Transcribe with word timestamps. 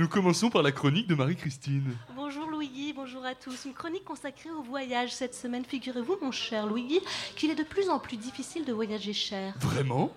Nous 0.00 0.06
commençons 0.06 0.48
par 0.48 0.62
la 0.62 0.70
chronique 0.70 1.08
de 1.08 1.16
Marie-Christine. 1.16 1.92
Bonjour 2.14 2.46
Louis-Guy, 2.46 2.92
bonjour 2.92 3.24
à 3.24 3.34
tous. 3.34 3.64
Une 3.64 3.72
chronique 3.72 4.04
consacrée 4.04 4.48
au 4.48 4.62
voyage 4.62 5.12
cette 5.12 5.34
semaine. 5.34 5.64
Figurez-vous, 5.64 6.18
mon 6.22 6.30
cher 6.30 6.68
Louis-Guy, 6.68 7.00
qu'il 7.34 7.50
est 7.50 7.56
de 7.56 7.64
plus 7.64 7.88
en 7.88 7.98
plus 7.98 8.16
difficile 8.16 8.64
de 8.64 8.72
voyager 8.72 9.12
cher. 9.12 9.54
Vraiment? 9.58 10.12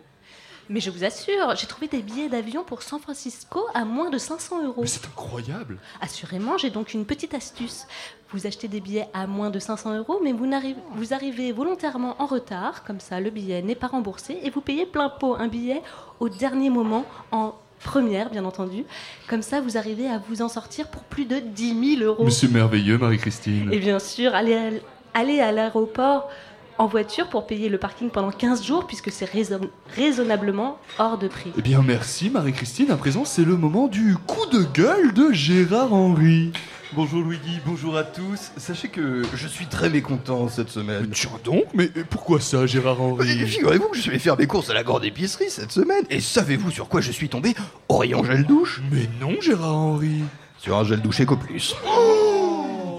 Mais 0.69 0.81
je 0.81 0.91
vous 0.91 1.03
assure, 1.03 1.55
j'ai 1.55 1.65
trouvé 1.65 1.87
des 1.87 2.03
billets 2.03 2.29
d'avion 2.29 2.63
pour 2.63 2.83
San 2.83 2.99
Francisco 2.99 3.65
à 3.73 3.83
moins 3.83 4.11
de 4.11 4.19
500 4.19 4.67
euros. 4.67 4.81
Mais 4.81 4.87
c'est 4.87 5.07
incroyable 5.07 5.79
Assurément, 5.99 6.59
j'ai 6.59 6.69
donc 6.69 6.93
une 6.93 7.07
petite 7.07 7.33
astuce. 7.33 7.87
Vous 8.29 8.45
achetez 8.45 8.67
des 8.67 8.81
billets 8.81 9.07
à 9.15 9.25
moins 9.25 9.49
de 9.49 9.57
500 9.57 9.97
euros, 9.97 10.19
mais 10.23 10.31
vous 10.31 11.13
arrivez 11.15 11.51
volontairement 11.51 12.21
en 12.21 12.27
retard, 12.27 12.83
comme 12.83 12.99
ça 12.99 13.19
le 13.19 13.31
billet 13.31 13.63
n'est 13.63 13.73
pas 13.73 13.87
remboursé, 13.87 14.37
et 14.43 14.51
vous 14.51 14.61
payez 14.61 14.85
plein 14.85 15.09
pot 15.09 15.33
un 15.33 15.47
billet 15.47 15.81
au 16.19 16.29
dernier 16.29 16.69
moment, 16.69 17.03
en 17.31 17.55
première 17.83 18.29
bien 18.29 18.45
entendu. 18.45 18.83
Comme 19.27 19.41
ça, 19.41 19.61
vous 19.61 19.77
arrivez 19.77 20.07
à 20.07 20.21
vous 20.29 20.41
en 20.41 20.49
sortir 20.49 20.87
pour 20.87 21.03
plus 21.03 21.25
de 21.25 21.37
10 21.39 21.97
000 21.97 22.03
euros. 22.09 22.29
C'est 22.29 22.51
merveilleux, 22.51 22.97
Marie-Christine. 22.97 23.69
Et 23.71 23.79
bien 23.79 23.99
sûr, 23.99 24.33
aller 24.35 24.53
à, 24.55 25.19
à 25.19 25.51
l'aéroport 25.51 26.29
en 26.77 26.87
voiture 26.87 27.27
pour 27.27 27.45
payer 27.45 27.69
le 27.69 27.77
parking 27.77 28.09
pendant 28.09 28.31
15 28.31 28.63
jours, 28.63 28.87
puisque 28.87 29.11
c'est 29.11 29.25
raison- 29.29 29.59
raisonnablement 29.95 30.79
hors 30.97 31.17
de 31.17 31.27
prix. 31.27 31.51
Eh 31.57 31.61
bien, 31.61 31.81
merci 31.85 32.29
Marie-Christine. 32.29 32.89
À 32.91 32.95
présent, 32.97 33.23
c'est 33.25 33.43
le 33.45 33.55
moment 33.57 33.87
du 33.87 34.15
coup 34.25 34.45
de 34.51 34.63
gueule 34.73 35.13
de 35.13 35.31
Gérard 35.31 35.93
Henry. 35.93 36.51
Bonjour 36.93 37.21
Louis-Guy, 37.23 37.59
bonjour 37.65 37.95
à 37.95 38.03
tous. 38.03 38.51
Sachez 38.57 38.89
que 38.89 39.23
je 39.33 39.47
suis 39.47 39.65
très 39.65 39.89
mécontent 39.89 40.49
cette 40.49 40.67
Mais 40.67 40.73
semaine. 40.73 41.09
tiens 41.13 41.29
donc, 41.45 41.63
mais 41.73 41.87
pourquoi 42.09 42.41
ça, 42.41 42.65
Gérard 42.65 42.97
Mais 42.99 43.03
Henry 43.05 43.47
Figurez-vous 43.47 43.87
que 43.89 43.95
je 43.95 44.01
suis 44.01 44.09
allé 44.09 44.19
faire 44.19 44.37
mes 44.37 44.45
courses 44.45 44.69
à 44.69 44.73
la 44.73 44.83
grande 44.83 45.05
épicerie 45.05 45.49
cette 45.49 45.71
semaine. 45.71 46.03
Et 46.09 46.19
savez-vous 46.19 46.69
sur 46.69 46.89
quoi 46.89 46.99
je 46.99 47.11
suis 47.13 47.29
tombé? 47.29 47.55
Au 47.87 47.97
rayon 47.97 48.25
gel 48.25 48.43
douche 48.45 48.81
Mais 48.91 49.07
non, 49.21 49.39
Gérard 49.39 49.75
Henry. 49.77 50.23
Sur 50.57 50.77
un 50.77 50.83
gel 50.83 51.01
douche 51.01 51.21
Eco 51.21 51.37
Plus. 51.37 51.75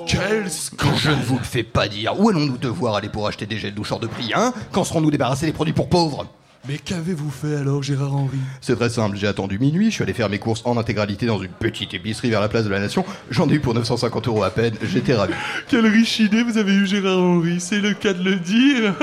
Quel 0.06 0.44
Quand 0.44 0.48
scandale 0.50 0.96
je 0.98 1.10
ne 1.10 1.22
vous 1.22 1.36
le 1.38 1.44
fais 1.44 1.62
pas 1.62 1.86
dire, 1.86 2.18
où 2.18 2.30
allons-nous 2.30 2.56
devoir 2.58 2.94
aller 2.96 3.10
pour 3.10 3.28
acheter 3.28 3.44
des 3.44 3.58
gels 3.58 3.74
douche 3.74 3.92
hors 3.92 4.00
de 4.00 4.06
prix, 4.06 4.32
hein? 4.34 4.54
Quand 4.72 4.84
serons-nous 4.84 5.10
débarrassés 5.10 5.46
des 5.46 5.52
produits 5.52 5.74
pour 5.74 5.88
pauvres? 5.90 6.26
Mais 6.68 6.78
qu'avez-vous 6.78 7.30
fait 7.30 7.56
alors, 7.56 7.82
Gérard 7.82 8.14
Henry? 8.14 8.38
C'est 8.60 8.76
très 8.76 8.88
simple, 8.88 9.16
j'ai 9.16 9.26
attendu 9.26 9.58
minuit, 9.58 9.86
je 9.86 9.94
suis 9.94 10.04
allé 10.04 10.12
faire 10.12 10.28
mes 10.28 10.38
courses 10.38 10.62
en 10.64 10.76
intégralité 10.76 11.26
dans 11.26 11.42
une 11.42 11.50
petite 11.50 11.92
épicerie 11.92 12.30
vers 12.30 12.40
la 12.40 12.48
place 12.48 12.64
de 12.64 12.70
la 12.70 12.78
Nation. 12.78 13.04
J'en 13.30 13.48
ai 13.48 13.54
eu 13.54 13.60
pour 13.60 13.74
950 13.74 14.28
euros 14.28 14.44
à 14.44 14.50
peine, 14.50 14.74
j'étais 14.80 15.14
ravi. 15.14 15.32
Quelle 15.68 15.86
riche 15.86 16.20
idée 16.20 16.44
vous 16.44 16.58
avez 16.58 16.72
eu, 16.72 16.86
Gérard 16.86 17.18
Henry, 17.18 17.58
c'est 17.58 17.80
le 17.80 17.94
cas 17.94 18.12
de 18.12 18.22
le 18.22 18.36
dire. 18.36 18.94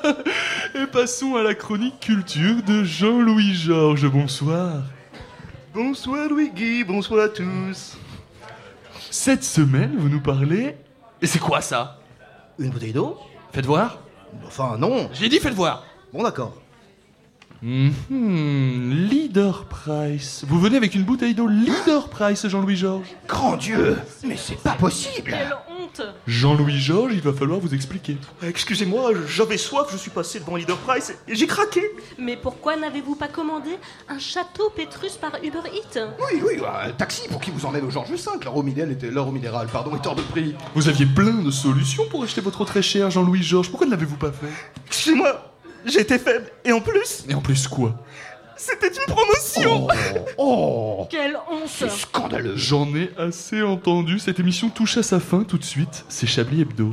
Et 0.76 0.86
passons 0.86 1.34
à 1.34 1.42
la 1.42 1.56
chronique 1.56 1.98
culture 1.98 2.62
de 2.62 2.84
Jean-Louis 2.84 3.54
Georges. 3.54 4.08
Bonsoir. 4.08 4.84
Bonsoir 5.74 6.28
Louis-Guy, 6.28 6.84
bonsoir 6.84 7.24
à 7.24 7.28
tous. 7.28 7.96
Cette 9.10 9.42
semaine, 9.42 9.96
vous 9.98 10.08
nous 10.08 10.20
parlez. 10.20 10.76
Et 11.20 11.26
c'est 11.26 11.40
quoi 11.40 11.62
ça? 11.62 11.98
Une 12.60 12.70
bouteille 12.70 12.92
d'eau? 12.92 13.18
Faites 13.52 13.66
voir. 13.66 13.98
Enfin 14.46 14.76
non. 14.78 15.10
J'ai 15.12 15.28
dit 15.28 15.40
faites 15.40 15.54
voir. 15.54 15.84
Bon 16.12 16.22
d'accord. 16.22 16.61
Mhm, 17.62 19.06
Leader 19.08 19.66
Price. 19.66 20.44
Vous 20.48 20.58
venez 20.58 20.76
avec 20.76 20.96
une 20.96 21.04
bouteille 21.04 21.32
d'eau 21.34 21.46
Leader 21.46 22.08
Price, 22.08 22.44
Jean-Louis 22.48 22.74
Georges. 22.74 23.06
Grand 23.28 23.56
Dieu 23.56 23.96
Mais 24.24 24.36
c'est 24.36 24.58
pas 24.60 24.72
possible 24.72 25.30
Quelle 25.30 25.54
honte 25.70 26.02
Jean-Louis 26.26 26.80
Georges, 26.80 27.12
il 27.14 27.20
va 27.20 27.32
falloir 27.32 27.60
vous 27.60 27.72
expliquer. 27.72 28.16
Excusez-moi, 28.42 29.12
j'avais 29.28 29.58
soif, 29.58 29.86
je 29.92 29.96
suis 29.96 30.10
passé 30.10 30.40
devant 30.40 30.56
Leader 30.56 30.76
Price 30.78 31.14
et 31.28 31.36
j'ai 31.36 31.46
craqué. 31.46 31.82
Mais 32.18 32.36
pourquoi 32.36 32.76
n'avez-vous 32.76 33.14
pas 33.14 33.28
commandé 33.28 33.70
un 34.08 34.18
château 34.18 34.70
Pétrus 34.74 35.12
par 35.12 35.36
Uber 35.44 35.60
Eats 35.72 36.00
Oui, 36.18 36.42
oui, 36.44 36.60
un 36.84 36.90
taxi 36.90 37.28
pour 37.28 37.40
qui 37.40 37.52
vous 37.52 37.64
emmène 37.64 37.84
au 37.84 37.90
Georges 37.90 38.10
V. 38.10 38.16
L'euro 38.42 38.64
minéral 38.64 38.90
était, 38.90 39.10
l'euro 39.10 39.30
minéral, 39.30 39.68
pardon, 39.72 39.94
est 39.94 40.04
hors 40.04 40.16
de 40.16 40.22
prix. 40.22 40.56
Vous 40.74 40.88
aviez 40.88 41.06
plein 41.06 41.34
de 41.34 41.50
solutions 41.52 42.04
pour 42.10 42.24
acheter 42.24 42.40
votre 42.40 42.62
eau 42.62 42.64
très 42.64 42.82
cher, 42.82 43.08
Jean-Louis 43.10 43.44
Georges. 43.44 43.68
Pourquoi 43.70 43.86
ne 43.86 43.92
l'avez-vous 43.92 44.16
pas 44.16 44.32
fait? 44.32 44.48
Excusez-moi, 44.88 45.51
j'étais 45.84 46.18
faible. 46.18 46.46
Et 46.64 46.72
en 46.72 46.80
plus, 46.80 47.24
Et 47.28 47.34
en 47.34 47.40
plus 47.40 47.66
quoi? 47.68 47.94
C'était 48.56 48.88
une 48.88 49.12
promotion. 49.12 49.88
Oh, 50.38 51.06
Quelle 51.10 51.36
honte 51.50 51.66
c'est 51.66 51.90
scandaleux. 51.90 52.56
J'en 52.56 52.94
ai 52.94 53.10
assez 53.18 53.60
entendu. 53.62 54.18
Cette 54.20 54.38
émission 54.38 54.68
touche 54.70 54.96
à 54.98 55.02
sa 55.02 55.18
fin 55.18 55.42
tout 55.42 55.58
de 55.58 55.64
suite. 55.64 56.04
C'est 56.08 56.28
Chablis 56.28 56.60
Hebdo. 56.62 56.92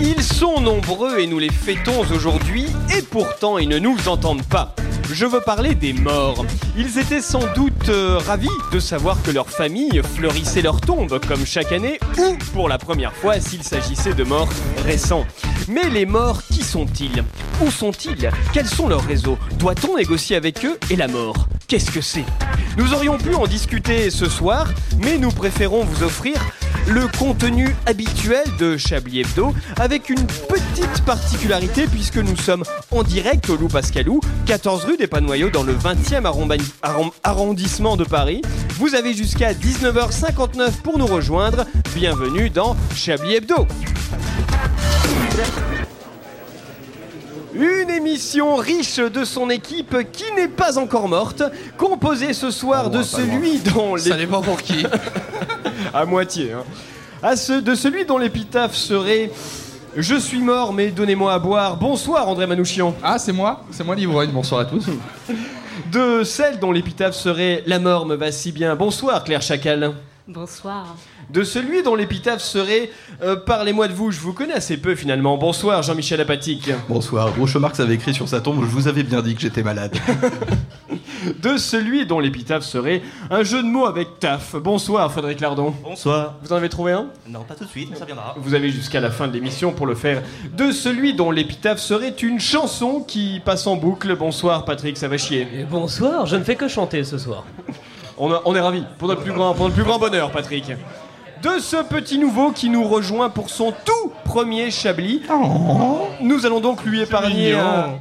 Ils 0.00 0.22
sont 0.22 0.60
nombreux 0.60 1.18
et 1.18 1.26
nous 1.26 1.40
les 1.40 1.50
fêtons 1.50 2.00
aujourd'hui, 2.12 2.66
et 2.96 3.02
pourtant 3.02 3.58
ils 3.58 3.68
ne 3.68 3.78
nous 3.78 4.08
entendent 4.08 4.46
pas. 4.46 4.74
Je 5.12 5.26
veux 5.26 5.40
parler 5.40 5.74
des 5.74 5.92
morts. 5.92 6.44
Ils 6.76 6.98
étaient 6.98 7.22
sans 7.22 7.42
doute 7.54 7.88
euh, 7.88 8.18
ravis 8.18 8.48
de 8.72 8.78
savoir 8.78 9.20
que 9.22 9.30
leur 9.30 9.48
famille 9.48 10.00
fleurissait 10.14 10.62
leur 10.62 10.80
tombe 10.80 11.18
comme 11.26 11.44
chaque 11.44 11.72
année, 11.72 11.98
ou 12.18 12.36
pour 12.52 12.68
la 12.68 12.78
première 12.78 13.14
fois 13.14 13.40
s'il 13.40 13.64
s'agissait 13.64 14.14
de 14.14 14.22
morts 14.22 14.50
récents. 14.84 15.26
Mais 15.66 15.88
les 15.90 16.06
morts, 16.06 16.42
qui 16.44 16.62
sont-ils? 16.62 17.24
Où 17.60 17.70
sont-ils? 17.70 18.30
Quels 18.52 18.68
sont 18.68 18.88
leurs 18.88 19.04
réseaux? 19.04 19.38
Doit-on 19.58 19.96
négocier 19.96 20.36
avec 20.36 20.64
eux 20.64 20.78
Et 20.90 20.96
la 20.96 21.08
mort? 21.08 21.48
Qu'est-ce 21.66 21.90
que 21.90 22.00
c'est? 22.00 22.24
Nous 22.76 22.94
aurions 22.94 23.18
pu 23.18 23.34
en 23.34 23.46
discuter 23.46 24.10
ce 24.10 24.28
soir, 24.28 24.68
mais 24.98 25.18
nous 25.18 25.30
préférons 25.30 25.84
vous 25.84 26.04
offrir 26.04 26.34
le 26.88 27.06
contenu 27.18 27.74
habituel 27.86 28.44
de 28.58 28.76
Chablis 28.76 29.20
Hebdo 29.20 29.54
avec 29.78 30.08
une 30.08 30.24
petite 30.48 31.02
particularité 31.04 31.86
puisque 31.86 32.16
nous 32.16 32.36
sommes 32.36 32.64
en 32.90 33.02
direct 33.02 33.50
au 33.50 33.56
Loup 33.56 33.68
Pascalou, 33.68 34.20
14 34.46 34.84
rue 34.84 34.96
des 34.96 35.06
Panoyaux 35.06 35.50
dans 35.50 35.62
le 35.62 35.74
20e 35.74 36.24
arromba- 36.24 36.56
arrom- 36.82 37.10
arrondissement 37.22 37.96
de 37.96 38.04
Paris. 38.04 38.42
Vous 38.78 38.94
avez 38.94 39.12
jusqu'à 39.14 39.52
19h59 39.52 40.80
pour 40.82 40.98
nous 40.98 41.06
rejoindre. 41.06 41.66
Bienvenue 41.94 42.48
dans 42.50 42.76
Chablis 42.94 43.34
Hebdo. 43.36 43.66
Une 47.54 47.88
émission 47.88 48.56
riche 48.56 48.98
de 48.98 49.24
son 49.24 49.48
équipe 49.48 49.96
qui 50.12 50.24
n'est 50.36 50.48
pas 50.48 50.78
encore 50.78 51.08
morte, 51.08 51.42
composée 51.76 52.32
ce 52.34 52.50
soir 52.50 52.90
de 52.90 53.02
celui 53.02 53.58
dont 53.58 53.94
les... 53.94 54.02
Ça 54.02 54.16
dépend 54.16 54.42
pour 54.42 54.60
qui. 54.60 54.84
à 55.94 56.04
moitié. 56.04 56.52
Hein. 56.52 56.64
À 57.22 57.36
ce, 57.36 57.54
de 57.54 57.74
celui 57.74 58.04
dont 58.04 58.18
l'épitaphe 58.18 58.74
serait 58.74 59.30
Je 59.96 60.14
suis 60.16 60.40
mort, 60.40 60.72
mais 60.72 60.88
donnez-moi 60.88 61.32
à 61.32 61.38
boire. 61.38 61.76
Bonsoir, 61.78 62.28
André 62.28 62.46
Manouchian. 62.46 62.94
Ah, 63.02 63.18
c'est 63.18 63.32
moi 63.32 63.64
C'est 63.70 63.84
moi 63.84 63.94
l'ivrogne, 63.94 64.30
bonsoir 64.30 64.60
à 64.60 64.64
tous. 64.66 64.84
De 65.90 66.24
celle 66.24 66.58
dont 66.58 66.70
l'épitaphe 66.70 67.14
serait 67.14 67.62
La 67.66 67.78
mort 67.78 68.04
me 68.04 68.14
va 68.14 68.30
si 68.30 68.52
bien. 68.52 68.76
Bonsoir, 68.76 69.24
Claire 69.24 69.42
Chacal. 69.42 69.94
Bonsoir. 70.28 70.94
De 71.30 71.42
celui 71.42 71.82
dont 71.82 71.94
l'épitaphe 71.94 72.42
serait 72.42 72.90
euh, 73.22 73.34
Parlez-moi 73.36 73.88
de 73.88 73.94
vous, 73.94 74.10
je 74.10 74.20
vous 74.20 74.34
connais 74.34 74.52
assez 74.52 74.76
peu 74.76 74.94
finalement. 74.94 75.38
Bonsoir, 75.38 75.82
Jean-Michel 75.82 76.20
Apatique. 76.20 76.70
Bonsoir, 76.86 77.32
Groucho 77.32 77.58
Marx 77.58 77.80
avait 77.80 77.94
écrit 77.94 78.12
sur 78.12 78.28
sa 78.28 78.42
tombe, 78.42 78.60
je 78.60 78.66
vous 78.68 78.88
avais 78.88 79.04
bien 79.04 79.22
dit 79.22 79.34
que 79.34 79.40
j'étais 79.40 79.62
malade. 79.62 79.96
De 81.42 81.56
celui 81.56 82.04
dont 82.04 82.20
l'épitaphe 82.20 82.62
serait 82.62 83.02
Un 83.30 83.42
jeu 83.42 83.62
de 83.62 83.66
mots 83.66 83.86
avec 83.86 84.18
taf. 84.18 84.54
Bonsoir, 84.54 85.10
Frédéric 85.10 85.40
Lardon. 85.40 85.74
Bonsoir. 85.82 86.34
Vous 86.42 86.52
en 86.52 86.56
avez 86.56 86.68
trouvé 86.68 86.92
un? 86.92 87.08
Non, 87.26 87.44
pas 87.44 87.54
tout 87.54 87.64
de 87.64 87.70
suite, 87.70 87.88
mais 87.90 87.96
ça 87.96 88.04
viendra. 88.04 88.36
Vous 88.38 88.52
avez 88.54 88.70
jusqu'à 88.70 89.00
la 89.00 89.10
fin 89.10 89.28
de 89.28 89.32
l'émission 89.32 89.72
pour 89.72 89.86
le 89.86 89.94
faire. 89.94 90.22
De 90.56 90.72
celui 90.72 91.14
dont 91.14 91.30
l'épitaphe 91.30 91.80
serait 91.80 92.14
une 92.22 92.38
chanson 92.38 93.00
qui 93.00 93.40
passe 93.44 93.66
en 93.66 93.76
boucle. 93.76 94.14
Bonsoir 94.14 94.66
Patrick, 94.66 94.98
ça 94.98 95.08
va 95.08 95.16
chier? 95.16 95.48
Et 95.54 95.64
bonsoir, 95.64 96.26
je 96.26 96.36
ne 96.36 96.44
fais 96.44 96.54
que 96.54 96.68
chanter 96.68 97.02
ce 97.02 97.16
soir. 97.16 97.44
On, 98.18 98.32
a- 98.32 98.42
on 98.44 98.54
est 98.54 98.60
ravis. 98.60 98.84
Pour 98.98 99.08
notre, 99.08 99.22
plus 99.22 99.32
grand, 99.32 99.54
pour 99.54 99.64
notre 99.64 99.74
plus 99.74 99.84
grand 99.84 99.98
bonheur, 99.98 100.30
Patrick. 100.30 100.64
De 101.42 101.58
ce 101.60 101.76
petit 101.84 102.18
nouveau 102.18 102.50
qui 102.50 102.68
nous 102.68 102.82
rejoint 102.82 103.30
pour 103.30 103.48
son 103.48 103.72
tout 103.84 104.12
premier 104.24 104.70
Chablis. 104.72 105.22
Nous 106.20 106.44
allons 106.46 106.58
donc 106.60 106.84
lui 106.84 107.00
épargner 107.00 107.56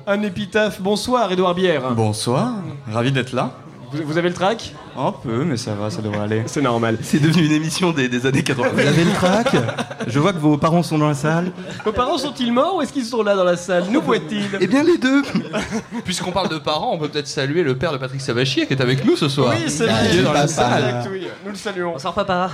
un 0.08 0.22
épitaphe. 0.24 0.82
Bonsoir, 0.82 1.32
Édouard 1.32 1.54
Bière. 1.54 1.92
Bonsoir, 1.92 2.54
ravi 2.92 3.12
d'être 3.12 3.34
là. 3.34 3.52
Vous, 3.92 4.04
vous 4.04 4.18
avez 4.18 4.28
le 4.30 4.36
track 4.36 4.74
Un 4.98 5.12
peu, 5.12 5.44
mais 5.46 5.56
ça 5.58 5.74
va, 5.74 5.90
ça 5.90 6.02
devrait 6.02 6.20
aller. 6.20 6.44
C'est 6.46 6.62
normal. 6.62 6.98
C'est 7.02 7.20
devenu 7.22 7.46
une 7.46 7.52
émission 7.54 7.92
des, 7.92 8.10
des 8.10 8.26
années 8.26 8.44
80. 8.44 8.70
Vous 8.74 8.80
avez 8.80 9.04
le 9.04 9.12
trac 9.14 9.56
Je 10.08 10.20
vois 10.20 10.34
que 10.34 10.40
vos 10.40 10.58
parents 10.58 10.84
sont 10.84 10.98
dans 10.98 11.08
la 11.08 11.14
salle. 11.14 11.52
Vos 11.86 11.92
parents 11.94 12.18
sont-ils 12.18 12.52
morts 12.52 12.76
ou 12.76 12.82
est-ce 12.82 12.92
qu'ils 12.92 13.06
sont 13.06 13.24
là 13.24 13.36
dans 13.36 13.44
la 13.46 13.56
salle 13.56 13.86
Nous 13.90 14.02
voient-ils 14.02 14.50
Eh 14.60 14.68
bien, 14.68 14.84
les 14.84 14.98
deux. 14.98 15.22
Puisqu'on 16.04 16.32
parle 16.32 16.50
de 16.50 16.58
parents, 16.58 16.94
on 16.94 16.98
peut 16.98 17.08
peut-être 17.08 17.28
saluer 17.28 17.64
le 17.64 17.78
père 17.78 17.92
de 17.94 17.98
Patrick 17.98 18.20
Savachier 18.22 18.68
qui 18.68 18.74
est 18.74 18.82
avec 18.82 19.06
nous 19.06 19.16
ce 19.16 19.30
soir. 19.30 19.54
Oui, 19.58 19.70
c'est 19.70 19.86
Il 19.86 19.90
est 20.12 20.18
lui. 20.18 20.24
dans 20.24 20.34
la 20.34 20.48
salle. 20.48 20.84
Exact, 20.84 21.10
oui. 21.12 21.28
Nous 21.46 21.52
le 21.52 21.58
saluons. 21.58 21.92
Bonsoir 21.94 22.14
papa. 22.14 22.52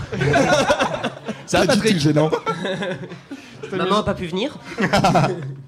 Ça 1.45 1.59
va, 1.59 1.67
Patrick 1.67 1.99
gênant. 1.99 2.29
Maman 3.71 3.97
a 3.97 4.03
pas 4.03 4.13
pu 4.13 4.27
venir. 4.27 4.55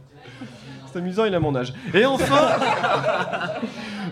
C'est 0.96 1.00
amusant, 1.00 1.26
il 1.26 1.36
a 1.36 1.42
mon 1.42 1.54
âge. 1.58 1.74
Et 1.94 2.06
enfin, 2.06 2.52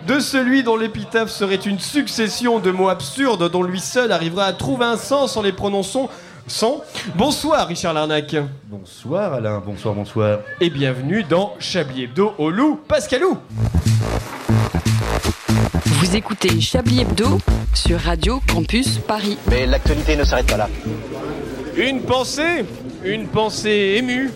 de 0.06 0.20
celui 0.20 0.64
dont 0.64 0.76
l'épitaphe 0.76 1.30
serait 1.30 1.56
une 1.56 1.80
succession 1.80 2.60
de 2.60 2.72
mots 2.72 2.90
absurdes 2.90 3.50
dont 3.50 3.64
lui 3.64 3.80
seul 3.80 4.12
arrivera 4.12 4.44
à 4.44 4.52
trouver 4.52 4.84
un 4.84 4.98
sens 4.98 5.38
en 5.38 5.44
les 5.44 5.54
prononçant 5.54 6.10
sans. 6.46 6.84
Bonsoir, 7.16 7.70
Richard 7.70 7.94
Larnac. 7.94 8.36
Bonsoir 8.66 9.32
Alain, 9.32 9.64
bonsoir, 9.66 9.96
bonsoir. 9.96 10.40
Et 10.60 10.70
bienvenue 10.70 11.24
dans 11.24 11.54
Chablis 11.58 12.04
Hebdo 12.04 12.34
au 12.38 12.50
loup, 12.50 12.82
Pascalou. 12.86 13.38
Vous 15.86 16.16
écoutez 16.18 16.60
Chablis 16.60 17.04
Hebdo 17.04 17.38
sur 17.74 17.98
Radio 17.98 18.42
Campus 18.52 18.98
Paris. 18.98 19.38
Mais 19.50 19.66
l'actualité 19.68 20.18
ne 20.18 20.26
s'arrête 20.26 20.48
pas 20.48 20.58
là. 20.58 20.68
Une 21.78 22.02
pensée, 22.02 22.66
une 23.06 23.28
pensée 23.28 23.96
émue 24.00 24.32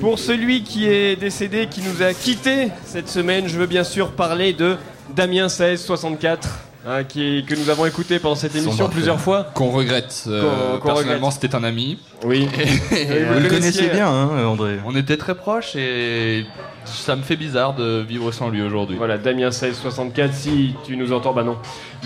pour 0.00 0.18
celui 0.18 0.62
qui 0.62 0.86
est 0.86 1.16
décédé, 1.16 1.66
qui 1.66 1.82
nous 1.82 2.02
a 2.02 2.12
quittés 2.12 2.68
cette 2.84 3.08
semaine. 3.08 3.48
Je 3.48 3.58
veux 3.58 3.66
bien 3.66 3.84
sûr 3.84 4.12
parler 4.12 4.52
de 4.52 4.76
Damien 5.14 5.44
1664. 5.44 6.48
Hein, 6.86 7.04
qui, 7.04 7.44
que 7.46 7.54
nous 7.54 7.70
avons 7.70 7.86
écouté 7.86 8.18
pendant 8.18 8.34
cette 8.34 8.54
émission 8.56 8.88
plusieurs 8.88 9.20
fois. 9.20 9.44
Qu'on 9.54 9.70
regrette. 9.70 10.24
euh, 10.26 10.72
Qu'on- 10.74 10.78
qu'on 10.78 10.86
personnellement, 10.88 11.26
regrette. 11.28 11.42
c'était 11.42 11.54
un 11.56 11.64
ami. 11.64 11.98
Oui. 12.24 12.48
Et, 12.92 12.96
Et 13.02 13.04
Vous 13.24 13.34
le 13.34 13.48
connaissiez- 13.48 13.48
connaissiez 13.48 13.88
bien, 13.88 14.08
hein, 14.08 14.44
André 14.46 14.78
On 14.86 14.94
était 14.96 15.16
très 15.16 15.34
proches 15.34 15.76
et 15.76 16.46
ça 16.86 17.16
me 17.16 17.22
fait 17.22 17.36
bizarre 17.36 17.74
de 17.74 18.00
vivre 18.06 18.30
sans 18.32 18.48
lui 18.50 18.60
aujourd'hui. 18.62 18.96
Voilà, 18.96 19.16
Damien 19.18 19.46
1664, 19.50 20.34
si 20.34 20.74
tu 20.84 20.96
nous 20.96 21.12
entends, 21.12 21.32
bah 21.32 21.42
non, 21.42 21.56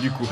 du 0.00 0.10
coup. 0.10 0.26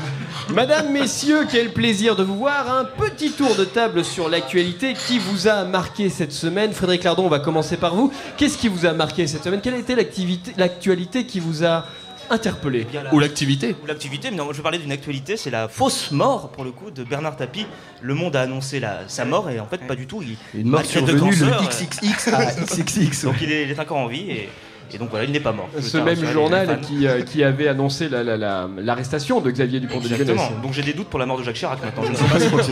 Madame, 0.53 0.91
messieurs, 0.93 1.45
quel 1.51 1.71
plaisir 1.71 2.15
de 2.15 2.23
vous 2.23 2.37
voir. 2.37 2.71
Un 2.73 2.85
petit 2.85 3.31
tour 3.31 3.55
de 3.55 3.65
table 3.65 4.03
sur 4.05 4.29
l'actualité 4.29 4.93
qui 4.93 5.19
vous 5.19 5.47
a 5.47 5.63
marqué 5.65 6.09
cette 6.09 6.31
semaine. 6.31 6.71
Frédéric 6.73 7.03
Lardon, 7.03 7.25
on 7.25 7.29
va 7.29 7.39
commencer 7.39 7.75
par 7.77 7.95
vous. 7.95 8.11
Qu'est-ce 8.37 8.57
qui 8.57 8.67
vous 8.69 8.85
a 8.85 8.93
marqué 8.93 9.27
cette 9.27 9.43
semaine? 9.43 9.59
Quelle 9.61 9.73
a 9.75 9.79
été 9.79 9.95
l'activité- 9.95 10.53
l'actualité 10.57 11.25
qui 11.25 11.39
vous 11.39 11.65
a 11.65 11.85
interpellé 12.29 12.85
Bien 12.85 13.03
là. 13.03 13.13
Ou 13.13 13.19
l'activité. 13.19 13.75
Ou 13.83 13.85
l'activité, 13.85 14.31
mais 14.31 14.37
non, 14.37 14.45
moi, 14.45 14.53
je 14.53 14.57
veux 14.57 14.63
parler 14.63 14.77
d'une 14.77 14.91
actualité, 14.91 15.37
c'est 15.37 15.49
la 15.49 15.67
fausse 15.67 16.11
mort, 16.11 16.51
pour 16.51 16.63
le 16.63 16.71
coup, 16.71 16.91
de 16.91 17.03
Bernard 17.03 17.35
Tapie. 17.35 17.65
Le 18.01 18.13
Monde 18.13 18.35
a 18.35 18.41
annoncé 18.41 18.79
la, 18.79 19.07
sa 19.07 19.25
mort, 19.25 19.49
et 19.49 19.59
en 19.59 19.65
fait, 19.65 19.85
pas 19.87 19.95
du 19.95 20.07
tout. 20.07 20.21
Il, 20.21 20.37
Une 20.59 20.69
mort 20.69 20.85
survenue 20.85 21.35
le 21.35 21.47
euh, 21.47 21.67
XXX 21.67 22.33
à 22.33 22.45
XXX. 22.53 23.23
Donc 23.25 23.35
il 23.41 23.51
est, 23.51 23.63
il 23.63 23.71
est 23.71 23.79
encore 23.79 23.97
en 23.97 24.07
vie, 24.07 24.29
et, 24.31 24.49
et 24.93 24.97
donc 24.97 25.09
voilà, 25.09 25.25
il 25.25 25.31
n'est 25.31 25.39
pas 25.39 25.51
mort. 25.51 25.69
Ce 25.79 25.97
même 25.97 26.23
journal 26.25 26.79
qui, 26.81 27.07
euh, 27.07 27.21
qui 27.21 27.43
avait 27.43 27.67
annoncé 27.67 28.09
la- 28.09 28.23
la- 28.23 28.37
la- 28.37 28.67
l'arrestation 28.77 29.41
de 29.41 29.51
Xavier 29.51 29.79
Dupont 29.79 29.99
de 29.99 30.03
Ligonnès. 30.03 30.21
Exactement. 30.29 30.61
Donc 30.61 30.73
j'ai 30.73 30.81
des 30.83 30.93
doutes 30.93 31.07
pour 31.07 31.19
la 31.19 31.25
mort 31.25 31.37
de 31.37 31.43
Jacques 31.43 31.55
Chirac 31.55 31.79
maintenant. 31.83 32.03
Je 32.03 32.11
ne 32.11 32.15
sais 32.15 32.23
pas 32.49 32.63
si. 32.63 32.71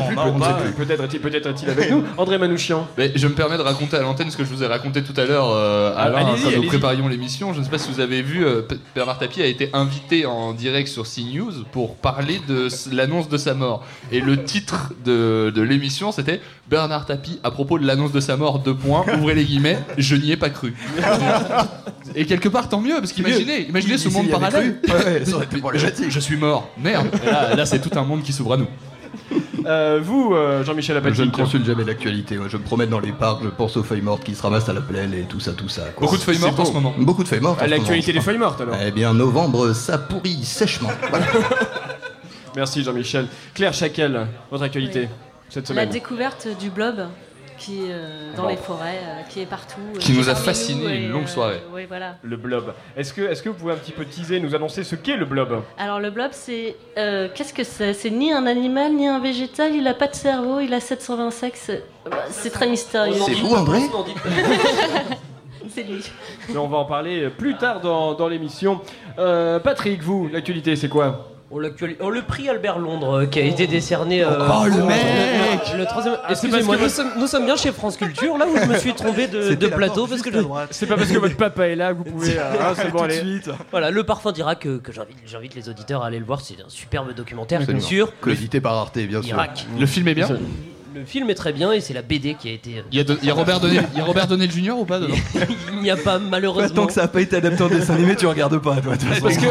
Peut-être 0.77 1.03
est-il 1.03 1.19
peut-être 1.19 1.47
est-il 1.47 1.69
avec 1.69 1.91
nous. 1.91 2.03
André 2.17 2.37
Manouchian. 2.37 2.87
Mais 2.97 3.11
je 3.15 3.27
me 3.27 3.33
permets 3.33 3.57
de 3.57 3.61
raconter 3.61 3.97
à 3.97 4.01
l'antenne 4.01 4.29
ce 4.31 4.37
que 4.37 4.43
je 4.43 4.49
vous 4.49 4.63
ai 4.63 4.67
raconté 4.67 5.03
tout 5.03 5.13
à 5.19 5.25
l'heure, 5.25 5.49
euh, 5.51 5.93
Ah, 5.95 6.03
Alain, 6.03 6.17
allez-y, 6.27 6.43
quand 6.43 6.61
nous 6.61 6.67
préparions 6.67 7.07
l'émission. 7.07 7.53
Je 7.53 7.59
ne 7.59 7.63
sais 7.63 7.69
pas 7.69 7.77
si 7.77 7.91
vous 7.91 7.99
avez 7.99 8.21
vu, 8.21 8.45
euh, 8.45 8.61
Bernard 8.93 9.17
Tapie 9.19 9.41
a 9.41 9.45
été 9.45 9.69
invité 9.73 10.25
en 10.25 10.53
direct 10.53 10.87
sur 10.87 11.05
CNews 11.05 11.51
pour 11.71 11.95
parler 11.95 12.39
de 12.47 12.67
l'annonce 12.91 13.29
de 13.29 13.37
sa 13.37 13.53
mort. 13.53 13.83
Et 14.11 14.19
le 14.21 14.43
titre 14.43 14.93
de, 15.05 15.51
de 15.53 15.61
l'émission, 15.61 16.11
c'était 16.11 16.41
Bernard 16.69 17.05
Tapie 17.05 17.39
à 17.43 17.51
propos 17.51 17.77
de 17.79 17.85
l'annonce 17.85 18.11
de 18.11 18.19
sa 18.19 18.37
mort, 18.37 18.59
deux 18.59 18.73
points, 18.75 19.05
ouvrez 19.17 19.35
les 19.35 19.45
guillemets, 19.45 19.79
je 19.97 20.15
n'y 20.15 20.31
ai 20.31 20.37
pas 20.37 20.49
cru. 20.49 20.73
Et 22.13 22.25
quelque 22.25 22.49
part, 22.49 22.69
tant 22.69 22.81
mieux, 22.81 22.95
parce 22.99 23.11
qu'imaginez, 23.13 23.67
imaginez 23.67 23.97
ce 23.97 24.09
monde 24.09 24.29
parallèle. 24.29 24.79
ouais, 24.87 24.93
ouais, 24.93 25.25
ça 25.25 25.35
aurait 25.35 25.45
été 25.45 25.55
je, 25.55 25.61
problématique. 25.61 26.11
je 26.11 26.19
suis 26.19 26.37
mort, 26.37 26.69
merde. 26.77 27.07
Et 27.23 27.25
là, 27.25 27.55
là, 27.55 27.65
c'est 27.65 27.79
tout 27.79 27.97
un 27.97 28.03
monde 28.03 28.21
qui 28.21 28.31
s'ouvre 28.33 28.53
à 28.53 28.57
nous. 28.57 28.67
Euh, 29.65 29.99
vous, 30.03 30.33
euh, 30.35 30.63
Jean-Michel 30.63 30.97
Apathy. 30.97 31.15
Je 31.15 31.23
ne 31.23 31.31
consulte 31.31 31.65
jamais 31.65 31.83
l'actualité. 31.83 32.37
moi. 32.37 32.47
Je 32.49 32.57
me 32.57 32.61
promène 32.63 32.89
dans 32.89 32.99
les 32.99 33.11
parcs, 33.11 33.41
je 33.43 33.49
pense 33.49 33.75
aux 33.77 33.83
feuilles 33.83 34.01
mortes 34.01 34.23
qui 34.23 34.35
se 34.35 34.41
ramassent 34.43 34.69
à 34.69 34.73
la 34.73 34.81
plaine 34.81 35.13
et 35.13 35.23
tout 35.23 35.39
ça, 35.39 35.53
tout 35.53 35.69
ça. 35.69 35.83
quoi. 35.95 36.05
Beaucoup 36.05 36.17
de 36.17 36.21
feuilles 36.21 36.37
mortes 36.37 36.59
en 36.59 36.65
ce 36.65 36.73
moment. 36.73 36.93
Beaucoup 36.99 37.23
de 37.23 37.27
feuilles 37.27 37.39
mortes. 37.39 37.59
en 37.61 37.65
ce 37.65 37.69
L'actualité 37.71 38.13
des 38.13 38.21
feuilles 38.21 38.37
mortes 38.37 38.61
alors. 38.61 38.75
Eh 38.85 38.91
bien, 38.91 39.13
novembre, 39.13 39.73
ça 39.73 39.97
pourrit 39.97 40.43
sèchement. 40.43 40.91
Voilà. 41.09 41.25
Merci 42.55 42.83
Jean-Michel. 42.83 43.27
Claire 43.53 43.73
Chakel, 43.73 44.27
votre 44.51 44.63
actualité 44.63 45.09
cette 45.49 45.67
La 45.69 45.75
semaine. 45.75 45.89
découverte 45.89 46.47
du 46.59 46.69
blob 46.69 47.07
qui 47.57 47.85
est 47.85 47.91
euh, 47.91 48.33
dans 48.35 48.43
Bon. 48.43 48.49
les 48.49 48.57
forêts, 48.57 48.99
euh, 49.03 49.21
qui 49.29 49.41
est 49.41 49.45
partout. 49.45 49.79
euh, 49.95 49.99
Qui 49.99 50.13
nous 50.13 50.29
a 50.29 50.33
nous 50.33 50.89
une 50.89 51.11
longue 51.11 51.23
euh, 51.23 51.27
soirée. 51.27 51.61
Oui, 51.73 51.85
voilà. 51.87 52.15
Le 52.21 52.37
blob. 52.37 52.73
Est-ce 52.97 53.13
que, 53.13 53.21
est 53.21 53.41
que 53.43 53.49
vous 53.49 53.55
pouvez 53.55 53.73
un 53.73 53.77
petit 53.77 53.91
peu 53.91 54.05
teaser, 54.05 54.39
nous 54.39 54.53
annoncer 54.55 54.83
ce 54.83 54.95
qu'est 54.95 55.17
le 55.17 55.25
blob 55.25 55.61
Alors 55.77 55.99
le 55.99 56.09
blob, 56.11 56.29
c'est 56.31 56.75
euh, 56.97 57.27
qu'est-ce 57.33 57.53
que 57.53 57.63
c'est? 57.63 57.93
C'est 57.93 58.09
ni 58.11 58.31
un 58.31 58.45
animal 58.45 58.93
ni 58.93 59.07
un 59.07 59.19
végétal. 59.19 59.73
Il 59.75 59.87
a 59.87 59.93
pas 59.93 60.07
de 60.07 60.15
cerveau. 60.15 60.59
Il 60.59 60.73
a 60.73 60.79
720 60.79 61.31
sexes. 61.31 61.69
Euh, 61.71 61.79
C'est 62.29 62.51
très 62.51 62.67
mystérieux. 62.67 63.15
C'est 63.25 63.33
vous, 63.33 63.53
André? 63.55 63.79
C'est 65.69 65.83
lui. 65.83 66.03
Mais 66.49 66.57
on 66.57 66.67
va 66.67 66.77
en 66.77 66.85
parler 66.85 67.29
plus 67.29 67.55
tard 67.57 67.81
dans, 67.81 68.13
dans 68.13 68.27
l'émission. 68.27 68.81
Euh, 69.17 69.59
Patrick, 69.59 70.01
vous, 70.01 70.29
l'actualité, 70.31 70.75
c'est 70.75 70.89
quoi? 70.89 71.34
Oh, 71.51 71.59
l'actuali- 71.59 71.95
oh, 71.99 72.09
le 72.09 72.23
prix 72.23 72.49
Albert 72.49 72.79
Londres 72.79 73.19
euh, 73.21 73.25
qui 73.27 73.39
a 73.39 73.43
été 73.43 73.67
décerné. 73.67 74.23
euh, 74.23 74.29
Oh, 74.49 74.65
le 74.65 74.83
mec 74.83 75.61
Le 75.77 75.85
troisième. 75.85 76.15
Ah, 76.23 76.31
Excusez-moi, 76.31 76.75
nous, 76.75 76.89
sommes, 76.89 77.11
nous 77.19 77.27
sommes 77.27 77.45
bien 77.45 77.55
chez 77.55 77.71
France 77.71 77.97
Culture, 77.97 78.35
là 78.37 78.47
où 78.47 78.57
je 78.57 78.65
me 78.65 78.75
suis 78.79 78.93
trompé 78.93 79.27
de, 79.27 79.53
de 79.53 79.67
plateau 79.67 80.07
parce 80.07 80.23
que 80.23 80.31
je- 80.31 80.39
C'est 80.71 80.87
pas 80.87 80.95
parce 80.97 81.09
que 81.11 81.19
votre 81.19 81.37
papa 81.37 81.67
est 81.67 81.75
là 81.75 81.93
que 81.93 81.99
vous 81.99 82.03
pouvez. 82.03 82.37
euh, 82.39 82.41
ah, 82.59 82.73
c'est 82.75 82.89
bon, 82.89 82.97
Tout 82.99 83.07
de 83.07 83.11
allez. 83.11 83.19
suite. 83.19 83.49
Voilà, 83.69 83.91
le 83.91 84.03
parfum 84.03 84.31
dira 84.31 84.55
que, 84.55 84.77
que 84.77 84.91
j'invite, 84.91 85.17
j'invite 85.27 85.53
les 85.53 85.69
auditeurs 85.69 86.01
à 86.03 86.07
aller 86.07 86.19
le 86.19 86.25
voir. 86.25 86.41
C'est 86.41 86.55
un 86.55 86.69
superbe 86.69 87.13
documentaire 87.13 87.59
Absolument. 87.61 87.83
sur 87.85 88.19
Coédité 88.19 88.59
par 88.59 88.73
Arte, 88.73 88.97
bien 88.97 89.21
sûr. 89.21 89.35
Irak. 89.35 89.67
Le 89.79 89.85
film 89.85 90.07
est 90.07 90.15
bien 90.15 90.27
Le 90.95 91.03
film 91.03 91.29
est 91.29 91.35
très 91.35 91.51
bien 91.51 91.73
et 91.73 91.81
c'est 91.81 91.93
la 91.93 92.01
BD 92.01 92.35
qui 92.35 92.47
a 92.47 92.53
été. 92.53 92.77
euh, 92.77 92.81
Il 92.91 92.97
y 92.97 93.01
a, 93.01 93.03
de- 93.03 93.17
il 93.21 93.27
y 93.27 93.31
a 93.31 93.33
Robert 93.33 93.59
Donel, 93.59 93.83
il 93.93 93.97
y 93.97 94.01
a 94.01 94.05
Robert 94.05 94.27
Donel 94.27 94.49
Jr. 94.49 94.71
ou 94.79 94.85
pas 94.85 94.99
dedans 94.99 95.13
Il 95.73 95.79
n'y 95.81 95.89
a 95.91 95.97
pas 95.97 96.19
malheureusement. 96.19 96.73
Tant 96.83 96.87
que 96.87 96.93
ça 96.93 97.01
n'a 97.01 97.07
pas 97.09 97.19
été 97.21 97.35
adapté 97.35 97.61
en 97.63 97.67
dessin 97.67 97.95
animé, 97.95 98.15
tu 98.15 98.25
regardes 98.27 98.57
pas, 98.59 98.77
toi. 98.77 98.95
de. 98.95 99.19
Parce 99.21 99.37
que, 99.37 99.45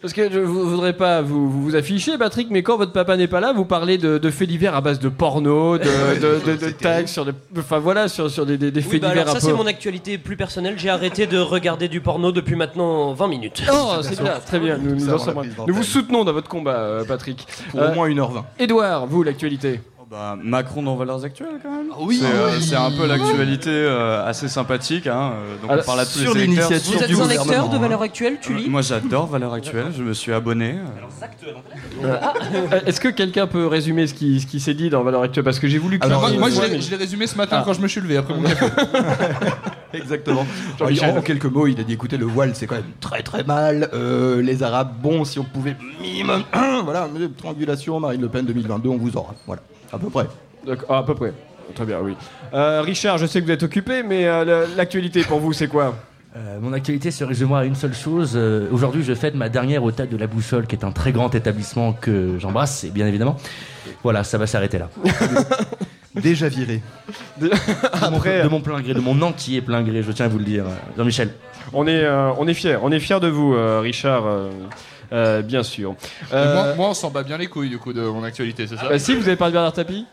parce 0.00 0.12
que 0.12 0.30
je 0.30 0.40
vous- 0.40 0.68
voudrais 0.70 0.92
pas 0.94 1.22
vous, 1.22 1.48
vous, 1.50 1.62
vous 1.62 1.76
afficher, 1.76 2.18
Patrick, 2.18 2.48
mais 2.50 2.62
quand 2.64 2.76
votre 2.76 2.92
papa 2.92 3.16
n'est 3.16 3.28
pas 3.28 3.38
là, 3.40 3.52
vous 3.52 3.64
parlez 3.64 3.96
de, 3.96 4.18
de 4.18 4.30
faits 4.30 4.48
divers 4.48 4.74
à 4.74 4.80
base 4.80 4.98
de 4.98 5.08
porno, 5.08 5.78
de, 5.78 5.84
de, 6.20 6.50
de, 6.52 6.66
de 6.66 6.70
tags 6.72 7.06
sur 7.06 7.24
des, 7.24 7.32
enfin 7.56 7.78
voilà, 7.78 8.08
sur, 8.08 8.28
sur 8.28 8.44
des, 8.44 8.58
des, 8.58 8.70
des 8.72 8.80
Oui, 8.80 8.86
faits 8.90 9.02
bah 9.02 9.08
divers 9.10 9.22
alors 9.22 9.36
un 9.36 9.40
ça 9.40 9.46
c'est 9.46 9.52
mon 9.52 9.66
actualité 9.66 10.18
plus 10.18 10.36
personnelle. 10.36 10.74
J'ai 10.78 10.90
arrêté 10.90 11.26
de 11.28 11.38
regarder 11.38 11.86
du 11.88 12.00
porno 12.00 12.32
depuis 12.32 12.56
maintenant 12.56 13.12
20 13.12 13.28
minutes. 13.28 13.62
Oh, 13.72 13.92
c'est 14.02 14.20
bien, 14.20 14.34
très 14.44 14.58
bien. 14.58 14.78
Nous, 14.78 15.74
vous 15.74 15.82
soutenons 15.84 16.24
dans 16.24 16.32
votre 16.32 16.48
combat, 16.48 16.74
euh, 16.76 17.04
Patrick. 17.04 17.46
Pour 17.70 17.80
au 17.82 17.94
moins 17.94 18.08
1h20. 18.08 18.42
Edouard, 18.58 19.06
vous, 19.06 19.22
l'actualité 19.22 19.80
Bah, 20.12 20.36
Macron 20.42 20.82
dans 20.82 20.94
Valeurs 20.94 21.24
Actuelles 21.24 21.58
quand 21.62 21.70
même. 21.74 21.86
oui. 22.00 22.18
C'est 22.20 22.26
euh, 22.26 22.50
Oui. 22.54 22.62
c'est 22.62 22.76
un 22.76 22.90
peu 22.90 23.06
l'actualité 23.06 23.70
euh, 23.70 24.22
assez 24.26 24.46
sympathique. 24.46 25.06
Hein. 25.06 25.32
euh, 25.36 25.56
Donc 25.62 25.70
Alors, 25.70 25.82
on 25.84 25.86
parle 25.86 26.00
à 26.00 26.04
tous 26.04 26.18
sur 26.18 26.34
les 26.34 26.42
l'initiative 26.46 26.96
Vous 26.96 27.02
êtes 27.02 27.08
du 27.08 27.16
un 27.18 27.26
lecteur 27.28 27.68
de. 27.70 27.78
Valeurs 27.78 28.02
Actuelles 28.02 28.36
Tu 28.42 28.52
lis 28.52 28.68
Moi 28.68 28.82
j'adore 28.82 29.26
Valeurs 29.28 29.54
Actuelles, 29.54 29.90
je 29.96 30.02
me 30.02 30.12
suis 30.12 30.30
abonné. 30.34 30.74
Euh, 32.04 32.80
Est-ce 32.84 33.00
que 33.00 33.08
quelqu'un 33.08 33.46
peut 33.46 33.66
résumer 33.66 34.06
ce 34.06 34.12
qui, 34.12 34.38
ce 34.40 34.46
qui 34.46 34.60
s'est 34.60 34.74
dit 34.74 34.90
dans 34.90 35.02
Valeur 35.02 35.22
Actuelle 35.22 35.44
Parce 35.44 35.58
que 35.58 35.66
j'ai 35.66 35.78
voulu 35.78 35.98
Alors, 36.02 36.28
moi, 36.38 36.50
je 36.50 36.60
l'ai 36.60 36.68
mais- 36.68 36.80
je 36.82 36.90
l'ai 36.90 36.96
résumé 36.96 37.26
ce 37.26 37.36
matin 37.38 37.56
Ah. 37.60 37.62
quand 37.64 37.72
je 37.72 37.80
me 37.80 37.88
suis 37.88 38.02
levé 38.02 38.18
après 38.18 38.34
mon 38.34 38.42
café. 38.42 38.66
Exactement. 39.94 40.46
Jean-Michel. 40.78 41.10
En, 41.10 41.16
en 41.18 41.22
quelques 41.22 41.46
mots, 41.46 41.66
il 41.68 41.80
a 41.80 41.84
dit 41.84 41.94
écoutez, 41.94 42.18
le 42.18 42.26
voile, 42.26 42.50
c'est 42.54 42.66
quand 42.66 42.74
même 42.74 42.84
très 43.00 43.22
très 43.22 43.44
mal. 43.44 43.88
Euh, 43.94 44.42
les 44.42 44.62
Arabes, 44.62 44.92
bon, 45.02 45.24
si 45.24 45.38
on 45.38 45.44
pouvait 45.44 45.76
minimum. 46.02 46.42
voilà, 46.84 47.08
triangulation, 47.38 47.98
Marine 47.98 48.20
Le 48.20 48.28
Pen 48.28 48.44
2022, 48.44 48.90
on 48.90 48.98
vous 48.98 49.16
aura. 49.16 49.34
Voilà, 49.46 49.62
à 49.92 49.98
peu 49.98 50.08
près. 50.10 50.26
D'accord, 50.66 50.86
ah, 50.90 50.98
à 50.98 51.02
peu 51.02 51.14
près. 51.14 51.32
Très 51.74 51.84
bien, 51.86 52.00
oui. 52.02 52.14
Euh, 52.54 52.82
Richard, 52.82 53.18
je 53.18 53.26
sais 53.26 53.40
que 53.40 53.46
vous 53.46 53.52
êtes 53.52 53.62
occupé, 53.62 54.02
mais 54.02 54.26
euh, 54.26 54.66
l'actualité 54.76 55.22
pour 55.22 55.38
vous, 55.40 55.52
c'est 55.52 55.68
quoi? 55.68 55.94
Euh, 56.36 56.58
mon 56.60 56.72
actualité 56.72 57.10
se 57.10 57.24
résume 57.24 57.52
à 57.52 57.64
une 57.64 57.74
seule 57.74 57.94
chose. 57.94 58.32
Euh, 58.34 58.66
Aujourd'hui, 58.72 59.02
je 59.04 59.14
fête 59.14 59.34
ma 59.34 59.48
dernière 59.48 59.82
au 59.84 59.90
Théâtre 59.90 60.12
de 60.12 60.16
la 60.16 60.26
Boussole, 60.26 60.66
qui 60.66 60.74
est 60.76 60.84
un 60.84 60.92
très 60.92 61.12
grand 61.12 61.34
établissement 61.34 61.92
que 61.92 62.38
j'embrasse, 62.38 62.84
et 62.84 62.90
bien 62.90 63.06
évidemment. 63.06 63.36
Voilà, 64.02 64.24
ça 64.24 64.38
va 64.38 64.46
s'arrêter 64.46 64.78
là. 64.78 64.88
Déjà 66.14 66.48
viré. 66.48 66.82
De 67.40 67.50
Après- 67.92 68.42
de 68.42 68.48
mon 68.48 68.60
plein 68.60 68.80
gré, 68.80 68.92
de 68.92 69.00
mon 69.00 69.20
entier 69.22 69.62
plein 69.62 69.82
gré, 69.82 70.02
je 70.02 70.12
tiens 70.12 70.26
à 70.26 70.28
vous 70.28 70.38
le 70.38 70.44
dire. 70.44 70.64
Jean-Michel. 70.96 71.30
On 71.72 71.86
est, 71.86 72.04
euh, 72.04 72.30
on 72.38 72.46
est 72.48 72.54
fiers, 72.54 72.76
on 72.82 72.92
est 72.92 73.00
fiers 73.00 73.20
de 73.20 73.28
vous, 73.28 73.54
euh, 73.54 73.80
Richard, 73.80 74.24
euh, 75.12 75.42
bien 75.42 75.62
sûr. 75.62 75.94
Euh, 76.32 76.54
Moi, 76.54 76.74
moi, 76.76 76.88
on 76.90 76.94
s'en 76.94 77.10
bat 77.10 77.22
bien 77.22 77.36
les 77.38 77.46
couilles 77.46 77.68
du 77.70 77.78
coup 77.78 77.92
de 77.92 78.00
mon 78.02 78.24
actualité, 78.24 78.66
c'est 78.66 78.76
ça 78.76 78.88
bah, 78.88 78.98
si 78.98 79.14
vous 79.14 79.26
avez 79.28 79.36
parlé 79.36 79.52
de 79.52 79.56
Bernard 79.56 79.72
Tapie 79.72 80.06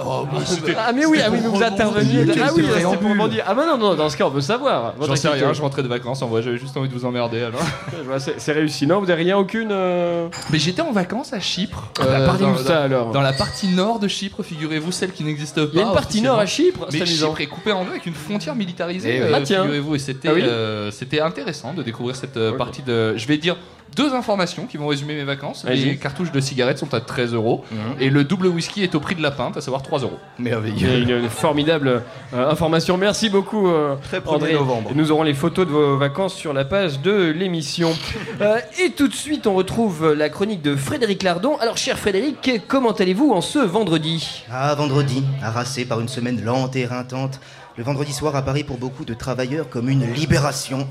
Oh, 0.00 0.24
bah, 0.32 0.38
c'était- 0.46 0.76
Ah 0.78 0.92
mais 0.92 1.04
oui, 1.06 1.16
c'était 1.18 1.24
ah 1.26 1.30
oui, 1.32 1.38
pour 1.40 1.50
mais 1.50 1.58
vous 1.58 1.64
interveniez. 1.64 2.20
rebondir. 2.20 2.44
Ah 2.46 2.50
oui, 2.54 2.62
C'était 2.62 2.68
c'était 2.74 2.82
pour 2.84 2.96
préambule. 2.98 3.20
rebondir. 3.20 3.44
Ah 3.48 3.54
bah 3.56 3.64
non, 3.66 3.78
non, 3.78 3.94
dans 3.96 4.08
ce 4.08 4.16
cas, 4.16 4.26
on 4.26 4.30
veut 4.30 4.40
savoir. 4.40 4.94
Votre 4.96 5.08
J'en 5.08 5.16
sais 5.16 5.26
activité. 5.26 5.44
rien, 5.44 5.52
je 5.54 5.60
rentrais 5.60 5.82
de 5.82 5.88
vacances 5.88 6.22
en 6.22 6.28
vrai, 6.28 6.40
j'avais 6.40 6.56
juste 6.56 6.76
envie 6.76 6.88
de 6.88 6.94
vous 6.94 7.04
emmerder 7.04 7.42
alors. 7.42 7.60
Je 7.98 8.04
vois, 8.04 8.20
C'est 8.20 8.38
c'est 8.38 8.52
réussi. 8.52 8.86
Non, 8.86 9.00
vous 9.00 9.10
avez 9.10 9.24
rien, 9.24 9.36
aucune. 9.36 9.70
euh, 9.72 10.28
Mais 10.52 10.60
j'étais 10.60 10.82
en 10.82 10.92
vacances 10.92 11.32
à 11.32 11.40
Chypre. 11.40 11.90
Ah 11.98 12.04
bah, 12.04 12.20
parlez-nous 12.26 12.52
dans, 12.52 12.58
de 12.60 12.64
ça, 12.64 12.74
dans- 12.74 12.80
alors. 12.84 13.10
Dans 13.10 13.20
la 13.22 13.32
partie 13.32 13.66
nord 13.74 13.98
de 13.98 14.06
Chypre, 14.06 14.44
figurez-vous, 14.44 14.92
celle 14.92 15.10
qui 15.10 15.24
n'existe 15.24 15.56
pas. 15.56 15.70
Il 15.72 15.78
y 15.80 15.82
a 15.82 15.86
une 15.86 15.92
partie 15.92 16.22
nord 16.22 16.38
à 16.38 16.46
Chypre, 16.46 16.86
c'est 16.90 16.98
Mais 16.98 17.02
amusant. 17.02 17.26
Chypre 17.30 17.40
est 17.40 17.46
coupée 17.48 17.72
en 17.72 17.82
deux 17.82 17.90
avec 17.90 18.06
une 18.06 18.14
frontière 18.14 18.54
militarisée. 18.54 19.16
Eh 19.16 19.20
oui. 19.20 19.26
euh, 19.26 19.32
Ah, 19.34 19.40
tiens. 19.40 19.62
figurez-vous, 19.62 19.96
et 19.96 19.98
c'était 19.98 20.28
Ah 20.28 20.32
oui 20.32 20.42
euh, 20.44 20.92
c'était 20.92 21.20
intéressant 21.20 21.74
de 21.74 21.82
découvrir 21.82 22.14
cette 22.14 22.36
euh, 22.36 22.56
partie 22.56 22.82
de. 22.82 23.16
Je 23.16 23.26
vais 23.26 23.36
dire 23.36 23.56
deux 23.96 24.14
informations 24.14 24.66
qui 24.66 24.76
vont 24.76 24.86
résumer 24.86 25.14
mes 25.14 25.24
vacances. 25.24 25.64
Les 25.64 25.96
cartouches 25.96 26.32
de 26.32 26.40
cigarettes 26.40 26.78
sont 26.78 26.94
à 26.94 27.00
13 27.00 27.34
euros 27.34 27.64
Mhm. 27.70 27.78
et 28.00 28.10
le 28.10 28.24
double 28.24 28.46
whisky 28.48 28.82
est 28.82 28.94
au 28.94 29.00
prix 29.00 29.14
de 29.14 29.22
la 29.22 29.30
pinte, 29.30 29.56
à 29.56 29.60
savoir 29.60 29.82
3 29.82 30.00
euros. 30.00 30.18
A 30.38 30.42
une, 30.42 31.10
une 31.10 31.28
formidable 31.28 32.02
euh, 32.34 32.50
information. 32.50 32.96
Merci 32.96 33.28
beaucoup, 33.30 33.68
euh, 33.68 33.96
André. 34.26 34.52
novembre. 34.54 34.90
Nous 34.94 35.10
aurons 35.12 35.22
les 35.24 35.34
photos 35.34 35.66
de 35.66 35.72
vos 35.72 35.96
vacances 35.96 36.34
sur 36.34 36.52
la 36.52 36.64
page 36.64 37.00
de 37.00 37.30
l'émission. 37.30 37.90
Euh, 38.40 38.58
et 38.84 38.90
tout 38.90 39.08
de 39.08 39.14
suite, 39.14 39.46
on 39.48 39.54
retrouve 39.54 40.12
la 40.12 40.28
chronique 40.28 40.62
de 40.62 40.76
Frédéric 40.76 41.24
Lardon. 41.24 41.56
Alors, 41.60 41.76
cher 41.76 41.98
Frédéric, 41.98 42.62
comment 42.68 42.92
allez-vous 42.92 43.32
en 43.32 43.40
ce 43.40 43.58
vendredi? 43.58 44.44
Ah, 44.52 44.72
vendredi, 44.76 45.24
harassé 45.42 45.84
par 45.84 45.98
une 46.00 46.06
semaine 46.08 46.44
lente 46.44 46.76
et 46.76 46.80
éreintante, 46.80 47.40
le 47.76 47.82
vendredi 47.82 48.12
soir 48.12 48.36
apparaît 48.36 48.62
pour 48.62 48.76
beaucoup 48.78 49.04
de 49.04 49.14
travailleurs 49.14 49.68
comme 49.68 49.88
une 49.88 50.04
libération. 50.12 50.86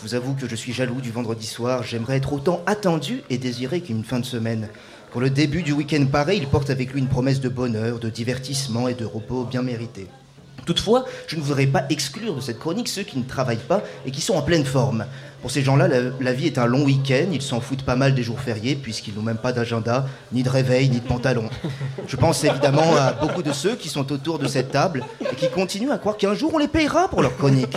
Je 0.00 0.08
vous 0.08 0.14
avoue 0.14 0.32
que 0.32 0.48
je 0.48 0.56
suis 0.56 0.72
jaloux 0.72 1.02
du 1.02 1.10
vendredi 1.10 1.46
soir, 1.46 1.82
j'aimerais 1.82 2.16
être 2.16 2.32
autant 2.32 2.62
attendu 2.64 3.22
et 3.28 3.36
désiré 3.36 3.82
qu'une 3.82 4.02
fin 4.02 4.18
de 4.18 4.24
semaine. 4.24 4.70
Pour 5.10 5.20
le 5.20 5.28
début 5.28 5.62
du 5.62 5.72
week-end 5.72 6.06
pareil, 6.10 6.38
il 6.38 6.46
porte 6.46 6.70
avec 6.70 6.94
lui 6.94 7.00
une 7.00 7.08
promesse 7.08 7.38
de 7.38 7.50
bonheur, 7.50 7.98
de 7.98 8.08
divertissement 8.08 8.88
et 8.88 8.94
de 8.94 9.04
repos 9.04 9.44
bien 9.44 9.60
mérité. 9.60 10.06
Toutefois, 10.64 11.04
je 11.26 11.36
ne 11.36 11.42
voudrais 11.42 11.66
pas 11.66 11.84
exclure 11.90 12.34
de 12.34 12.40
cette 12.40 12.58
chronique 12.58 12.88
ceux 12.88 13.02
qui 13.02 13.18
ne 13.18 13.24
travaillent 13.24 13.58
pas 13.58 13.82
et 14.06 14.10
qui 14.10 14.22
sont 14.22 14.36
en 14.36 14.42
pleine 14.42 14.64
forme. 14.64 15.04
Pour 15.42 15.50
ces 15.50 15.62
gens-là, 15.62 15.88
la, 16.20 16.32
vie 16.34 16.46
est 16.46 16.58
un 16.58 16.66
long 16.66 16.84
week-end, 16.84 17.26
ils 17.32 17.40
s'en 17.40 17.60
foutent 17.60 17.82
pas 17.82 17.96
mal 17.96 18.14
des 18.14 18.22
jours 18.22 18.38
fériés 18.40 18.74
puisqu'ils 18.76 19.14
n'ont 19.14 19.22
même 19.22 19.38
pas 19.38 19.52
d'agenda, 19.52 20.06
ni 20.32 20.42
de 20.42 20.50
réveil, 20.50 20.90
ni 20.90 21.00
de 21.00 21.06
pantalon. 21.06 21.48
Je 22.06 22.16
pense 22.16 22.44
évidemment 22.44 22.94
à 22.96 23.12
beaucoup 23.12 23.42
de 23.42 23.52
ceux 23.52 23.74
qui 23.74 23.88
sont 23.88 24.12
autour 24.12 24.38
de 24.38 24.46
cette 24.46 24.70
table 24.70 25.02
et 25.20 25.34
qui 25.36 25.48
continuent 25.48 25.92
à 25.92 25.98
croire 25.98 26.18
qu'un 26.18 26.34
jour 26.34 26.50
on 26.54 26.58
les 26.58 26.68
payera 26.68 27.08
pour 27.08 27.22
leur 27.22 27.34
chronique. 27.38 27.74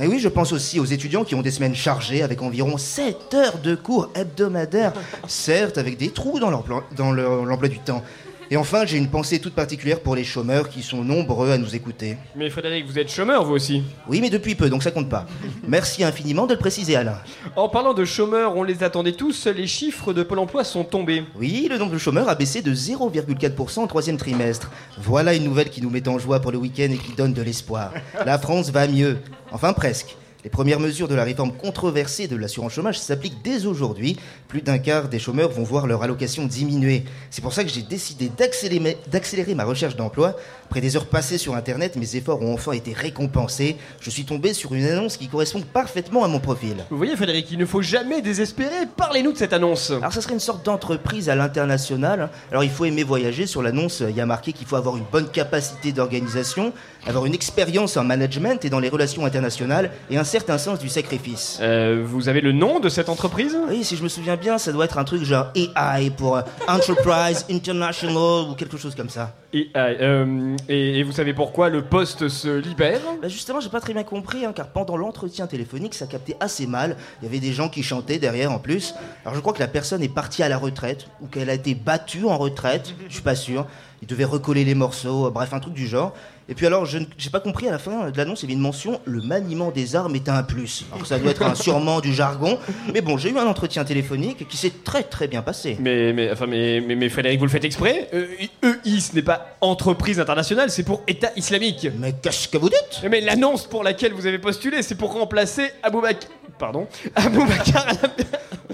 Et 0.00 0.06
oui, 0.06 0.18
je 0.20 0.28
pense 0.28 0.52
aussi 0.52 0.80
aux 0.80 0.86
étudiants 0.86 1.24
qui 1.24 1.34
ont 1.34 1.42
des 1.42 1.50
semaines 1.50 1.74
chargées 1.74 2.22
avec 2.22 2.40
environ 2.40 2.78
7 2.78 3.34
heures 3.34 3.58
de 3.58 3.74
cours 3.74 4.08
hebdomadaires, 4.14 4.92
certes 5.28 5.76
avec 5.76 5.98
des 5.98 6.08
trous 6.10 6.38
dans 6.40 6.50
leur 6.50 6.62
plan- 6.62 6.82
dans 6.96 7.12
leur- 7.12 7.44
l'emploi 7.44 7.68
du 7.68 7.78
temps. 7.80 8.02
Et 8.52 8.56
enfin, 8.56 8.84
j'ai 8.84 8.96
une 8.96 9.08
pensée 9.08 9.38
toute 9.38 9.54
particulière 9.54 10.00
pour 10.00 10.16
les 10.16 10.24
chômeurs 10.24 10.68
qui 10.68 10.82
sont 10.82 11.04
nombreux 11.04 11.52
à 11.52 11.58
nous 11.58 11.76
écouter. 11.76 12.16
Mais 12.34 12.50
Frédéric, 12.50 12.84
vous 12.84 12.98
êtes 12.98 13.08
chômeur, 13.08 13.44
vous 13.44 13.52
aussi 13.54 13.84
Oui, 14.08 14.20
mais 14.20 14.28
depuis 14.28 14.56
peu, 14.56 14.68
donc 14.68 14.82
ça 14.82 14.90
compte 14.90 15.08
pas. 15.08 15.24
Merci 15.68 16.02
infiniment 16.02 16.46
de 16.48 16.54
le 16.54 16.58
préciser, 16.58 16.96
Alain. 16.96 17.16
En 17.54 17.68
parlant 17.68 17.94
de 17.94 18.04
chômeurs, 18.04 18.56
on 18.56 18.64
les 18.64 18.82
attendait 18.82 19.12
tous, 19.12 19.46
les 19.46 19.68
chiffres 19.68 20.12
de 20.12 20.24
Pôle 20.24 20.40
emploi 20.40 20.64
sont 20.64 20.82
tombés. 20.82 21.22
Oui, 21.36 21.68
le 21.70 21.78
nombre 21.78 21.92
de 21.92 21.98
chômeurs 21.98 22.28
a 22.28 22.34
baissé 22.34 22.60
de 22.60 22.74
0,4% 22.74 23.84
au 23.84 23.86
troisième 23.86 24.16
trimestre. 24.16 24.68
Voilà 24.98 25.32
une 25.34 25.44
nouvelle 25.44 25.70
qui 25.70 25.80
nous 25.80 25.90
met 25.90 26.08
en 26.08 26.18
joie 26.18 26.40
pour 26.40 26.50
le 26.50 26.58
week-end 26.58 26.88
et 26.90 26.98
qui 26.98 27.12
donne 27.12 27.32
de 27.32 27.42
l'espoir. 27.42 27.92
La 28.26 28.36
France 28.36 28.70
va 28.70 28.88
mieux. 28.88 29.18
Enfin, 29.52 29.72
presque. 29.72 30.16
Les 30.42 30.48
premières 30.48 30.80
mesures 30.80 31.06
de 31.06 31.14
la 31.14 31.24
réforme 31.24 31.52
controversée 31.52 32.26
de 32.26 32.34
l'assurance 32.34 32.72
chômage 32.72 32.98
s'appliquent 32.98 33.42
dès 33.44 33.66
aujourd'hui. 33.66 34.16
Plus 34.48 34.62
d'un 34.62 34.78
quart 34.78 35.08
des 35.08 35.18
chômeurs 35.18 35.50
vont 35.50 35.64
voir 35.64 35.86
leur 35.86 36.02
allocation 36.02 36.46
diminuer. 36.46 37.04
C'est 37.30 37.42
pour 37.42 37.52
ça 37.52 37.62
que 37.62 37.68
j'ai 37.68 37.82
décidé 37.82 38.30
d'accélérer 38.30 39.54
ma 39.54 39.64
recherche 39.64 39.96
d'emploi. 39.96 40.36
Après 40.64 40.80
des 40.80 40.96
heures 40.96 41.06
passées 41.06 41.36
sur 41.36 41.54
Internet, 41.56 41.96
mes 41.96 42.16
efforts 42.16 42.40
ont 42.40 42.54
enfin 42.54 42.72
été 42.72 42.94
récompensés. 42.94 43.76
Je 44.00 44.08
suis 44.08 44.24
tombé 44.24 44.54
sur 44.54 44.72
une 44.72 44.86
annonce 44.86 45.18
qui 45.18 45.28
correspond 45.28 45.60
parfaitement 45.60 46.24
à 46.24 46.28
mon 46.28 46.40
profil. 46.40 46.76
Vous 46.90 46.96
voyez, 46.96 47.16
Frédéric, 47.16 47.50
il 47.50 47.58
ne 47.58 47.66
faut 47.66 47.82
jamais 47.82 48.22
désespérer. 48.22 48.86
Parlez-nous 48.96 49.32
de 49.32 49.36
cette 49.36 49.52
annonce. 49.52 49.90
Alors, 49.90 50.12
ça 50.12 50.22
serait 50.22 50.34
une 50.34 50.40
sorte 50.40 50.64
d'entreprise 50.64 51.28
à 51.28 51.34
l'international. 51.34 52.30
Alors, 52.50 52.64
il 52.64 52.70
faut 52.70 52.86
aimer 52.86 53.02
voyager. 53.02 53.46
Sur 53.46 53.62
l'annonce, 53.62 54.02
il 54.08 54.16
y 54.16 54.20
a 54.20 54.26
marqué 54.26 54.52
qu'il 54.52 54.66
faut 54.66 54.76
avoir 54.76 54.96
une 54.96 55.04
bonne 55.10 55.28
capacité 55.28 55.92
d'organisation, 55.92 56.72
avoir 57.06 57.26
une 57.26 57.34
expérience 57.34 57.96
en 57.96 58.04
management 58.04 58.64
et 58.64 58.70
dans 58.70 58.78
les 58.80 58.88
relations 58.88 59.24
internationales, 59.24 59.90
et 60.10 60.16
un 60.18 60.24
certain 60.24 60.58
sens 60.58 60.78
du 60.78 60.88
sacrifice. 60.88 61.58
Euh, 61.60 62.02
vous 62.06 62.28
avez 62.28 62.40
le 62.40 62.52
nom 62.52 62.80
de 62.80 62.88
cette 62.88 63.08
entreprise? 63.08 63.56
Oui, 63.68 63.84
si 63.84 63.96
je 63.96 64.02
me 64.02 64.08
souviens 64.08 64.36
bien, 64.36 64.58
ça 64.58 64.72
doit 64.72 64.84
être 64.84 64.98
un 64.98 65.04
truc 65.04 65.24
genre 65.24 65.46
AI 65.54 66.10
pour 66.10 66.36
euh, 66.36 66.42
Enterprise 66.68 67.46
International 67.50 68.50
ou 68.50 68.54
quelque 68.54 68.76
chose 68.76 68.94
comme 68.94 69.08
ça. 69.08 69.34
Et, 69.52 69.68
euh, 69.76 70.56
et- 70.68 71.00
et 71.00 71.02
vous 71.02 71.12
savez 71.12 71.34
pourquoi 71.34 71.68
le 71.70 71.82
poste 71.82 72.28
se 72.28 72.48
libère? 72.48 73.00
Bah 73.20 73.28
justement, 73.28 73.60
j'ai 73.60 73.68
pas 73.68 73.80
très 73.80 73.92
bien 73.92 74.04
compris, 74.04 74.44
hein, 74.44 74.52
car 74.54 74.68
pendant 74.68 74.96
l'entretien 74.96 75.46
téléphonique, 75.48 75.94
ça 75.94 76.06
captait 76.06 76.36
assez 76.38 76.66
mal. 76.66 76.96
Il 77.20 77.24
y 77.24 77.28
avait 77.28 77.40
des 77.40 77.52
gens 77.52 77.68
qui 77.68 77.82
chantaient 77.82 78.18
derrière 78.18 78.52
en 78.52 78.58
plus. 78.60 78.94
Alors 79.24 79.34
je 79.34 79.40
crois 79.40 79.52
que 79.52 79.58
la 79.58 79.66
personne 79.68 80.02
est 80.02 80.08
partie 80.14 80.42
à 80.42 80.48
la 80.48 80.58
retraite, 80.58 81.06
ou 81.20 81.26
qu'elle 81.26 81.50
a 81.50 81.54
été 81.54 81.74
battue 81.74 82.24
en 82.26 82.38
retraite, 82.38 82.94
je 83.08 83.14
suis 83.14 83.22
pas 83.22 83.34
sûr. 83.34 83.66
Il 84.02 84.08
devait 84.08 84.24
recoller 84.24 84.64
les 84.64 84.74
morceaux, 84.74 85.26
euh, 85.26 85.30
bref, 85.30 85.52
un 85.52 85.60
truc 85.60 85.74
du 85.74 85.86
genre. 85.86 86.14
Et 86.48 86.54
puis 86.54 86.66
alors, 86.66 86.84
je 86.86 86.98
n- 86.98 87.06
j'ai 87.18 87.30
pas 87.30 87.38
compris 87.38 87.68
à 87.68 87.70
la 87.70 87.78
fin 87.78 88.10
de 88.10 88.16
l'annonce, 88.16 88.40
il 88.42 88.46
y 88.46 88.46
avait 88.46 88.54
une 88.54 88.60
mention 88.60 89.00
le 89.04 89.20
maniement 89.22 89.70
des 89.70 89.94
armes 89.94 90.16
est 90.16 90.28
un 90.28 90.42
plus. 90.42 90.84
Alors 90.92 91.06
ça 91.06 91.18
doit 91.18 91.30
être 91.30 91.42
un 91.42 91.54
sûrement 91.54 92.00
du 92.00 92.12
jargon. 92.12 92.58
Mais 92.92 93.02
bon, 93.02 93.18
j'ai 93.18 93.30
eu 93.30 93.38
un 93.38 93.46
entretien 93.46 93.84
téléphonique 93.84 94.48
qui 94.48 94.56
s'est 94.56 94.72
très 94.82 95.02
très 95.04 95.28
bien 95.28 95.42
passé. 95.42 95.76
mais, 95.80 96.12
mais, 96.12 96.32
enfin, 96.32 96.46
mais, 96.46 96.80
mais, 96.80 96.96
mais 96.96 97.08
Frédéric, 97.08 97.38
vous 97.38 97.44
le 97.44 97.50
faites 97.50 97.64
exprès? 97.64 98.08
Euh, 98.14 98.26
EI, 98.84 99.00
ce 99.00 99.14
n'est 99.14 99.22
pas 99.22 99.54
entreprise 99.60 100.18
internationale, 100.18 100.70
c'est 100.70 100.82
pour 100.82 101.02
État 101.06 101.30
islamique. 101.36 101.86
Mais 101.98 102.14
qu'est-ce 102.14 102.48
que 102.48 102.58
vous 102.58 102.70
dites? 102.70 103.02
Mais 103.08 103.20
l'annonce 103.20 103.66
pour 103.66 103.84
laquelle 103.84 104.12
vous 104.14 104.26
avez 104.26 104.38
postulé, 104.38 104.82
c'est 104.82 104.96
pour 104.96 105.12
remplacer 105.12 105.70
Aboubakar... 105.82 106.30
Pardon 106.58 106.88
Aboubakar 107.14 107.86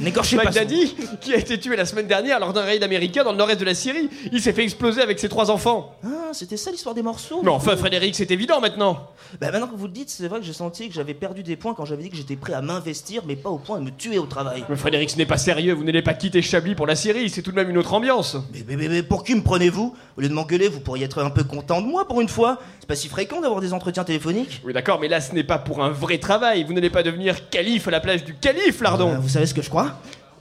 N'égorchez 0.01 0.37
pas 0.37 0.45
Baghdadi, 0.45 0.95
qui 1.21 1.33
a 1.35 1.37
été 1.37 1.59
tué 1.59 1.77
la 1.77 1.85
semaine 1.87 2.07
dernière 2.07 2.39
lors 2.41 2.53
d'un 2.53 2.63
raid 2.63 2.83
américain 2.83 3.25
dans 3.25 3.33
le 3.33 3.39
nord-est 3.39 3.59
de 3.61 3.65
la 3.65 3.75
Syrie. 3.75 4.09
Il 4.33 4.41
s'est 4.41 4.53
fait 4.53 4.63
exploser 4.65 5.01
avec 5.01 5.19
ses 5.19 5.29
trois 5.29 5.51
enfants. 5.51 5.95
Ah, 6.05 6.09
c'était 6.33 6.57
ça 6.57 6.71
l'histoire 6.71 6.95
des 6.95 7.03
morceaux 7.03 7.41
Mais 7.43 7.51
enfin, 7.51 7.77
Frédéric, 7.77 8.15
c'est 8.15 8.31
évident 8.31 8.61
maintenant. 8.61 9.09
Bah 9.41 9.51
maintenant 9.51 9.67
que 9.67 9.75
vous 9.77 9.87
le 9.87 9.93
dites, 9.93 10.11
c'est 10.11 10.29
vrai 10.29 10.41
que 10.41 10.45
j'ai 10.47 10.53
senti 10.53 10.89
que 10.89 10.95
j'avais 10.95 11.15
perdu 11.15 11.43
des 11.43 11.57
points 11.57 11.75
quand 11.75 11.85
j'avais 11.85 12.03
dit 12.05 12.11
que 12.11 12.17
j'étais 12.17 12.37
prêt 12.37 12.53
à 12.53 12.63
m'investir, 12.63 13.23
mais 13.27 13.37
pas 13.37 13.51
au 13.51 13.59
point 13.59 13.79
de 13.81 13.85
me 13.85 13.91
tuer 13.91 14.19
au 14.19 14.27
travail. 14.27 14.65
Mais 14.69 14.77
Frédéric, 14.77 15.11
ce 15.11 15.17
n'est 15.17 15.27
pas 15.27 15.39
sérieux, 15.39 15.73
vous 15.75 15.85
n'allez 15.85 16.03
pas 16.03 16.15
quitter 16.15 16.43
Chablis 16.43 16.75
pour 16.75 16.87
la 16.87 16.95
Syrie, 16.97 17.29
c'est 17.31 17.43
tout 17.43 17.51
de 17.51 17.57
même 17.57 17.71
une 17.71 17.79
autre 17.79 17.93
ambiance. 17.95 18.37
Mais, 18.53 18.65
mais, 18.69 18.77
mais- 18.77 18.89
mais 18.89 19.03
pour 19.03 19.25
qui 19.25 19.35
me 19.35 19.43
prenez-vous? 19.43 19.95
Au 20.17 20.21
lieu 20.21 20.29
de 20.29 20.35
m'engueuler, 20.35 20.69
vous 20.69 20.81
pourriez 20.81 21.05
être 21.05 21.23
un 21.23 21.31
peu 21.31 21.45
content 21.45 21.81
de 21.83 21.87
moi 21.87 22.07
pour 22.07 22.21
une 22.21 22.29
fois. 22.29 22.59
C'est 22.81 22.87
pas 22.87 22.95
si 22.97 23.09
fréquent 23.09 23.41
d'avoir 23.41 23.61
des 23.61 23.73
entretiens 23.73 24.05
téléphoniques. 24.05 24.63
Oui 24.65 24.73
d'accord, 24.73 25.01
mais 25.01 25.09
là 25.09 25.21
ce 25.21 25.35
n'est 25.35 25.45
pas 25.45 25.59
pour 25.59 25.83
un 25.83 25.91
vrai 25.91 26.19
travail, 26.19 26.65
vous 26.65 26.73
n'allez 26.73 26.91
pas 26.91 27.03
devenir 27.03 27.49
calife 27.51 27.89
à 27.89 27.91
la 27.91 28.01
place 28.01 28.25
du 28.25 28.35
calife, 28.35 28.81
Lardon. 28.81 29.11
Euh, 29.15 29.19
vous 29.19 29.29
savez 29.29 29.47
ce 29.47 29.55
que 29.55 29.63
je 29.63 29.69
crois? 29.69 29.86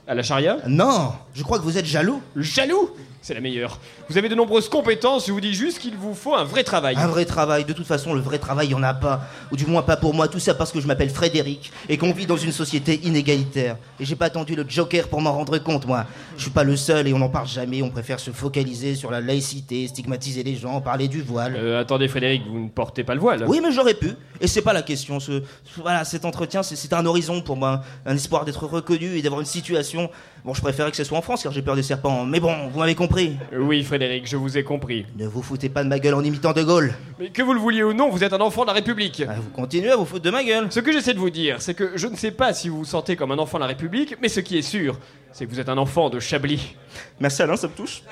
À 0.06 0.14
la 0.14 0.22
charia? 0.22 0.58
Non, 0.66 1.12
je 1.36 1.42
crois 1.42 1.58
que 1.58 1.64
vous 1.64 1.76
êtes 1.76 1.84
jaloux. 1.84 2.22
Jaloux 2.34 2.90
C'est 3.20 3.34
la 3.34 3.42
meilleure. 3.42 3.78
Vous 4.08 4.16
avez 4.16 4.30
de 4.30 4.34
nombreuses 4.34 4.70
compétences, 4.70 5.26
je 5.26 5.32
vous 5.32 5.40
dis 5.40 5.52
juste 5.52 5.80
qu'il 5.80 5.94
vous 5.94 6.14
faut 6.14 6.34
un 6.34 6.44
vrai 6.44 6.64
travail. 6.64 6.96
Un 6.96 7.08
vrai 7.08 7.26
travail, 7.26 7.66
de 7.66 7.74
toute 7.74 7.86
façon, 7.86 8.14
le 8.14 8.20
vrai 8.20 8.38
travail, 8.38 8.68
il 8.68 8.70
y 8.70 8.74
en 8.74 8.82
a 8.82 8.94
pas. 8.94 9.20
Ou 9.52 9.56
du 9.56 9.66
moins 9.66 9.82
pas 9.82 9.98
pour 9.98 10.14
moi, 10.14 10.28
tout 10.28 10.38
ça 10.38 10.54
parce 10.54 10.72
que 10.72 10.80
je 10.80 10.86
m'appelle 10.86 11.10
Frédéric 11.10 11.70
et 11.90 11.98
qu'on 11.98 12.12
vit 12.12 12.24
dans 12.24 12.38
une 12.38 12.52
société 12.52 13.00
inégalitaire. 13.04 13.76
Et 14.00 14.06
j'ai 14.06 14.16
pas 14.16 14.26
attendu 14.26 14.56
le 14.56 14.64
Joker 14.66 15.08
pour 15.08 15.20
m'en 15.20 15.32
rendre 15.32 15.58
compte, 15.58 15.86
moi. 15.86 16.06
Je 16.38 16.42
suis 16.42 16.50
pas 16.50 16.64
le 16.64 16.74
seul 16.74 17.06
et 17.06 17.12
on 17.12 17.18
n'en 17.18 17.28
parle 17.28 17.48
jamais, 17.48 17.82
on 17.82 17.90
préfère 17.90 18.18
se 18.18 18.30
focaliser 18.30 18.94
sur 18.94 19.10
la 19.10 19.20
laïcité, 19.20 19.88
stigmatiser 19.88 20.42
les 20.42 20.56
gens, 20.56 20.80
parler 20.80 21.08
du 21.08 21.20
voile. 21.20 21.56
Euh, 21.58 21.80
attendez 21.82 22.08
Frédéric, 22.08 22.44
vous 22.48 22.60
ne 22.60 22.68
portez 22.68 23.04
pas 23.04 23.14
le 23.14 23.20
voile. 23.20 23.44
Oui, 23.46 23.60
mais 23.62 23.72
j'aurais 23.72 23.94
pu. 23.94 24.12
Et 24.40 24.46
c'est 24.46 24.62
pas 24.62 24.72
la 24.72 24.82
question. 24.82 25.20
Ce, 25.20 25.42
voilà, 25.76 26.04
cet 26.06 26.24
entretien, 26.24 26.62
c'est 26.62 26.92
un 26.94 27.04
horizon 27.04 27.42
pour 27.42 27.56
moi, 27.56 27.82
un 28.06 28.14
espoir 28.14 28.46
d'être 28.46 28.66
reconnu 28.66 29.16
et 29.18 29.22
d'avoir 29.22 29.40
une 29.42 29.46
situation. 29.46 30.10
Bon, 30.46 30.54
je 30.54 30.62
préférais 30.62 30.90
que 30.90 30.96
ce 30.96 31.04
soit 31.04 31.18
en 31.18 31.22
France 31.26 31.42
car 31.42 31.50
j'ai 31.50 31.60
peur 31.60 31.74
des 31.74 31.82
serpents. 31.82 32.24
Mais 32.24 32.38
bon, 32.38 32.68
vous 32.68 32.78
m'avez 32.78 32.94
compris. 32.94 33.36
Oui 33.52 33.82
Frédéric, 33.82 34.28
je 34.28 34.36
vous 34.36 34.56
ai 34.56 34.62
compris. 34.62 35.06
Ne 35.18 35.26
vous 35.26 35.42
foutez 35.42 35.68
pas 35.68 35.82
de 35.82 35.88
ma 35.88 35.98
gueule 35.98 36.14
en 36.14 36.22
imitant 36.22 36.52
De 36.52 36.62
Gaulle. 36.62 36.94
Mais 37.18 37.30
que 37.30 37.42
vous 37.42 37.52
le 37.52 37.58
vouliez 37.58 37.82
ou 37.82 37.92
non, 37.92 38.10
vous 38.10 38.22
êtes 38.22 38.32
un 38.32 38.40
enfant 38.40 38.62
de 38.62 38.68
la 38.68 38.74
République. 38.74 39.24
Ah, 39.28 39.34
vous 39.34 39.50
continuez 39.50 39.90
à 39.90 39.96
vous 39.96 40.04
foutre 40.04 40.22
de 40.22 40.30
ma 40.30 40.44
gueule. 40.44 40.68
Ce 40.70 40.78
que 40.78 40.92
j'essaie 40.92 41.14
de 41.14 41.18
vous 41.18 41.30
dire, 41.30 41.60
c'est 41.60 41.74
que 41.74 41.96
je 41.96 42.06
ne 42.06 42.14
sais 42.14 42.30
pas 42.30 42.54
si 42.54 42.68
vous 42.68 42.78
vous 42.78 42.84
sentez 42.84 43.16
comme 43.16 43.32
un 43.32 43.38
enfant 43.38 43.58
de 43.58 43.62
la 43.62 43.66
République, 43.66 44.14
mais 44.22 44.28
ce 44.28 44.38
qui 44.38 44.56
est 44.56 44.62
sûr, 44.62 45.00
c'est 45.32 45.46
que 45.46 45.50
vous 45.50 45.58
êtes 45.58 45.68
un 45.68 45.78
enfant 45.78 46.10
de 46.10 46.20
Chablis. 46.20 46.76
Merci 47.18 47.42
Alain, 47.42 47.56
ça 47.56 47.66
me 47.66 47.72
touche. 47.72 48.04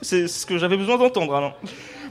C'est 0.00 0.28
ce 0.28 0.46
que 0.46 0.56
j'avais 0.56 0.76
besoin 0.76 0.96
d'entendre, 0.96 1.34
Alain. 1.34 1.52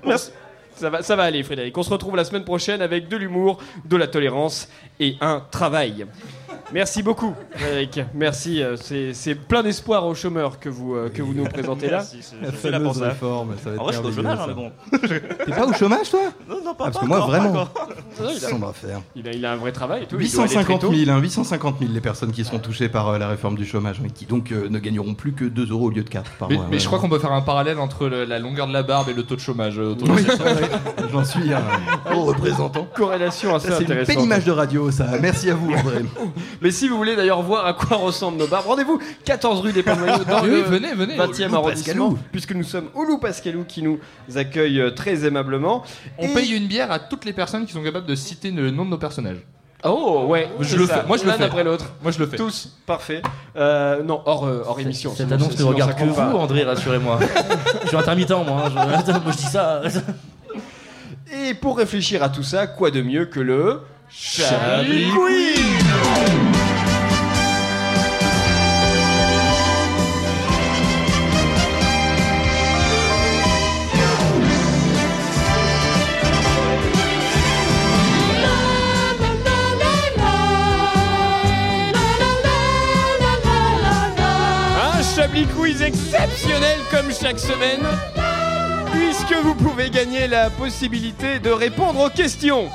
Merci. 0.06 0.32
Ça 0.76 0.90
va, 0.90 1.02
ça 1.04 1.16
va 1.16 1.24
aller 1.24 1.42
Frédéric. 1.42 1.78
On 1.78 1.84
se 1.84 1.90
retrouve 1.90 2.18
la 2.18 2.26
semaine 2.26 2.44
prochaine 2.44 2.82
avec 2.82 3.08
de 3.08 3.16
l'humour, 3.16 3.60
de 3.86 3.96
la 3.96 4.08
tolérance 4.08 4.68
et 5.00 5.16
un 5.22 5.42
travail. 5.52 6.06
Merci 6.74 7.02
beaucoup, 7.04 7.34
Eric. 7.72 8.00
Merci. 8.14 8.62
euh, 8.62 8.76
C'est 8.76 9.14
c'est 9.14 9.34
plein 9.36 9.64
d'espoir 9.64 10.06
aux 10.06 10.14
chômeurs 10.14 10.60
que 10.60 10.70
vous, 10.70 10.96
euh, 10.96 11.10
que 11.10 11.22
vous 11.22 11.34
nous 11.34 11.46
présentez 11.46 11.88
là. 11.88 11.98
Merci, 11.98 12.18
c'est- 12.22 12.36
La 12.46 12.52
je 12.52 12.58
suis 12.58 12.70
là 12.70 12.80
pour 12.80 12.96
ça. 12.96 13.10
réforme, 13.10 13.56
ça 13.64 13.70
va 13.70 13.76
être 13.76 13.82
En 13.82 13.84
vrai, 13.86 13.94
je 13.94 13.98
suis 14.00 14.08
au 14.20 14.24
merveilleux, 14.24 14.38
chômage, 14.38 14.40
hein, 14.40 14.72
ça. 14.92 14.98
mais 15.00 15.08
bon. 15.40 15.46
T'es 15.46 15.52
pas 15.52 15.66
au 15.68 15.74
chômage, 15.74 16.10
toi? 16.12 16.20
Non, 16.48 16.56
non, 16.64 16.64
pas, 16.64 16.70
Ah, 16.70 16.76
parce 16.86 16.96
pas 16.96 17.00
que 17.02 17.06
moi, 17.08 17.18
encore, 17.18 17.30
vraiment. 17.30 17.50
encore. 17.62 17.90
Il, 18.20 18.26
a, 18.26 19.00
il 19.16 19.28
a- 19.28 19.32
il 19.34 19.46
a 19.46 19.52
un 19.54 19.56
vrai 19.56 19.72
travail 19.72 20.04
et 20.04 20.06
tout. 20.06 20.18
il 20.20 20.32
doit 20.32 20.44
aller 20.44 20.50
très 20.54 20.60
850 20.64 20.82
tôt. 20.82 20.94
000, 20.94 21.10
hein, 21.10 21.20
850 21.20 21.80
000 21.80 21.92
les 21.92 22.02
personnes 22.02 22.32
qui 22.32 22.44
seront 22.46 22.60
touchées 22.60 22.90
par 22.90 23.08
euh, 23.10 23.18
la 23.18 23.28
réforme 23.30 23.56
du 23.56 23.66
chômage, 23.66 24.00
hein, 24.04 24.08
qui 24.14 24.26
donc 24.26 24.52
euh, 24.52 24.68
ne 24.70 24.78
gagneront 24.80 25.14
plus 25.16 25.34
que 25.34 25.46
2 25.46 25.70
euros 25.72 25.88
au 25.88 25.90
lieu 25.90 26.04
de 26.04 26.10
4 26.10 26.32
par 26.32 26.50
Mais, 26.50 26.56
mois. 26.56 26.66
mais 26.70 26.74
ouais. 26.76 26.80
je 26.80 26.86
crois 26.86 27.00
qu'on 27.00 27.10
peut 27.10 27.20
faire 27.20 27.32
un 27.32 27.42
parallèle 27.42 27.80
entre 27.80 28.08
le- 28.08 28.26
la 28.26 28.38
longueur 28.40 28.68
de 28.68 28.74
la 28.74 28.84
barbe 28.84 29.10
et 29.10 29.14
le 29.14 29.24
taux 29.24 29.36
de 29.36 29.40
chômage. 29.42 29.80
euh, 29.80 29.92
autour 29.92 30.08
de 30.08 30.14
Oui, 30.14 30.24
cette- 30.28 30.40
ouais, 30.44 30.70
j'en 31.12 31.24
suis 31.24 31.52
un 31.54 31.62
gros 32.12 32.26
représentant. 32.26 32.88
Corrélation 32.96 33.56
assez 33.56 33.68
C'est 33.72 33.78
une 33.78 33.84
intéressante. 33.84 34.16
belle 34.16 34.26
image 34.26 34.46
de 34.46 34.52
radio, 34.52 34.92
ça. 34.92 35.08
Merci 35.22 35.50
à 35.50 35.56
vous, 35.56 35.72
André. 35.74 36.04
Mais 36.62 36.72
si 36.72 36.88
vous 36.88 36.98
voulez 36.98 37.16
d'ailleurs 37.16 37.42
voir 37.42 37.66
à 37.66 37.74
quoi 37.74 37.98
ressemblent 37.98 38.38
nos 38.38 38.48
barbes, 38.48 38.66
rendez-vous 38.68 39.00
14 39.26 39.62
rue 39.62 39.72
des 39.72 39.82
Palmes-Noyaux 39.84 40.24
dans 40.26 40.42
Oui, 40.44 40.50
le 40.50 40.62
venez, 40.64 40.94
venez. 40.94 41.16
20e 41.16 41.20
Au 41.20 41.48
Loup 41.50 41.56
arrondissement, 41.56 41.62
Pascalou. 42.10 42.18
puisque 42.32 42.52
nous 42.54 42.64
sommes 42.64 42.90
au 42.96 43.04
Loup 43.06 43.18
Pascalou 43.20 43.64
qui 43.66 43.82
nous 43.82 44.00
accueille 44.36 44.82
euh, 44.82 44.92
très 44.92 45.26
aimablement. 45.26 45.84
On 46.18 46.28
Et- 46.28 46.34
paye 46.34 46.52
une 46.52 46.68
bière 46.68 46.92
à 46.92 47.00
toutes 47.00 47.26
les 47.26 47.34
personnes 47.34 47.66
qui 47.66 47.74
sont 47.74 47.82
capables 47.84 48.06
de 48.08 48.16
citer 48.16 48.52
le 48.52 48.72
nom 48.72 48.84
de 48.86 48.90
nos 48.90 48.98
personnages. 48.98 49.38
Oh 49.86 50.26
ouais, 50.28 50.50
Je 50.60 50.76
le 50.76 50.86
ça. 50.86 50.96
fais. 51.02 51.08
Moi, 51.08 51.16
je 51.16 51.24
le 51.24 51.30
L'un 51.30 51.38
fais. 51.38 51.44
après 51.46 51.64
l'autre. 51.64 51.86
Moi, 52.04 52.12
je 52.12 52.20
le 52.20 52.28
fais. 52.28 52.36
Tous, 52.36 52.76
parfait. 52.86 53.22
Euh, 53.56 54.04
non, 54.04 54.22
hors, 54.26 54.46
euh, 54.46 54.64
hors 54.68 54.78
émission. 54.82 55.14
Cette 55.16 55.32
annonce 55.32 55.58
ne 55.58 55.64
regarde 55.64 55.96
que 55.96 56.04
vous, 56.04 56.20
André, 56.20 56.64
rassurez-moi. 56.66 57.20
je 57.84 57.88
suis 57.88 57.96
intermittent, 57.96 58.32
moi. 58.32 58.66
hein, 58.66 58.72
Je... 58.74 58.94
Attends, 59.12 59.22
moi, 59.24 59.32
je 59.32 59.38
dis 59.38 59.44
ça. 59.46 59.82
Et 61.32 61.54
pour 61.54 61.78
réfléchir 61.78 62.22
à 62.24 62.28
tout 62.30 62.44
ça, 62.44 62.68
quoi 62.68 62.92
de 62.92 63.02
mieux 63.02 63.26
que 63.28 63.40
le 63.40 63.80
Chablis 64.10 65.06
Quiz 65.12 65.62
Exceptionnel 85.70 86.80
comme 86.90 87.12
chaque 87.14 87.40
semaine, 87.40 87.86
puisque 88.92 89.36
vous 89.44 89.54
pouvez 89.54 89.92
gagner 89.92 90.28
la 90.28 90.50
possibilité 90.50 91.38
de 91.40 91.52
répondre 91.52 92.08
aux 92.08 92.10
questions. 92.10 92.70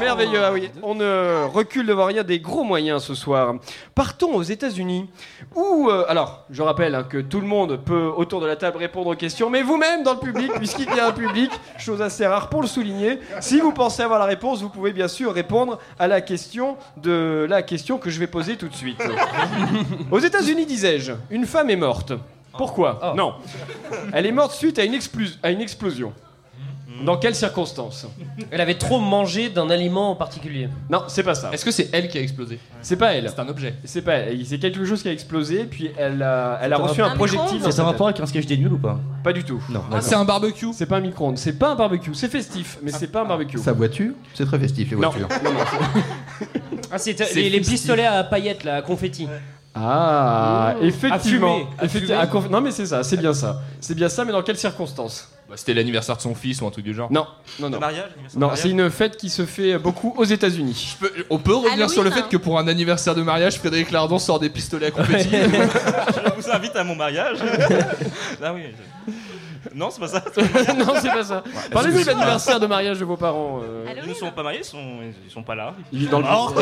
Merveilleux, 0.00 0.44
ah 0.44 0.52
oui. 0.52 0.70
On 0.82 0.94
ne 0.94 1.44
recule 1.52 1.86
devant 1.86 2.04
rien 2.06 2.22
des 2.22 2.38
gros 2.40 2.62
moyens 2.64 3.02
ce 3.02 3.14
soir. 3.14 3.54
Partons 3.94 4.34
aux 4.34 4.42
États-Unis, 4.42 5.08
où, 5.54 5.88
euh, 5.90 6.04
alors, 6.08 6.44
je 6.50 6.62
rappelle 6.62 6.94
hein, 6.94 7.02
que 7.02 7.18
tout 7.18 7.40
le 7.40 7.46
monde 7.46 7.80
peut 7.84 8.10
autour 8.16 8.40
de 8.40 8.46
la 8.46 8.56
table 8.56 8.78
répondre 8.78 9.10
aux 9.10 9.16
questions, 9.16 9.50
mais 9.50 9.62
vous-même 9.62 10.02
dans 10.02 10.14
le 10.14 10.20
public, 10.20 10.52
puisqu'il 10.56 10.86
y 10.94 11.00
a 11.00 11.08
un 11.08 11.12
public, 11.12 11.50
chose 11.78 12.00
assez 12.02 12.26
rare 12.26 12.48
pour 12.48 12.62
le 12.62 12.68
souligner. 12.68 13.18
Si 13.40 13.60
vous 13.60 13.72
pensez 13.72 14.02
avoir 14.02 14.18
la 14.18 14.26
réponse, 14.26 14.62
vous 14.62 14.70
pouvez 14.70 14.92
bien 14.92 15.08
sûr 15.08 15.32
répondre 15.32 15.78
à 15.98 16.06
la 16.08 16.20
question 16.20 16.76
de 16.96 17.46
la 17.48 17.62
question 17.62 17.98
que 17.98 18.10
je 18.10 18.18
vais 18.20 18.26
poser 18.26 18.56
tout 18.56 18.68
de 18.68 18.74
suite. 18.74 19.02
Aux 20.10 20.18
États-Unis, 20.20 20.66
disais-je, 20.66 21.12
une 21.30 21.46
femme 21.46 21.70
est 21.70 21.76
morte. 21.76 22.12
Pourquoi? 22.56 23.14
Non. 23.16 23.34
Elle 24.12 24.26
est 24.26 24.32
morte 24.32 24.52
suite 24.52 24.78
à 24.78 24.84
une, 24.84 24.94
explu- 24.94 25.36
à 25.42 25.50
une 25.50 25.60
explosion. 25.60 26.12
Dans 27.04 27.16
quelles 27.16 27.34
circonstances 27.34 28.06
Elle 28.50 28.60
avait 28.60 28.74
trop 28.76 28.98
mangé 29.00 29.50
d'un 29.50 29.70
aliment 29.70 30.10
en 30.10 30.16
particulier. 30.16 30.68
Non, 30.90 31.02
c'est 31.08 31.22
pas 31.22 31.34
ça. 31.34 31.50
Est-ce 31.52 31.64
que 31.64 31.70
c'est 31.70 31.88
elle 31.92 32.08
qui 32.08 32.18
a 32.18 32.20
explosé? 32.22 32.58
C'est 32.82 32.96
pas 32.96 33.12
elle. 33.14 33.28
C'est 33.28 33.40
un 33.40 33.48
objet. 33.48 33.74
C'est 33.84 34.02
pas 34.02 34.14
elle. 34.14 34.44
C'est 34.44 34.58
quelque 34.58 34.84
chose 34.84 35.02
qui 35.02 35.08
a 35.08 35.12
explosé, 35.12 35.64
puis 35.64 35.90
elle 35.96 36.22
a, 36.22 36.58
elle 36.62 36.72
a 36.72 36.76
C'est 36.76 36.82
un 36.82 36.86
reçu 36.86 37.02
un 37.02 37.10
micro-ondes 37.10 37.16
projectile. 37.34 37.72
C'est 37.72 37.80
un 37.80 37.84
rapport 37.84 38.08
avec 38.08 38.20
un 38.20 38.26
sketch 38.26 38.46
des 38.46 38.56
nuls 38.56 38.72
ou 38.72 38.78
pas? 38.78 38.98
Pas 39.22 39.32
du 39.32 39.44
tout. 39.44 39.62
Non, 39.68 39.82
Ah, 39.92 40.00
c'est 40.00 40.14
un 40.14 40.24
barbecue? 40.24 40.68
C'est 40.72 40.86
pas 40.86 40.96
un 40.96 41.00
micro-ondes. 41.00 41.38
C'est 41.38 41.58
pas 41.58 41.70
un 41.72 41.74
barbecue. 41.74 42.14
C'est 42.14 42.28
festif, 42.30 42.78
mais 42.82 42.90
c'est 42.90 43.08
pas 43.08 43.22
un 43.22 43.26
barbecue. 43.26 43.58
Sa 43.58 43.72
voiture 43.72 44.12
C'est 44.34 44.46
très 44.46 44.58
festif, 44.58 44.90
les 44.90 44.96
Non, 44.96 45.10
voitures. 45.10 45.28
non, 45.44 45.52
non. 45.52 45.60
Ah, 46.90 46.98
c'est 46.98 47.12
les, 47.34 47.60
pistolets 47.60 48.06
à 48.06 48.24
paillettes, 48.24 48.64
là, 48.64 48.76
à 48.76 48.82
confetti. 48.82 49.28
Ah, 49.74 50.74
effectivement. 50.82 51.56
À 51.56 51.58
fumer, 51.58 51.66
à 51.78 51.84
Effecti- 51.86 52.00
fumer. 52.06 52.14
à 52.14 52.26
conf- 52.26 52.48
Non, 52.50 52.60
mais 52.60 52.70
c'est 52.72 52.86
ça. 52.86 53.02
C'est 53.04 53.16
bien 53.16 53.32
ça. 53.34 53.60
C'est 53.80 53.94
bien 53.94 54.08
ça, 54.08 54.24
mais 54.24 54.32
dans 54.32 54.42
quelles 54.42 54.56
circonstances? 54.58 55.28
Bah, 55.48 55.54
C'était 55.56 55.72
l'anniversaire 55.72 56.16
de 56.16 56.20
son 56.20 56.34
fils 56.34 56.60
ou 56.60 56.66
un 56.66 56.70
truc 56.70 56.84
du 56.84 56.92
genre. 56.94 57.10
Non, 57.12 57.26
non, 57.60 57.68
non. 57.70 57.76
Le 57.76 57.80
mariage 57.80 58.04
l'anniversaire 58.10 58.34
de 58.34 58.40
Non, 58.40 58.46
mariage 58.48 58.62
c'est 58.62 58.70
une 58.70 58.90
fête 58.90 59.16
qui 59.16 59.30
se 59.30 59.46
fait 59.46 59.78
beaucoup 59.78 60.12
aux 60.16 60.24
États-Unis. 60.24 60.96
Je 61.00 61.06
peux- 61.06 61.12
on 61.30 61.38
peut 61.38 61.54
revenir 61.54 61.72
Halloween, 61.74 61.88
sur 61.88 62.02
le 62.02 62.10
fait 62.10 62.20
hein. 62.20 62.26
que 62.30 62.36
pour 62.36 62.58
un 62.58 62.68
anniversaire 62.68 63.14
de 63.14 63.22
mariage, 63.22 63.58
Frédéric 63.58 63.90
Lardon 63.90 64.18
sort 64.18 64.40
des 64.40 64.50
pistolets 64.50 64.86
à 64.86 64.90
confetti. 64.90 65.30
Je 65.32 66.34
vous 66.42 66.50
invite 66.50 66.76
à 66.76 66.84
mon 66.84 66.96
mariage. 66.96 67.38
ah 68.42 68.52
oui. 68.52 68.62
je- 69.06 69.74
Non, 69.74 69.88
c'est 69.90 70.00
pas 70.00 70.08
ça. 70.08 70.22
non, 70.74 70.92
c'est 71.00 71.08
pas 71.10 71.24
ça. 71.24 71.42
Parlez-nous 71.70 72.00
de 72.02 72.06
l'anniversaire 72.06 72.60
de 72.60 72.66
mariage 72.66 72.98
de 72.98 73.04
vos 73.06 73.16
parents. 73.16 73.60
euh, 73.62 73.86
Ils 74.04 74.08
ne 74.10 74.14
sont 74.14 74.30
pas 74.32 74.42
mariés, 74.42 74.60
ils 74.62 74.64
sont, 74.66 74.98
ils 75.24 75.30
sont 75.32 75.42
pas 75.42 75.54
là. 75.54 75.72
Ils 75.92 76.00
vivent 76.00 76.10
dans 76.10 76.18
le 76.20 76.24
morts. 76.26 76.54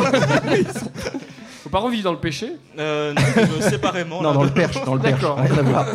Vos 1.66 1.70
parents 1.70 1.88
vivent 1.88 2.04
dans 2.04 2.12
le 2.12 2.18
péché 2.18 2.52
Euh, 2.78 3.12
non, 3.12 3.22
euh, 3.38 3.60
séparément. 3.68 4.22
Non, 4.22 4.28
là. 4.28 4.34
dans 4.36 4.44
le 4.44 4.50
perche, 4.50 4.80
dans 4.84 4.94
le 4.94 5.00
perche. 5.00 5.20
D'accord. 5.20 5.38
rien 5.40 5.58
à 5.58 5.62
voir. 5.62 5.86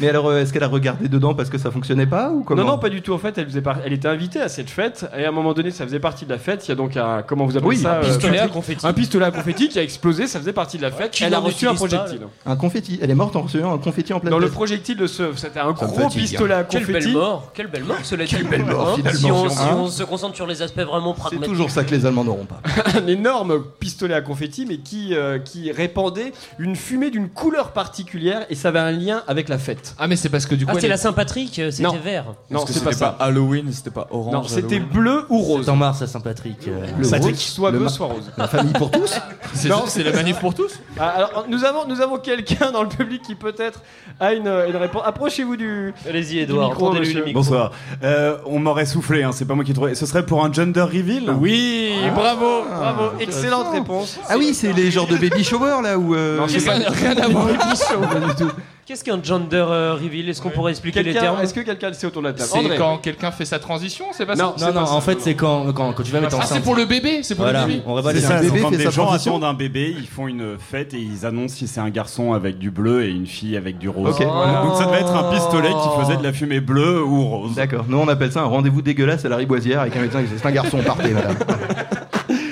Mais 0.00 0.08
alors, 0.08 0.28
euh, 0.28 0.40
est-ce 0.40 0.52
qu'elle 0.52 0.62
a 0.62 0.68
regardé 0.68 1.08
dedans 1.08 1.34
parce 1.34 1.50
que 1.50 1.58
ça 1.58 1.70
fonctionnait 1.70 2.06
pas 2.06 2.30
ou 2.30 2.42
comment 2.44 2.62
Non, 2.62 2.68
non, 2.72 2.78
pas 2.78 2.88
du 2.88 3.02
tout. 3.02 3.12
En 3.12 3.18
fait, 3.18 3.36
elle, 3.38 3.46
faisait 3.46 3.60
par- 3.62 3.78
elle 3.84 3.92
était 3.92 4.08
invitée 4.08 4.40
à 4.40 4.48
cette 4.48 4.70
fête 4.70 5.06
et 5.16 5.24
à 5.24 5.28
un 5.28 5.32
moment 5.32 5.52
donné, 5.54 5.70
ça 5.70 5.84
faisait 5.84 6.00
partie 6.00 6.24
de 6.24 6.30
la 6.30 6.38
fête. 6.38 6.66
Il 6.66 6.70
y 6.70 6.72
a 6.72 6.74
donc 6.74 6.96
un, 6.96 7.22
comment 7.22 7.44
vous 7.46 7.56
appelez 7.56 7.68
Oui, 7.68 7.76
ça 7.78 7.94
un 7.94 7.96
euh, 7.96 8.00
pistolet 8.04 8.38
à 8.38 8.48
confetti. 8.48 8.86
Un 8.86 8.92
pistolet 8.92 9.24
à 9.26 9.30
confetti 9.30 9.68
qui 9.68 9.78
a 9.78 9.82
explosé, 9.82 10.26
ça 10.26 10.38
faisait 10.38 10.52
partie 10.52 10.76
de 10.76 10.82
la 10.82 10.90
fête. 10.90 11.16
Elle 11.20 11.34
a 11.34 11.38
reçu 11.38 11.66
un 11.66 11.70
pas, 11.72 11.76
projectile. 11.76 12.20
Un 12.46 12.56
confetti. 12.56 12.98
Elle 13.02 13.10
est 13.10 13.14
morte 13.14 13.34
en 13.36 13.42
recevant 13.42 13.72
un 13.74 13.78
confetti 13.78 14.12
en 14.12 14.20
pleine 14.20 14.30
Dans 14.30 14.38
le 14.38 14.48
projectile 14.50 14.96
de 14.96 15.06
ce, 15.06 15.32
c'était 15.36 15.60
un 15.60 15.72
gros 15.72 16.08
pistolet 16.08 16.54
à 16.54 16.64
Quelle 16.64 16.86
confetti. 16.86 17.06
belle 17.06 17.14
mort 17.14 17.50
Quelle 17.54 17.66
belle 17.68 17.84
mort, 17.84 17.96
cela 18.02 18.24
dit. 18.24 18.30
Quelle 18.34 18.46
belle 18.48 18.64
mort, 18.64 18.90
Hein 18.90 18.94
finalement. 18.96 19.18
Si, 19.18 19.30
on, 19.30 19.48
si 19.48 19.58
Hein 19.62 19.76
on 19.78 19.86
se 19.88 20.02
concentre 20.04 20.36
sur 20.36 20.46
les 20.46 20.62
aspects 20.62 20.80
vraiment 20.80 21.14
C'est 21.14 21.20
pragmatiques. 21.20 21.48
toujours 21.50 21.70
ça 21.70 21.84
que 21.84 21.90
les 21.90 22.06
Allemands 22.06 22.24
n'auront 22.24 22.46
pas. 22.46 22.60
un 22.98 23.06
énorme 23.06 23.62
pistolet 23.80 24.14
à 24.14 24.20
confetti, 24.20 24.64
mais 24.66 24.78
qui, 24.78 25.14
euh, 25.14 25.38
qui 25.38 25.72
répandait 25.72 26.32
une 26.58 26.76
fumée 26.76 27.10
d'une 27.10 27.28
couleur 27.28 27.72
particulière 27.72 28.46
et 28.50 28.54
ça 28.54 28.68
avait 28.68 28.78
un 28.78 28.92
lien 28.92 29.22
avec 29.26 29.48
la 29.48 29.58
fête. 29.58 29.87
Ah, 29.98 30.06
mais 30.08 30.16
c'est 30.16 30.28
parce 30.28 30.46
que 30.46 30.54
du 30.54 30.64
coup. 30.66 30.72
Ah, 30.72 30.76
c'était 30.76 30.88
la 30.88 30.96
Saint-Patrick, 30.96 31.58
euh, 31.58 31.70
c'était 31.70 31.82
Non. 31.84 31.96
vert. 32.02 32.24
Non, 32.50 32.64
c'est 32.66 32.82
pas 32.84 32.92
ça. 32.92 33.16
Halloween, 33.20 33.70
c'était 33.72 33.90
pas 33.90 34.06
orange. 34.10 34.32
Non, 34.32 34.42
c'était 34.44 34.80
bleu 34.80 35.24
ou 35.28 35.38
rose. 35.38 35.64
C'est 35.64 35.70
en 35.70 35.76
mars 35.76 36.02
à 36.02 36.06
Saint-Patrick. 36.06 36.68
euh, 36.68 36.86
Le 36.98 37.08
Patrick, 37.08 37.34
rose, 37.34 37.40
soit 37.42 37.70
le 37.70 37.78
bleu, 37.78 37.84
ma- 37.84 37.90
soit 37.90 38.06
rose. 38.06 38.30
La 38.36 38.48
famille 38.48 38.72
pour 38.72 38.90
tous 38.90 39.18
C'est 39.54 39.68
Non. 39.68 39.84
c'est 39.86 40.02
la 40.02 40.12
manif 40.12 40.38
pour 40.40 40.54
tous 40.54 40.78
Ah, 40.98 41.08
alors, 41.08 41.46
nous 41.48 41.64
avons, 41.64 41.86
nous 41.88 42.00
avons 42.00 42.18
quelqu'un 42.18 42.70
dans 42.72 42.82
le 42.82 42.88
public 42.88 43.22
qui 43.22 43.34
peut-être 43.34 43.80
a 44.20 44.32
une, 44.34 44.46
une 44.46 44.76
réponse. 44.76 45.02
Approchez-vous 45.06 45.56
du. 45.56 45.94
Allez-y, 46.08 46.34
du 46.34 46.38
Edouard, 46.40 46.68
micro, 46.70 46.86
tendez-lui 46.88 47.06
monsieur. 47.06 47.20
le 47.20 47.24
micro. 47.26 47.40
Bonsoir. 47.42 47.72
Euh, 48.02 48.38
on 48.46 48.58
m'aurait 48.58 48.86
soufflé, 48.86 49.22
hein, 49.22 49.30
c'est 49.32 49.44
pas 49.46 49.54
moi 49.54 49.64
qui 49.64 49.72
trouvais. 49.72 49.94
Ce 49.94 50.06
serait 50.06 50.24
pour 50.26 50.44
un 50.44 50.52
gender 50.52 50.80
reveal 50.82 51.30
Oui, 51.40 51.92
bravo, 52.14 52.62
Ah, 52.72 52.92
bravo, 52.94 53.10
excellente 53.20 53.72
réponse. 53.72 54.18
Ah 54.28 54.34
oui, 54.38 54.52
c'est 54.54 54.72
les 54.72 54.90
genres 54.90 55.06
de 55.06 55.16
baby 55.16 55.42
shower 55.44 55.76
là 55.82 55.98
où. 55.98 56.14
euh, 56.14 56.38
Non, 56.38 56.46
c'est 56.48 56.64
pas. 56.64 56.78
pas- 56.78 56.90
Rien 56.90 57.16
à 57.16 57.28
voir. 57.28 57.46
Pas 57.58 58.20
du 58.20 58.34
tout. 58.34 58.50
Qu'est-ce 58.88 59.04
qu'un 59.04 59.22
gender 59.22 59.66
euh, 59.68 59.92
reveal? 60.02 60.30
Est-ce 60.30 60.40
qu'on 60.40 60.48
pourrait 60.48 60.70
expliquer 60.70 61.00
les 61.02 61.12
Quelqu'un, 61.12 61.20
termes? 61.20 61.40
est-ce 61.42 61.52
que 61.52 61.60
quelqu'un 61.60 61.88
le 61.88 61.92
sait 61.92 62.06
autour 62.06 62.22
de 62.22 62.28
la 62.28 62.32
table? 62.32 62.48
C'est 62.50 62.58
André. 62.58 62.76
quand 62.78 62.96
quelqu'un 62.96 63.30
fait 63.30 63.44
sa 63.44 63.58
transition, 63.58 64.06
c'est 64.12 64.24
pas 64.24 64.34
Non, 64.34 64.54
ça? 64.56 64.72
Non, 64.72 64.80
non, 64.80 64.86
en 64.88 65.00
fait, 65.02 65.20
c'est 65.20 65.34
quand, 65.34 65.70
quand, 65.74 65.92
quand 65.92 66.02
tu 66.02 66.10
vas 66.10 66.20
mettre 66.22 66.36
Ah, 66.40 66.42
enceinte. 66.42 66.56
c'est 66.56 66.64
pour 66.64 66.74
le 66.74 66.86
bébé, 66.86 67.22
c'est 67.22 67.34
pour 67.34 67.44
Voilà, 67.44 67.66
le 67.66 67.66
bébé. 67.66 67.82
on 67.84 67.92
va 67.92 68.00
C'est 68.02 68.14
les 68.14 68.20
ça, 68.22 68.36
un 68.36 68.38
c'est 68.38 68.46
bébé 68.46 68.60
quand 68.62 68.70
fait 68.70 68.76
des 68.78 68.84
sa 68.84 68.90
gens 68.90 69.04
transition 69.04 69.32
attendent 69.32 69.44
un 69.44 69.52
bébé, 69.52 69.94
ils 69.98 70.06
font 70.06 70.26
une 70.26 70.56
fête 70.58 70.94
et 70.94 71.00
ils 71.00 71.26
annoncent 71.26 71.56
si 71.56 71.68
c'est 71.68 71.80
un 71.80 71.90
garçon 71.90 72.32
avec 72.32 72.56
du 72.56 72.70
bleu 72.70 73.04
et 73.04 73.10
une 73.10 73.26
fille 73.26 73.58
avec 73.58 73.76
du 73.76 73.90
rose. 73.90 74.14
Ok, 74.18 74.26
voilà. 74.26 74.62
Donc 74.62 74.76
ça 74.76 74.86
devait 74.86 75.00
être 75.00 75.14
un 75.14 75.34
pistolet 75.34 75.68
qui 75.68 76.00
faisait 76.02 76.16
de 76.16 76.22
la 76.22 76.32
fumée 76.32 76.60
bleue 76.60 77.04
ou 77.04 77.24
rose. 77.28 77.54
D'accord. 77.56 77.84
Nous 77.90 77.98
on 77.98 78.08
appelle 78.08 78.32
ça 78.32 78.40
un 78.40 78.44
rendez-vous 78.46 78.80
dégueulasse 78.80 79.22
à 79.26 79.28
la 79.28 79.36
riboisière 79.36 79.82
avec 79.82 79.94
un 79.96 80.00
médecin 80.00 80.22
qui 80.22 80.28
dit 80.28 80.34
c'est 80.38 80.48
un 80.48 80.50
garçon, 80.50 80.78
partez 80.82 81.10
madame. 81.10 81.36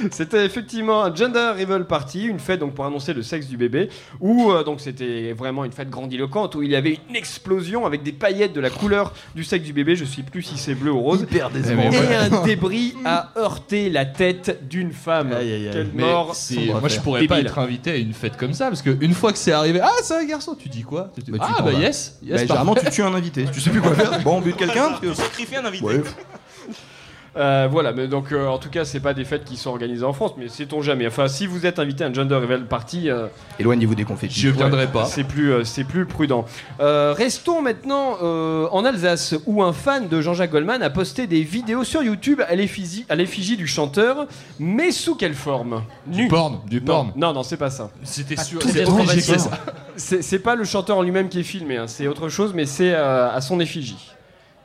C'était 0.10 0.44
effectivement 0.44 1.02
un 1.04 1.14
gender 1.14 1.52
reveal 1.58 1.84
party, 1.86 2.24
une 2.26 2.38
fête 2.38 2.60
donc 2.60 2.74
pour 2.74 2.84
annoncer 2.86 3.12
le 3.12 3.22
sexe 3.22 3.46
du 3.46 3.56
bébé, 3.56 3.88
où 4.20 4.50
euh, 4.50 4.62
donc 4.64 4.80
c'était 4.80 5.32
vraiment 5.32 5.64
une 5.64 5.72
fête 5.72 5.90
grandiloquente 5.90 6.54
où 6.54 6.62
il 6.62 6.70
y 6.70 6.76
avait 6.76 6.98
une 7.08 7.16
explosion 7.16 7.86
avec 7.86 8.02
des 8.02 8.12
paillettes 8.12 8.52
de 8.52 8.60
la 8.60 8.70
couleur 8.70 9.12
du 9.34 9.44
sexe 9.44 9.64
du 9.64 9.72
bébé. 9.72 9.96
Je 9.96 10.04
sais 10.04 10.22
plus 10.22 10.42
si 10.42 10.58
c'est 10.58 10.74
bleu 10.74 10.92
ou 10.92 11.00
rose. 11.00 11.22
Hyper 11.22 11.50
décevant. 11.50 11.90
Et 11.90 12.14
un 12.14 12.42
débris 12.44 12.94
a 13.04 13.32
heurté 13.36 13.90
la 13.90 14.04
tête 14.04 14.66
d'une 14.68 14.92
femme. 14.92 15.32
Aïe, 15.32 15.52
aïe, 15.52 15.66
aïe. 15.66 15.70
Quelle 15.72 15.90
Mais 15.94 16.02
mort 16.02 16.34
c'est- 16.34 16.66
moi 16.66 16.88
je 16.88 17.00
pourrais 17.00 17.26
pas 17.26 17.36
Débile. 17.36 17.46
être 17.50 17.58
invité 17.58 17.90
à 17.92 17.96
une 17.96 18.12
fête 18.12 18.36
comme 18.36 18.52
ça 18.52 18.66
parce 18.68 18.82
que 18.82 18.96
une 19.00 19.14
fois 19.14 19.32
que 19.32 19.38
c'est 19.38 19.52
arrivé, 19.52 19.80
ah 19.82 19.90
c'est 20.02 20.14
un 20.16 20.24
garçon, 20.24 20.54
tu 20.58 20.68
dis 20.68 20.82
quoi? 20.82 21.12
Tu 21.14 21.30
Bah, 21.30 21.38
tu 21.38 21.44
Ah 21.52 21.54
t'en 21.58 21.64
bah 21.64 21.72
vas. 21.72 21.78
yes, 21.78 22.18
yes. 22.22 22.32
Bah, 22.32 22.36
généralement 22.38 22.74
tu 22.74 22.90
tues 22.90 23.02
un 23.02 23.14
invité. 23.14 23.44
Tu 23.52 23.60
sais 23.60 23.70
plus 23.70 23.80
quoi 23.80 23.94
faire. 23.94 24.20
Bon, 24.22 24.36
on 24.38 24.40
bute 24.40 24.56
quelqu'un 24.56 24.88
parce 24.88 25.00
que. 25.00 25.14
Sacrifier 25.14 25.56
un 25.58 25.64
invité. 25.64 25.84
Ouais. 25.84 26.02
Euh, 27.36 27.68
voilà, 27.70 27.92
mais 27.92 28.08
donc 28.08 28.32
euh, 28.32 28.46
en 28.46 28.58
tout 28.58 28.70
cas, 28.70 28.84
c'est 28.84 29.00
pas 29.00 29.14
des 29.14 29.24
fêtes 29.24 29.44
qui 29.44 29.56
sont 29.56 29.70
organisées 29.70 30.04
en 30.04 30.12
France, 30.12 30.32
mais 30.38 30.48
sait-on 30.48 30.80
jamais. 30.80 31.06
Enfin, 31.06 31.28
si 31.28 31.46
vous 31.46 31.66
êtes 31.66 31.78
invité 31.78 32.04
à 32.04 32.08
un 32.08 32.14
gender 32.14 32.36
reveal 32.36 32.64
party, 32.66 33.10
euh, 33.10 33.26
Éloignez-vous 33.58 33.94
des 33.94 34.04
confettis. 34.04 34.40
Je 34.40 34.48
viendrai 34.48 34.86
ouais, 34.86 34.92
pas. 34.92 35.04
C'est 35.04 35.24
plus, 35.24 35.52
euh, 35.52 35.64
c'est 35.64 35.84
plus 35.84 36.06
prudent. 36.06 36.44
Euh, 36.80 37.14
restons 37.16 37.62
maintenant 37.62 38.16
euh, 38.22 38.68
en 38.70 38.84
Alsace, 38.84 39.34
où 39.46 39.62
un 39.62 39.72
fan 39.72 40.08
de 40.08 40.20
Jean-Jacques 40.20 40.50
Goldman 40.52 40.82
a 40.82 40.90
posté 40.90 41.26
des 41.26 41.42
vidéos 41.42 41.84
sur 41.84 42.02
YouTube 42.02 42.40
à 42.46 42.54
l'effigie, 42.54 43.04
à 43.08 43.14
l'effigie 43.14 43.56
du 43.56 43.66
chanteur, 43.66 44.26
mais 44.58 44.90
sous 44.90 45.14
quelle 45.14 45.34
forme 45.34 45.82
Du 46.06 46.28
porn, 46.28 46.60
du 46.66 46.80
Non, 46.80 46.86
porn. 46.86 47.12
Non, 47.16 47.32
non, 47.32 47.42
c'est 47.42 47.56
pas 47.56 47.70
ça. 47.70 47.90
C'était 48.02 48.36
sûr. 48.36 48.60
tout 48.60 48.68
c'est 49.96 50.38
pas 50.38 50.54
le 50.54 50.64
chanteur 50.64 50.98
en 50.98 51.02
lui-même 51.02 51.28
qui 51.28 51.40
est 51.40 51.44
filmé, 51.44 51.76
hein, 51.76 51.86
c'est 51.86 52.06
autre 52.06 52.28
chose, 52.28 52.52
mais 52.54 52.66
c'est 52.66 52.92
euh, 52.92 53.30
à 53.30 53.40
son 53.40 53.60
effigie. 53.60 54.15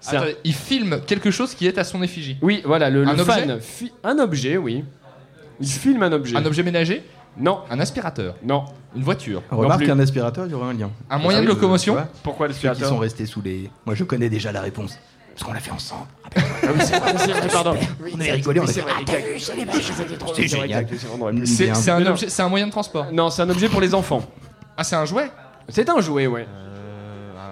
C'est 0.01 0.17
un- 0.17 0.25
il 0.43 0.53
filme 0.53 0.99
quelque 1.05 1.31
chose 1.31 1.53
qui 1.55 1.67
est 1.67 1.77
à 1.77 1.83
son 1.83 2.01
effigie. 2.03 2.37
Oui, 2.41 2.61
voilà, 2.65 2.89
le, 2.89 3.07
Un 3.07 3.13
le 3.13 3.21
objet 3.21 3.31
fan. 3.45 3.61
fi- 3.61 3.91
un 4.03 4.17
objet, 4.19 4.57
oui. 4.57 4.83
Il 5.59 5.67
filme 5.67 6.01
un 6.03 6.11
objet. 6.11 6.35
Un 6.35 6.45
objet 6.45 6.63
ménager 6.63 7.03
Non. 7.37 7.59
Un 7.69 7.79
aspirateur 7.79 8.35
Non. 8.43 8.65
Une 8.95 9.03
voiture 9.03 9.41
Remarque 9.51 9.79
plus. 9.81 9.87
qu'un 9.87 9.99
aspirateur, 9.99 10.45
il 10.47 10.51
y 10.51 10.55
aurait 10.55 10.69
un 10.69 10.73
lien. 10.73 10.89
Un 11.09 11.17
moyen 11.19 11.39
de 11.39 11.45
Ah 11.45 11.49
oui, 11.49 11.55
locomotion 11.55 11.95
Pourquoi 12.23 12.47
Ceux 12.47 12.53
qui 12.53 12.65
l'aspirateur 12.65 12.89
sont 12.89 12.97
restés 12.97 13.25
sous 13.25 13.41
les. 13.41 13.69
Moi, 13.85 13.95
je 13.95 14.03
connais 14.03 14.27
déjà 14.27 14.51
la 14.51 14.61
réponse. 14.61 14.97
Parce 15.33 15.43
qu'on 15.47 15.53
l'a 15.53 15.59
fait 15.61 15.71
ensemble. 15.71 16.07
Ah 16.35 16.39
oui, 16.75 16.81
c'est 16.83 16.99
vrai, 16.99 17.13
c'est 17.17 17.31
vrai, 17.31 17.47
pardon. 17.47 17.77
On 18.13 18.19
avait 18.19 18.31
rigolé, 18.33 18.59
on 18.59 18.63
a 18.63 18.67
c'est 18.67 18.81
fait. 18.81 18.87
Ah, 18.89 20.27
c'est 20.35 20.47
génial. 20.47 20.85
un, 21.89 22.11
objet- 22.11 22.49
moyen 22.49 22.67
de 22.67 22.71
transport. 22.71 23.07
Non, 23.13 23.29
c'est 23.29 23.41
un 23.41 23.49
objet 23.49 23.69
pour 23.69 23.79
les 23.81 23.93
enfants. 23.93 24.21
Ah, 24.75 24.83
c'est 24.83 24.95
un 24.95 25.05
jouet? 25.05 25.31
C'est 25.69 25.89
un 25.89 26.01
jouet, 26.01 26.27
ouais. 26.27 26.45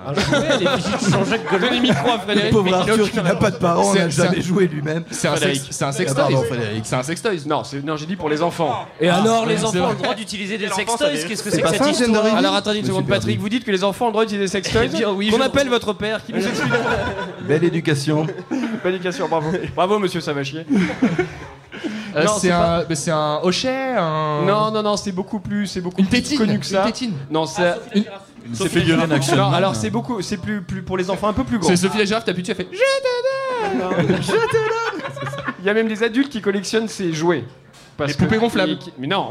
Un 0.07 0.13
jouet 0.13 0.47
à 0.47 0.57
l'effigie 0.57 1.05
de 1.05 1.12
Jean-Jacques 1.12 1.49
Goldman. 1.49 1.59
Donnez 1.69 1.75
le 1.75 1.81
micro 1.81 2.09
à 2.09 2.13
Le 2.15 2.19
Frédéric. 2.21 2.51
pauvre 2.51 2.73
Arthur 2.73 3.12
qui 3.12 3.17
n'a 3.21 3.35
pas 3.35 3.51
de 3.51 3.57
parents, 3.57 3.93
C'est- 3.93 3.99
n'a 3.99 4.12
c'est 4.12 4.23
jamais 4.23 4.38
un- 4.38 4.41
joué 4.41 4.67
lui-même. 4.67 5.03
C'est 5.12 5.27
un, 5.27 5.31
Frédéric. 5.35 5.62
sex- 5.62 5.75
c'est 5.77 5.83
un 5.85 5.88
Ah, 5.88 5.91
sextoy. 5.91 6.15
pardon, 6.33 6.43
Frédéric. 6.43 6.81
C'est 6.85 6.95
un 6.95 7.03
sextoy. 7.03 7.41
Non, 7.45 7.63
c'est- 7.63 7.83
non 7.85 7.95
j'ai 7.97 8.05
dit 8.05 8.15
pour 8.15 8.29
les 8.29 8.41
enfants. 8.41 8.85
Et 8.99 9.09
alors, 9.09 9.45
les 9.45 9.57
c'est 9.57 9.65
enfants 9.65 9.85
ont 9.88 9.89
le 9.89 9.95
droit 9.95 10.15
d'utiliser 10.15 10.57
des 10.57 10.69
sextoys 10.69 11.09
Qu'est-ce 11.12 11.25
que 11.43 11.49
C'est 11.49 11.57
c'est 11.57 11.62
que 11.62 11.67
pas 11.67 11.73
cette 11.85 11.99
histoire 12.01 12.35
Alors 12.35 12.55
attendez 12.55 12.77
une 12.77 12.83
Monsieur 12.83 12.95
seconde. 12.95 13.09
Patrick, 13.09 13.39
vous 13.39 13.49
dites 13.49 13.65
que 13.65 13.71
les 13.71 13.83
enfants 13.83 14.05
ont 14.05 14.07
le 14.09 14.13
droit 14.13 14.23
d'utiliser 14.25 14.45
des 14.45 14.51
sextoys 14.51 14.89
oui, 15.15 15.29
Qu'on 15.29 15.38
je- 15.38 15.43
appelle 15.43 15.69
votre 15.69 15.93
père 15.93 16.25
qui 16.25 16.33
nous 16.33 16.45
explique. 16.47 16.73
Belle 17.41 17.63
éducation. 17.65 18.25
Belle 18.83 18.95
éducation, 18.95 19.27
bravo. 19.27 19.51
Bravo, 19.75 19.99
monsieur 19.99 20.21
Savachier. 20.21 20.65
Euh, 22.15 22.23
Non, 22.23 22.31
c'est 22.39 22.47
c'est 22.47 22.51
un, 22.51 22.83
mais 22.89 22.95
c'est 22.95 23.12
un 23.12 23.39
hochet, 23.43 23.93
un. 23.95 24.41
Non, 24.43 24.71
non, 24.71 24.81
non, 24.81 24.97
c'est 24.97 25.12
beaucoup 25.12 25.39
plus, 25.39 25.67
c'est 25.67 25.79
beaucoup 25.79 26.01
Une 26.01 26.07
plus 26.07 26.23
tétine. 26.23 26.38
connu 26.39 26.59
que 26.59 26.65
ça. 26.65 26.79
Une 26.79 26.85
tétine. 26.88 27.13
Non, 27.29 27.45
c'est 27.45 27.75
une. 27.93 28.03
C'est 28.53 28.69
figuré 28.69 29.01
en 29.03 29.12
action. 29.12 29.35
Non, 29.35 29.51
alors 29.51 29.75
c'est 29.75 29.89
beaucoup, 29.89 30.21
c'est 30.21 30.38
plus, 30.38 30.62
plus 30.62 30.81
pour 30.81 30.97
les 30.97 31.09
enfants 31.09 31.27
un 31.29 31.33
peu 31.33 31.43
plus 31.43 31.59
grand. 31.59 31.67
C'est 31.69 31.75
Sophie 31.77 31.97
la 31.97 32.05
girafe, 32.05 32.25
t'appuies 32.25 32.41
dessus, 32.43 32.55
elle 32.57 32.65
fait. 32.65 32.69
Il 35.59 35.65
y 35.65 35.69
a 35.69 35.73
même 35.73 35.88
des 35.88 36.03
adultes 36.03 36.29
qui 36.29 36.41
collectionnent 36.41 36.88
ces 36.88 37.12
jouets. 37.13 37.43
Parce 37.97 38.12
Les 38.12 38.17
poupées 38.17 38.38
que- 38.38 38.41
gonflables. 38.41 38.77
qui- 38.77 38.93
Mais 38.97 39.07
non. 39.07 39.29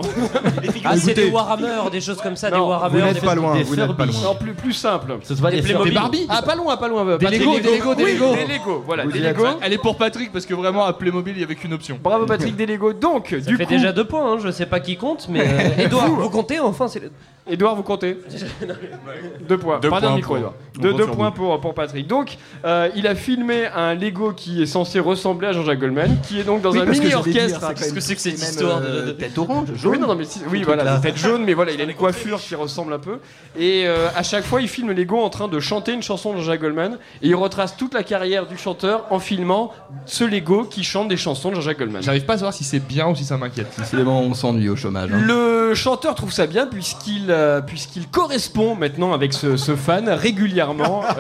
Ah, 0.85 0.95
c'est 0.99 1.15
des 1.15 1.31
Warhammer, 1.31 1.89
des 1.91 2.03
choses 2.03 2.19
comme 2.21 2.37
ça, 2.37 2.51
des 2.51 2.59
Non, 2.59 2.69
Warhammer. 2.69 2.99
vous 3.01 3.07
n'êtes 3.07 3.15
des- 3.15 3.21
pas 3.27 3.35
loin, 3.35 3.57
des 3.57 3.63
vous 3.63 3.77
n'êtes 3.77 3.87
pas 3.97 4.05
Furby. 4.05 4.13
loin. 4.13 4.23
Non, 4.25 4.35
plus, 4.35 4.53
plus 4.53 4.73
simple. 4.75 5.17
Ce 5.23 5.35
sont 5.35 5.41
pas 5.43 5.51
des 5.51 5.63
Playmobil. 5.63 5.91
Des 5.91 5.95
Barbie 5.99 6.27
Ah, 6.29 6.43
pas 6.43 6.55
loin, 6.55 6.77
pas 6.77 6.87
loin. 6.89 7.03
Des 7.17 7.25
Patrick. 7.25 7.41
Lego, 7.41 7.59
des 7.61 7.79
Lego, 7.79 7.95
des 7.95 8.05
Oui, 8.05 8.13
Lego. 8.13 8.35
Des 8.35 8.45
Lego, 8.53 8.83
voilà, 8.85 9.05
Vous 9.07 9.13
des 9.13 9.21
y 9.21 9.25
êtes. 9.25 9.39
Lego. 9.39 9.49
Elle 9.63 9.73
est 9.73 9.79
pour 9.79 9.97
Patrick 9.97 10.31
parce 10.33 10.45
que 10.45 10.53
vraiment 10.53 10.85
à 10.85 10.93
Playmobil 10.93 11.33
il 11.35 11.41
y 11.41 11.45
avait 11.45 11.55
qu'une 11.55 11.73
option. 11.73 11.99
Bravo 12.03 12.27
Patrick 12.27 12.57
des 12.57 12.67
Lego. 12.67 12.93
Donc, 12.93 13.29
Ça 13.31 13.37
du 13.39 13.57
fait 13.57 13.65
coup, 13.65 13.71
déjà 13.71 13.91
deux 13.95 14.05
points, 14.05 14.35
hein, 14.35 14.39
je 14.45 14.51
sais 14.51 14.67
pas 14.67 14.81
qui 14.81 14.99
compte, 14.99 15.29
mais. 15.31 15.41
euh, 15.47 15.47
Edouard, 15.85 16.11
vous 16.11 16.29
comptez 16.29 16.61
enfin 16.61 16.89
c'est 16.89 17.01
le- 17.01 17.11
Edouard, 17.51 17.75
vous 17.77 17.83
comptez 17.83 18.19
Deux 19.49 19.59
points. 19.59 19.79
Deux 19.81 19.89
Pardon, 19.89 20.09
points 20.09 20.17
micro, 20.17 20.37
pour- 20.37 20.53
Deux, 20.81 21.07
points 21.07 21.31
pour, 21.31 21.61
pour 21.61 21.75
Patrick. 21.75 22.07
Donc, 22.07 22.37
euh, 22.65 22.89
il 22.95 23.07
a 23.07 23.15
filmé 23.15 23.67
un 23.75 23.95
Lego 23.95 24.33
qui 24.33 24.63
est 24.63 24.67
censé 24.67 25.01
ressembler 25.01 25.49
à 25.49 25.53
Jean-Jacques 25.53 25.81
Goldman, 25.81 26.19
qui 26.27 26.41
est 26.41 26.45
donc 26.45 26.63
dans 26.63 26.71
Oui, 26.73 26.79
un 26.81 26.85
parce 26.85 26.99
que 26.99 27.05
mini 27.05 27.13
j'allais 27.13 27.31
dire, 27.33 27.43
orchestre. 27.43 27.61
c'est 27.61 27.67
quand 27.67 27.75
Qu'est-ce 27.81 27.95
que 27.95 28.01
c'est 28.01 28.15
que 28.15 28.21
cette 28.21 28.35
histoire 28.39 28.81
de- 28.81 28.87
euh, 28.87 29.07
de- 29.07 29.13
Tête 29.13 29.37
orange, 29.39 29.69
Oui, 29.85 29.99
non, 29.99 30.07
non, 30.09 30.15
mais 30.15 30.25
si- 30.25 30.41
oui, 30.51 30.63
voilà, 30.63 30.85
là. 30.85 30.93
la 30.95 30.99
tête 31.01 31.17
jaune, 31.17 31.45
mais 31.45 31.55
voilà, 31.55 31.73
il 31.73 31.81
a 31.81 31.85
une 31.85 31.95
coiffure 31.95 32.39
qui 32.41 32.55
ressemble 32.55 32.93
un 32.93 32.99
peu. 32.99 33.19
Et 33.59 33.85
euh, 33.87 34.09
à 34.15 34.23
chaque 34.23 34.45
fois, 34.45 34.61
il 34.61 34.69
filme 34.69 34.93
Lego 34.93 35.19
en 35.19 35.31
train 35.31 35.49
de 35.49 35.59
chanter 35.61 35.93
une 35.93 36.03
chanson 36.03 36.33
de 36.33 36.39
Jean-Jacques 36.39 36.61
Goldman. 36.61 36.99
Et 37.23 37.29
il 37.29 37.35
retrace 37.35 37.77
toute 37.77 37.95
la 37.95 38.03
carrière 38.03 38.47
du 38.47 38.57
chanteur 38.59 39.07
en 39.11 39.19
filmant 39.19 39.73
ce 40.07 40.25
Lego 40.25 40.65
qui 40.65 40.85
chante 40.85 41.09
des 41.09 41.17
chansons 41.17 41.51
de 41.51 41.55
Jean-Jacques 41.57 41.79
Goldman. 41.79 42.03
J'arrive 42.03 42.25
pas 42.25 42.35
à 42.35 42.39
savoir 42.39 42.53
si 42.55 42.65
c'est 42.65 42.79
bien 42.87 43.09
ou 43.09 43.15
si 43.17 43.25
ça 43.25 43.37
m'inquiète. 43.37 43.69
Décidément, 43.79 44.21
on 44.21 44.35
s'ennuie 44.35 44.69
au 44.69 44.77
chômage. 44.77 45.11
hein. 45.13 45.21
Le 45.21 45.75
chanteur 45.75 46.15
trouve 46.15 46.33
ça 46.33 46.47
bien 46.47 46.67
puisqu'il 46.67 47.31
euh, 47.39 47.61
puisqu'il 47.61 48.09
correspond 48.09 48.75
maintenant 48.75 49.13
avec 49.13 49.33
ce, 49.33 49.57
ce 49.57 49.77
fan 49.77 50.09
régulièrement. 50.09 51.03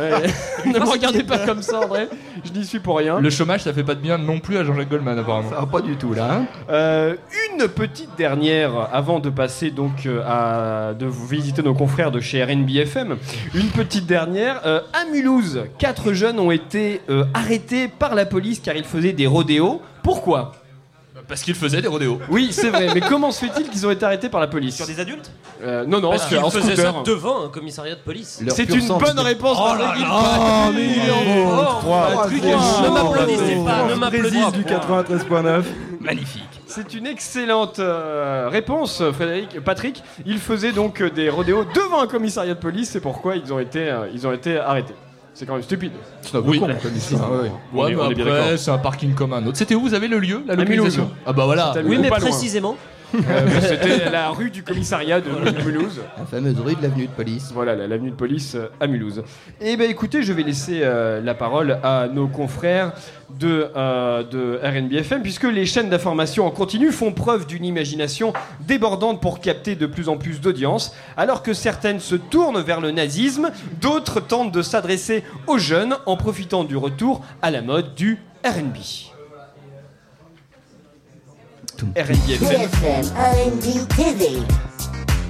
Ne 0.66 0.78
me 0.80 0.90
regardez 0.90 1.22
pas 1.22 1.38
comme 1.38 1.62
ça, 1.62 1.80
André. 1.80 2.08
Je 2.44 2.52
n'y 2.52 2.64
suis 2.64 2.80
pour 2.80 2.98
rien. 2.98 3.20
Le 3.20 3.30
chômage 3.30 3.62
ça 3.62 3.72
fait 3.72 3.84
pas 3.84 3.94
de 3.94 4.00
bien 4.00 4.18
non 4.18 4.40
plus 4.40 4.58
à 4.58 4.64
Jean-Jacques 4.64 4.90
Goldman 4.90 5.18
apparemment. 5.18 5.48
Ça 5.50 5.60
va 5.60 5.66
pas 5.66 5.80
du 5.80 5.96
tout 5.96 6.12
là. 6.14 6.28
hein. 6.32 6.46
Euh, 6.70 7.14
une 7.54 7.68
petite 7.68 8.10
dernière 8.18 8.72
avant 8.92 9.20
de 9.20 9.30
passer 9.30 9.70
donc 9.70 10.04
euh, 10.06 10.22
à 10.26 10.94
de 10.94 11.06
vous 11.06 11.26
visiter 11.26 11.62
nos 11.62 11.74
confrères 11.74 12.10
de 12.10 12.20
chez 12.20 12.42
RNBFM. 12.42 13.16
Une 13.54 13.68
petite 13.68 14.06
dernière 14.06 14.60
euh, 14.66 14.80
à 14.92 15.04
Mulhouse, 15.10 15.62
quatre 15.78 16.12
jeunes 16.12 16.38
ont 16.40 16.50
été 16.50 17.00
euh, 17.08 17.24
arrêtés 17.34 17.88
par 17.88 18.14
la 18.14 18.26
police 18.26 18.60
car 18.60 18.74
ils 18.76 18.84
faisaient 18.84 19.12
des 19.12 19.26
rodéos. 19.26 19.80
Pourquoi? 20.02 20.52
Parce 21.28 21.42
qu'il 21.42 21.54
faisait 21.54 21.82
des 21.82 21.88
rodéos. 21.88 22.18
Oui, 22.30 22.48
c'est 22.52 22.70
vrai. 22.70 22.88
mais 22.94 23.00
comment 23.00 23.30
se 23.30 23.44
fait-il 23.44 23.68
qu'ils 23.68 23.86
ont 23.86 23.90
été 23.90 24.04
arrêtés 24.04 24.28
par 24.30 24.40
la 24.40 24.46
police 24.46 24.76
Sur 24.76 24.86
des 24.86 24.98
adultes 24.98 25.30
Euh, 25.62 25.84
Non, 25.86 26.00
non, 26.00 26.10
Parce 26.10 26.22
sur- 26.22 26.28
qu'il 26.30 26.38
en 26.38 26.50
faisait 26.50 26.74
ça 26.76 26.94
devant 27.04 27.44
un 27.44 27.48
commissariat 27.48 27.94
de 27.96 28.00
police. 28.00 28.40
Leur 28.42 28.54
C'est 28.56 28.64
pur 28.64 28.76
une 28.76 28.80
sang, 28.82 28.98
bonne 28.98 29.08
c'était- 29.10 29.20
réponse. 29.22 29.58
Oh 29.60 29.74
là 29.74 29.78
Patrick. 29.88 30.02
là, 30.04 30.08
Patrick, 30.22 30.74
mais 30.76 31.10
oh, 31.10 31.56
Patrick, 32.16 32.40
trois, 32.40 32.58
oh, 32.58 32.82
Ne 32.82 32.88
m'applaudissez 32.90 33.64
pas, 33.64 33.84
ne 33.88 33.94
m'applaudissez 33.94 34.40
Brésil 34.40 34.52
du 34.52 34.64
93.9. 34.64 35.64
Magnifique. 36.00 36.44
C'est 36.66 36.94
une 36.94 37.06
excellente 37.06 37.78
euh, 37.78 38.48
réponse, 38.50 39.02
Frédéric. 39.12 39.60
Patrick, 39.64 40.02
il 40.26 40.38
faisait 40.38 40.72
donc 40.72 41.00
euh, 41.02 41.10
des 41.10 41.28
rodéos 41.28 41.64
devant 41.74 42.00
un 42.02 42.06
commissariat 42.06 42.54
de 42.54 42.60
police, 42.60 42.90
c'est 42.90 43.00
pourquoi 43.00 43.36
ils 43.36 43.52
ont 43.52 43.58
été, 43.58 43.90
euh, 43.90 44.06
ils 44.14 44.26
ont 44.26 44.32
été 44.32 44.58
arrêtés. 44.58 44.94
C'est 45.38 45.46
quand 45.46 45.52
même 45.52 45.62
stupide. 45.62 45.92
Oui. 46.34 46.58
Con, 46.58 46.66
comme 46.66 46.96
ça, 46.96 47.14
ouais, 47.14 47.42
ouais. 47.42 47.52
On 47.72 47.78
Ouais, 47.84 47.92
est- 47.92 47.94
mais 47.94 48.02
on 48.02 48.10
est 48.10 48.14
bien 48.16 48.26
après, 48.26 48.40
d'accord. 48.42 48.58
c'est 48.58 48.70
un 48.72 48.78
parking 48.78 49.14
comme 49.14 49.32
un 49.32 49.46
autre. 49.46 49.56
C'était 49.56 49.76
où 49.76 49.80
Vous 49.82 49.94
avez 49.94 50.08
le 50.08 50.18
lieu 50.18 50.42
La 50.48 50.56
localisation? 50.56 51.12
Ah 51.24 51.32
bah 51.32 51.44
voilà. 51.44 51.70
C'est 51.74 51.82
Oui, 51.84 51.96
Ou 51.96 52.00
mais 52.00 52.08
loin. 52.08 52.74
Euh, 53.14 53.20
bah, 53.22 53.60
C'était 53.60 54.10
la 54.10 54.28
rue 54.30 54.50
du 54.50 54.62
commissariat 54.62 55.20
de 55.20 55.30
Mulhouse. 55.64 56.00
La 56.18 56.26
fameuse 56.26 56.60
rue 56.60 56.74
de 56.74 56.82
l'avenue 56.82 57.06
de 57.06 57.12
police. 57.12 57.50
Voilà, 57.54 57.74
la- 57.74 57.86
l'avenue 57.86 58.10
de 58.10 58.16
police 58.16 58.54
euh, 58.54 58.68
à 58.80 58.86
Mulhouse. 58.86 59.22
Et 59.60 59.76
ben 59.76 59.90
écoutez, 59.90 60.22
je 60.22 60.32
vais 60.32 60.42
laisser 60.42 60.80
euh, 60.82 61.20
la 61.22 61.34
parole 61.34 61.78
à 61.82 62.08
nos 62.12 62.26
confrères 62.28 62.92
de, 63.38 63.68
euh, 63.76 64.22
de 64.24 64.60
RNBFM, 64.62 65.22
puisque 65.22 65.44
les 65.44 65.64
chaînes 65.66 65.88
d'information 65.90 66.46
en 66.46 66.50
continu 66.50 66.92
font 66.92 67.12
preuve 67.12 67.46
d'une 67.46 67.64
imagination 67.64 68.32
débordante 68.66 69.20
pour 69.20 69.40
capter 69.40 69.74
de 69.74 69.86
plus 69.86 70.08
en 70.08 70.16
plus 70.16 70.40
d'audience. 70.40 70.94
Alors 71.16 71.42
que 71.42 71.52
certaines 71.54 72.00
se 72.00 72.14
tournent 72.14 72.60
vers 72.60 72.80
le 72.80 72.90
nazisme, 72.90 73.50
d'autres 73.80 74.20
tentent 74.20 74.52
de 74.52 74.62
s'adresser 74.62 75.24
aux 75.46 75.58
jeunes 75.58 75.96
en 76.06 76.16
profitant 76.16 76.64
du 76.64 76.76
retour 76.76 77.22
à 77.42 77.50
la 77.50 77.62
mode 77.62 77.94
du 77.94 78.18
TFM, 81.78 83.06
R&B 83.14 83.86
TV. 83.94 84.42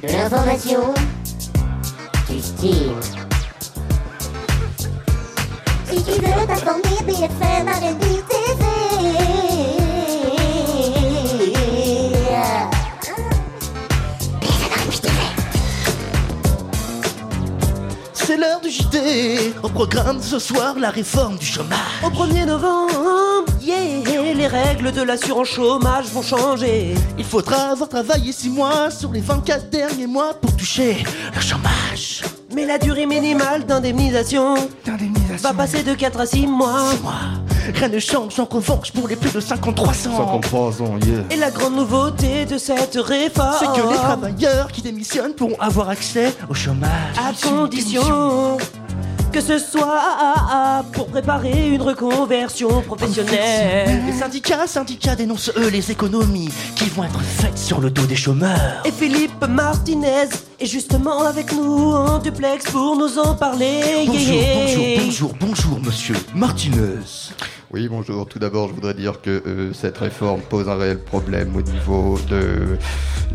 De 0.03 0.09
l'information, 0.11 0.95
du 2.27 2.41
style. 2.41 2.93
Si 5.91 6.03
tu 6.03 6.13
veux 6.13 6.47
t'informer, 6.47 7.03
BFM, 7.05 7.69
R&B 7.69 8.01
TV. 8.01 8.65
C'est 18.15 18.37
l'heure 18.39 18.61
du 18.63 18.71
JT. 18.71 19.53
Au 19.63 19.69
programme 19.69 20.23
ce 20.23 20.39
soir, 20.39 20.77
la 20.79 20.89
réforme 20.89 21.37
du 21.37 21.45
chômage. 21.45 21.79
Au 22.03 22.09
1er 22.09 22.47
novembre, 22.47 23.45
yeah, 23.69 24.33
les 24.35 24.47
règles 24.47 24.93
de 24.93 25.03
l'assurance 25.03 25.49
chômage 25.49 26.07
vont 26.07 26.23
changer. 26.23 26.95
Il 27.19 27.25
faudra 27.25 27.73
avoir 27.73 27.89
travaillé 27.89 28.33
6 28.33 28.51
mois 28.51 28.91
sur 28.91 29.13
les 29.13 29.21
24 29.21 29.69
derniers 29.71 30.07
mois 30.07 30.35
pour 30.35 30.57
toucher 30.57 31.05
le 31.35 31.41
chômage. 31.41 32.23
Mais 32.55 32.65
la 32.65 32.79
durée 32.79 33.07
minimale 33.07 33.65
d'indemnisation 33.67 34.55
va 35.41 35.53
passer 35.53 35.83
de 35.83 35.95
4 35.95 36.21
à 36.21 36.27
6 36.27 36.47
mois. 36.47 36.93
Rien 37.75 37.89
ne 37.89 37.99
change 37.99 38.41
en 38.41 38.47
revanche 38.47 38.93
pour 38.93 39.09
les 39.09 39.17
plus 39.17 39.31
de 39.31 39.41
53 39.41 39.89
ans. 39.89 39.93
53 40.17 40.83
ans, 40.83 40.99
yeah. 41.05 41.25
Et 41.31 41.37
la 41.37 41.51
grande 41.51 41.77
nouveauté 41.77 42.47
de 42.47 42.57
cette 42.57 42.97
réforme, 42.97 43.57
C'est 43.61 43.67
que 43.67 43.87
les 43.87 43.97
travailleurs 43.97 44.73
qui 44.73 44.81
démissionnent 44.81 45.35
pourront 45.35 45.61
avoir 45.61 45.91
accès 45.91 46.33
au 46.49 46.55
chômage. 46.55 46.91
à 47.19 47.33
condition 47.47 48.57
que 49.33 49.41
ce 49.41 49.59
soit 49.59 50.85
pour 50.93 51.07
préparer 51.09 51.69
une 51.69 51.83
reconversion 51.83 52.83
professionnelle. 52.83 54.03
Les 54.07 54.13
syndicats, 54.13 54.67
syndicats 54.67 55.17
dénoncent 55.17 55.53
eux 55.57 55.69
les 55.69 55.91
économies 55.91 56.51
qui 56.77 56.89
vont 56.91 57.05
être 57.05 57.21
faites 57.21 57.59
sur 57.59 57.81
le 57.81 57.91
dos 57.91 58.07
des 58.07 58.17
chômeurs. 58.17 58.83
Et 58.85 58.93
Philippe 58.93 59.45
Martinez, 59.49 60.29
est 60.61 60.67
justement 60.67 61.23
avec 61.23 61.53
nous 61.53 61.93
en 61.93 62.19
duplex 62.19 62.71
pour 62.71 62.97
nous 62.97 63.19
en 63.19 63.35
parler. 63.35 63.81
Bonjour, 64.07 64.19
Yeah, 64.35 64.55
bonjour, 64.55 64.83
yeah. 64.85 65.01
bonjour, 65.05 65.35
bonjour, 65.41 65.81
monsieur 65.81 66.17
Martinez. 66.35 66.99
Oui, 67.71 67.87
bonjour. 67.87 68.27
Tout 68.27 68.39
d'abord, 68.39 68.69
je 68.69 68.73
voudrais 68.75 68.95
dire 68.95 69.21
que 69.21 69.43
euh, 69.47 69.73
cette 69.75 69.99
réforme 69.99 70.41
pose 70.41 70.69
un 70.71 70.77
réel 70.77 70.99
problème 71.01 71.55
au 71.55 71.61
niveau 71.61 72.19
de, 72.27 72.79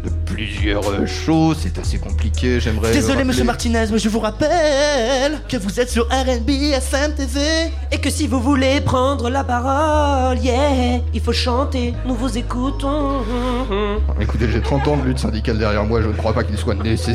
de 0.04 0.10
plusieurs 0.26 0.90
euh, 0.90 1.06
choses. 1.06 1.58
C'est 1.62 1.78
assez 1.78 2.00
compliqué. 2.00 2.60
J'aimerais. 2.60 2.92
Désolé, 2.94 3.10
rappeler. 3.14 3.26
monsieur 3.26 3.44
Martinez, 3.44 3.86
mais 3.92 4.00
je 4.00 4.10
vous 4.10 4.20
rappelle 4.20 5.40
que 5.48 5.56
vous 5.56 5.80
êtes 5.80 5.92
sur 5.92 6.06
RB 6.06 6.50
FM 6.50 7.14
TV. 7.14 7.42
Et 7.92 8.00
que 8.00 8.10
si 8.10 8.26
vous 8.26 8.40
voulez 8.42 8.82
prendre 8.82 9.30
la 9.30 9.44
parole, 9.44 10.40
yeah, 10.40 11.00
il 11.14 11.22
faut 11.22 11.32
chanter, 11.32 11.94
nous 12.08 12.16
vous 12.16 12.36
écoutons. 12.36 13.22
Écoutez, 14.20 14.50
j'ai 14.52 14.62
30 14.62 14.88
ans 14.88 14.98
de 14.98 15.04
lutte 15.04 15.20
syndicale 15.20 15.60
derrière 15.60 15.86
moi, 15.86 16.02
je 16.02 16.08
ne 16.08 16.14
crois 16.14 16.34
pas 16.34 16.44
qu'il 16.44 16.58
soit 16.58 16.74
nécessaire. 16.74 17.13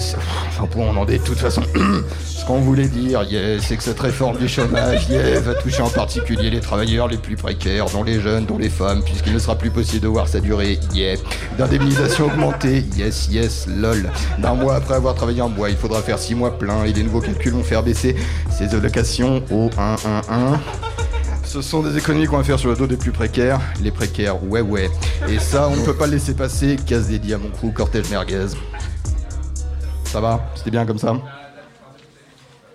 Enfin, 0.49 0.67
pour 0.67 0.83
en 0.83 1.07
est 1.07 1.19
de 1.19 1.25
toute 1.25 1.39
façon. 1.39 1.63
Ce 2.25 2.45
qu'on 2.45 2.61
voulait 2.61 2.89
dire, 2.89 3.23
yeah, 3.25 3.61
c'est 3.61 3.77
que 3.77 3.83
cette 3.83 4.01
réforme 4.01 4.39
du 4.39 4.49
chômage, 4.49 5.09
yeah, 5.09 5.41
va 5.41 5.55
toucher 5.55 5.83
en 5.83 5.91
particulier 5.91 6.51
les 6.51 6.61
travailleurs 6.61 7.09
les 7.09 7.17
plus 7.17 7.37
précaires, 7.37 7.87
dont 7.87 8.03
les 8.03 8.21
jeunes, 8.21 8.47
dont 8.47 8.59
les 8.59 8.71
femmes, 8.71 9.03
puisqu'il 9.03 9.35
ne 9.35 9.39
sera 9.39 9.57
plus 9.57 9.71
possible 9.71 10.03
de 10.03 10.09
voir 10.09 10.29
sa 10.29 10.41
durée, 10.41 10.79
yeah. 10.95 11.17
D'indemnisation 11.59 12.27
augmentée, 12.27 12.85
yes, 12.97 13.29
yes, 13.31 13.67
lol. 13.67 14.11
D'un 14.39 14.55
mois 14.55 14.77
après 14.77 14.95
avoir 14.95 15.15
travaillé 15.15 15.43
en 15.43 15.51
bois, 15.51 15.71
il 15.71 15.77
faudra 15.77 16.01
faire 16.01 16.19
6 16.19 16.35
mois 16.35 16.59
pleins 16.59 16.85
et 16.85 16.93
les 16.93 17.03
nouveaux 17.03 17.21
calculs 17.21 17.53
vont 17.53 17.63
faire 17.63 17.83
baisser 17.83 18.17
ces 18.51 18.75
allocations 18.75 19.43
au 19.51 19.71
1, 19.77 19.97
1, 20.05 20.55
1. 20.55 20.61
Ce 21.49 21.63
sont 21.63 21.83
des 21.83 21.97
économies 21.97 22.27
qu'on 22.27 22.37
va 22.37 22.45
faire 22.45 22.59
sur 22.59 22.69
le 22.69 22.77
dos 22.77 22.87
des 22.87 22.99
plus 22.99 23.11
précaires. 23.11 23.59
Les 23.83 23.91
précaires, 23.91 24.45
ouais, 24.45 24.61
ouais. 24.61 24.91
Et 25.31 25.39
ça, 25.39 25.69
on 25.73 25.77
ne 25.77 25.83
peut 25.83 25.95
pas 25.95 26.05
le 26.05 26.13
laisser 26.13 26.35
passer. 26.35 26.77
Casse 26.87 27.07
à 27.09 27.39
mon 27.39 27.49
crew, 27.49 27.73
cortège 27.73 28.11
merguez. 28.11 28.49
Ça 30.11 30.21
va 30.21 30.41
C'était 30.55 30.71
bien 30.71 30.87
comme 30.87 30.99
ça 30.99 31.15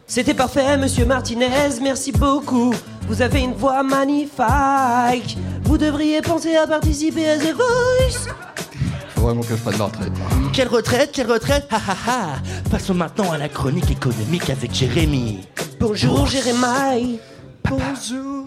C'était 0.06 0.36
parfait, 0.36 0.78
monsieur 0.78 1.06
Martinez, 1.06 1.80
merci 1.82 2.12
beaucoup. 2.12 2.76
Vous 3.08 3.24
avez 3.24 3.42
une 3.42 3.54
voix 3.54 3.82
magnifique. 3.82 5.38
Vous 5.64 5.80
devriez 5.80 6.22
penser 6.22 6.56
à 6.56 6.68
participer 6.68 7.30
à 7.30 7.38
The 7.40 7.54
Voice. 7.56 8.30
Faut 9.16 9.22
vraiment 9.22 9.42
que 9.42 9.56
je 9.56 9.62
prenne 9.62 9.78
ma 9.78 9.86
retraite. 9.86 10.12
Quelle 10.54 10.68
retraite, 10.68 11.12
quelle 11.12 11.32
retraite? 11.32 11.68
Ha 11.72 11.78
ha 11.78 11.98
ha 12.08 12.70
Passons 12.70 12.94
maintenant 12.94 13.32
à 13.32 13.40
la 13.40 13.50
chronique 13.50 13.90
économique 13.90 14.52
avec 14.52 14.72
Jérémy. 14.72 15.48
Bonjour, 15.80 16.28
Jérémy. 16.28 17.20
Bonjour. 17.68 18.46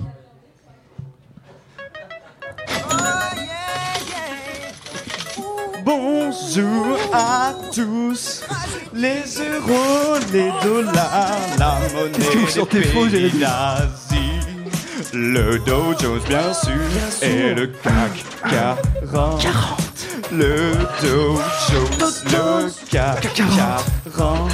Bonjour 5.86 6.98
à 7.12 7.54
tous, 7.72 8.42
les 8.92 9.22
euros, 9.38 10.18
les 10.32 10.50
dollars, 10.60 11.38
la 11.60 11.78
monnaie 11.94 12.44
faux, 12.48 12.66
pays 12.66 13.30
d'Asie. 13.30 14.40
Le 15.12 15.60
Dow 15.60 15.94
Jones 16.00 16.18
bien 16.28 16.52
sûr, 16.52 16.72
et 17.22 17.54
le 17.54 17.68
CAC 17.68 18.24
40. 18.50 19.46
Le 20.32 20.72
Dow 21.02 21.40
Jones, 21.70 22.12
le 22.32 22.68
CAC 22.90 23.32
40. 24.12 24.50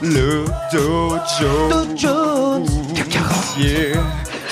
Le 0.00 0.46
Dow 0.72 1.18
Jones, 1.38 2.66
yeah. 3.58 4.00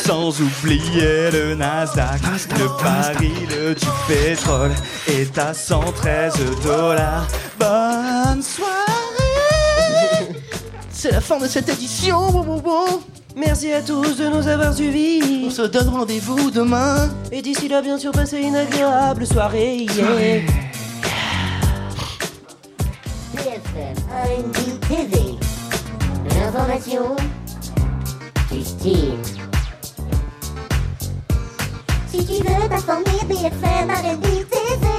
Sans 0.06 0.38
oublier 0.38 1.30
le 1.32 1.54
Nasdaq, 1.54 2.20
le 2.58 2.68
baril 2.82 3.74
du 3.74 3.86
pétrole 4.06 4.72
est 5.08 5.38
à 5.38 5.54
113 5.54 6.34
dollars. 6.62 7.26
Bonne 7.58 8.42
soirée 8.42 8.70
C'est 10.90 11.10
la 11.10 11.22
fin 11.22 11.38
de 11.38 11.46
cette 11.46 11.70
édition. 11.70 12.30
Bon, 12.30 12.42
bon, 12.42 12.58
bon. 12.58 13.00
Merci 13.34 13.72
à 13.72 13.80
tous 13.80 14.18
de 14.18 14.28
nous 14.28 14.46
avoir 14.46 14.74
suivis. 14.74 15.46
On 15.46 15.50
se 15.50 15.62
donne 15.62 15.88
rendez-vous 15.88 16.50
demain. 16.50 17.08
Et 17.32 17.40
d'ici 17.40 17.66
là, 17.68 17.80
bien 17.80 17.96
sûr, 17.96 18.12
passez 18.12 18.42
une 18.42 18.56
agréable 18.56 19.26
soirée. 19.26 19.86
yeah. 19.86 20.40
BFM 23.32 23.96
R&B 24.10 24.56
TV. 24.86 25.38
De 26.28 26.40
l'information, 26.40 27.16
du 28.52 28.62
style. 28.62 29.33
Si 32.44 32.50
tu 32.50 32.60
veux 32.60 32.68
t'informer, 32.68 33.24
BFM 33.26 33.90
R&B 33.90 34.22
TV. 34.50 34.93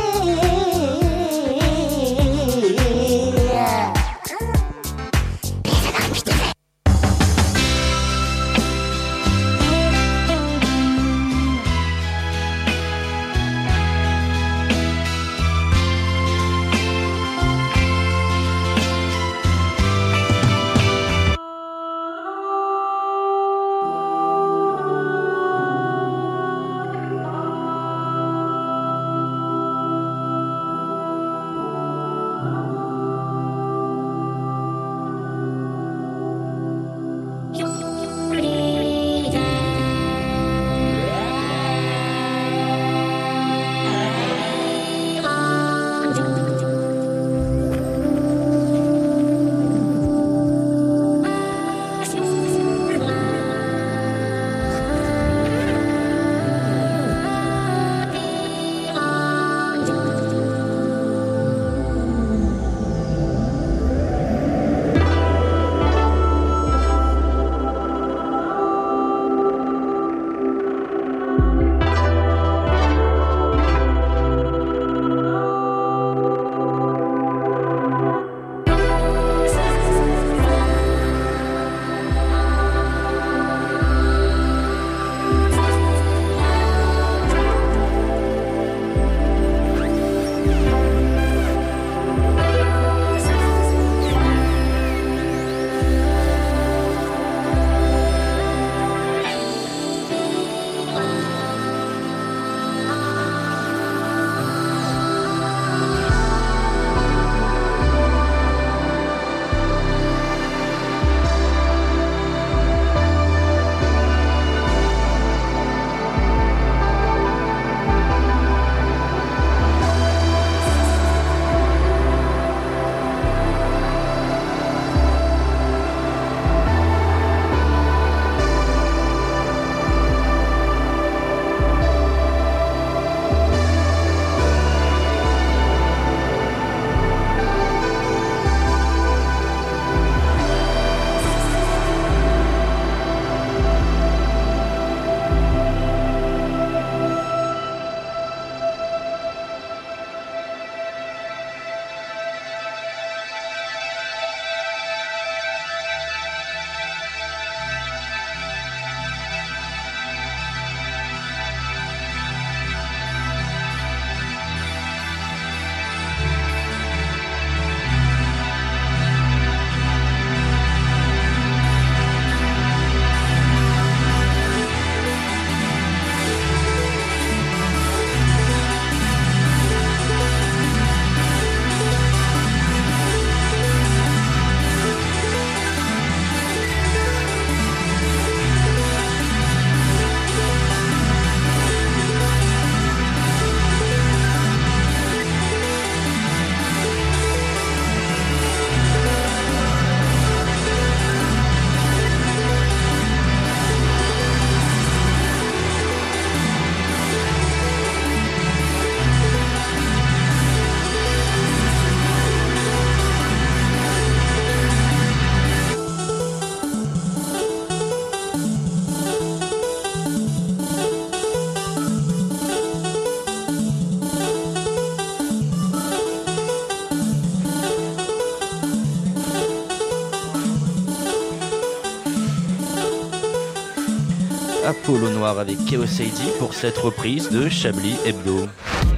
Noir 235.25 235.39
avec 235.39 235.57
Chaos 235.65 235.85
Heidi 235.85 236.29
pour 236.37 236.53
cette 236.53 236.77
reprise 236.77 237.31
de 237.31 237.49
Chablis 237.49 237.95
Hebdo. 238.05 238.47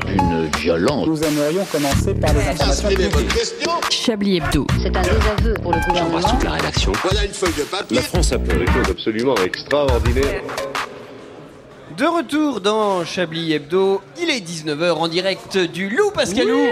Une 0.09 0.49
violence. 0.57 1.07
Nous 1.07 1.23
aimerions 1.23 1.63
commencer 1.71 2.13
par 2.15 2.33
les 2.33 2.41
informations 2.41 2.89
Chablis 3.89 4.37
Hebdo. 4.37 4.67
C'est 4.81 4.97
un 4.97 5.01
désaveu 5.03 5.53
pour 5.61 5.71
le 5.71 5.79
gouvernement. 5.87 6.19
toute 6.19 6.43
la 6.43 6.51
rédaction. 6.51 6.91
Voilà 7.01 7.23
une 7.23 7.31
feuille 7.31 7.53
de 7.57 7.63
papier. 7.63 7.95
La 7.95 8.01
France 8.01 8.33
a 8.33 8.39
fait 8.39 8.57
des 8.57 8.65
choses 8.65 8.89
absolument 8.89 9.35
extraordinaires. 9.35 10.41
De 11.97 12.05
retour 12.05 12.59
dans 12.59 13.05
Chablis 13.05 13.53
Hebdo, 13.53 14.01
il 14.21 14.29
est 14.29 14.45
19h 14.45 14.91
en 14.95 15.07
direct 15.07 15.57
du 15.57 15.89
Loup 15.89 16.11
Pascalou. 16.11 16.67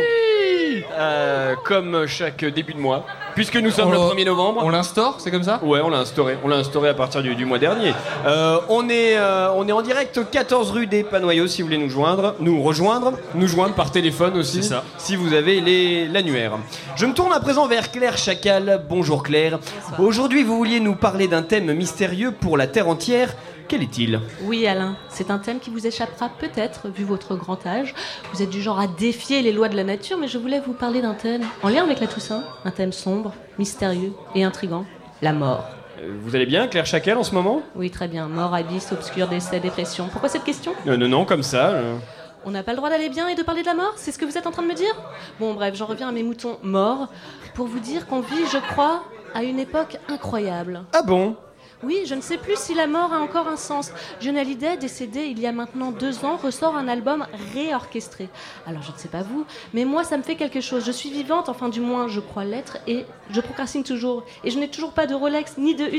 Euh, 0.98 1.56
comme 1.64 2.06
chaque 2.08 2.44
début 2.44 2.74
de 2.74 2.80
mois, 2.80 3.06
puisque 3.36 3.58
nous 3.58 3.70
sommes 3.72 3.90
On 3.90 3.92
le 3.92 3.98
l'a- 3.98 4.14
1er 4.16 4.26
novembre. 4.26 4.62
On 4.64 4.70
l'instaure, 4.70 5.16
c'est 5.20 5.30
comme 5.32 5.44
ça? 5.44 5.60
Ouais, 5.64 5.82
on 5.82 5.90
l'a 5.90 6.00
instauré. 6.00 6.38
On 6.44 6.48
l'a 6.48 6.56
instauré 6.58 6.90
à 6.90 6.94
partir 6.94 7.22
du, 7.22 7.36
du 7.36 7.46
mois 7.46 7.60
dernier. 7.60 7.94
Euh, 8.26 8.58
on, 8.70 8.90
est, 8.90 9.18
euh, 9.18 9.50
on 9.56 9.68
est 9.68 9.72
en 9.72 9.82
direct 9.82 10.18
au 10.18 10.24
14 10.24 10.72
rue 10.72 10.88
des 10.88 11.04
Panoyaux 11.04 11.48
si 11.48 11.62
vous 11.62 11.68
voulez 11.68 11.78
nous 11.78 11.90
joindre, 11.90 12.36
nous 12.40 12.62
rejoindre, 12.64 13.14
nous 13.36 13.48
joindre 13.48 13.76
par 13.76 13.92
téléphone 13.92 14.38
aussi, 14.38 14.64
C'est 14.64 14.70
ça. 14.70 14.84
si 14.98 15.16
vous 15.16 15.34
avez 15.34 15.62
les- 15.62 16.08
l'annuaire. 16.08 16.54
Je 16.96 17.06
me 17.06 17.14
tourne 17.14 17.34
à 17.34 17.40
présent 17.40 17.68
vers 17.68 17.92
Claire 17.92 18.18
Chacal. 18.18 18.82
Bonjour 18.90 19.22
Claire. 19.24 19.60
Aujourd'hui, 20.00 20.44
vous 20.44 20.58
vouliez 20.58 20.80
nous 20.80 20.96
parler 20.96 21.28
d'un 21.28 21.42
thème 21.44 21.74
mystérieux 21.74 22.32
pour 22.32 22.58
la 22.58 22.68
Terre 22.68 22.88
entière. 22.88 23.36
Quel 23.68 23.82
est-il? 23.82 24.20
Oui, 24.44 24.68
Alain, 24.68 24.96
c'est 25.10 25.32
un 25.32 25.40
thème 25.40 25.60
qui 25.60 25.70
vous 25.72 25.88
échappera 25.88 26.30
peut-être, 26.30 26.88
vu 26.90 27.04
votre 27.04 27.36
grand 27.36 27.66
âge. 27.66 27.96
Vous 28.32 28.44
êtes 28.44 28.50
du 28.52 28.62
genre 28.62 28.80
à 28.80 28.86
défier 28.88 29.42
les 29.42 29.52
lois 29.52 29.70
de 29.70 29.76
la 29.76 29.84
nature, 29.84 30.18
mais 30.20 30.28
je 30.28 30.38
voulais 30.38 30.60
vous 30.60 30.74
parler 30.74 31.02
d'un 31.02 31.16
thème 31.16 31.42
en 31.64 31.70
lien 31.70 31.84
avec 31.84 32.00
la 32.00 32.08
Toussaint, 32.08 32.44
un 32.64 32.72
thème 32.72 32.92
sombre, 32.92 33.34
mystérieux 33.58 34.14
et 34.36 34.44
intrigant 34.44 34.86
la 35.24 35.34
mort. 35.34 35.64
Euh, 36.00 36.14
Vous 36.22 36.36
allez 36.36 36.46
bien, 36.46 36.68
Claire 36.68 36.86
Chacal, 36.86 37.18
en 37.18 37.24
ce 37.24 37.34
moment? 37.34 37.62
Oui, 37.76 37.90
très 37.90 38.08
bien. 38.08 38.28
Mort, 38.28 38.54
abysse, 38.54 38.92
obscur, 38.92 39.28
décès, 39.28 39.60
dépression. 39.60 40.10
Pourquoi 40.12 40.30
cette 40.30 40.44
question? 40.44 40.74
Euh, 40.86 40.96
Non, 40.98 41.08
non, 41.08 41.26
comme 41.26 41.42
ça. 41.44 41.70
euh. 41.70 41.98
On 42.46 42.52
n'a 42.52 42.62
pas 42.62 42.72
le 42.74 42.78
droit 42.78 42.92
d'aller 42.92 43.10
bien 43.10 43.28
et 43.30 43.34
de 43.36 43.42
parler 43.42 43.62
de 43.62 43.66
la 43.68 43.74
mort? 43.74 43.94
C'est 43.96 44.12
ce 44.12 44.20
que 44.20 44.26
vous 44.26 44.38
êtes 44.38 44.46
en 44.46 44.52
train 44.52 44.62
de 44.62 44.68
me 44.68 44.76
dire? 44.76 44.94
Bon, 45.40 45.56
bref, 45.56 45.74
j'en 45.76 45.88
reviens 45.88 46.10
à 46.10 46.12
mes 46.12 46.22
moutons 46.22 46.60
morts 46.62 47.08
pour 47.56 47.66
vous 47.66 47.80
dire 47.80 48.06
qu'on 48.06 48.20
vit, 48.20 48.46
je 48.54 48.60
crois, 48.74 49.04
à 49.34 49.42
une 49.42 49.58
époque 49.58 49.98
incroyable. 50.08 50.84
Ah 50.94 51.02
bon? 51.02 51.36
Oui, 51.84 52.04
je 52.06 52.16
ne 52.16 52.22
sais 52.22 52.38
plus 52.38 52.58
si 52.58 52.74
la 52.74 52.88
mort 52.88 53.12
a 53.12 53.20
encore 53.20 53.48
un 53.48 53.58
sens. 53.58 53.92
Johnny 54.22 54.40
Hallyday, 54.40 54.78
décédé 54.78 55.26
il 55.26 55.40
y 55.40 55.46
a 55.46 55.52
maintenant 55.52 55.92
deux 55.92 56.24
ans, 56.24 56.38
ressort 56.38 56.76
un 56.76 56.88
album 56.88 57.28
réorchestré. 57.54 58.30
Alors 58.66 58.82
je 58.82 58.92
ne 58.92 58.98
sais 58.98 59.10
pas 59.10 59.24
vous, 59.24 59.46
mais 59.74 59.84
moi 59.84 60.06
ça 60.06 60.18
me 60.18 60.24
fait 60.24 60.36
quelque 60.36 60.62
chose. 60.62 60.86
Je 60.86 60.92
suis 60.92 61.12
vivante, 61.12 61.50
enfin 61.50 61.68
du 61.68 61.82
moins 61.82 62.08
je 62.08 62.22
crois 62.22 62.46
l'être, 62.46 62.78
et 62.88 63.06
je 63.30 63.42
procrastine 63.42 63.84
toujours. 63.84 64.24
Et 64.46 64.52
je 64.52 64.58
n'ai 64.58 64.70
toujours 64.70 64.94
pas 64.94 65.06
de 65.06 65.14
Rolex, 65.14 65.58
ni 65.58 65.76
de 65.76 65.90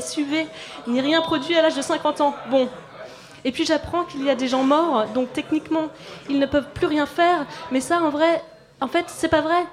SUV, 0.00 0.46
ni 0.86 1.00
rien 1.02 1.20
produit 1.20 1.54
à 1.54 1.62
l'âge 1.62 1.76
de 1.76 1.82
50 1.82 2.22
ans. 2.22 2.34
Bon. 2.50 2.68
Et 3.44 3.52
puis 3.52 3.66
j'apprends 3.66 4.04
qu'il 4.04 4.24
y 4.24 4.30
a 4.30 4.34
des 4.34 4.48
gens 4.48 4.64
morts, 4.64 5.06
donc 5.08 5.32
techniquement 5.34 5.88
ils 6.30 6.38
ne 6.38 6.46
peuvent 6.46 6.72
plus 6.72 6.86
rien 6.86 7.06
faire. 7.06 7.46
Mais 7.70 7.80
ça 7.80 8.00
en 8.00 8.08
vrai, 8.08 8.42
en 8.80 8.88
fait 8.88 9.04
c'est 9.08 9.28
pas 9.28 9.42
vrai. 9.42 9.66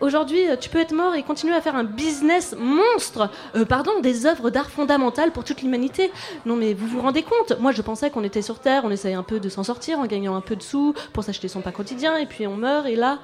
Aujourd'hui, 0.00 0.48
euh, 0.48 0.56
tu 0.56 0.70
peux 0.70 0.78
être 0.78 0.94
mort 0.94 1.16
et 1.16 1.24
continuer 1.24 1.54
à 1.54 1.60
faire 1.60 1.74
un 1.74 1.82
business 1.82 2.54
monstre, 2.56 3.30
euh, 3.56 3.64
pardon, 3.64 3.98
des 4.00 4.26
œuvres 4.26 4.48
d'art 4.48 4.70
fondamentales 4.70 5.32
pour 5.32 5.42
toute 5.42 5.60
l'humanité. 5.60 6.12
Non 6.46 6.54
mais 6.54 6.72
vous 6.72 6.86
vous 6.86 7.00
rendez 7.00 7.24
compte? 7.24 7.58
Moi 7.58 7.72
je 7.72 7.82
pensais 7.82 8.08
qu'on 8.10 8.22
était 8.22 8.42
sur 8.42 8.60
Terre, 8.60 8.82
on 8.84 8.90
essayait 8.90 9.16
un 9.16 9.24
peu 9.24 9.40
de 9.40 9.48
s'en 9.48 9.64
sortir 9.64 9.98
en 9.98 10.06
gagnant 10.06 10.36
un 10.36 10.40
peu 10.40 10.54
de 10.54 10.62
sous 10.62 10.94
pour 11.12 11.24
s'acheter 11.24 11.48
son 11.48 11.62
pain 11.62 11.72
quotidien, 11.72 12.16
et 12.16 12.26
puis 12.26 12.46
on 12.46 12.56
meurt, 12.56 12.86
et 12.86 12.94
là, 12.94 13.18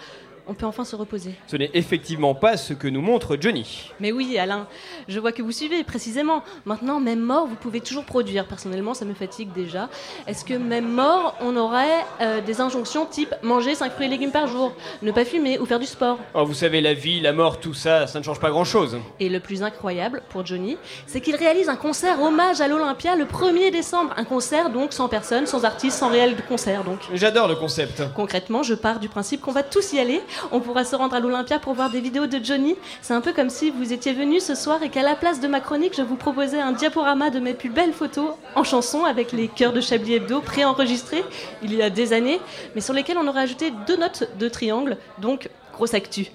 on 0.47 0.55
peut 0.55 0.67
enfin 0.67 0.85
se 0.85 0.97
reposer. 0.97 1.35
Ce 1.47 1.57
n'est 1.57 1.71
effectivement 1.75 2.35
pas 2.35 2.57
ce 2.57 2.75
que 2.75 2.89
nous 2.89 3.01
montre 3.01 3.37
Johnny. 3.41 3.91
Mais 4.01 4.13
oui, 4.13 4.39
Alain, 4.39 4.67
je 5.09 5.19
vois 5.19 5.33
que 5.33 5.43
vous 5.43 5.53
suivez 5.53 5.85
précisément. 5.85 6.43
Maintenant, 6.65 7.01
même 7.01 7.21
mort, 7.21 7.47
vous 7.47 7.55
pouvez 7.55 7.81
toujours 7.81 8.05
produire. 8.05 8.47
Personnellement, 8.47 8.95
ça 8.95 9.05
me 9.05 9.15
fatigue 9.15 9.53
déjà. 9.53 9.89
Est-ce 10.27 10.45
que 10.45 10.55
même 10.55 10.89
mort, 10.89 11.37
on 11.41 11.57
aurait 11.57 12.05
euh, 12.21 12.41
des 12.41 12.61
injonctions 12.61 13.07
type 13.07 13.35
manger 13.43 13.75
5 13.75 13.93
fruits 13.93 14.07
et 14.07 14.11
légumes 14.11 14.33
par 14.33 14.47
jour, 14.47 14.73
ne 15.03 15.13
pas 15.13 15.25
fumer 15.25 15.59
ou 15.59 15.67
faire 15.67 15.79
du 15.79 15.87
sport? 15.87 16.19
Oh, 16.35 16.45
vous 16.45 16.55
savez, 16.55 16.81
la 16.81 16.95
vie, 16.95 17.21
la 17.21 17.33
mort, 17.33 17.61
tout 17.61 17.75
ça, 17.75 18.07
ça 18.07 18.19
ne 18.19 18.25
change 18.25 18.41
pas 18.41 18.51
grand-chose. 18.51 18.99
Et 19.21 19.29
le 19.29 19.41
plus 19.41 19.63
incroyable 19.63 20.23
pour 20.29 20.45
Johnny, 20.45 20.77
c'est 21.07 21.21
qu'il 21.21 21.37
réalise 21.37 21.69
un 21.69 21.77
concert 21.77 22.21
hommage 22.21 22.61
à 22.61 22.69
l'Olympia 22.69 23.17
le 23.17 23.25
1er 23.25 23.71
décembre. 23.71 24.13
Un 24.17 24.25
concert 24.25 24.71
donc 24.71 24.93
sans 24.93 25.09
personne, 25.09 25.47
sans 25.47 25.65
artiste, 25.65 25.99
sans 25.99 26.11
réel 26.11 26.35
concert 26.49 26.85
donc. 26.85 27.01
J'adore 27.15 27.49
le 27.49 27.55
concept. 27.55 28.03
Concrètement, 28.15 28.63
je 28.63 28.75
pars 28.75 28.99
du 28.99 29.09
principe 29.09 29.41
qu'on 29.41 29.53
va 29.53 29.63
tous 29.63 29.93
y 29.93 29.99
aller. 29.99 30.21
On 30.53 30.61
pourra 30.61 30.85
se 30.85 30.97
rendre 30.97 31.15
à 31.15 31.21
l'Olympia 31.21 31.59
pour 31.59 31.75
voir 31.75 31.91
des 31.91 32.01
vidéos 32.01 32.27
de 32.27 32.43
Johnny. 32.43 32.77
C'est 33.03 33.15
un 33.15 33.21
peu 33.21 33.33
comme 33.33 33.51
si 33.51 33.71
vous 33.71 33.93
étiez 33.93 34.13
venu 34.13 34.41
ce 34.41 34.55
soir 34.55 34.83
et 34.83 34.89
qu'à 34.89 35.03
la 35.03 35.15
place 35.15 35.41
de 35.41 35.49
ma 35.49 35.61
chronique, 35.61 35.95
je 35.97 36.03
vous 36.03 36.17
proposais 36.17 36.61
un 36.61 36.73
diaporama 36.73 37.31
de 37.31 37.41
mes 37.41 37.55
plus 37.55 37.71
belles 37.71 37.93
photos 37.93 38.31
en 38.55 38.65
chanson 38.65 39.05
avec 39.05 39.33
les 39.33 39.49
chœurs 39.49 39.73
de 39.73 39.81
Chablis 39.81 40.15
Hebdo 40.15 40.41
préenregistrés 40.41 41.25
il 41.63 41.75
y 41.75 41.83
a 41.83 41.91
des 41.91 42.13
années, 42.13 42.41
mais 42.75 42.81
sur 42.81 42.95
lesquels 42.95 43.19
on 43.19 43.27
aurait 43.27 43.43
ajouté 43.43 43.73
deux 43.87 43.97
notes 43.97 44.29
de 44.39 44.49
triangle, 44.49 44.97
donc 45.19 45.49
grosse 45.75 45.95
actu. 45.95 46.27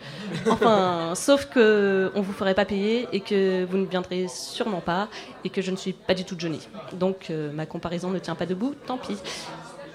Enfin, 0.50 1.14
sauf 1.16 1.46
que 1.46 2.12
on 2.16 2.22
vous 2.22 2.34
ferait 2.34 2.54
pas 2.54 2.66
payer 2.66 3.08
et 3.12 3.22
que 3.22 3.66
vous 3.66 3.78
ne 3.78 3.86
viendrez 3.86 4.28
sûrement 4.28 4.82
pas 4.82 5.08
et 5.44 5.50
que 5.50 5.62
je 5.62 5.72
ne 5.72 5.78
suis 5.78 5.94
pas 5.94 6.14
du 6.14 6.26
tout 6.26 6.36
Johnny. 6.38 6.60
Donc 6.94 7.28
euh, 7.30 7.52
ma 7.52 7.66
comparaison 7.66 8.10
ne 8.10 8.20
tient 8.20 8.36
pas 8.36 8.46
debout, 8.46 8.76
tant 8.86 8.98
pis. 8.98 9.18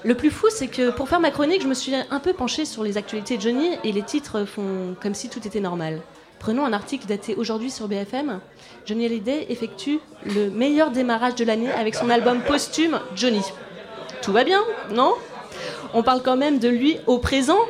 Le 0.04 0.14
plus 0.14 0.30
fou, 0.30 0.48
c'est 0.50 0.68
que 0.68 0.90
pour 0.90 1.08
faire 1.08 1.18
ma 1.18 1.30
chronique, 1.30 1.62
je 1.62 1.66
me 1.66 1.72
suis 1.72 1.94
un 1.94 2.20
peu 2.20 2.34
penchée 2.34 2.66
sur 2.66 2.84
les 2.84 2.98
actualités 2.98 3.38
de 3.38 3.42
Johnny 3.42 3.70
et 3.84 3.90
les 3.90 4.02
titres 4.02 4.44
font 4.44 4.94
comme 5.00 5.14
si 5.14 5.30
tout 5.30 5.46
était 5.46 5.60
normal. 5.60 6.02
Prenons 6.38 6.66
un 6.66 6.74
article 6.74 7.06
daté 7.06 7.34
aujourd'hui 7.36 7.70
sur 7.70 7.88
BFM. 7.88 8.38
Johnny 8.84 9.06
Hallyday 9.06 9.46
effectue 9.48 10.00
le 10.26 10.50
meilleur 10.50 10.90
démarrage 10.90 11.36
de 11.36 11.44
l'année 11.46 11.72
avec 11.72 11.94
son 11.94 12.10
album 12.10 12.42
posthume 12.42 13.00
Johnny. 13.16 13.40
Tout 14.20 14.32
va 14.32 14.44
bien, 14.44 14.62
non? 14.90 15.14
On 15.94 16.02
parle 16.02 16.22
quand 16.22 16.36
même 16.36 16.58
de 16.58 16.68
lui 16.68 16.98
au 17.06 17.16
présent. 17.16 17.60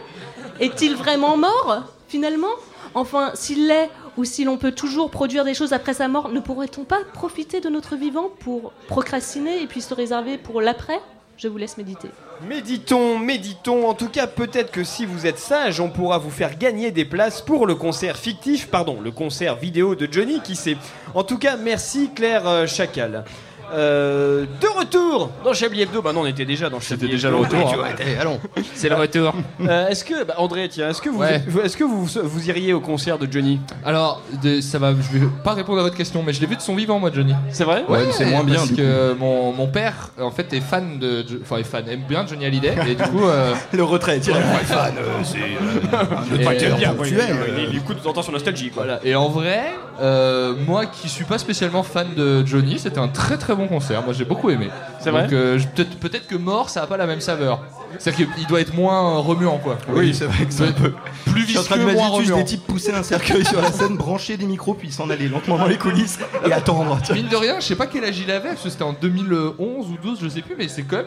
Est-il 0.58 0.96
vraiment 0.96 1.36
mort, 1.36 1.84
finalement? 2.08 2.50
Enfin, 2.94 3.30
s'il 3.34 3.68
l'est, 3.68 3.90
ou 4.16 4.24
si 4.24 4.42
l'on 4.42 4.56
peut 4.56 4.72
toujours 4.72 5.08
produire 5.08 5.44
des 5.44 5.54
choses 5.54 5.72
après 5.72 5.94
sa 5.94 6.08
mort, 6.08 6.30
ne 6.30 6.40
pourrait-on 6.40 6.82
pas 6.82 7.04
profiter 7.12 7.60
de 7.60 7.68
notre 7.68 7.94
vivant 7.94 8.28
pour 8.40 8.72
procrastiner 8.88 9.62
et 9.62 9.68
puis 9.68 9.80
se 9.80 9.94
réserver 9.94 10.36
pour 10.36 10.60
l'après? 10.60 11.00
Je 11.36 11.46
vous 11.46 11.58
laisse 11.58 11.76
méditer. 11.76 12.08
Méditons, 12.42 13.18
méditons. 13.18 13.88
En 13.88 13.94
tout 13.94 14.08
cas, 14.08 14.26
peut-être 14.26 14.70
que 14.70 14.84
si 14.84 15.06
vous 15.06 15.26
êtes 15.26 15.38
sage, 15.38 15.80
on 15.80 15.90
pourra 15.90 16.18
vous 16.18 16.30
faire 16.30 16.58
gagner 16.58 16.90
des 16.90 17.04
places 17.04 17.40
pour 17.40 17.66
le 17.66 17.74
concert 17.74 18.16
fictif, 18.16 18.68
pardon, 18.68 19.00
le 19.00 19.10
concert 19.10 19.56
vidéo 19.56 19.94
de 19.94 20.08
Johnny, 20.10 20.40
qui 20.40 20.56
sait. 20.56 20.76
En 21.14 21.24
tout 21.24 21.38
cas, 21.38 21.56
merci 21.56 22.10
Claire 22.14 22.46
euh, 22.46 22.66
Chacal. 22.66 23.24
Euh, 23.72 24.44
de 24.60 24.66
retour 24.78 25.30
dans 25.44 25.52
Chablis 25.52 25.82
Hebdo. 25.82 26.02
Bah 26.02 26.12
non, 26.12 26.22
on 26.22 26.26
était 26.26 26.44
déjà 26.44 26.68
dans 26.70 26.80
Chablis 26.80 27.08
déjà 27.08 27.28
Hebdo. 27.28 27.38
le 27.38 27.44
retour, 27.44 27.72
Tu 27.72 27.78
hein. 27.78 28.38
C'est 28.74 28.88
le 28.88 28.94
retour. 28.96 29.32
Euh, 29.60 29.88
est-ce 29.88 30.04
que, 30.04 30.24
bah, 30.24 30.34
André, 30.38 30.68
tiens, 30.68 30.90
est-ce 30.90 31.00
que 31.02 31.08
vous, 31.10 31.20
Ouais. 31.20 31.42
est-ce 31.64 31.76
que 31.76 31.84
vous, 31.84 32.04
vous 32.04 32.48
iriez 32.48 32.72
au 32.72 32.80
concert 32.80 33.18
de 33.18 33.30
Johnny? 33.30 33.60
Alors, 33.84 34.22
de- 34.42 34.60
ça 34.60 34.78
va, 34.78 34.90
je 34.92 35.18
vais 35.18 35.26
pas 35.42 35.54
répondre 35.54 35.80
à 35.80 35.82
votre 35.82 35.96
question, 35.96 36.22
mais 36.22 36.32
je 36.32 36.40
l'ai 36.40 36.46
vu 36.46 36.56
de 36.56 36.60
son 36.60 36.74
vivant, 36.74 36.98
moi, 36.98 37.10
Johnny. 37.12 37.34
C'est 37.50 37.64
vrai? 37.64 37.84
Ouais, 37.88 38.04
mais 38.06 38.12
c'est 38.12 38.26
moins 38.26 38.44
bien, 38.44 38.56
Parce 38.56 38.68
du 38.68 38.76
que 38.76 39.14
mon, 39.18 39.52
mon 39.52 39.66
père, 39.66 40.10
en 40.20 40.30
fait, 40.30 40.52
est 40.52 40.60
fan 40.60 40.98
de. 40.98 41.24
Enfin, 41.42 41.56
est 41.58 41.64
fan, 41.64 41.88
aime 41.88 42.02
bien 42.08 42.26
Johnny 42.26 42.44
Hallyday, 42.46 42.74
et 42.88 42.94
du 42.94 43.02
coup. 43.02 43.24
euh, 43.26 43.54
Le 43.72 43.82
retrait, 43.84 44.18
tiens. 44.20 44.34
fan, 44.64 44.94
euh, 44.98 45.22
c'est 45.24 45.38
euh, 45.38 46.38
Et- 46.40 46.44
un 46.46 46.50
acteur 46.50 46.76
bien, 46.76 46.94
ponctuel. 46.94 47.18
ouais, 47.32 47.52
il, 47.58 47.74
il 47.74 47.76
écoute 47.78 47.96
de 47.98 48.02
temps 48.02 48.10
en 48.10 48.12
temps 48.14 48.22
sur 48.22 48.32
Nostalgie, 48.32 48.70
quoi. 48.70 48.84
Voilà. 48.84 49.00
Et 49.04 49.14
en 49.14 49.28
vrai, 49.28 49.72
euh, 50.00 50.54
moi 50.66 50.86
qui 50.86 51.08
suis 51.08 51.24
pas 51.24 51.38
spécialement 51.38 51.82
fan 51.82 52.08
de 52.16 52.44
Johnny, 52.46 52.78
c'était 52.78 52.98
un 52.98 53.08
très 53.08 53.36
très 53.38 53.53
bon 53.54 53.68
concert. 53.68 54.02
Moi 54.04 54.12
j'ai 54.12 54.24
beaucoup 54.24 54.50
aimé. 54.50 54.68
C'est 55.00 55.10
vrai 55.10 55.26
euh, 55.32 55.58
peut-être 55.74 55.96
peut-être 55.98 56.26
que 56.26 56.36
mort, 56.36 56.70
ça 56.70 56.82
a 56.82 56.86
pas 56.86 56.96
la 56.96 57.06
même 57.06 57.20
saveur. 57.20 57.60
C'est-à-dire 57.98 58.26
qu'il 58.34 58.46
doit 58.46 58.60
être 58.60 58.74
moins 58.74 59.18
remuant 59.18 59.58
quoi. 59.58 59.78
Oui, 59.94 60.12
c'est 60.14 60.24
vrai 60.24 60.46
que 60.46 60.52
c'est 60.52 60.66
un 60.66 60.72
peu. 60.72 60.92
Plus 61.26 61.44
visqueux, 61.44 61.92
moins 61.92 62.08
remuant. 62.08 62.38
des 62.38 62.44
types 62.44 62.66
pousser 62.66 62.92
un 62.92 63.02
cercueil 63.04 63.44
sur 63.44 63.60
la 63.60 63.70
scène, 63.70 63.96
brancher 63.96 64.36
des 64.36 64.46
micros, 64.46 64.74
puis 64.74 64.90
s'en 64.90 65.10
aller 65.10 65.28
lentement 65.28 65.58
dans 65.58 65.66
les 65.66 65.78
coulisses 65.78 66.18
et 66.46 66.52
attendre. 66.52 66.98
Mine 67.12 67.28
de 67.28 67.36
rien, 67.36 67.56
je 67.60 67.64
sais 67.66 67.76
pas 67.76 67.86
quel 67.86 68.04
âge 68.04 68.18
il 68.18 68.30
avait, 68.30 68.48
parce 68.50 68.62
que 68.62 68.70
c'était 68.70 68.82
en 68.82 68.94
2011 68.94 69.86
ou 69.90 69.96
12, 70.02 70.18
je 70.22 70.28
sais 70.28 70.40
plus, 70.42 70.54
mais 70.58 70.68
c'est 70.68 70.82
quand 70.82 70.96
même, 70.96 71.06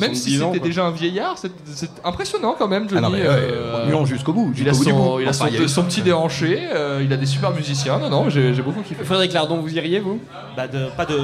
même 0.00 0.14
si 0.14 0.36
70 0.36 0.42
ans, 0.42 0.52
c'était 0.52 0.66
déjà 0.66 0.84
un 0.86 0.90
vieillard, 0.90 1.38
c'est 1.38 1.52
c'est 1.66 1.90
impressionnant 2.04 2.54
quand 2.58 2.68
même, 2.68 2.88
Johnny. 2.88 3.00
Ah 3.04 3.08
non, 3.08 3.10
mais 3.16 3.22
ouais, 3.22 3.28
euh, 3.28 3.82
remuant 3.84 4.04
jusqu'au 4.04 4.32
bout. 4.32 4.52
il 4.56 4.68
a 4.68 4.74
son, 4.74 4.90
bout. 4.90 5.20
il 5.20 5.26
a 5.26 5.30
Enfin, 5.30 5.44
son, 5.44 5.46
il 5.48 5.54
y 5.54 5.58
a 5.58 5.62
eu- 5.62 5.68
son 5.68 5.82
petit 5.84 6.02
déhanché, 6.02 6.62
euh, 6.74 7.00
il 7.04 7.12
a 7.12 7.16
des 7.16 7.26
super 7.26 7.52
musiciens. 7.52 7.98
Non, 7.98 8.10
non, 8.10 8.28
j'ai 8.30 8.54
j'ai 8.54 8.62
beaucoup 8.62 8.82
kiffé. 8.82 9.04
Frédéric 9.04 9.32
Lardon, 9.32 9.58
vous 9.60 9.72
iriez, 9.76 10.00
vous? 10.00 10.20
Bah 10.56 10.66
de, 10.68 10.86
pas, 10.96 11.04
de, 11.06 11.18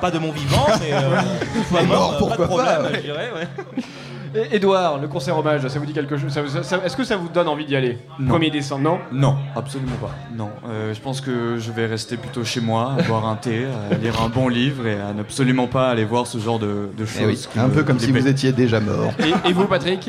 pas 0.00 0.09
de 0.10 0.18
mon 0.18 0.32
vivant, 0.32 0.66
mais 0.80 0.92
euh, 0.92 1.10
mort, 1.70 1.84
mort, 1.86 2.18
pourquoi 2.18 2.36
pas 2.36 2.42
de 2.42 2.48
problème, 2.48 2.76
pas, 2.76 2.82
ouais. 2.82 2.94
je 2.96 3.00
dirais. 3.00 3.30
Ouais. 3.34 3.82
Et- 4.32 4.56
Édouard, 4.56 4.98
le 4.98 5.08
concert 5.08 5.36
hommage, 5.36 5.66
ça 5.66 5.78
vous 5.80 5.86
dit 5.86 5.92
quelque 5.92 6.16
chose 6.16 6.32
ça 6.32 6.40
vous- 6.42 6.62
ça- 6.62 6.78
Est-ce 6.84 6.96
que 6.96 7.02
ça 7.02 7.16
vous 7.16 7.28
donne 7.28 7.48
envie 7.48 7.64
d'y 7.66 7.74
aller? 7.74 7.98
Non. 8.20 8.36
1er 8.38 8.50
décembre, 8.50 8.82
non? 8.84 8.98
Non, 9.10 9.36
absolument 9.56 9.96
pas. 10.00 10.10
Non, 10.36 10.50
Euh, 10.68 10.94
je 10.94 11.00
pense 11.00 11.20
que 11.20 11.56
je 11.58 11.72
vais 11.72 11.86
rester 11.86 12.16
plutôt 12.16 12.44
chez 12.44 12.60
moi, 12.60 12.94
à 12.96 13.02
boire 13.02 13.26
un 13.26 13.34
thé, 13.34 13.66
à 13.90 13.94
lire 14.00 14.22
un 14.22 14.28
bon 14.28 14.46
livre 14.48 14.86
et 14.86 15.00
à 15.00 15.12
n'absolument 15.12 15.66
pas 15.66 15.90
aller 15.90 16.04
voir 16.04 16.28
ce 16.28 16.38
genre 16.38 16.60
de, 16.60 16.90
de 16.96 17.04
choses. 17.04 17.18
Eh 17.22 17.26
oui, 17.26 17.46
qui 17.52 17.58
un 17.58 17.66
me- 17.66 17.72
peu 17.74 17.82
comme 17.82 17.98
si 17.98 18.12
vous 18.12 18.28
étiez 18.28 18.52
déjà 18.52 18.78
mort. 18.78 19.12
et, 19.18 19.48
et 19.48 19.52
vous, 19.52 19.64
Patrick? 19.66 20.08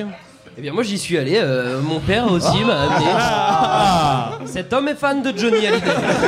Eh 0.57 0.61
bien, 0.61 0.73
moi 0.73 0.83
j'y 0.83 0.99
suis 0.99 1.17
allé. 1.17 1.39
euh, 1.41 1.81
mon 1.81 1.99
père 1.99 2.29
aussi 2.31 2.63
m'a 2.63 2.81
amené. 2.81 3.05
Ah. 3.17 4.31
Cet 4.45 4.71
homme 4.73 4.89
est 4.89 4.95
fan 4.95 5.23
de 5.23 5.35
Johnny 5.35 5.65
Hallyday. 5.65 5.87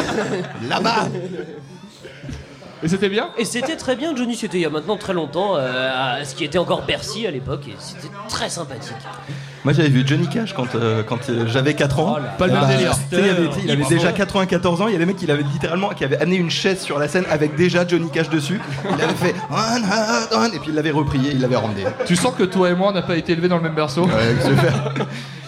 Là-bas 0.70 1.10
Et 2.84 2.88
c'était 2.90 3.08
bien? 3.10 3.30
Et 3.38 3.46
c'était 3.46 3.78
très 3.78 3.96
bien, 3.96 4.14
Johnny. 4.16 4.36
C'était 4.36 4.58
il 4.58 4.62
y 4.62 4.66
a 4.66 4.70
maintenant 4.70 4.98
très 4.98 5.14
longtemps, 5.14 5.56
euh, 5.56 6.20
à 6.20 6.26
ce 6.26 6.36
qui 6.36 6.44
était 6.44 6.58
encore 6.58 6.84
Bercy 6.86 7.26
à 7.26 7.32
l'époque, 7.32 7.62
et 7.70 7.76
c'était 7.80 8.10
très 8.28 8.50
sympathique. 8.50 8.94
Moi 9.64 9.72
j'avais 9.72 9.88
vu 9.88 10.04
Johnny 10.06 10.28
Cash 10.28 10.54
quand, 10.54 10.76
euh, 10.76 11.04
quand 11.04 11.30
euh, 11.30 11.46
j'avais 11.48 11.74
4 11.74 12.00
ans. 12.02 12.18
Pas 12.38 12.48
le 12.48 12.52
même 12.54 12.62
Bah, 12.62 12.68
délire. 12.68 12.92
tu 13.10 13.16
sais, 13.16 13.22
Il 13.24 13.30
avait, 13.30 13.48
tu 13.48 13.54
sais, 13.54 13.60
il 13.64 13.72
avait 13.72 13.80
Bravo. 13.84 13.96
déjà 13.96 14.12
94 14.12 14.82
ans, 14.82 14.88
il 14.88 14.94
y 14.94 14.96
a 14.98 15.00
des 15.00 15.06
mecs 15.06 15.16
qui 15.16 15.26
l'avaient 15.26 15.44
littéralement 15.44 15.90
qui 15.90 16.04
avaient 16.04 16.20
amené 16.20 16.36
une 16.36 16.50
chaise 16.52 16.82
sur 16.82 17.00
la 17.00 17.08
scène 17.08 17.24
avec 17.30 17.56
déjà 17.56 17.88
Johnny 17.88 18.10
Cash 18.12 18.28
dessus. 18.30 18.60
Il 18.84 19.02
avait 19.02 19.14
fait 19.14 19.34
One 19.50 19.84
Heart, 19.84 20.34
one 20.34 20.54
et 20.54 20.60
puis 20.60 20.70
il 20.70 20.76
l'avait 20.76 20.92
repris 20.92 21.26
et 21.26 21.32
il 21.32 21.40
l'avait 21.40 21.56
ramené. 21.56 21.86
Tu 22.06 22.18
sens 22.18 22.34
que 22.38 22.44
toi 22.44 22.70
et 22.70 22.76
moi 22.76 22.90
on 22.90 22.92
n'a 22.94 23.04
pas 23.04 23.16
été 23.16 23.32
élevés 23.32 23.48
dans 23.48 23.56
le 23.56 23.64
même 23.64 23.76
berceau? 23.76 24.04
Ouais, 24.04 24.36
que 24.38 24.44
se 24.44 24.56
faire. 24.60 24.94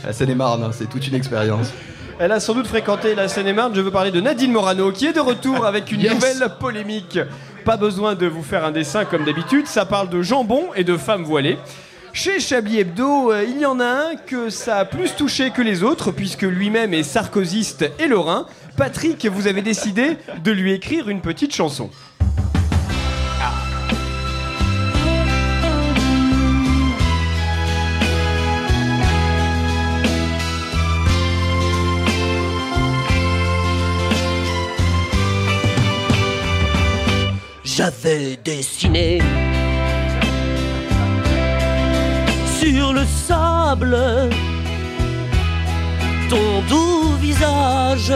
La 0.06 0.14
Seine-et-Marne, 0.14 0.64
hein, 0.64 0.70
c'est 0.72 0.88
toute 0.90 1.06
une 1.08 1.16
expérience. 1.16 1.74
Elle 2.18 2.32
a 2.32 2.40
sans 2.40 2.54
doute 2.54 2.68
fréquenté 2.68 3.14
la 3.14 3.28
Seine-et-Marne. 3.28 3.74
Je 3.76 3.82
veux 3.82 3.92
parler 3.92 4.12
de 4.12 4.22
Nadine 4.22 4.52
Morano, 4.52 4.92
qui 4.92 5.06
est 5.06 5.14
de 5.14 5.20
retour 5.20 5.66
avec 5.66 5.92
une 5.92 6.00
Yes. 6.06 6.14
nouvelle 6.14 6.50
polémique. 6.60 7.20
Pas 7.66 7.78
besoin 7.78 8.16
de 8.16 8.26
vous 8.26 8.44
faire 8.44 8.64
un 8.64 8.72
dessin 8.72 9.04
comme 9.06 9.26
d'habitude. 9.26 9.68
Ça 9.68 9.86
parle 9.86 10.10
de 10.10 10.22
jambon 10.22 10.68
et 10.76 10.84
de 10.86 10.96
femmes 10.98 11.24
voilées. 11.24 11.58
Chez 12.14 12.40
Chablis 12.40 12.80
Hebdo, 12.80 13.34
euh, 13.34 13.44
il 13.46 13.60
y 13.60 13.66
en 13.66 13.82
a 13.82 13.86
un 13.86 14.16
que 14.16 14.50
ça 14.50 14.78
a 14.78 14.86
plus 14.86 15.14
touché 15.16 15.50
que 15.50 15.62
les 15.62 15.84
autres, 15.84 16.12
puisque 16.12 16.44
lui-même 16.44 16.94
est 16.94 17.04
sarkozyste 17.04 17.92
et 18.00 18.08
lorrain. 18.08 18.46
Patrick, 18.78 19.26
vous 19.26 19.48
avez 19.48 19.62
décidé 19.62 20.18
de 20.42 20.52
lui 20.52 20.72
écrire 20.72 21.10
une 21.10 21.20
petite 21.20 21.54
chanson. 21.54 21.90
J'avais 37.78 38.38
dessiné 38.42 39.20
sur 42.58 42.94
le 42.94 43.04
sable 43.04 43.98
ton 46.30 46.62
doux 46.70 47.18
visage 47.20 48.14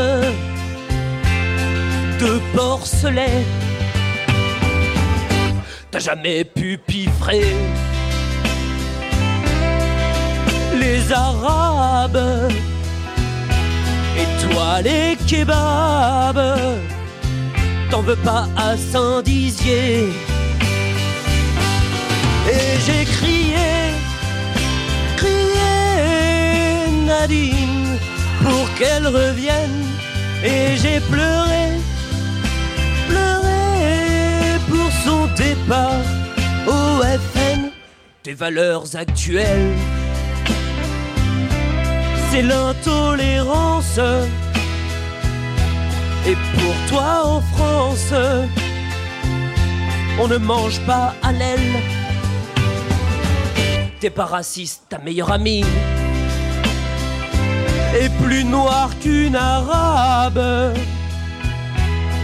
de 2.22 2.40
porcelet. 2.56 3.44
T'as 5.92 6.00
jamais 6.00 6.46
pu 6.46 6.78
piffrer 6.78 7.54
les 10.80 11.12
Arabes 11.12 12.50
et 14.18 14.42
toi 14.42 14.82
les 14.82 15.18
kebabs 15.28 16.40
t'en 17.90 18.02
veux 18.02 18.16
pas 18.18 18.48
à 18.56 18.78
Saint-Dizier. 18.78 20.10
Et 22.52 22.80
j'ai 22.86 23.06
crié, 23.06 23.70
crié 25.18 27.06
Nadine 27.06 27.98
pour 28.44 28.66
qu'elle 28.78 29.08
revienne. 29.08 29.84
Et 30.44 30.78
j'ai 30.78 31.00
pleuré, 31.02 31.66
pleuré 33.08 34.60
pour 34.70 34.92
son 35.04 35.28
départ 35.36 36.06
au 36.68 37.02
FN. 37.02 37.72
Tes 38.24 38.34
valeurs 38.34 38.96
actuelles, 38.96 39.76
c'est 42.32 42.42
l'intolérance. 42.42 44.00
Et 46.28 46.36
pour 46.36 46.76
toi 46.90 47.24
en 47.26 47.42
France, 47.42 48.14
on 50.20 50.28
ne 50.28 50.38
mange 50.38 50.80
pas 50.82 51.14
à 51.24 51.32
l'aile. 51.32 51.82
T'es 54.00 54.10
pas 54.10 54.26
raciste, 54.26 54.84
ta 54.90 55.00
meilleure 55.00 55.32
amie 55.32 55.66
est 57.96 58.10
plus 58.24 58.44
noire 58.44 58.92
qu'une 59.02 59.36
arabe. 59.36 60.74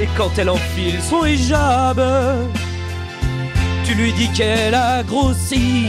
Et 0.02 0.08
quand 0.18 0.32
elle 0.38 0.50
enfile 0.50 1.00
son 1.02 1.26
hijab, 1.26 2.02
tu 3.86 3.94
lui 3.94 4.12
dis 4.14 4.30
qu'elle 4.30 4.76
a 4.76 5.04
grossi. 5.04 5.88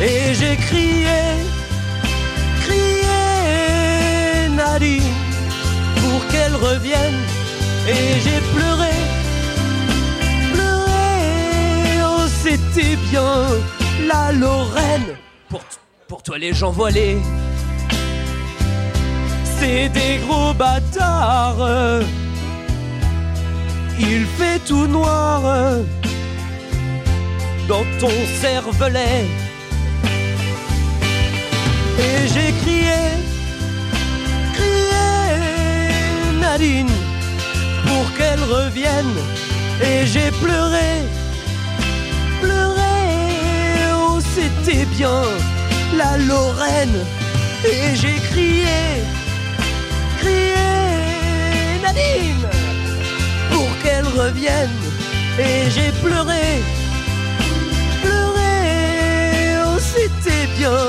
Et 0.00 0.34
j'ai 0.34 0.56
crié, 0.56 1.22
crié 2.62 4.48
Nadine 4.54 5.07
pour 6.18 6.28
qu'elle 6.28 6.54
revienne. 6.56 7.20
Et 7.88 8.20
j'ai 8.24 8.40
pleuré, 8.54 8.94
pleuré. 10.52 11.14
Oh, 12.04 12.26
c'était 12.42 12.96
bien 13.10 13.42
la 14.06 14.32
Lorraine. 14.32 15.10
Pour, 15.48 15.60
pour 16.08 16.22
toi, 16.22 16.38
les 16.38 16.52
gens 16.52 16.70
voilés, 16.70 17.18
c'est 19.58 19.88
des 19.88 20.18
gros 20.26 20.52
bâtards. 20.54 22.02
Il 24.00 24.26
fait 24.38 24.60
tout 24.66 24.86
noir 24.86 25.40
dans 27.68 27.84
ton 28.00 28.16
cervelet. 28.40 29.26
Et 32.00 32.28
j'ai 32.32 32.52
crié, 32.62 33.00
crié 34.54 34.87
Pour 36.58 38.12
qu'elle 38.16 38.42
revienne. 38.42 39.14
Et 39.80 40.04
j'ai 40.06 40.32
pleuré, 40.42 41.06
pleuré. 42.40 42.98
Oh, 43.94 44.18
c'était 44.34 44.84
bien 44.86 45.22
la 45.96 46.18
Lorraine. 46.18 46.98
Et 47.64 47.94
j'ai 47.94 48.18
crié, 48.30 49.04
crié 50.18 51.78
Nadine 51.80 52.48
pour 53.52 53.68
qu'elle 53.80 54.06
revienne. 54.06 54.80
Et 55.38 55.70
j'ai 55.70 55.92
pleuré, 56.02 56.42
pleuré. 58.02 59.62
Oh, 59.64 59.78
c'était 59.78 60.48
bien 60.58 60.80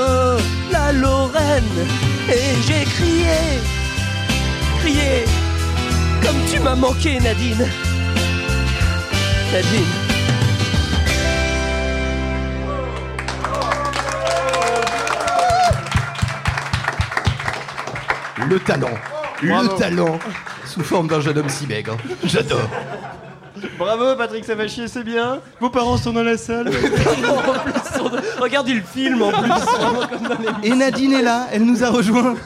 la 0.72 0.90
Lorraine. 0.90 1.78
Et 2.28 2.60
j'ai 2.66 2.84
crié, 2.96 3.38
crié, 4.80 5.24
comme 6.22 6.36
tu 6.50 6.58
m'as 6.60 6.74
manqué, 6.74 7.18
Nadine. 7.20 7.66
Nadine. 9.52 9.86
Le 18.48 18.58
talent. 18.58 18.88
Bravo. 19.42 19.72
Le 19.72 19.78
talent. 19.78 20.18
Sous 20.64 20.82
forme 20.82 21.08
d'un 21.08 21.20
jeune 21.20 21.38
homme 21.38 21.48
si 21.48 21.66
maigre. 21.66 21.96
J'adore. 22.24 22.60
Bravo 23.78 24.14
Patrick 24.16 24.44
Savachier, 24.44 24.88
c'est 24.88 25.02
bien. 25.02 25.40
Vos 25.60 25.70
parents 25.70 25.96
sont 25.96 26.12
dans 26.12 26.22
la 26.22 26.36
salle. 26.38 26.70
Regardez 28.40 28.74
le 28.74 28.82
film 28.82 29.22
en 29.22 29.30
plus. 29.32 29.48
vraiment 29.48 30.06
comme 30.06 30.28
dans 30.28 30.58
les- 30.62 30.68
Et 30.68 30.74
Nadine 30.74 31.12
est 31.12 31.22
là, 31.22 31.46
elle 31.52 31.64
nous 31.64 31.82
a 31.84 31.90
rejoint. 31.90 32.36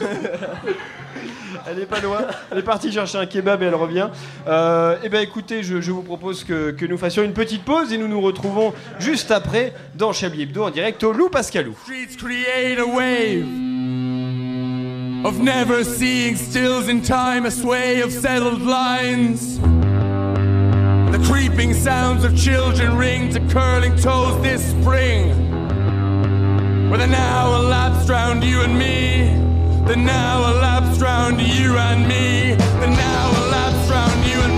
Elle 1.67 1.79
est 1.79 1.85
pas 1.85 1.99
loin. 1.99 2.19
Elle 2.51 2.59
est 2.59 2.63
partie 2.63 2.91
chercher 2.91 3.17
un 3.17 3.25
kebab 3.25 3.63
et 3.63 3.65
elle 3.65 3.75
revient. 3.75 4.09
Euh, 4.47 4.97
eh 5.03 5.09
ben 5.09 5.21
écoutez, 5.21 5.63
je, 5.63 5.91
vous 5.91 6.03
propose 6.03 6.43
que, 6.43 6.85
nous 6.85 6.97
fassions 6.97 7.23
une 7.23 7.33
petite 7.33 7.63
pause 7.63 7.91
et 7.91 7.97
nous 7.97 8.07
nous 8.07 8.21
retrouvons 8.21 8.73
juste 8.99 9.31
après 9.31 9.73
dans 9.95 10.13
Chablis 10.13 10.43
Hebdo 10.43 10.63
en 10.63 10.69
direct 10.69 11.03
au 11.03 11.11
Lou 11.11 11.29
Pascalou. 11.29 11.75
Streets 11.83 12.17
create 12.17 12.77
a 12.79 12.85
wave 12.85 13.45
of 15.25 15.39
never 15.39 15.83
seeing 15.83 16.35
stills 16.35 16.87
in 16.87 17.01
time, 17.01 17.45
a 17.47 17.51
sway 17.51 18.01
of 18.01 18.11
settled 18.11 18.61
lines. 18.61 19.59
The 21.11 21.19
creeping 21.27 21.73
sounds 21.73 22.23
of 22.23 22.37
children 22.37 22.95
ring 22.95 23.31
to 23.31 23.39
curling 23.49 23.95
toes 23.95 24.39
this 24.43 24.61
spring. 24.69 25.29
Where 26.91 26.99
the 26.99 27.07
now 27.07 27.55
elapsed 27.55 28.07
round 28.07 28.43
you 28.43 28.61
and 28.61 28.77
me, 28.77 29.54
the 29.85 29.95
now 29.95 30.49
elapsed 30.51 30.99
round 30.99 31.39
you 31.39 31.77
and 31.77 32.07
me, 32.07 32.55
the 32.55 32.87
now 32.87 33.45
elapsed 33.45 33.91
round 33.91 34.25
you 34.25 34.39
and 34.41 34.53
me, 34.53 34.54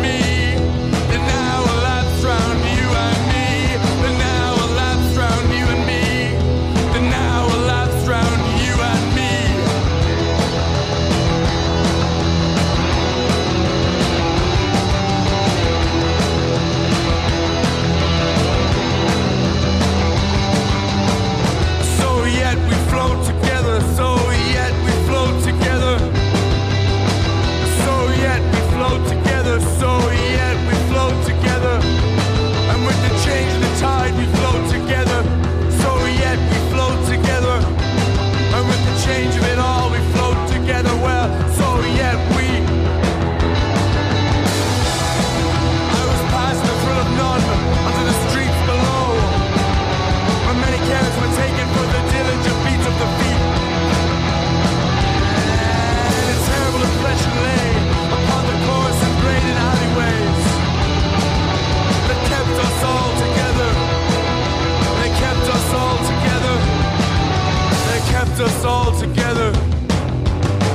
all 68.39 68.91
together. 68.99 69.51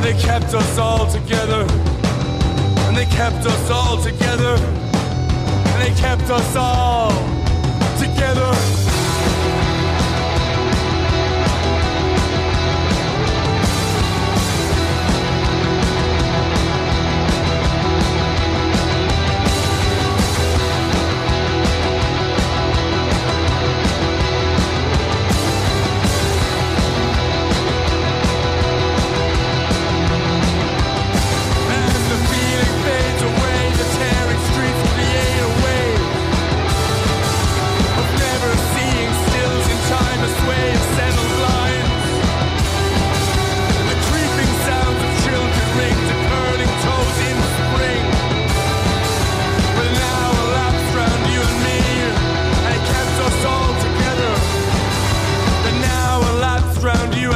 They 0.02 0.14
kept 0.14 0.52
us 0.52 0.78
all 0.78 1.06
together. 1.08 1.64
And 2.88 2.96
they 2.96 3.06
kept 3.06 3.46
us 3.46 3.70
all 3.70 4.02
together. 4.02 4.56
And 4.56 5.82
they 5.82 6.00
kept 6.00 6.28
us 6.28 6.56
all 6.56 7.12
together. 8.00 8.61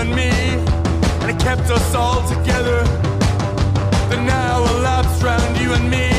And 0.06 0.14
me, 0.14 0.30
and 1.20 1.30
it 1.30 1.38
kept 1.42 1.70
us 1.70 1.94
all 1.94 2.26
together. 2.28 2.84
But 4.08 4.22
now 4.22 4.64
elapsed 4.76 5.22
round 5.22 5.56
you 5.58 5.72
and 5.72 5.90
me, 5.90 6.15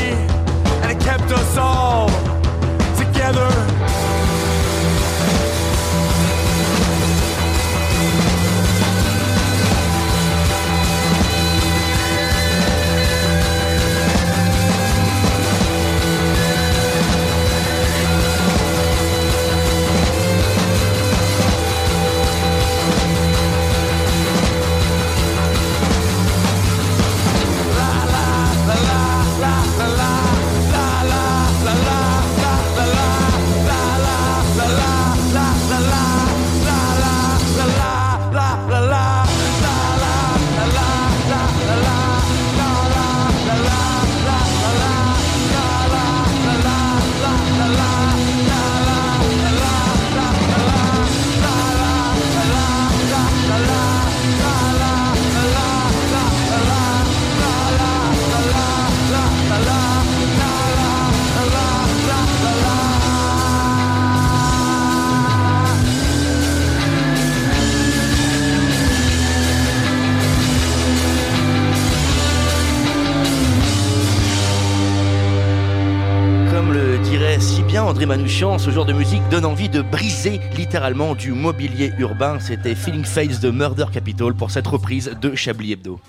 Manouchian, 78.08 78.56
ce 78.56 78.70
genre 78.70 78.86
de 78.86 78.94
musique 78.94 79.20
donne 79.30 79.44
envie 79.44 79.68
de 79.68 79.82
briser 79.82 80.40
littéralement 80.56 81.14
du 81.14 81.32
mobilier 81.32 81.92
urbain. 81.98 82.38
C'était 82.40 82.74
Feeling 82.74 83.04
Face 83.04 83.38
de 83.38 83.50
Murder 83.50 83.84
Capital 83.92 84.32
pour 84.32 84.50
cette 84.50 84.66
reprise 84.66 85.14
de 85.20 85.34
Chablis 85.34 85.72
Hebdo. 85.72 86.00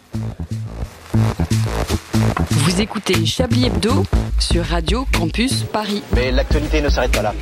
Vous 2.51 2.79
écoutez 2.79 3.25
Chablis 3.25 3.65
Hebdo 3.65 4.05
sur 4.39 4.63
Radio 4.63 5.05
Campus 5.11 5.63
Paris. 5.63 6.01
Mais 6.15 6.31
l'actualité 6.31 6.81
ne 6.81 6.87
s'arrête 6.87 7.11
pas 7.11 7.21
là. 7.21 7.33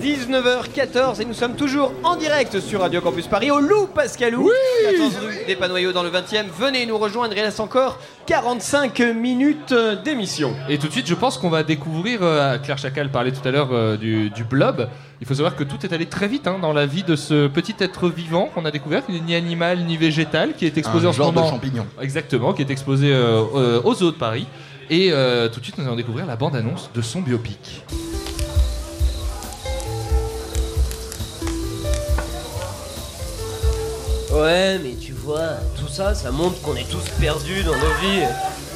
19h14 0.00 1.20
et 1.20 1.24
nous 1.26 1.34
sommes 1.34 1.56
toujours 1.56 1.92
en 2.04 2.16
direct 2.16 2.58
sur 2.60 2.80
Radio 2.80 3.02
Campus 3.02 3.26
Paris 3.26 3.50
au 3.50 3.60
Loup 3.60 3.86
Pascalou, 3.94 4.50
14 4.90 5.16
rue 5.18 5.44
des 5.46 5.56
Panoyaux 5.56 5.92
dans 5.92 6.02
le 6.02 6.08
20e. 6.08 6.46
Venez 6.58 6.86
nous 6.86 6.96
rejoindre, 6.96 7.34
il 7.36 7.40
reste 7.42 7.60
encore 7.60 7.98
45 8.24 8.98
minutes 9.14 9.74
d'émission. 10.02 10.54
Et 10.70 10.78
tout 10.78 10.86
de 10.86 10.92
suite, 10.92 11.06
je 11.06 11.14
pense 11.14 11.36
qu'on 11.36 11.50
va 11.50 11.62
découvrir, 11.64 12.20
euh, 12.22 12.56
Claire 12.58 12.78
Chacal 12.78 13.10
parlait 13.10 13.32
tout 13.32 13.46
à 13.46 13.50
l'heure 13.50 13.68
euh, 13.72 13.98
du, 13.98 14.30
du 14.30 14.44
blob. 14.44 14.88
Il 15.20 15.26
faut 15.26 15.34
savoir 15.34 15.54
que 15.54 15.64
tout 15.64 15.76
est 15.84 15.92
allé 15.92 16.06
très 16.06 16.28
vite 16.28 16.46
hein, 16.46 16.56
dans 16.62 16.72
la 16.72 16.86
vie 16.86 17.02
de 17.02 17.14
ce 17.14 17.46
petit 17.46 17.74
être 17.78 18.08
vivant 18.08 18.46
qu'on 18.54 18.64
a 18.64 18.70
découvert, 18.70 19.04
qui 19.04 19.12
n'est 19.12 19.20
ni 19.20 19.34
animal 19.34 19.80
ni 19.84 19.98
végétal, 19.98 20.54
qui 20.54 20.64
est 20.64 20.78
exposé 20.78 21.06
Un 21.06 21.10
en 21.10 21.12
ce 21.12 21.18
genre 21.18 21.30
de 21.32 21.36
moment. 21.36 21.50
champignon. 21.50 21.86
Exactement, 22.00 22.54
qui 22.54 22.62
est 22.62 22.70
exposé 22.70 23.12
euh, 23.12 23.42
euh, 23.54 23.82
aux 23.84 23.94
zoos 23.94 24.12
de 24.12 24.16
Paris. 24.16 24.46
Et 24.88 25.10
euh, 25.12 25.48
tout 25.48 25.60
de 25.60 25.64
suite, 25.64 25.76
nous 25.78 25.84
allons 25.84 25.94
découvrir 25.94 26.24
la 26.26 26.36
bande-annonce 26.36 26.90
de 26.94 27.02
son 27.02 27.20
biopic. 27.20 27.84
Ouais, 34.32 34.78
mais 34.78 34.94
tu 35.00 35.12
vois, 35.12 35.54
tout 35.76 35.88
ça, 35.92 36.14
ça 36.14 36.30
montre 36.30 36.60
qu'on 36.62 36.76
est 36.76 36.88
tous 36.88 37.02
perdus 37.20 37.64
dans 37.64 37.74
nos 37.74 37.94
vies. 38.00 38.24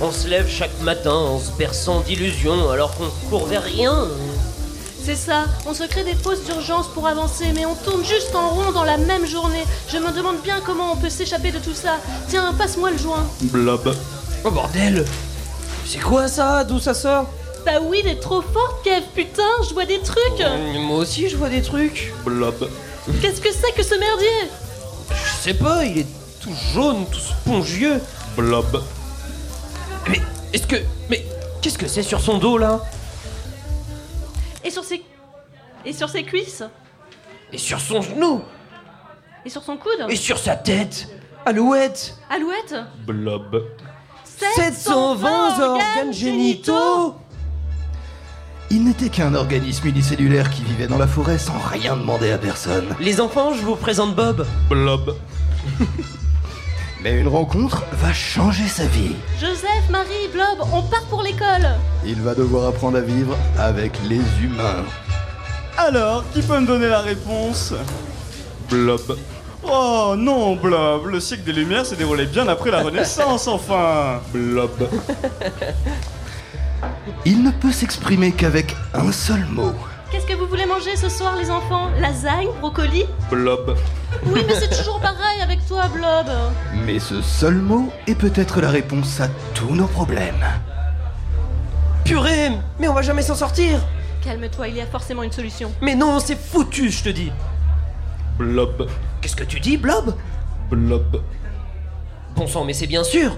On 0.01 0.11
se 0.11 0.27
lève 0.27 0.49
chaque 0.49 0.81
matin 0.81 1.15
en 1.15 1.39
se 1.39 1.53
berçant 1.53 2.01
d'illusions 2.01 2.71
alors 2.71 2.95
qu'on 2.97 3.09
court 3.31 3.47
vers 3.47 3.63
rien. 3.63 4.09
C'est 5.05 5.15
ça, 5.15 5.45
on 5.67 5.75
se 5.75 5.85
crée 5.85 6.03
des 6.03 6.15
fausses 6.15 6.49
urgences 6.49 6.89
pour 6.89 7.07
avancer, 7.07 7.45
mais 7.55 7.67
on 7.67 7.75
tourne 7.75 8.05
juste 8.05 8.35
en 8.35 8.49
rond 8.49 8.73
dans 8.73 8.85
la 8.85 8.97
même 8.97 9.27
journée. 9.27 9.63
Je 9.89 9.99
me 9.99 10.11
demande 10.13 10.41
bien 10.43 10.61
comment 10.65 10.93
on 10.93 10.97
peut 10.97 11.11
s'échapper 11.11 11.53
de 11.53 11.59
tout 11.59 11.75
ça. 11.75 11.99
Tiens, 12.29 12.53
passe-moi 12.59 12.91
le 12.91 12.99
joint. 12.99 13.25
Blob. 13.43 13.95
Oh 14.45 14.51
bordel 14.51 15.05
C'est 15.87 16.01
quoi 16.01 16.27
ça? 16.27 16.65
D'où 16.65 16.81
ça 16.81 16.95
sort? 16.95 17.27
Bah 17.65 17.81
oui, 17.81 18.01
t'es 18.03 18.17
trop 18.17 18.43
forte, 18.43 18.83
Kev, 18.83 19.03
putain, 19.15 19.43
je 19.69 19.73
vois 19.73 19.85
des 19.85 20.01
trucs. 20.01 20.45
Moi 20.81 20.99
aussi, 20.99 21.29
je 21.29 21.37
vois 21.37 21.49
des 21.49 21.63
trucs. 21.63 22.13
Blob. 22.25 22.69
Qu'est-ce 23.23 23.41
que 23.41 23.53
c'est 23.53 23.73
que 23.73 23.83
ce 23.83 23.95
merdier? 23.95 24.51
Je 25.11 25.51
sais 25.51 25.55
pas, 25.55 25.85
il 25.85 25.99
est 25.99 26.07
tout 26.41 26.55
jaune, 26.73 27.07
tout 27.11 27.19
spongieux. 27.19 28.01
Blob. 28.37 28.83
Mais 30.09 30.21
est-ce 30.53 30.67
que. 30.67 30.77
Mais 31.09 31.25
qu'est-ce 31.61 31.79
que 31.79 31.87
c'est 31.87 32.03
sur 32.03 32.21
son 32.21 32.39
dos 32.39 32.59
là? 32.59 32.81
Et 34.65 34.71
sur 34.71 34.85
ses... 34.85 35.03
Et 35.85 35.93
sur 35.93 36.09
ses 36.09 36.25
cuisses? 36.25 36.63
Et 37.53 37.59
sur 37.59 37.81
son 37.81 38.01
genou? 38.01 38.43
Et 39.45 39.51
sur 39.51 39.63
son 39.63 39.77
coude? 39.77 40.07
Et 40.09 40.17
sur 40.17 40.39
sa 40.39 40.57
tête? 40.57 41.09
Alouette? 41.45 42.17
Alouette? 42.31 42.75
Blob. 43.07 43.63
720 44.57 45.61
organes 45.61 46.13
génitaux 46.13 47.15
Il 48.77 48.83
n'était 48.83 49.09
qu'un 49.09 49.37
organisme 49.37 49.87
unicellulaire 49.87 50.51
qui 50.51 50.65
vivait 50.65 50.89
dans 50.89 50.99
la 50.99 51.07
forêt 51.07 51.39
sans 51.39 51.57
rien 51.71 51.97
demander 51.97 52.33
à 52.33 52.39
personne. 52.39 52.87
Les 52.99 53.21
enfants, 53.21 53.55
je 53.55 53.63
vous 53.63 53.77
présente 53.77 54.17
Bob. 54.17 54.45
Blob. 54.69 55.15
Mais 57.01 57.21
une 57.21 57.29
rencontre 57.29 57.85
va 57.93 58.13
changer 58.13 58.67
sa 58.67 58.85
vie. 58.87 59.15
Joseph, 59.41 59.89
Marie, 59.91 60.27
Blob, 60.33 60.67
on 60.73 60.83
part 60.83 61.05
pour 61.05 61.23
l'école 61.23 61.69
Il 62.05 62.21
va 62.21 62.35
devoir 62.35 62.67
apprendre 62.67 62.99
à 62.99 63.01
vivre 63.01 63.37
avec 63.61 63.93
les 64.09 64.23
humains. 64.43 64.83
Alors, 65.79 66.25
qui 66.33 66.43
peut 66.43 66.59
me 66.59 66.67
donner 66.67 66.89
la 66.89 66.99
réponse? 66.99 67.75
Blob. 68.69 69.17
Oh 69.63 70.15
non, 70.19 70.57
Blob, 70.57 71.07
le 71.07 71.21
siècle 71.21 71.45
des 71.45 71.53
Lumières 71.53 71.87
s'est 71.87 71.95
déroulé 71.95 72.27
bien 72.27 72.49
après 72.49 72.73
la 72.73 72.83
Renaissance, 72.83 73.47
enfin 73.47 74.21
Blob. 74.33 74.73
Il 77.25 77.43
ne 77.43 77.51
peut 77.51 77.73
s'exprimer 77.73 78.33
qu'avec 78.33 78.77
un 78.95 79.13
seul 79.13 79.45
mot. 79.47 79.73
Qu'est-ce 80.11 80.27
que 80.27 80.35
vous 80.35 80.47
voulez 80.47 80.67
manger 80.67 80.97
ce 80.97 81.09
soir, 81.09 81.35
les 81.37 81.51
enfants? 81.51 81.91
Lasagne 82.01 82.49
Brocoli? 82.61 83.05
Blob. 83.31 83.77
Oui, 84.27 84.43
mais 84.47 84.55
c'est 84.55 84.77
toujours 84.77 85.01
pareil 85.01 85.41
avec 85.43 85.67
toi, 85.67 85.89
Blob 85.89 86.27
Mais 86.87 87.01
ce 87.01 87.21
seul 87.21 87.55
mot 87.57 87.91
est 88.07 88.15
peut-être 88.15 88.61
la 88.61 88.71
réponse 88.71 89.21
à 89.21 89.29
tous 89.55 89.75
nos 89.75 89.87
problèmes. 89.89 90.45
Purée 92.05 92.53
Mais 92.79 92.87
on 92.87 92.95
va 92.95 93.03
jamais 93.03 93.23
s'en 93.23 93.35
sortir 93.35 93.81
Calme-toi, 94.23 94.69
il 94.69 94.77
y 94.77 94.81
a 94.81 94.87
forcément 94.87 95.23
une 95.23 95.33
solution. 95.33 95.73
Mais 95.83 95.95
non, 95.95 96.21
c'est 96.21 96.39
foutu, 96.39 96.91
je 96.91 97.03
te 97.05 97.09
dis 97.09 97.33
Blob. 98.39 98.89
Qu'est-ce 99.21 99.37
que 99.37 99.45
tu 99.45 99.61
dis, 99.61 99.77
Blob? 99.77 100.15
Blob. 100.71 101.23
Bon 102.37 102.47
sang, 102.47 102.65
mais 102.65 102.73
c'est 102.73 102.87
bien 102.87 103.05
sûr 103.05 103.37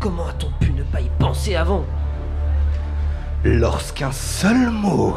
Comment 0.00 0.26
a-t-on 0.28 0.50
pu 0.64 0.72
ne 0.72 0.82
pas 0.82 1.00
y 1.00 1.08
penser 1.18 1.56
avant? 1.56 1.84
Lorsqu'un 3.44 4.10
seul 4.10 4.70
mot. 4.70 5.16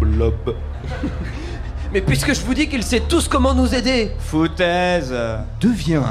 Blob. 0.00 0.54
Mais 1.92 2.00
puisque 2.00 2.32
je 2.34 2.40
vous 2.40 2.54
dis 2.54 2.68
qu'ils 2.68 2.82
sait 2.82 3.02
tous 3.08 3.28
comment 3.28 3.54
nous 3.54 3.74
aider 3.74 4.10
Foutaise 4.18 5.14
Devient 5.60 6.02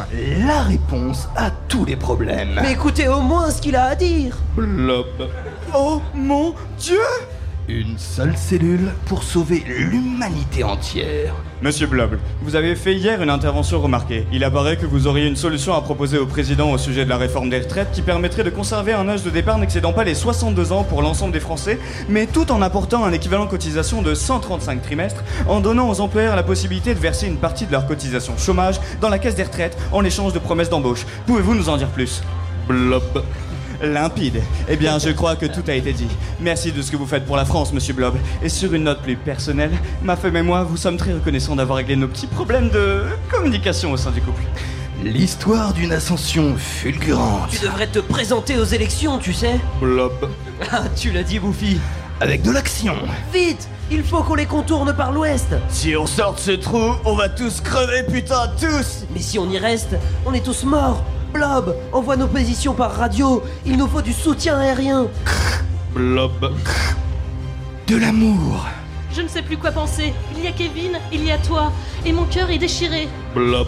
la 0.45 0.61
réponse 0.61 1.27
à 1.35 1.51
tous 1.67 1.83
les 1.85 1.95
problèmes. 1.97 2.59
Mais 2.61 2.71
écoutez 2.71 3.07
au 3.07 3.19
moins 3.19 3.51
ce 3.51 3.61
qu'il 3.61 3.75
a 3.75 3.85
à 3.85 3.95
dire 3.95 4.37
Blob. 4.55 5.29
Oh 5.75 6.01
mon 6.13 6.55
Dieu 6.77 7.01
Une 7.69 7.97
seule 7.97 8.35
cellule 8.35 8.91
pour 9.05 9.23
sauver 9.23 9.63
l'humanité 9.65 10.65
entière. 10.65 11.33
Monsieur 11.61 11.87
Blob, 11.87 12.19
vous 12.41 12.57
avez 12.57 12.75
fait 12.75 12.93
hier 12.93 13.23
une 13.23 13.29
intervention 13.29 13.79
remarquée. 13.79 14.27
Il 14.33 14.43
apparaît 14.43 14.75
que 14.75 14.85
vous 14.85 15.07
auriez 15.07 15.27
une 15.27 15.37
solution 15.37 15.73
à 15.73 15.79
proposer 15.79 16.17
au 16.17 16.25
président 16.25 16.71
au 16.71 16.77
sujet 16.77 17.05
de 17.05 17.09
la 17.09 17.15
réforme 17.15 17.49
des 17.49 17.59
retraites 17.59 17.93
qui 17.93 18.01
permettrait 18.01 18.43
de 18.43 18.49
conserver 18.49 18.91
un 18.91 19.07
âge 19.07 19.23
de 19.23 19.29
départ 19.29 19.59
n'excédant 19.59 19.93
pas 19.93 20.03
les 20.03 20.13
62 20.13 20.73
ans 20.73 20.83
pour 20.83 21.01
l'ensemble 21.01 21.31
des 21.31 21.39
Français, 21.39 21.79
mais 22.09 22.27
tout 22.27 22.51
en 22.51 22.61
apportant 22.61 23.05
un 23.05 23.13
équivalent 23.13 23.47
cotisation 23.47 24.01
de 24.01 24.13
135 24.13 24.81
trimestres, 24.81 25.23
en 25.47 25.61
donnant 25.61 25.89
aux 25.89 26.01
employeurs 26.01 26.35
la 26.35 26.43
possibilité 26.43 26.93
de 26.93 26.99
verser 26.99 27.27
une 27.27 27.37
partie 27.37 27.65
de 27.65 27.71
leur 27.71 27.87
cotisation 27.87 28.37
chômage 28.37 28.81
dans 28.99 29.07
la 29.07 29.19
caisse 29.19 29.35
des 29.35 29.43
retraites 29.43 29.77
en 29.93 30.03
échange 30.03 30.33
de 30.33 30.39
promesses 30.39 30.69
d'embauche. 30.69 31.05
Pouvez-vous 31.27 31.55
nous 31.55 31.69
en 31.69 31.77
dire 31.77 31.87
plus? 31.87 32.23
Blob. 32.67 33.23
Limpide. 33.81 34.41
Eh 34.67 34.75
bien, 34.75 34.99
je 34.99 35.09
crois 35.09 35.35
que 35.35 35.45
tout 35.45 35.63
a 35.67 35.73
été 35.73 35.93
dit. 35.93 36.07
Merci 36.39 36.71
de 36.71 36.81
ce 36.81 36.91
que 36.91 36.97
vous 36.97 37.05
faites 37.05 37.25
pour 37.25 37.35
la 37.35 37.45
France, 37.45 37.73
monsieur 37.73 37.93
Blob. 37.93 38.15
Et 38.41 38.49
sur 38.49 38.73
une 38.73 38.83
note 38.83 39.01
plus 39.01 39.15
personnelle, 39.15 39.71
ma 40.01 40.15
femme 40.15 40.37
et 40.37 40.41
moi 40.41 40.63
vous 40.63 40.77
sommes 40.77 40.97
très 40.97 41.13
reconnaissants 41.13 41.55
d'avoir 41.55 41.77
réglé 41.77 41.95
nos 41.95 42.07
petits 42.07 42.27
problèmes 42.27 42.69
de 42.69 43.03
communication 43.31 43.91
au 43.91 43.97
sein 43.97 44.11
du 44.11 44.21
couple. 44.21 44.43
L'histoire 45.03 45.73
d'une 45.73 45.91
ascension 45.91 46.55
fulgurante. 46.55 47.49
Tu 47.51 47.59
devrais 47.59 47.87
te 47.87 47.99
présenter 47.99 48.57
aux 48.57 48.63
élections, 48.63 49.17
tu 49.17 49.33
sais 49.33 49.59
Blob. 49.81 50.13
Ah, 50.71 50.83
tu 50.95 51.11
l'as 51.11 51.23
dit, 51.23 51.39
Bouffi 51.39 51.77
Avec 52.21 52.41
de 52.41 52.51
l'action. 52.51 52.95
Vite 53.33 53.67
Il 53.91 54.03
faut 54.03 54.23
qu'on 54.23 54.35
les 54.35 54.45
contourne 54.45 54.95
par 54.95 55.11
l'ouest 55.11 55.55
Si 55.67 55.95
on 55.97 56.05
sort 56.05 56.35
de 56.35 56.39
ce 56.39 56.51
trou, 56.51 56.93
on 57.03 57.15
va 57.15 57.27
tous 57.27 57.59
crever, 57.59 58.03
putain, 58.03 58.49
tous 58.59 59.05
Mais 59.13 59.19
si 59.19 59.37
on 59.39 59.49
y 59.49 59.57
reste, 59.57 59.95
on 60.25 60.33
est 60.33 60.45
tous 60.45 60.63
morts 60.63 61.03
Blob, 61.33 61.75
envoie 61.91 62.15
nos 62.15 62.27
positions 62.27 62.73
par 62.73 62.91
radio, 62.95 63.43
il 63.65 63.77
nous 63.77 63.87
faut 63.87 64.01
du 64.03 64.13
soutien 64.13 64.59
aérien 64.59 65.07
Blob. 65.95 66.53
De 67.87 67.97
l'amour. 67.97 68.65
Je 69.11 69.21
ne 69.21 69.27
sais 69.27 69.41
plus 69.41 69.57
quoi 69.57 69.71
penser. 69.71 70.13
Il 70.37 70.43
y 70.43 70.47
a 70.47 70.51
Kevin, 70.51 70.99
il 71.11 71.23
y 71.23 71.31
a 71.31 71.37
toi. 71.37 71.71
Et 72.05 72.11
mon 72.11 72.25
cœur 72.25 72.49
est 72.49 72.57
déchiré. 72.57 73.07
Blob. 73.35 73.67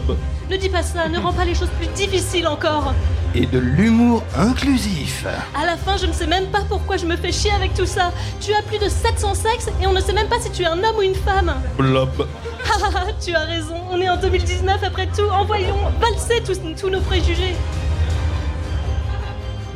Ne 0.49 0.57
dis 0.57 0.69
pas 0.69 0.83
ça, 0.83 1.09
ne 1.09 1.17
rends 1.19 1.33
pas 1.33 1.45
les 1.45 1.55
choses 1.55 1.69
plus 1.79 1.87
difficiles 1.87 2.47
encore. 2.47 2.93
Et 3.37 3.45
de 3.45 3.59
l'humour 3.59 4.23
inclusif. 4.37 5.25
À 5.61 5.65
la 5.65 5.75
fin, 5.75 5.97
je 5.97 6.05
ne 6.05 6.13
sais 6.13 6.25
même 6.25 6.45
pas 6.47 6.61
pourquoi 6.69 6.95
je 6.95 7.05
me 7.05 7.17
fais 7.17 7.33
chier 7.33 7.51
avec 7.51 7.73
tout 7.73 7.85
ça. 7.85 8.13
Tu 8.39 8.53
as 8.53 8.61
plus 8.61 8.77
de 8.77 8.87
700 8.87 9.33
sexes 9.35 9.69
et 9.81 9.87
on 9.87 9.91
ne 9.91 9.99
sait 9.99 10.13
même 10.13 10.29
pas 10.29 10.39
si 10.39 10.49
tu 10.51 10.61
es 10.61 10.65
un 10.65 10.81
homme 10.81 10.95
ou 10.97 11.01
une 11.01 11.15
femme. 11.15 11.53
Blob. 11.77 12.27
Ah, 12.67 12.89
ah, 12.95 13.05
tu 13.23 13.31
as 13.35 13.41
raison, 13.41 13.75
on 13.91 14.01
est 14.01 14.09
en 14.09 14.17
2019 14.17 14.83
après 14.83 15.05
tout. 15.07 15.29
Envoyons 15.31 15.77
valser 15.99 16.41
tous, 16.43 16.59
tous 16.79 16.89
nos 16.89 16.99
préjugés. 17.01 17.55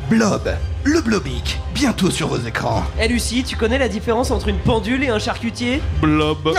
Blob. 0.08 0.50
Le 0.82 1.00
Blobic. 1.00 1.60
Bientôt 1.72 2.10
sur 2.10 2.26
vos 2.28 2.38
écrans. 2.38 2.82
Eh 3.00 3.06
Lucie, 3.06 3.44
tu 3.44 3.56
connais 3.56 3.78
la 3.78 3.88
différence 3.88 4.32
entre 4.32 4.48
une 4.48 4.58
pendule 4.58 5.04
et 5.04 5.08
un 5.08 5.20
charcutier? 5.20 5.80
Blob. 6.00 6.52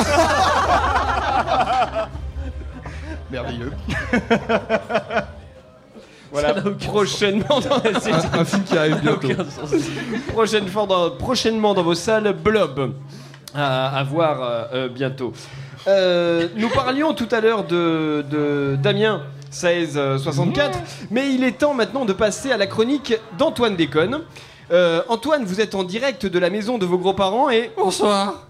Merveilleux. 3.32 3.74
Voilà, 6.32 6.54
prochainement 6.80 7.60
dans 7.60 7.76
Un- 7.78 8.40
un 8.40 8.46
film 8.46 8.64
qui 8.64 8.78
arrive 8.78 9.02
bientôt. 9.02 9.28
Aucun 9.32 9.44
sens. 9.50 9.72
Prochaine 10.32 10.68
fois 10.68 10.86
dans- 10.88 11.12
prochainement 11.12 11.74
dans 11.74 11.84
vos 11.84 11.96
salles, 11.96 12.34
Blob. 12.34 12.94
À, 13.54 13.98
à 13.98 14.04
voir 14.04 14.42
euh, 14.42 14.64
euh, 14.74 14.88
bientôt. 14.90 15.34
Euh, 15.88 16.48
nous 16.56 16.70
parlions 16.70 17.14
tout 17.14 17.28
à 17.32 17.42
l'heure 17.42 17.66
de, 17.66 18.24
de 18.30 18.78
Damien 18.82 19.24
1664, 19.52 20.80
mais 21.10 21.34
il 21.34 21.44
est 21.44 21.58
temps 21.58 21.74
maintenant 21.74 22.06
de 22.06 22.14
passer 22.14 22.52
à 22.52 22.58
la 22.58 22.68
chronique 22.68 23.14
d'Antoine 23.38 23.76
Déconne. 23.76 24.22
Euh, 24.72 25.02
Antoine, 25.10 25.44
vous 25.44 25.60
êtes 25.60 25.76
en 25.76 25.84
direct 25.84 26.26
de 26.26 26.40
la 26.40 26.50
maison 26.50 26.78
de 26.78 26.86
vos 26.86 26.98
gros-parents 26.98 27.50
et... 27.50 27.72
Bonsoir. 27.76 28.48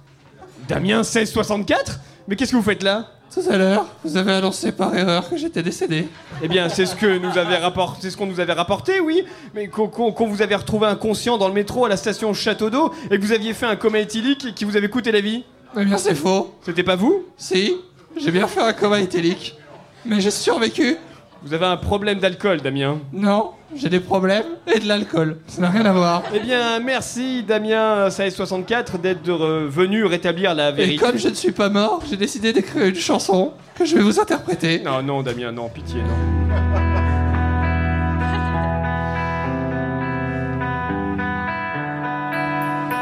Damien 0.67 0.97
1664 0.97 1.99
Mais 2.27 2.35
qu'est-ce 2.35 2.51
que 2.51 2.57
vous 2.57 2.61
faites 2.61 2.83
là? 2.83 3.07
Tout 3.33 3.49
à 3.49 3.57
l'heure, 3.57 3.85
vous 4.03 4.17
avez 4.17 4.33
annoncé 4.33 4.73
par 4.73 4.93
erreur 4.93 5.29
que 5.29 5.37
j'étais 5.37 5.63
décédé. 5.63 6.09
Eh 6.43 6.49
bien, 6.49 6.67
c'est 6.67 6.85
ce 6.85 6.95
que 6.95 7.17
nous 7.17 7.37
avait 7.37 7.55
rapporté, 7.55 8.01
c'est 8.01 8.09
ce 8.09 8.17
qu'on 8.17 8.25
nous 8.25 8.41
avait 8.41 8.51
rapporté, 8.51 8.99
oui. 8.99 9.23
Mais 9.55 9.69
qu'on 9.69 10.27
vous 10.27 10.41
avait 10.41 10.55
retrouvé 10.55 10.87
inconscient 10.87 11.37
dans 11.37 11.47
le 11.47 11.53
métro 11.53 11.85
à 11.85 11.89
la 11.89 11.95
station 11.95 12.33
Château 12.33 12.69
d'eau 12.69 12.93
et 13.09 13.17
que 13.17 13.23
vous 13.23 13.31
aviez 13.31 13.53
fait 13.53 13.65
un 13.65 13.77
coma 13.77 13.99
éthylique 13.99 14.53
qui 14.53 14.65
vous 14.65 14.75
avait 14.75 14.89
coûté 14.89 15.13
la 15.13 15.21
vie. 15.21 15.45
Eh 15.79 15.85
bien, 15.85 15.97
c'est 15.97 16.13
faux. 16.13 16.53
C'était 16.65 16.83
pas 16.83 16.97
vous? 16.97 17.23
Si, 17.37 17.73
j'ai 18.17 18.31
bien 18.31 18.47
fait 18.47 18.59
un 18.59 18.73
coma 18.73 18.99
éthylique. 18.99 19.55
Mais 20.03 20.19
j'ai 20.19 20.31
survécu. 20.31 20.97
Vous 21.43 21.53
avez 21.55 21.65
un 21.65 21.77
problème 21.77 22.19
d'alcool, 22.19 22.61
Damien. 22.61 22.99
Non, 23.13 23.51
j'ai 23.75 23.89
des 23.89 23.99
problèmes 23.99 24.45
et 24.73 24.79
de 24.79 24.87
l'alcool. 24.87 25.37
Ça 25.47 25.61
n'a 25.61 25.69
rien 25.69 25.85
à 25.85 25.91
voir. 25.91 26.21
Eh 26.35 26.39
bien, 26.39 26.79
merci 26.79 27.41
Damien 27.43 28.05
1664 28.05 28.99
d'être 28.99 29.31
venu 29.67 30.05
rétablir 30.05 30.53
la 30.53 30.69
Et 30.69 30.73
vérité. 30.73 30.97
comme 31.03 31.17
je 31.17 31.29
ne 31.29 31.33
suis 31.33 31.51
pas 31.51 31.69
mort, 31.69 32.03
j'ai 32.07 32.17
décidé 32.17 32.53
d'écrire 32.53 32.85
une 32.85 32.95
chanson 32.95 33.53
que 33.75 33.85
je 33.85 33.95
vais 33.95 34.03
vous 34.03 34.19
interpréter. 34.19 34.81
Non, 34.83 35.01
non, 35.01 35.23
Damien, 35.23 35.51
non, 35.51 35.67
pitié, 35.69 36.01
non. 36.01 36.51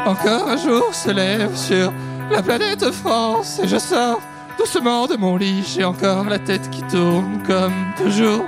Encore 0.06 0.48
un 0.48 0.56
jour 0.56 0.94
se 0.94 1.10
lève 1.10 1.54
sur 1.54 1.92
la 2.30 2.42
planète 2.42 2.90
France 2.90 3.60
et 3.62 3.68
je 3.68 3.76
sors 3.76 4.20
doucement 4.58 5.06
de 5.06 5.16
mon 5.16 5.36
lit. 5.36 5.64
J'ai 5.66 5.84
encore 5.84 6.24
la 6.24 6.38
tête 6.38 6.70
qui 6.70 6.82
tourne 6.82 7.42
comme 7.46 7.72
toujours. 7.96 8.44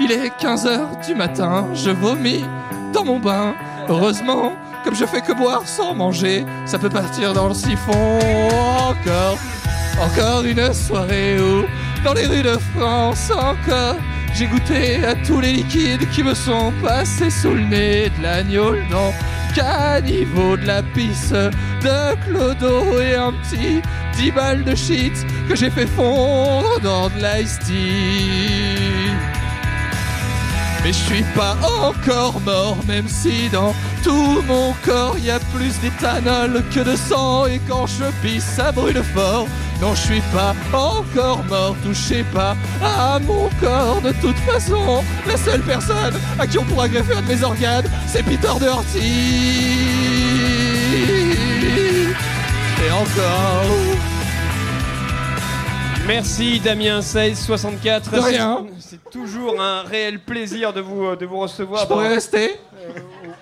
Il 0.00 0.12
est 0.12 0.30
15 0.38 0.66
heures 0.66 0.96
du 1.06 1.14
matin, 1.14 1.68
je 1.74 1.90
vomis 1.90 2.44
dans 2.92 3.04
mon 3.04 3.18
bain. 3.18 3.54
Heureusement, 3.88 4.52
comme 4.84 4.94
je 4.94 5.04
fais 5.04 5.20
que 5.20 5.32
boire 5.32 5.66
sans 5.66 5.94
manger, 5.94 6.46
ça 6.64 6.78
peut 6.78 6.88
partir 6.88 7.34
dans 7.34 7.48
le 7.48 7.54
siphon. 7.54 8.18
Encore, 8.88 9.38
encore 10.00 10.44
une 10.44 10.72
soirée 10.72 11.38
où, 11.38 11.64
dans 12.04 12.14
les 12.14 12.26
rues 12.26 12.42
de 12.42 12.56
France, 12.74 13.30
encore, 13.30 13.96
j'ai 14.34 14.46
goûté 14.46 15.04
à 15.04 15.14
tous 15.14 15.40
les 15.40 15.52
liquides 15.52 16.08
qui 16.10 16.22
me 16.22 16.34
sont 16.34 16.72
passés 16.82 17.30
sous 17.30 17.54
le 17.54 17.62
nez. 17.62 18.10
De 18.18 18.22
l'agneau, 18.22 18.76
non, 18.90 19.12
caniveau, 19.54 20.56
de 20.56 20.66
la 20.66 20.82
pisse, 20.82 21.32
de 21.32 22.14
clodo 22.24 23.00
et 23.00 23.14
un 23.14 23.32
petit 23.32 23.82
10 24.16 24.30
balles 24.32 24.64
de 24.64 24.74
shit 24.74 25.12
que 25.48 25.56
j'ai 25.56 25.70
fait 25.70 25.86
fondre 25.86 26.80
dans 26.80 27.08
de 27.08 27.16
l'ice 27.16 27.58
tea. 27.60 28.89
Mais 30.82 30.92
je 30.92 30.98
suis 30.98 31.24
pas 31.34 31.56
encore 31.82 32.40
mort, 32.40 32.78
même 32.88 33.06
si 33.06 33.48
dans 33.50 33.74
tout 34.02 34.42
mon 34.48 34.72
corps 34.84 35.18
y 35.18 35.30
a 35.30 35.38
plus 35.54 35.78
d'éthanol 35.80 36.62
que 36.74 36.80
de 36.80 36.96
sang. 36.96 37.46
Et 37.46 37.60
quand 37.68 37.86
je 37.86 38.04
pisse, 38.22 38.44
ça 38.44 38.72
brûle 38.72 39.02
fort. 39.14 39.46
Non, 39.80 39.94
je 39.94 40.00
suis 40.00 40.22
pas 40.32 40.54
encore 40.72 41.44
mort, 41.44 41.76
touchez 41.84 42.22
pas 42.32 42.56
à 42.82 43.18
mon 43.20 43.48
corps. 43.60 44.00
De 44.02 44.12
toute 44.20 44.38
façon, 44.38 45.02
la 45.26 45.36
seule 45.36 45.62
personne 45.62 46.14
à 46.38 46.46
qui 46.46 46.58
on 46.58 46.64
pourra 46.64 46.88
greffer 46.88 47.14
un 47.14 47.22
de 47.22 47.28
mes 47.28 47.42
organes, 47.42 47.90
c'est 48.06 48.22
Peter 48.22 48.48
de 48.60 48.66
Horty. 48.66 48.98
Et 52.86 52.90
encore. 52.90 54.09
Merci 56.12 56.58
Damien 56.58 56.96
1664. 56.96 58.10
De 58.10 58.18
rien. 58.18 58.66
C'est 58.80 58.98
toujours 59.10 59.60
un 59.60 59.82
réel 59.82 60.18
plaisir 60.18 60.72
de 60.72 60.80
vous, 60.80 61.04
euh, 61.04 61.14
de 61.14 61.24
vous 61.24 61.38
recevoir. 61.38 61.82
Je 61.82 61.86
pourrais 61.86 62.08
rester 62.08 62.56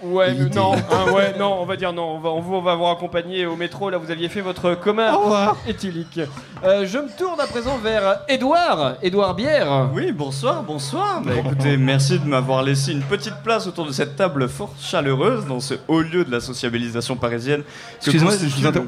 Ouais, 0.02 0.32
mais 0.34 0.48
non, 0.54 0.74
hein, 0.74 1.12
ouais, 1.12 1.34
non, 1.38 1.58
on 1.60 1.64
va 1.66 1.76
dire 1.76 1.92
non. 1.92 2.14
On 2.16 2.18
va, 2.20 2.28
on, 2.30 2.40
vous- 2.40 2.54
on 2.54 2.62
va 2.62 2.74
vous 2.76 2.86
accompagner 2.86 3.46
au 3.46 3.56
métro. 3.56 3.90
Là, 3.90 3.98
vous 3.98 4.10
aviez 4.10 4.28
fait 4.28 4.40
votre 4.40 4.74
coma 4.74 5.12
Au 5.14 5.20
revoir. 5.20 5.56
éthylique. 5.66 6.20
Euh, 6.64 6.86
je 6.86 6.98
me 6.98 7.08
tourne 7.16 7.40
à 7.40 7.46
présent 7.46 7.78
vers 7.78 8.20
Edouard. 8.28 8.94
Edouard 9.02 9.34
Bière. 9.34 9.88
Oui, 9.92 10.12
bonsoir, 10.12 10.62
bonsoir. 10.62 11.20
Bah, 11.24 11.32
écoutez, 11.38 11.76
merci 11.76 12.18
de 12.18 12.26
m'avoir 12.26 12.62
laissé 12.62 12.92
une 12.92 13.02
petite 13.02 13.36
place 13.42 13.66
autour 13.66 13.86
de 13.86 13.92
cette 13.92 14.14
table 14.16 14.48
fort 14.48 14.70
chaleureuse 14.80 15.46
dans 15.46 15.60
ce 15.60 15.74
haut 15.88 16.00
lieu 16.00 16.24
de 16.24 16.30
la 16.30 16.40
sociabilisation 16.40 17.16
parisienne. 17.16 17.62
Excusez-moi, 17.96 18.32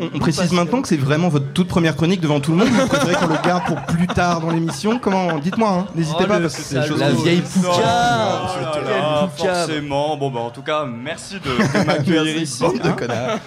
on, 0.01 0.17
on 0.17 0.19
précise 0.21 0.53
maintenant 0.53 0.81
que 0.83 0.89
c'est 0.89 0.97
vraiment 0.97 1.29
votre 1.29 1.53
toute 1.53 1.69
première 1.69 1.97
chronique 1.97 2.21
devant 2.21 2.41
tout 2.41 2.53
le 2.53 2.59
monde. 2.59 2.69
Vous 2.69 2.87
préférez 2.89 3.15
qu'on 3.15 3.27
le 3.27 3.39
garde 3.45 3.65
pour 3.67 3.81
plus 3.83 4.07
tard 4.07 4.41
dans 4.41 4.51
l'émission 4.51 4.99
Comment 5.01 5.39
Dites-moi, 5.39 5.71
hein. 5.71 5.87
n'hésitez 5.95 6.23
Oh, 6.25 6.27
pas 6.29 6.39
parce 6.41 6.55
que 6.57 6.63
c'est. 6.63 6.77
La 6.77 7.11
vieille 7.11 7.43
poucave. 7.43 7.81
Oh 7.81 8.85
là, 8.89 9.29
forcément. 9.37 10.17
Bon, 10.17 10.31
bah, 10.31 10.41
en 10.41 10.51
tout 10.51 10.63
cas, 10.63 10.85
merci 11.01 11.35
de, 11.41 11.41
de 11.81 11.87
m'accueillir 11.87 12.37
ici. 12.43 12.61
bande 12.63 12.79
de 12.79 12.89
hein. 12.89 12.93
connards. 12.99 13.39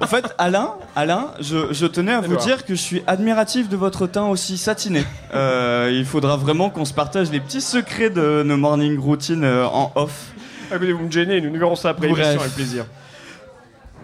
Au 0.00 0.06
fait, 0.06 0.24
Alain, 0.38 0.70
Alain, 0.96 1.28
je, 1.40 1.72
je 1.72 1.86
tenais 1.86 2.12
à 2.12 2.20
vous 2.20 2.26
Edouard. 2.26 2.44
dire 2.44 2.64
que 2.64 2.74
je 2.74 2.80
suis 2.80 3.02
admiratif 3.06 3.68
de 3.68 3.76
votre 3.76 4.06
teint 4.06 4.26
aussi 4.26 4.56
satiné. 4.58 5.04
Euh, 5.34 5.90
il 5.90 6.04
faudra 6.04 6.36
vraiment 6.36 6.68
qu'on 6.68 6.84
se 6.84 6.92
partage 6.92 7.30
les 7.30 7.40
petits 7.40 7.62
secrets 7.62 8.10
de 8.10 8.42
nos 8.44 8.58
morning 8.58 8.98
routines 8.98 9.44
euh, 9.44 9.66
en 9.66 9.90
off. 9.94 10.26
Ah, 10.70 10.76
Écoutez, 10.76 10.92
vous 10.92 11.06
me 11.06 11.10
gênez, 11.10 11.40
nous 11.40 11.58
verrons 11.58 11.74
ça 11.74 11.88
après 11.90 12.06
l'émission 12.06 12.38
avec 12.40 12.52
plaisir. 12.54 12.84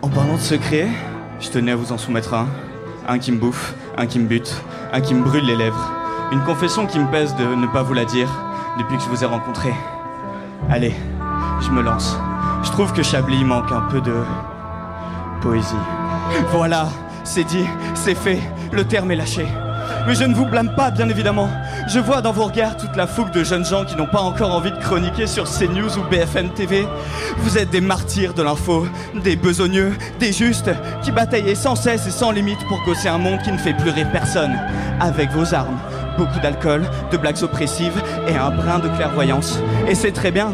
En 0.00 0.08
parlant 0.08 0.36
de 0.36 0.40
secrets, 0.40 0.88
je 1.38 1.50
tenais 1.50 1.72
à 1.72 1.76
vous 1.76 1.92
en 1.92 1.98
soumettre 1.98 2.32
un. 2.32 2.48
Un 3.06 3.18
qui 3.18 3.30
me 3.30 3.38
bouffe, 3.38 3.74
un 3.98 4.06
qui 4.06 4.18
me 4.18 4.26
bute, 4.26 4.54
un 4.90 5.02
qui 5.02 5.12
me 5.12 5.22
brûle 5.22 5.44
les 5.44 5.56
lèvres. 5.56 5.92
Une 6.32 6.42
confession 6.44 6.86
qui 6.86 6.98
me 6.98 7.10
pèse 7.10 7.34
de 7.36 7.44
ne 7.44 7.66
pas 7.66 7.82
vous 7.82 7.94
la 7.94 8.06
dire 8.06 8.30
depuis 8.78 8.96
que 8.96 9.02
je 9.02 9.08
vous 9.10 9.22
ai 9.22 9.26
rencontré. 9.26 9.68
Allez, 10.70 10.94
je 11.60 11.70
me 11.70 11.82
lance. 11.82 12.16
Je 12.62 12.70
trouve 12.70 12.92
que 12.92 13.02
Chablis 13.02 13.44
manque 13.44 13.70
un 13.72 13.82
peu 13.90 14.00
de 14.00 14.14
poésie. 15.40 15.74
Voilà, 16.52 16.88
c'est 17.24 17.44
dit, 17.44 17.66
c'est 17.94 18.14
fait, 18.14 18.40
le 18.72 18.84
terme 18.84 19.10
est 19.10 19.16
lâché. 19.16 19.46
Mais 20.06 20.14
je 20.14 20.24
ne 20.24 20.34
vous 20.34 20.46
blâme 20.46 20.74
pas, 20.74 20.90
bien 20.90 21.08
évidemment. 21.08 21.48
Je 21.88 21.98
vois 21.98 22.20
dans 22.20 22.32
vos 22.32 22.44
regards 22.44 22.76
toute 22.76 22.96
la 22.96 23.06
fougue 23.06 23.30
de 23.30 23.44
jeunes 23.44 23.64
gens 23.64 23.84
qui 23.84 23.96
n'ont 23.96 24.06
pas 24.06 24.20
encore 24.20 24.54
envie 24.54 24.70
de 24.70 24.76
chroniquer 24.78 25.26
sur 25.26 25.44
CNews 25.44 25.98
ou 25.98 26.02
BFM 26.10 26.50
TV. 26.50 26.86
Vous 27.38 27.58
êtes 27.58 27.70
des 27.70 27.80
martyrs 27.80 28.34
de 28.34 28.42
l'info, 28.42 28.86
des 29.14 29.36
besogneux, 29.36 29.92
des 30.18 30.32
justes, 30.32 30.70
qui 31.02 31.12
bataillaient 31.12 31.54
sans 31.54 31.76
cesse 31.76 32.06
et 32.06 32.10
sans 32.10 32.30
limite 32.30 32.64
pour 32.68 32.82
causer 32.84 33.08
un 33.08 33.18
monde 33.18 33.40
qui 33.42 33.52
ne 33.52 33.58
fait 33.58 33.74
plus 33.74 33.90
rire 33.90 34.08
personne. 34.12 34.58
Avec 35.00 35.30
vos 35.30 35.54
armes, 35.54 35.78
beaucoup 36.16 36.40
d'alcool, 36.40 36.82
de 37.10 37.16
blagues 37.16 37.42
oppressives 37.42 38.02
et 38.28 38.36
un 38.36 38.50
brin 38.50 38.78
de 38.78 38.88
clairvoyance. 38.88 39.58
Et 39.88 39.94
c'est 39.94 40.12
très 40.12 40.30
bien. 40.30 40.52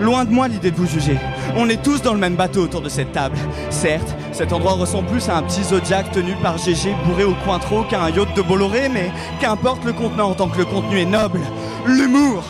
Loin 0.00 0.24
de 0.24 0.30
moi 0.30 0.48
l'idée 0.48 0.70
de 0.70 0.76
vous 0.76 0.86
juger. 0.86 1.18
On 1.56 1.68
est 1.68 1.82
tous 1.82 2.00
dans 2.00 2.14
le 2.14 2.18
même 2.18 2.34
bateau 2.34 2.62
autour 2.62 2.80
de 2.80 2.88
cette 2.88 3.12
table. 3.12 3.36
Certes, 3.68 4.16
cet 4.32 4.52
endroit 4.52 4.72
ressemble 4.72 5.08
plus 5.08 5.28
à 5.28 5.36
un 5.36 5.42
petit 5.42 5.62
zodiac 5.62 6.10
tenu 6.10 6.34
par 6.42 6.56
GG 6.56 6.94
bourré 7.04 7.24
au 7.24 7.34
cointreau 7.44 7.82
qu'à 7.84 8.02
un 8.02 8.10
yacht 8.10 8.34
de 8.34 8.40
Bolloré, 8.40 8.88
mais 8.88 9.12
qu'importe 9.40 9.84
le 9.84 9.92
contenant 9.92 10.34
tant 10.34 10.48
que 10.48 10.58
le 10.58 10.64
contenu 10.64 11.00
est 11.00 11.04
noble. 11.04 11.40
L'humour 11.86 12.42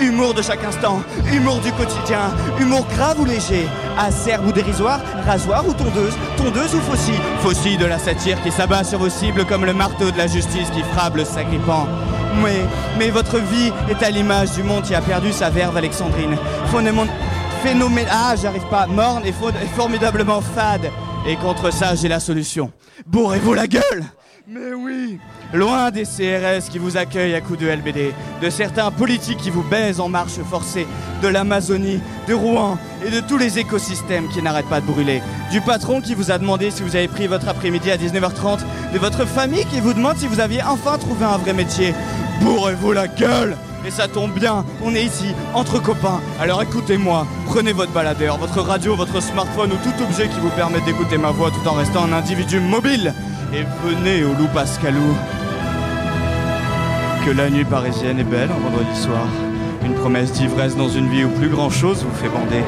Humour 0.00 0.34
de 0.34 0.42
chaque 0.42 0.64
instant, 0.64 1.02
humour 1.32 1.60
du 1.60 1.70
quotidien, 1.70 2.32
humour 2.58 2.84
grave 2.96 3.20
ou 3.20 3.24
léger, 3.24 3.68
acerbe 3.96 4.48
ou 4.48 4.52
dérisoire, 4.52 4.98
rasoir 5.24 5.64
ou 5.68 5.72
tondeuse, 5.72 6.14
tondeuse 6.36 6.74
ou 6.74 6.80
faucille, 6.80 7.20
faucille 7.42 7.76
de 7.76 7.86
la 7.86 8.00
satire 8.00 8.42
qui 8.42 8.50
s'abat 8.50 8.82
sur 8.82 8.98
vos 8.98 9.08
cibles 9.08 9.44
comme 9.44 9.64
le 9.64 9.72
marteau 9.72 10.10
de 10.10 10.18
la 10.18 10.26
justice 10.26 10.68
qui 10.70 10.82
frappe 10.82 11.14
le 11.14 11.24
sacripant. 11.24 11.86
Mais, 12.98 13.10
votre 13.10 13.38
vie 13.38 13.72
est 13.88 14.02
à 14.02 14.10
l'image 14.10 14.52
du 14.52 14.62
monde 14.62 14.82
qui 14.82 14.94
a 14.94 15.00
perdu 15.00 15.32
sa 15.32 15.50
verve 15.50 15.76
alexandrine. 15.76 16.36
Phénomène, 17.62 18.06
ah 18.10 18.34
j'arrive 18.40 18.66
pas, 18.68 18.86
morne 18.86 19.22
et 19.24 19.32
formidablement 19.74 20.42
fade. 20.42 20.90
Et 21.26 21.36
contre 21.36 21.72
ça 21.72 21.94
j'ai 21.94 22.08
la 22.08 22.20
solution. 22.20 22.70
Bourrez-vous 23.06 23.54
la 23.54 23.66
gueule 23.66 24.04
mais 24.46 24.74
oui 24.74 25.18
Loin 25.54 25.90
des 25.90 26.02
CRS 26.02 26.68
qui 26.70 26.78
vous 26.78 26.98
accueillent 26.98 27.34
à 27.34 27.40
coups 27.40 27.60
de 27.60 27.66
LBD, 27.66 28.12
de 28.42 28.50
certains 28.50 28.90
politiques 28.90 29.38
qui 29.38 29.48
vous 29.48 29.62
baisent 29.62 30.00
en 30.00 30.10
marche 30.10 30.38
forcée, 30.50 30.86
de 31.22 31.28
l'Amazonie, 31.28 32.00
de 32.28 32.34
Rouen 32.34 32.76
et 33.06 33.10
de 33.10 33.20
tous 33.20 33.38
les 33.38 33.58
écosystèmes 33.58 34.28
qui 34.28 34.42
n'arrêtent 34.42 34.68
pas 34.68 34.82
de 34.82 34.86
brûler, 34.86 35.22
du 35.50 35.62
patron 35.62 36.02
qui 36.02 36.14
vous 36.14 36.30
a 36.30 36.36
demandé 36.36 36.70
si 36.70 36.82
vous 36.82 36.94
avez 36.94 37.08
pris 37.08 37.26
votre 37.26 37.48
après-midi 37.48 37.90
à 37.90 37.96
19h30, 37.96 38.58
de 38.92 38.98
votre 38.98 39.24
famille 39.24 39.64
qui 39.66 39.80
vous 39.80 39.94
demande 39.94 40.18
si 40.18 40.26
vous 40.26 40.40
aviez 40.40 40.62
enfin 40.62 40.98
trouvé 40.98 41.24
un 41.24 41.38
vrai 41.38 41.54
métier. 41.54 41.94
Bourrez-vous 42.40 42.92
la 42.92 43.08
gueule 43.08 43.56
et 43.86 43.90
ça 43.90 44.08
tombe 44.08 44.32
bien, 44.32 44.64
on 44.82 44.94
est 44.94 45.04
ici, 45.04 45.34
entre 45.52 45.78
copains. 45.78 46.20
Alors 46.40 46.62
écoutez-moi, 46.62 47.26
prenez 47.44 47.72
votre 47.72 47.92
baladeur, 47.92 48.38
votre 48.38 48.60
radio, 48.60 48.96
votre 48.96 49.20
smartphone 49.20 49.72
ou 49.72 49.76
tout 49.76 50.02
objet 50.02 50.28
qui 50.28 50.40
vous 50.40 50.48
permette 50.50 50.86
d'écouter 50.86 51.18
ma 51.18 51.30
voix 51.30 51.50
tout 51.50 51.68
en 51.68 51.74
restant 51.74 52.04
un 52.04 52.12
individu 52.14 52.60
mobile. 52.60 53.12
Et 53.52 53.62
venez 53.86 54.24
au 54.24 54.32
Loup 54.32 54.48
Pascalou. 54.54 55.14
Que 57.26 57.30
la 57.30 57.50
nuit 57.50 57.64
parisienne 57.64 58.18
est 58.18 58.24
belle 58.24 58.50
un 58.50 58.70
vendredi 58.70 58.98
soir. 58.98 59.26
Une 59.84 59.94
promesse 59.94 60.32
d'ivresse 60.32 60.76
dans 60.76 60.88
une 60.88 61.08
vie 61.08 61.24
où 61.24 61.28
plus 61.28 61.48
grand 61.48 61.68
chose 61.68 62.04
vous 62.04 62.14
fait 62.14 62.28
bander. 62.28 62.62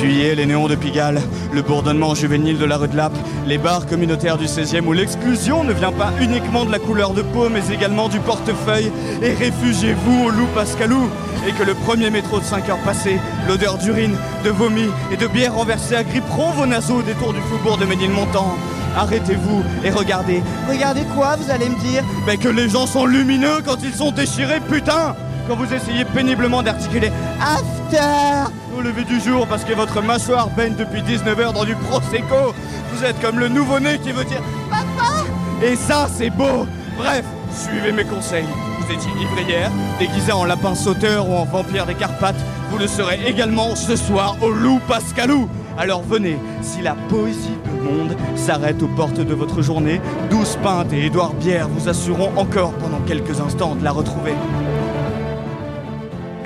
Fuyez 0.00 0.34
les 0.34 0.46
néons 0.46 0.66
de 0.66 0.74
Pigalle, 0.74 1.20
le 1.52 1.62
bourdonnement 1.62 2.14
juvénile 2.14 2.58
de 2.58 2.64
la 2.64 2.76
rue 2.76 2.88
de 2.88 2.96
Lappe, 2.96 3.16
les 3.46 3.58
bars 3.58 3.86
communautaires 3.86 4.36
du 4.36 4.46
16e 4.46 4.84
où 4.84 4.92
l'exclusion 4.92 5.62
ne 5.62 5.72
vient 5.72 5.92
pas 5.92 6.12
uniquement 6.20 6.64
de 6.64 6.72
la 6.72 6.78
couleur 6.78 7.12
de 7.12 7.22
peau 7.22 7.48
mais 7.48 7.62
également 7.72 8.08
du 8.08 8.18
portefeuille. 8.18 8.90
Et 9.22 9.32
réfugiez-vous 9.32 10.24
au 10.26 10.30
Loup 10.30 10.48
Pascalou. 10.54 11.08
Et 11.48 11.52
que 11.52 11.62
le 11.62 11.74
premier 11.74 12.10
métro 12.10 12.38
de 12.38 12.44
5 12.44 12.68
heures 12.68 12.82
passées, 12.84 13.18
l'odeur 13.48 13.78
d'urine, 13.78 14.16
de 14.44 14.50
vomi 14.50 14.88
et 15.10 15.16
de 15.16 15.26
bière 15.26 15.54
renversée 15.54 15.96
agripperont 15.96 16.50
vos 16.50 16.66
naseaux 16.66 16.96
au 16.96 17.02
détour 17.02 17.32
du 17.32 17.40
faubourg 17.40 17.78
de 17.78 17.86
Ménilmontant. 17.86 18.56
Arrêtez-vous 18.96 19.62
et 19.84 19.90
regardez. 19.90 20.42
Regardez 20.68 21.02
quoi, 21.14 21.36
vous 21.36 21.50
allez 21.50 21.68
me 21.70 21.78
dire? 21.78 22.02
Ben 22.26 22.36
que 22.36 22.48
les 22.48 22.68
gens 22.68 22.86
sont 22.86 23.06
lumineux 23.06 23.62
quand 23.64 23.76
ils 23.82 23.94
sont 23.94 24.10
déchirés, 24.10 24.60
putain 24.68 25.14
Quand 25.48 25.56
vous 25.56 25.72
essayez 25.72 26.04
péniblement 26.04 26.62
d'articuler 26.62 27.10
After 27.40 28.50
au 28.76 28.82
lever 28.82 29.04
du 29.04 29.20
jour 29.20 29.46
parce 29.46 29.64
que 29.64 29.72
votre 29.72 30.02
mâchoire 30.02 30.48
baigne 30.50 30.74
depuis 30.74 31.02
19h 31.02 31.52
dans 31.52 31.64
du 31.64 31.74
Prosecco. 31.74 32.54
Vous 32.92 33.04
êtes 33.04 33.20
comme 33.20 33.38
le 33.38 33.48
nouveau-né 33.48 33.98
qui 33.98 34.12
veut 34.12 34.24
dire 34.24 34.42
Papa 34.68 35.24
Et 35.62 35.76
ça, 35.76 36.08
c'est 36.12 36.30
beau 36.30 36.66
Bref, 36.96 37.24
suivez 37.52 37.92
mes 37.92 38.04
conseils. 38.04 38.46
Vous 38.78 38.92
étiez 38.92 39.10
ivrière, 39.20 39.70
déguisée 39.98 40.32
en 40.32 40.44
lapin 40.44 40.74
sauteur 40.74 41.28
ou 41.28 41.34
en 41.34 41.44
vampire 41.44 41.86
des 41.86 41.94
Carpates. 41.94 42.40
Vous 42.70 42.78
le 42.78 42.86
serez 42.86 43.20
également 43.26 43.74
ce 43.74 43.96
soir 43.96 44.36
au 44.42 44.50
Loup 44.50 44.80
Pascalou. 44.86 45.48
Alors 45.78 46.02
venez, 46.02 46.36
si 46.60 46.82
la 46.82 46.94
poésie 46.94 47.58
de 47.64 47.82
monde 47.82 48.16
s'arrête 48.36 48.82
aux 48.82 48.88
portes 48.88 49.20
de 49.20 49.34
votre 49.34 49.62
journée, 49.62 50.00
12 50.30 50.58
pintes 50.62 50.92
et 50.92 51.06
Édouard 51.06 51.32
Bière 51.34 51.68
vous 51.68 51.88
assureront 51.88 52.32
encore 52.36 52.72
pendant 52.72 53.00
quelques 53.00 53.40
instants 53.40 53.74
de 53.74 53.84
la 53.84 53.92
retrouver. 53.92 54.34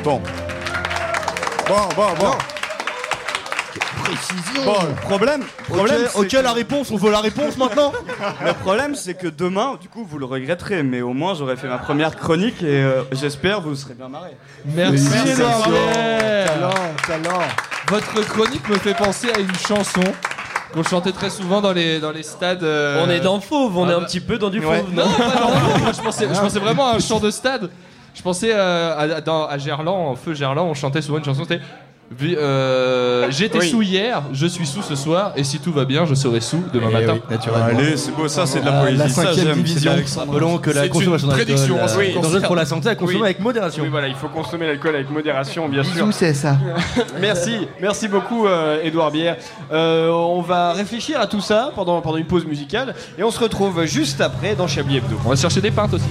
Bon. 0.04 0.20
Bon, 1.66 1.88
bon, 1.96 2.06
bon. 2.20 2.30
Précision 4.04 4.64
Bon, 4.66 4.74
le 4.86 4.94
problème, 5.00 5.42
problème 5.66 6.02
Ok, 6.14 6.32
la 6.32 6.52
réponse, 6.52 6.90
on 6.90 6.96
veut 6.96 7.10
la 7.10 7.20
réponse 7.20 7.56
maintenant 7.56 7.90
Le 8.44 8.52
problème, 8.52 8.94
c'est 8.94 9.14
que 9.14 9.28
demain, 9.28 9.78
du 9.80 9.88
coup, 9.88 10.04
vous 10.04 10.18
le 10.18 10.26
regretterez, 10.26 10.82
mais 10.82 11.00
au 11.00 11.14
moins 11.14 11.34
j'aurai 11.34 11.56
fait 11.56 11.68
ma 11.68 11.78
première 11.78 12.16
chronique 12.16 12.62
et 12.62 12.82
euh, 12.82 13.02
j'espère 13.12 13.62
vous 13.62 13.74
serez 13.74 13.94
bien 13.94 14.08
marrés. 14.08 14.36
Merci, 14.66 15.08
Bière. 15.08 16.46
Talent, 16.46 16.70
talent. 17.06 17.38
Votre 17.88 18.20
chronique 18.28 18.68
me 18.68 18.76
fait 18.76 18.94
penser 18.94 19.28
à 19.34 19.38
une 19.38 19.54
chanson 19.56 20.02
qu'on 20.74 20.82
chantait 20.82 21.12
très 21.12 21.30
souvent 21.30 21.62
dans 21.62 21.72
les, 21.72 21.98
dans 21.98 22.10
les 22.12 22.22
stades. 22.24 22.62
euh, 22.62 23.02
On 23.06 23.08
est 23.08 23.20
dans 23.20 23.40
Fauve, 23.40 23.78
on 23.78 23.86
ah 23.88 23.92
est 23.92 23.94
un 23.94 24.00
bah- 24.00 24.04
petit 24.06 24.20
peu 24.20 24.36
dans 24.36 24.50
du 24.50 24.60
Ouais. 24.60 24.80
Fauve. 24.80 24.92
Non, 24.92 25.04
pas 25.04 25.40
dans 25.40 25.48
Fauve. 25.48 25.80
Moi, 25.82 25.92
je 25.96 26.00
pensais, 26.02 26.28
je 26.30 26.38
pensais 26.40 26.58
vraiment 26.58 26.88
à 26.90 26.96
un 26.96 26.98
chant 27.00 27.20
de 27.20 27.30
stade. 27.30 27.70
Je 28.14 28.22
pensais 28.22 28.50
euh, 28.52 29.16
à, 29.16 29.20
dans- 29.20 29.46
à 29.46 29.58
Gerland, 29.58 30.10
en 30.10 30.14
feu 30.16 30.34
Gerland, 30.34 30.66
on 30.70 30.74
chantait 30.74 31.02
souvent 31.02 31.18
une 31.18 31.24
chanson, 31.24 31.42
c'était 31.42 31.60
Vi- 32.16 32.36
euh, 32.38 33.28
J'étais 33.30 33.58
Oui. 33.58 33.68
sous 33.70 33.80
hier, 33.82 34.22
je 34.32 34.46
suis 34.46 34.66
sous 34.66 34.82
ce 34.82 34.94
soir, 34.94 35.32
et 35.36 35.42
si 35.42 35.58
tout 35.58 35.72
va 35.72 35.84
bien, 35.86 36.04
je 36.04 36.14
serai 36.14 36.40
sous 36.40 36.62
demain 36.72 36.90
matin. 36.90 37.16
Allez, 37.66 37.96
c'est 37.96 38.14
beau, 38.14 38.28
ça 38.28 38.44
c'est 38.46 38.60
de 38.60 38.66
la 38.66 38.82
poésie. 38.82 38.98
la 38.98 39.08
ça, 39.08 39.22
cinquième 39.24 39.46
j'aime, 39.46 39.62
division. 39.62 39.92
c'est. 40.04 40.18
Rappelons 40.20 40.58
que 40.58 40.70
la 40.70 40.82
C'est 40.82 40.86
une 40.88 40.92
consommation 40.92 41.28
d'alcool 41.28 41.44
prédiction, 41.46 41.76
euh, 41.78 41.86
oui. 41.98 42.04
est 42.10 42.14
dangereuse 42.14 42.42
pour 42.42 42.56
la 42.56 42.66
santé 42.66 42.88
à 42.90 42.94
consommer 42.94 43.18
Oui. 43.20 43.24
avec 43.24 43.40
modération. 43.40 43.82
Oui, 43.82 43.88
voilà, 43.88 44.08
il 44.08 44.14
faut 44.14 44.28
consommer 44.28 44.66
l'alcool 44.66 44.94
avec 44.94 45.10
modération, 45.10 45.66
bien 45.68 45.82
sûr. 45.82 45.92
Bisous, 46.06 46.12
c'est 46.12 46.34
ça. 46.34 46.58
Merci, 47.20 47.66
merci 47.80 48.06
beaucoup, 48.06 48.46
euh, 48.46 48.82
Edouard 48.84 49.10
Bière. 49.10 49.36
Euh, 49.72 50.10
on 50.10 50.42
va 50.42 50.72
réfléchir 50.74 51.18
à 51.18 51.26
tout 51.26 51.40
ça 51.40 51.72
pendant, 51.74 52.00
pendant 52.02 52.18
une 52.18 52.26
pause 52.26 52.44
musicale 52.44 52.94
et 53.18 53.22
on 53.24 53.30
se 53.30 53.40
retrouve 53.40 53.86
juste 53.86 54.20
après 54.20 54.54
dans 54.54 54.68
Chablis 54.68 54.98
Hebdo. 54.98 55.16
On 55.24 55.30
va 55.30 55.36
chercher 55.36 55.62
des 55.62 55.70
pintes 55.70 55.94
aussi. 55.94 56.04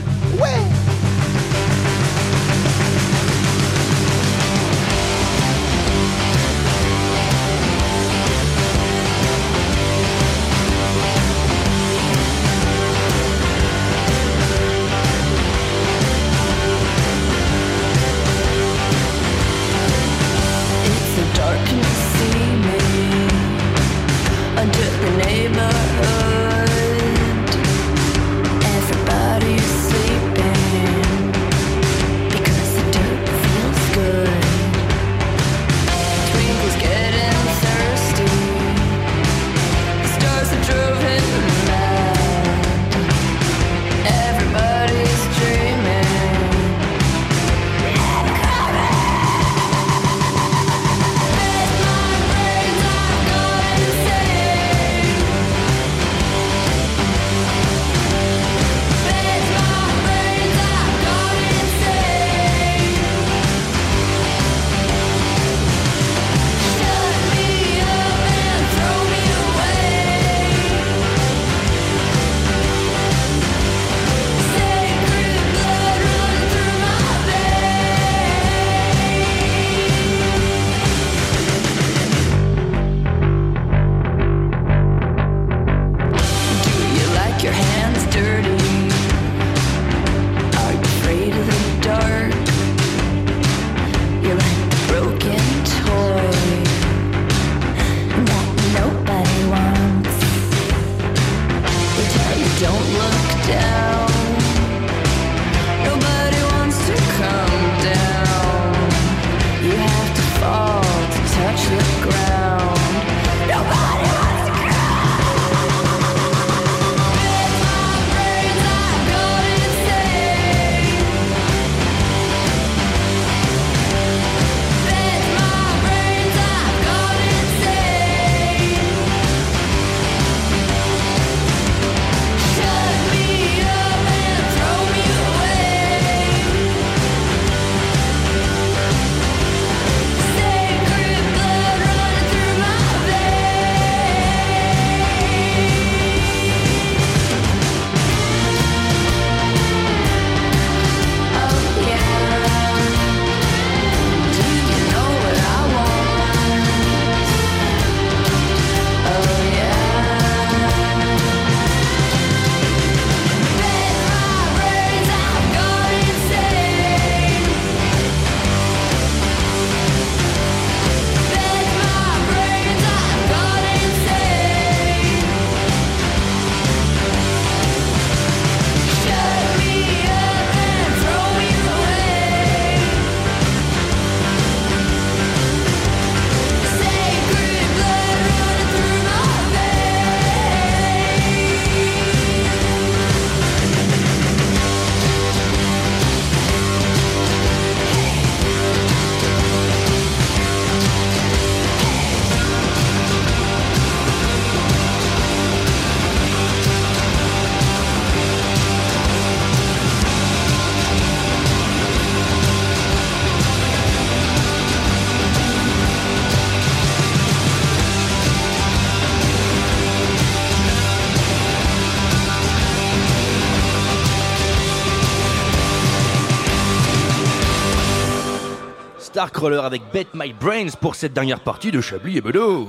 Starcrawler 229.24 229.62
avec 229.64 229.84
Bet 229.94 230.08
My 230.14 230.34
Brains 230.34 230.72
pour 230.82 230.96
cette 230.96 231.14
dernière 231.14 231.40
partie 231.40 231.72
de 231.72 231.80
Chablis 231.80 232.18
et. 232.18 232.68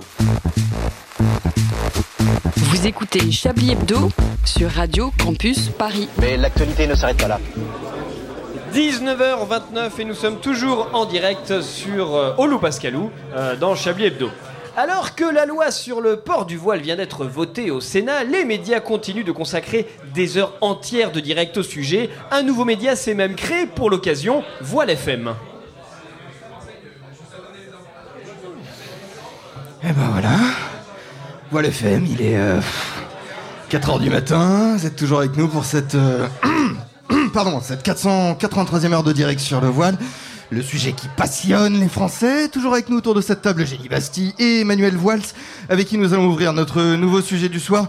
Vous 2.57 2.87
écoutez 2.87 3.33
Chablis 3.33 3.73
Hebdo 3.73 4.09
sur 4.45 4.71
Radio 4.71 5.11
Campus 5.19 5.71
Paris. 5.71 6.09
Mais 6.21 6.37
l'actualité 6.37 6.87
ne 6.87 6.95
s'arrête 6.95 7.17
pas 7.17 7.27
là. 7.27 7.41
19h29 8.73 9.99
et 9.99 10.05
nous 10.05 10.15
sommes 10.15 10.39
toujours 10.39 10.91
en 10.93 11.07
direct 11.07 11.61
sur 11.61 12.15
euh, 12.15 12.35
Olou 12.39 12.61
Pascalou 12.61 13.11
euh, 13.35 13.57
dans 13.57 13.75
Chablis 13.75 14.05
Hebdo. 14.05 14.31
Alors 14.77 15.17
que 15.17 15.25
la 15.25 15.47
loi 15.47 15.73
sur 15.73 16.01
le 16.01 16.19
port 16.19 16.47
du 16.47 16.57
voile 16.57 16.83
vient 16.83 16.95
d'être 16.95 17.25
votée 17.25 17.73
au 17.73 17.81
Sénat, 17.81 18.23
les 18.23 18.45
médias 18.45 18.79
continuent 18.79 19.25
de 19.25 19.33
consacrer 19.33 19.89
des 20.15 20.39
heures 20.39 20.57
entières 20.61 21.11
de 21.11 21.19
direct 21.19 21.57
au 21.57 21.65
sujet. 21.65 22.11
Un 22.31 22.45
nouveau 22.45 22.65
média 22.65 22.95
s'est 22.95 23.15
même 23.15 23.35
créé 23.35 23.67
pour 23.67 23.91
l'occasion, 23.91 24.45
Voile 24.61 24.91
FM. 24.91 25.35
Et 29.87 29.93
ben 29.93 30.09
voilà. 30.13 30.31
Voilà 31.55 31.69
FM, 31.69 32.05
il 32.11 32.21
est 32.21 32.37
4h 33.71 34.01
du 34.01 34.11
matin, 34.11 34.75
vous 34.77 34.87
êtes 34.87 34.97
toujours 34.97 35.21
avec 35.21 35.37
nous 35.37 35.47
pour 35.47 35.65
cette... 35.65 35.95
euh, 35.95 36.27
pardon, 37.33 37.61
cette 37.63 37.87
483e 37.87 38.93
heure 38.93 39.05
de 39.05 39.13
direct 39.13 39.39
sur 39.39 39.61
le 39.61 39.69
voile. 39.69 39.97
Le 40.51 40.63
sujet 40.63 40.95
qui 40.95 41.07
passionne 41.17 41.79
les 41.79 41.87
Français, 41.87 42.49
toujours 42.49 42.73
avec 42.73 42.89
nous 42.89 42.97
autour 42.97 43.15
de 43.15 43.21
cette 43.21 43.41
table, 43.43 43.65
Génie 43.65 43.89
Bastille 43.89 44.35
et 44.41 44.63
Emmanuel 44.63 44.97
Voiles, 44.97 45.23
avec 45.69 45.87
qui 45.87 45.97
nous 45.97 46.13
allons 46.13 46.27
ouvrir 46.27 46.53
notre 46.55 46.97
nouveau 46.97 47.21
sujet 47.21 47.49
du 47.49 47.61
soir. 47.61 47.87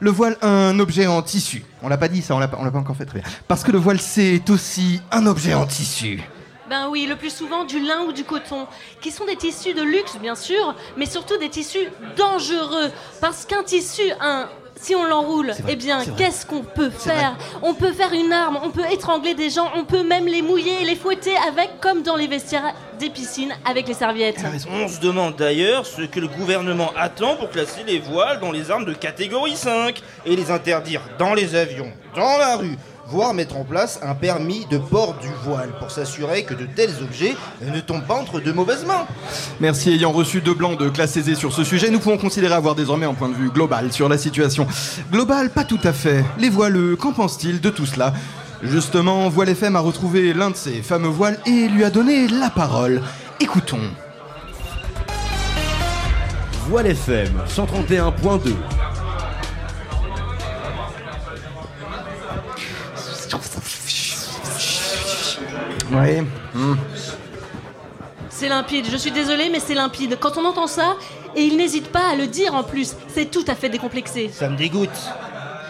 Le 0.00 0.10
voile, 0.10 0.36
un 0.42 0.78
objet 0.78 1.06
en 1.06 1.22
tissu. 1.22 1.64
On 1.82 1.88
l'a 1.88 1.96
pas 1.96 2.08
dit 2.08 2.20
ça, 2.20 2.36
on 2.36 2.40
pas, 2.40 2.58
on 2.60 2.64
l'a 2.66 2.70
pas 2.70 2.78
encore 2.78 2.94
fait 2.98 3.06
très 3.06 3.20
bien. 3.20 3.28
Parce 3.48 3.64
que 3.64 3.72
le 3.72 3.78
voile, 3.78 4.02
c'est 4.02 4.50
aussi 4.50 5.00
un 5.12 5.24
objet 5.24 5.54
en 5.54 5.64
tissu. 5.64 6.20
Ben 6.68 6.88
oui, 6.90 7.06
le 7.06 7.16
plus 7.16 7.34
souvent 7.34 7.64
du 7.64 7.80
lin 7.80 8.02
ou 8.06 8.12
du 8.12 8.24
coton, 8.24 8.66
qui 9.00 9.10
sont 9.10 9.24
des 9.24 9.36
tissus 9.36 9.72
de 9.72 9.82
luxe 9.82 10.16
bien 10.20 10.34
sûr, 10.34 10.74
mais 10.96 11.06
surtout 11.06 11.38
des 11.38 11.48
tissus 11.48 11.88
dangereux. 12.16 12.90
Parce 13.20 13.46
qu'un 13.46 13.62
tissu, 13.62 14.02
un, 14.20 14.48
si 14.80 14.94
on 14.94 15.04
l'enroule, 15.04 15.52
eh 15.66 15.76
bien, 15.76 16.04
qu'est-ce 16.16 16.44
qu'on 16.44 16.62
peut 16.62 16.90
faire? 16.90 17.36
On 17.62 17.74
peut 17.74 17.92
faire 17.92 18.12
une 18.12 18.32
arme, 18.32 18.58
on 18.62 18.70
peut 18.70 18.84
étrangler 18.92 19.34
des 19.34 19.50
gens, 19.50 19.70
on 19.74 19.84
peut 19.84 20.02
même 20.02 20.26
les 20.26 20.42
mouiller 20.42 20.82
et 20.82 20.84
les 20.84 20.96
fouetter 20.96 21.34
avec, 21.48 21.80
comme 21.80 22.02
dans 22.02 22.16
les 22.16 22.26
vestiaires 22.26 22.74
des 22.98 23.10
piscines, 23.10 23.54
avec 23.64 23.88
les 23.88 23.94
serviettes. 23.94 24.44
On 24.70 24.88
se 24.88 25.00
demande 25.00 25.36
d'ailleurs 25.36 25.86
ce 25.86 26.02
que 26.02 26.20
le 26.20 26.28
gouvernement 26.28 26.92
attend 26.96 27.36
pour 27.36 27.50
classer 27.50 27.82
les 27.86 27.98
voiles 27.98 28.40
dans 28.40 28.52
les 28.52 28.70
armes 28.70 28.84
de 28.84 28.92
catégorie 28.94 29.56
5 29.56 30.00
et 30.26 30.36
les 30.36 30.50
interdire 30.50 31.00
dans 31.18 31.34
les 31.34 31.54
avions, 31.54 31.92
dans 32.14 32.36
la 32.38 32.56
rue, 32.56 32.76
voire 33.10 33.32
mettre 33.32 33.56
en 33.56 33.64
place 33.64 33.98
un 34.02 34.14
permis 34.14 34.66
de 34.70 34.76
port 34.76 35.16
du 35.20 35.28
voile 35.42 35.70
pour 35.78 35.90
s'assurer 35.90 36.44
que 36.44 36.54
de 36.54 36.66
tels 36.66 37.02
objets 37.02 37.34
ne 37.62 37.80
tombent 37.80 38.06
pas 38.06 38.14
entre 38.14 38.40
de 38.40 38.52
mauvaises 38.52 38.84
mains. 38.84 39.06
Merci 39.60 39.90
ayant 39.90 40.12
reçu 40.12 40.40
deux 40.40 40.54
blancs 40.54 40.78
de 40.78 40.88
classe 40.90 41.16
aisée 41.16 41.34
sur 41.34 41.52
ce 41.52 41.64
sujet, 41.64 41.90
nous 41.90 41.98
pouvons 41.98 42.18
considérer 42.18 42.54
avoir 42.54 42.74
désormais 42.74 43.06
un 43.06 43.14
point 43.14 43.28
de 43.28 43.34
vue 43.34 43.50
global 43.50 43.92
sur 43.92 44.08
la 44.08 44.18
situation. 44.18 44.66
Global, 45.10 45.50
pas 45.50 45.64
tout 45.64 45.80
à 45.84 45.92
fait. 45.92 46.24
Les 46.38 46.50
voileux, 46.50 46.96
qu'en 46.96 47.12
pense-t-il 47.12 47.60
de 47.60 47.70
tout 47.70 47.86
cela? 47.86 48.12
Justement, 48.62 49.28
Voile 49.28 49.50
FM 49.50 49.76
a 49.76 49.80
retrouvé 49.80 50.34
l'un 50.34 50.50
de 50.50 50.56
ses 50.56 50.82
fameux 50.82 51.08
voiles 51.08 51.38
et 51.46 51.68
lui 51.68 51.84
a 51.84 51.90
donné 51.90 52.28
la 52.28 52.50
parole. 52.50 53.02
Écoutons. 53.40 53.78
Voile 56.68 56.88
FM 56.88 57.32
131.2. 57.48 58.77
Ouais. 65.92 66.22
hmm. 66.54 66.76
C'est 68.28 68.48
limpide, 68.48 68.86
je 68.90 68.96
suis 68.96 69.10
désolée, 69.10 69.48
mais 69.50 69.60
c'est 69.60 69.74
limpide. 69.74 70.16
Quand 70.20 70.36
on 70.36 70.44
entend 70.44 70.66
ça, 70.66 70.96
et 71.34 71.42
il 71.42 71.56
n'hésite 71.56 71.88
pas 71.88 72.10
à 72.12 72.14
le 72.14 72.26
dire 72.26 72.54
en 72.54 72.62
plus, 72.62 72.94
c'est 73.08 73.30
tout 73.30 73.44
à 73.48 73.54
fait 73.54 73.68
décomplexé. 73.68 74.30
Ça 74.32 74.48
me 74.48 74.56
dégoûte. 74.56 74.90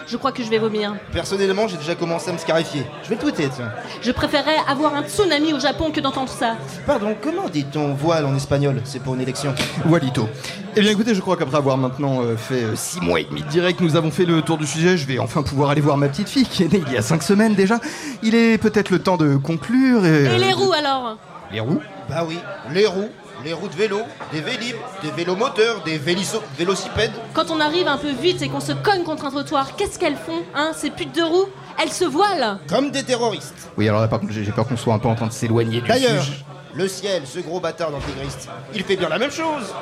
Je 0.09 0.17
crois 0.17 0.31
que 0.31 0.43
je 0.43 0.49
vais 0.49 0.57
vomir. 0.57 0.95
Personnellement, 1.13 1.67
j'ai 1.67 1.77
déjà 1.77 1.93
commencé 1.93 2.31
à 2.31 2.33
me 2.33 2.39
scarifier. 2.39 2.83
Je 3.03 3.09
vais 3.09 3.15
le 3.15 3.21
tweeter, 3.21 3.47
tiens. 3.55 3.71
Je 4.01 4.11
préférerais 4.11 4.57
avoir 4.67 4.95
un 4.95 5.03
tsunami 5.03 5.53
au 5.53 5.59
Japon 5.59 5.91
que 5.91 5.99
d'entendre 5.99 6.29
ça. 6.29 6.55
Pardon, 6.87 7.15
comment 7.21 7.47
dit-on 7.47 7.93
voile 7.93 8.25
en 8.25 8.35
espagnol? 8.35 8.81
C'est 8.85 9.03
pour 9.03 9.13
une 9.13 9.21
élection. 9.21 9.53
Walito. 9.87 10.27
Eh 10.75 10.81
bien 10.81 10.91
écoutez, 10.91 11.13
je 11.13 11.21
crois 11.21 11.37
qu'après 11.37 11.57
avoir 11.57 11.77
maintenant 11.77 12.23
euh, 12.23 12.35
fait 12.37 12.63
euh, 12.63 12.75
six 12.75 13.01
mois 13.01 13.19
et 13.19 13.25
demi 13.25 13.43
de 13.43 13.47
direct, 13.49 13.81
nous 13.81 13.95
avons 13.95 14.09
fait 14.09 14.25
le 14.25 14.41
tour 14.41 14.57
du 14.57 14.65
sujet. 14.65 14.97
Je 14.97 15.05
vais 15.05 15.19
enfin 15.19 15.43
pouvoir 15.43 15.69
aller 15.69 15.81
voir 15.81 15.97
ma 15.97 16.07
petite 16.07 16.29
fille 16.29 16.45
qui 16.45 16.63
est 16.63 16.73
née 16.73 16.81
il 16.87 16.93
y 16.93 16.97
a 16.97 17.03
cinq 17.03 17.21
semaines 17.21 17.53
déjà. 17.53 17.79
Il 18.23 18.33
est 18.33 18.57
peut-être 18.57 18.89
le 18.89 18.99
temps 18.99 19.17
de 19.17 19.35
conclure. 19.35 20.05
Et, 20.07 20.23
Et 20.23 20.37
les 20.39 20.53
roues 20.53 20.73
alors? 20.73 21.17
Les 21.51 21.59
roues? 21.59 21.81
Bah 22.09 22.25
oui, 22.27 22.39
les 22.73 22.87
roues, 22.87 23.09
les 23.43 23.53
roues 23.53 23.67
de 23.67 23.75
vélo, 23.75 23.99
des 24.31 24.41
vélib, 24.41 24.75
des 25.03 25.11
vélomoteurs, 25.11 25.81
des 25.83 25.97
véliso- 25.97 26.41
vélocipèdes. 26.57 27.11
Quand 27.33 27.49
on 27.51 27.59
arrive 27.59 27.87
un 27.87 27.97
peu 27.97 28.11
vite 28.11 28.41
et 28.41 28.49
qu'on 28.49 28.59
se 28.59 28.71
cogne 28.73 29.03
contre 29.03 29.25
un 29.25 29.31
trottoir, 29.31 29.75
qu'est-ce 29.75 29.97
qu'elles 29.99 30.15
font, 30.17 30.43
hein, 30.55 30.71
ces 30.75 30.89
putes 30.89 31.15
de 31.15 31.21
roues 31.23 31.47
Elles 31.81 31.91
se 31.91 32.05
voilent 32.05 32.59
Comme 32.67 32.91
des 32.91 33.03
terroristes. 33.03 33.69
Oui, 33.77 33.87
alors 33.87 34.01
là 34.01 34.07
par 34.07 34.19
contre, 34.19 34.33
j'ai 34.33 34.43
j'ai 34.43 34.51
peur 34.51 34.67
qu'on 34.67 34.77
soit 34.77 34.93
un 34.93 34.99
peu 34.99 35.07
en 35.07 35.15
train 35.15 35.27
de 35.27 35.31
s'éloigner 35.33 35.81
du 35.81 35.87
D'ailleurs, 35.87 36.23
sujet. 36.23 36.43
le 36.73 36.87
ciel, 36.87 37.23
ce 37.25 37.39
gros 37.39 37.59
bâtard 37.59 37.91
d'intégriste, 37.91 38.49
il 38.73 38.83
fait 38.83 38.95
bien 38.97 39.09
la 39.09 39.17
même 39.19 39.31
chose. 39.31 39.73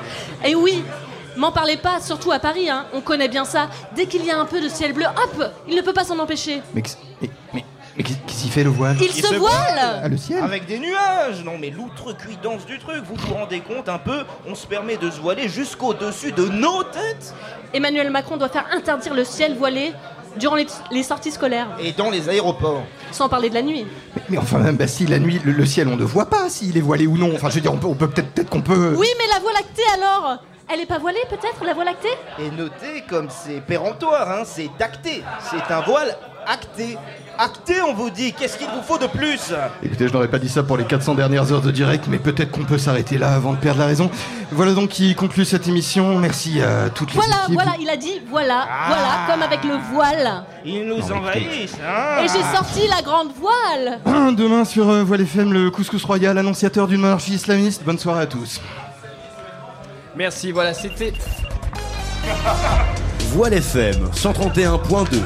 Et 0.46 0.56
oui 0.56 0.84
M'en 1.36 1.52
parlez 1.52 1.78
pas, 1.78 2.02
surtout 2.02 2.32
à 2.32 2.40
Paris, 2.40 2.68
hein. 2.68 2.86
on 2.94 3.02
connaît 3.02 3.28
bien 3.28 3.46
ça. 3.46 3.70
Dès 3.96 4.08
qu'il 4.08 4.26
y 4.26 4.32
a 4.32 4.40
un 4.40 4.46
peu 4.46 4.60
de 4.60 4.68
ciel 4.70 4.92
bleu, 4.94 5.06
hop 5.06 5.52
Il 5.68 5.76
ne 5.76 5.82
peut 5.82 5.94
pas 5.94 6.04
s'en 6.04 6.18
empêcher. 6.18 6.64
Mais, 6.74 6.82
qu'est- 6.82 6.98
mais, 7.22 7.30
mais, 7.54 7.64
mais 7.98 8.04
qu'est- 8.04 8.14
qu'est-ce 8.28 8.42
qu'il 8.44 8.52
fait 8.52 8.64
le 8.64 8.70
voile 8.70 8.96
Il 9.02 9.12
se 9.12 9.36
voile 9.36 10.00
Ah, 10.04 10.08
le 10.08 10.18
ciel 10.18 10.44
Avec 10.44 10.66
des 10.66 10.80
nuages 10.80 11.44
Non 11.44 11.58
mais 11.60 11.70
l'outrecuidance 11.70 12.66
du 12.66 12.78
truc, 12.80 13.04
vous 13.04 13.16
vous 13.16 13.34
rendez 13.34 13.60
compte 13.62 13.90
un 13.90 13.98
peu 13.98 14.24
On 14.48 14.56
se 14.56 14.68
permet 14.68 14.98
de 14.98 15.10
se 15.10 15.20
voiler 15.20 15.50
jusqu'au-dessus 15.50 16.32
de 16.32 16.46
nos 16.48 16.84
têtes 16.84 17.34
Emmanuel 17.74 18.10
Macron 18.12 18.38
doit 18.38 18.50
faire 18.50 18.66
interdire 18.74 19.14
le 19.14 19.24
ciel 19.24 19.56
voilé 19.56 19.92
durant 20.38 20.56
les, 20.56 20.68
les 20.92 21.02
sorties 21.02 21.32
scolaires, 21.32 21.68
Et 21.82 21.94
dans 21.94 22.12
les 22.12 22.30
aéroports. 22.30 22.84
sans 23.12 23.28
parler 23.28 23.50
de 23.50 23.56
la 23.56 23.64
nuit. 23.64 23.88
mais, 24.16 24.22
mais 24.30 24.38
enfin, 24.38 24.60
même 24.60 24.76
Bastille, 24.78 25.08
la 25.08 25.18
nuit, 25.18 25.42
le, 25.44 25.52
le 25.52 25.66
ciel, 25.66 25.88
on 25.88 25.96
ne 25.98 26.04
voit 26.04 26.30
pas 26.30 26.48
s'il 26.50 26.78
est 26.78 26.82
voilé 26.82 27.08
ou 27.08 27.18
non. 27.18 27.32
Enfin, 27.34 27.50
je 27.50 27.56
veux 27.56 27.62
dire, 27.62 27.74
on 27.74 27.78
peut 27.78 27.88
on 27.88 27.96
peut 27.96 28.08
peut-être 28.08 28.30
peut-être 28.34 28.50
qu'on 28.52 28.62
peut. 28.62 28.94
Oui, 28.96 29.08
mais 29.18 29.26
la 29.34 29.40
voie 29.40 29.52
lactée 29.54 29.82
alors 29.96 30.38
Elle 30.72 30.80
est 30.82 30.86
pas 30.86 31.00
voilée 31.00 31.24
peut-être, 31.28 31.64
la 31.66 31.74
voie 31.74 31.86
lactée? 31.86 32.10
Et 32.38 32.52
notez 32.52 33.04
comme 33.10 33.30
c'est 33.32 33.62
péremptoire, 33.62 34.30
hein, 34.30 34.44
c'est 34.46 34.70
acté. 34.80 35.24
C'est 35.50 35.74
un 35.74 35.82
voile 35.82 36.16
acté. 36.48 36.98
Acté, 37.40 37.82
on 37.88 37.94
vous 37.94 38.10
dit, 38.10 38.34
qu'est-ce 38.34 38.58
qu'il 38.58 38.68
vous 38.68 38.82
faut 38.82 38.98
de 38.98 39.06
plus 39.06 39.54
Écoutez, 39.84 40.08
je 40.08 40.14
n'aurais 40.14 40.28
pas 40.28 40.40
dit 40.40 40.50
ça 40.50 40.64
pour 40.64 40.76
les 40.76 40.86
400 40.86 41.14
dernières 41.14 41.52
heures 41.52 41.62
de 41.62 41.70
direct, 41.70 42.06
mais 42.08 42.18
peut-être 42.18 42.50
qu'on 42.50 42.64
peut 42.64 42.80
s'arrêter 42.80 43.20
là 43.20 43.36
avant 43.36 43.54
de 43.54 43.58
perdre 43.58 43.80
la 43.80 43.86
raison. 43.86 44.10
Voilà 44.52 44.74
donc 44.74 44.90
qui 44.90 45.14
conclut 45.14 45.46
cette 45.46 45.68
émission. 45.68 46.18
Merci 46.18 46.62
à 46.64 46.90
toutes 46.90 47.10
les 47.14 47.20
Voilà, 47.20 47.36
équipes. 47.44 47.54
voilà, 47.54 47.72
il 47.80 47.88
a 47.90 47.96
dit 47.98 48.22
voilà, 48.30 48.66
voilà, 48.88 49.28
comme 49.30 49.42
avec 49.44 49.64
le 49.64 49.76
voile. 49.94 50.44
Ils 50.66 50.84
nous 50.88 50.98
Non, 50.98 51.18
envahissent, 51.18 51.76
hein 51.86 52.24
Et 52.24 52.28
j'ai 52.28 52.56
sorti 52.56 52.88
la 52.90 53.04
grande 53.04 53.30
voile 53.40 54.00
Demain 54.36 54.66
sur 54.66 54.90
euh, 54.90 55.04
Voile 55.04 55.22
FM, 55.22 55.54
le 55.54 55.70
couscous 55.70 56.04
royal, 56.06 56.38
annonciateur 56.40 56.88
d'une 56.88 57.02
monarchie 57.02 57.34
islamiste. 57.36 57.84
Bonne 57.84 58.00
soirée 58.00 58.24
à 58.24 58.28
tous. 58.28 58.62
Merci, 60.16 60.52
voilà, 60.52 60.74
c'était. 60.74 61.14
Voile 63.34 63.54
FM 63.54 64.08
131.2. 64.16 65.18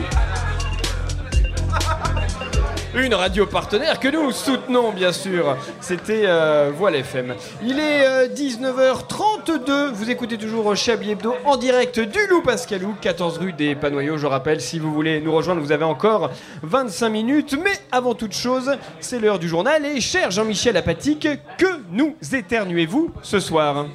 Une 2.93 3.13
radio 3.13 3.45
partenaire 3.45 4.01
que 4.01 4.09
nous 4.09 4.31
soutenons 4.33 4.91
bien 4.91 5.13
sûr. 5.13 5.55
C'était 5.79 6.23
euh, 6.25 6.71
Voile 6.75 6.95
FM. 6.95 7.35
Il 7.63 7.79
est 7.79 8.05
euh, 8.05 8.27
19h32. 8.27 9.91
Vous 9.93 10.09
écoutez 10.09 10.37
toujours 10.37 10.75
Chablis 10.75 11.11
Hebdo 11.11 11.33
en 11.45 11.55
direct 11.55 12.01
du 12.01 12.19
Loup 12.29 12.41
Pascalou, 12.41 12.93
14 12.99 13.37
rue 13.37 13.53
des 13.53 13.75
Panoyaux. 13.75 14.17
Je 14.17 14.27
rappelle, 14.27 14.59
si 14.59 14.77
vous 14.77 14.93
voulez 14.93 15.21
nous 15.21 15.33
rejoindre, 15.33 15.61
vous 15.61 15.71
avez 15.71 15.85
encore 15.85 16.31
25 16.63 17.09
minutes. 17.09 17.57
Mais 17.63 17.79
avant 17.93 18.13
toute 18.13 18.35
chose, 18.35 18.75
c'est 18.99 19.19
l'heure 19.19 19.39
du 19.39 19.47
journal. 19.47 19.85
Et 19.85 20.01
cher 20.01 20.29
Jean-Michel 20.29 20.75
Apatique, 20.75 21.29
que 21.57 21.79
nous 21.91 22.17
éternuez-vous 22.33 23.11
ce 23.21 23.39
soir? 23.39 23.85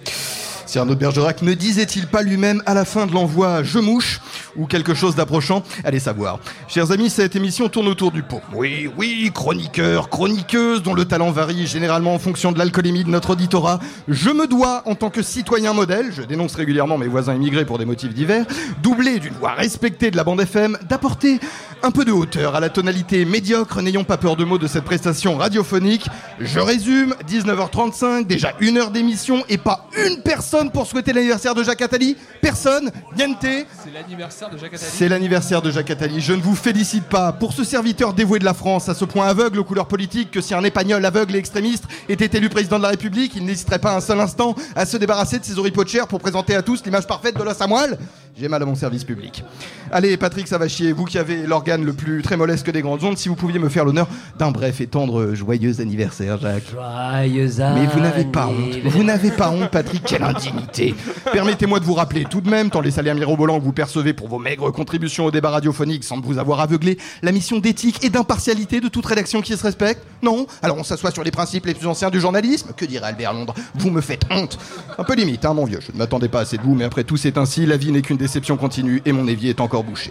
Cyrano 0.67 0.97
Bergerac 0.97 1.43
ne 1.43 1.55
disait-il 1.55 2.09
pas 2.09 2.23
lui-même 2.23 2.61
à 2.67 2.75
la 2.75 2.85
fin 2.85 3.07
de 3.07 3.13
l'envoi 3.13 3.63
Je 3.63 3.79
mouche 3.79 4.21
ou 4.57 4.67
quelque 4.67 4.95
chose 4.95 5.15
d'approchant 5.15 5.63
Allez 5.85 6.01
savoir. 6.01 6.41
Chers 6.67 6.91
amis, 6.91 7.09
cette 7.09 7.37
émission 7.37 7.69
tourne 7.69 7.87
autour 7.87 8.11
du 8.11 8.25
pot. 8.25 8.41
Oui, 8.53 8.91
oui, 8.97 9.31
chroniqueur, 9.33 10.09
chroniqueuse 10.09 10.83
dont 10.83 10.93
le 10.95 11.05
talent 11.05 11.31
varie 11.31 11.69
généralement 11.69 12.15
en 12.15 12.19
fonction 12.19 12.51
de 12.51 12.59
l'alcoolémie 12.59 13.05
de 13.05 13.11
notre 13.11 13.31
auditorat. 13.31 13.79
Je 14.09 14.31
me 14.31 14.49
dois, 14.49 14.83
en 14.87 14.97
tant 14.97 15.11
que 15.11 15.23
citoyen 15.23 15.73
modèle, 15.73 16.13
je 16.13 16.23
dénonce 16.23 16.57
régulièrement 16.57 16.99
mes 16.99 17.07
voisins 17.07 17.35
immigrés 17.35 17.65
pour 17.65 17.79
des 17.79 17.85
motifs 17.85 18.13
divers, 18.13 18.45
doublé 18.83 19.21
d'une 19.21 19.35
voix 19.35 19.53
respectée 19.53 20.11
de 20.11 20.17
la 20.17 20.25
bande 20.25 20.41
FM, 20.41 20.79
d'apporter 20.89 21.39
un 21.83 21.93
peu 21.93 22.05
de 22.05 22.13
hauteur 22.13 22.57
à 22.57 22.61
la 22.61 22.71
tonalité 22.71 23.25
médiocre, 23.25 23.83
n'ayons 23.83 24.05
pas 24.05 24.17
peur 24.17 24.35
de 24.35 24.45
mots 24.45 24.59
de 24.59 24.67
cette 24.67 24.85
prestation 24.85 25.37
radiophonique. 25.37 26.09
Je 26.41 26.59
résume, 26.59 27.15
19h35, 27.29 28.27
déjà 28.27 28.55
une 28.61 28.79
heure 28.79 28.91
d'émission 28.91 29.45
et 29.49 29.59
pas 29.59 29.87
une 30.05 30.23
personne 30.23 30.56
pour 30.65 30.87
souhaiter 30.87 31.13
l'anniversaire 31.13 31.55
de 31.55 31.63
Jacques 31.63 31.83
Attali 31.83 32.17
Personne 32.41 32.91
Niente 33.17 33.37
C'est 33.43 33.93
l'anniversaire 33.93 34.17
l'anniversaire 34.17 34.51
de 34.51 34.59
Jacques 34.59 34.75
Attali. 34.75 34.91
C'est 34.93 35.09
l'anniversaire 35.09 35.63
de 35.63 35.71
Jacques 35.71 35.91
Attali. 35.91 36.21
Je 36.21 36.33
ne 36.33 36.41
vous 36.41 36.55
félicite 36.55 37.05
pas 37.05 37.33
pour 37.33 37.53
ce 37.53 37.65
serviteur 37.65 38.15
dévoué 38.15 38.39
de 38.39 38.45
la 38.45 38.55
France, 38.55 38.89
à 38.89 38.95
ce 38.95 39.05
point 39.05 39.27
aveugle 39.27 39.59
aux 39.59 39.65
couleurs 39.65 39.87
politiques 39.87 40.31
que 40.31 40.41
si 40.41 40.55
un 40.55 40.65
épagnol 40.65 41.05
aveugle 41.05 41.37
et 41.37 41.39
extrémiste 41.39 41.85
était 42.09 42.37
élu 42.39 42.49
président 42.49 42.79
de 42.79 42.83
la 42.83 42.91
République, 42.91 43.33
il 43.37 43.45
n'hésiterait 43.45 43.79
pas 43.79 43.95
un 43.95 44.01
seul 44.01 44.21
instant 44.21 44.55
à 44.75 44.87
se 44.87 44.97
débarrasser 44.97 45.39
de 45.39 45.45
ses 45.45 45.59
oripeaux 45.59 45.85
de 45.85 45.89
chair 45.89 46.07
pour 46.09 46.21
présenter 46.21 46.55
à 46.55 46.63
tous 46.63 46.83
l'image 46.85 47.07
parfaite 47.07 47.37
de 47.37 47.43
l'os 47.43 47.61
à 47.61 47.67
moelle. 47.67 47.99
J'ai 48.39 48.49
mal 48.49 48.63
à 48.63 48.67
mon 48.67 48.75
service 48.75 49.05
public. 49.05 49.43
Allez, 49.91 50.19
Patrick, 50.19 50.47
ça 50.47 50.59
va 50.59 50.69
chier. 50.69 50.93
Vous 50.93 51.07
qui 51.07 51.17
avez 51.17 51.47
l'organe 51.47 51.87
le 51.87 51.95
plus 51.95 52.21
trémolesque 52.21 52.71
des 52.71 52.83
grandes 52.83 53.03
ondes, 53.03 53.17
si 53.17 53.31
vous 53.31 53.35
pouviez 53.35 53.59
me 53.59 53.71
faire 53.71 53.87
l'honneur 53.87 54.07
d'un 54.39 54.51
bref 54.51 54.83
et 54.83 54.87
tendre 54.87 55.33
joyeux 55.33 55.81
anniversaire, 55.81 56.39
Jacques. 56.39 56.71
Joyeux 56.71 57.49
Mais 57.59 57.87
vous 57.87 58.01
n'avez 58.01 58.27
pas 58.27 58.49
honte. 58.49 58.77
Vous 58.85 59.05
n'avez 59.05 59.31
pas 59.31 59.49
honte, 59.49 59.71
Patrick. 59.71 60.03
Quelle 60.05 60.23
indignité. 60.23 60.95
Permettez-moi 61.33 61.81
de 61.81 61.87
vous 61.87 61.95
rappeler 61.95 62.27
tout 62.29 62.43
de 62.43 62.51
même, 62.51 62.69
tant 62.69 62.83
les 62.83 62.91
salaires 62.91 63.15
mirobolants 63.15 63.59
que 63.59 63.65
vous 63.65 63.73
percevez 63.73 64.13
pour 64.13 64.29
vos 64.29 64.39
maigres 64.39 64.71
contributions 64.71 65.25
au 65.25 65.31
débat 65.31 65.49
radiophonique 65.49 66.05
semblent 66.05 66.27
vous 66.27 66.37
avoir 66.37 66.61
aveuglé, 66.61 66.99
la 67.23 67.33
mission 67.33 67.59
d'éthique 67.59 68.05
et 68.05 68.11
d'impartialité 68.11 68.83
de 68.83 68.89
toute 68.89 69.07
rédaction 69.07 69.41
qui 69.41 69.57
se 69.57 69.63
respecte 69.63 70.03
Non 70.23 70.47
Alors 70.61 70.77
on 70.77 70.85
s'assoit 70.85 71.11
sur 71.11 71.25
les 71.25 71.31
principes 71.31 71.65
les 71.65 71.75
plus 71.75 71.87
anciens 71.87 72.11
du 72.11 72.21
journalisme 72.21 72.73
Que 72.77 72.85
dirait 72.85 73.07
Albert 73.07 73.33
Londres? 73.33 73.55
Vous 73.77 73.89
me 73.89 74.03
faites 74.03 74.25
honte. 74.31 74.59
Un 74.99 75.05
peu 75.05 75.15
limite, 75.15 75.47
hein, 75.47 75.55
mon 75.55 75.65
vieux. 75.65 75.81
Je 75.81 75.93
ne 75.93 75.97
m'attendais 75.97 76.29
pas 76.29 76.41
assez 76.41 76.59
de 76.59 76.63
vous, 76.63 76.75
mais 76.75 76.85
après 76.85 77.05
tout, 77.05 77.17
c'est 77.17 77.39
ainsi. 77.39 77.65
La 77.65 77.79
vie 77.79 77.93
n'est 77.93 78.03
qu'une 78.03 78.19
déception 78.27 78.57
continue 78.57 79.01
et 79.05 79.13
mon 79.13 79.29
évier 79.29 79.51
est 79.51 79.61
encore 79.61 79.85
bouché. 79.85 80.11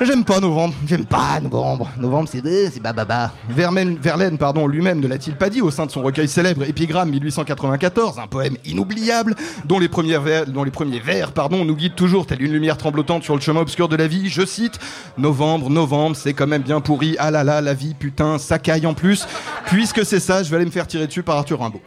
J'aime 0.00 0.24
pas 0.24 0.38
novembre. 0.38 0.74
J'aime 0.86 1.04
pas 1.04 1.40
novembre. 1.40 1.90
Novembre, 1.98 2.28
c'est 2.30 2.40
c'est 2.70 2.80
bababa. 2.80 3.32
Verlaine, 3.48 3.98
Verlaine, 3.98 4.38
pardon, 4.38 4.66
lui-même 4.68 5.00
ne 5.00 5.08
l'a-t-il 5.08 5.36
pas 5.36 5.50
dit 5.50 5.60
au 5.60 5.70
sein 5.70 5.86
de 5.86 5.90
son 5.90 6.02
recueil 6.02 6.28
célèbre 6.28 6.62
Épigramme 6.62 7.10
1894, 7.10 8.18
un 8.18 8.28
poème 8.28 8.56
inoubliable 8.64 9.34
dont 9.64 9.78
les 9.78 9.88
premiers 9.88 10.18
vers, 11.00 11.32
pardon, 11.32 11.64
nous 11.64 11.74
guident 11.74 11.96
toujours 11.96 12.26
telle 12.26 12.42
une 12.42 12.52
lumière 12.52 12.76
tremblotante 12.76 13.24
sur 13.24 13.34
le 13.34 13.40
chemin 13.40 13.60
obscur 13.60 13.88
de 13.88 13.96
la 13.96 14.06
vie. 14.06 14.28
Je 14.28 14.46
cite 14.46 14.78
Novembre, 15.18 15.68
novembre, 15.68 16.14
c'est 16.16 16.32
quand 16.32 16.46
même 16.46 16.62
bien 16.62 16.80
pourri. 16.80 17.16
Ah 17.18 17.32
là 17.32 17.42
là, 17.42 17.60
la 17.60 17.74
vie, 17.74 17.94
putain, 17.94 18.38
ça 18.38 18.60
caille 18.60 18.86
en 18.86 18.94
plus. 18.94 19.26
Puisque 19.66 20.04
c'est 20.04 20.20
ça, 20.20 20.42
je 20.44 20.50
vais 20.50 20.56
aller 20.56 20.66
me 20.66 20.70
faire 20.70 20.86
tirer 20.86 21.06
dessus 21.06 21.22
par 21.24 21.36
Arthur 21.36 21.58
Rimbaud. 21.60 21.80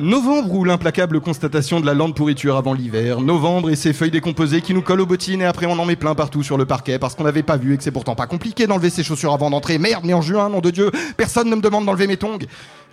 Novembre 0.00 0.54
ou 0.54 0.64
l'implacable 0.64 1.20
constatation 1.20 1.80
de 1.80 1.86
la 1.86 1.94
lente 1.94 2.14
pourriture 2.14 2.56
avant 2.56 2.74
l'hiver. 2.74 3.20
Novembre 3.20 3.70
et 3.70 3.76
ses 3.76 3.92
feuilles 3.92 4.10
décomposées 4.10 4.51
qui 4.60 4.74
nous 4.74 4.82
collent 4.82 5.00
aux 5.00 5.06
bottines 5.06 5.40
et 5.42 5.46
après 5.46 5.66
on 5.66 5.78
en 5.78 5.86
met 5.86 5.96
plein 5.96 6.14
partout 6.14 6.42
sur 6.42 6.58
le 6.58 6.66
parquet 6.66 6.98
parce 6.98 7.14
qu'on 7.14 7.24
n'avait 7.24 7.42
pas 7.42 7.56
vu 7.56 7.74
et 7.74 7.76
que 7.76 7.82
c'est 7.82 7.90
pourtant 7.90 8.14
pas 8.14 8.26
compliqué 8.26 8.66
d'enlever 8.66 8.90
ses 8.90 9.02
chaussures 9.02 9.32
avant 9.32 9.50
d'entrer. 9.50 9.78
Merde, 9.78 10.04
mais 10.04 10.14
en 10.14 10.22
juin, 10.22 10.48
nom 10.48 10.60
de 10.60 10.70
Dieu, 10.70 10.90
personne 11.16 11.48
ne 11.48 11.56
me 11.56 11.62
demande 11.62 11.86
d'enlever 11.86 12.06
mes 12.06 12.16
tongs. 12.16 12.38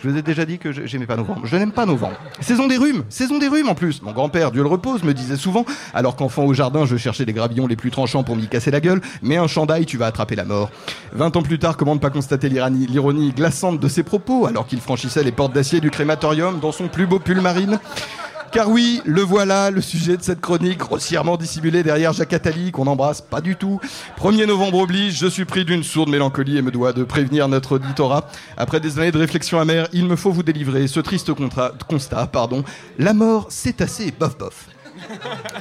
Je 0.01 0.10
vous 0.10 0.18
ai 0.18 0.22
déjà 0.22 0.45
dit 0.45 0.60
que 0.60 0.72
j'aimais 0.72 1.05
pas 1.05 1.18
novembre. 1.18 1.41
Je 1.43 1.57
n'aime 1.57 1.74
pas 1.74 1.86
novembre. 1.86 2.16
Saison 2.39 2.68
des 2.68 2.78
rhumes, 2.78 3.03
saison 3.10 3.38
des 3.38 3.49
rhumes 3.49 3.68
en 3.68 3.76
plus. 3.76 4.01
Mon 4.01 4.14
grand-père, 4.14 4.51
Dieu 4.51 4.62
le 4.62 4.70
repose, 4.70 5.03
me 5.03 5.14
disait 5.14 5.36
souvent, 5.36 5.66
alors 5.93 6.16
qu'enfant 6.16 6.45
au 6.45 6.53
jardin, 6.53 6.86
je 6.86 6.95
cherchais 6.95 7.26
les 7.26 7.34
gravillons 7.34 7.68
les 7.68 7.76
plus 7.76 7.91
tranchants 7.91 8.24
pour 8.24 8.38
m'y 8.38 8.47
casser 8.47 8.72
la 8.72 8.80
gueule, 8.80 9.01
mais 9.22 9.36
un 9.36 9.47
chandail, 9.47 9.86
tu 9.86 9.97
vas 9.97 10.05
attraper 10.05 10.38
la 10.38 10.45
mort. 10.45 10.70
Vingt 11.12 11.36
ans 11.36 11.41
plus 11.41 11.60
tard, 11.60 11.76
comment 11.76 11.95
ne 11.95 11.99
pas 11.99 12.12
constater 12.12 12.47
l'ironie 12.47 13.32
glaçante 13.32 13.80
de 13.82 13.88
ses 13.89 14.03
propos, 14.03 14.45
alors 14.45 14.68
qu'il 14.68 14.80
franchissait 14.80 15.24
les 15.24 15.34
portes 15.34 15.53
d'acier 15.53 15.82
du 15.82 15.91
crématorium 15.91 16.62
dans 16.62 16.72
son 16.72 16.88
plus 16.88 17.05
beau 17.05 17.20
pull 17.20 17.41
marine? 17.41 17.78
Car 18.52 18.70
oui, 18.70 19.02
le 19.06 19.22
voilà, 19.22 19.72
le 19.72 19.82
sujet 19.82 20.18
de 20.18 20.24
cette 20.24 20.41
chronique, 20.41 20.80
grossièrement 20.80 21.38
dissimulé 21.38 21.84
derrière 21.84 22.14
Jacques 22.14 22.34
Attali, 22.34 22.72
qu'on 22.72 22.86
n'embrasse 22.86 23.22
pas 23.22 23.41
du 23.41 23.56
tout. 23.56 23.80
1er 24.20 24.45
novembre 24.45 24.80
oblige, 24.80 25.18
je 25.18 25.28
suis 25.28 25.45
pris 25.45 25.66
d'une 25.66 25.84
sourde 25.84 26.10
mélancolie 26.10 26.58
et 26.58 26.62
me 26.62 26.72
dois 26.72 26.93
de 26.93 27.04
prévenir 27.04 27.47
notre 27.47 27.76
auditorat. 27.76 28.28
Après 28.58 28.80
des 28.80 29.00
années 29.00 29.12
de 29.12 29.20
réflexion 29.20 29.60
amère, 29.60 29.88
il 29.93 30.06
me 30.06 30.16
faut 30.16 30.32
vous 30.32 30.43
délivrer 30.43 30.88
ce 30.88 31.00
triste 31.00 31.32
constat, 31.88 32.28
pardon. 32.28 32.64
La 32.97 33.14
mort, 33.14 33.47
c'est 33.50 33.82
assez 33.82 34.12
bof 34.12 34.38
bof. 34.38 34.68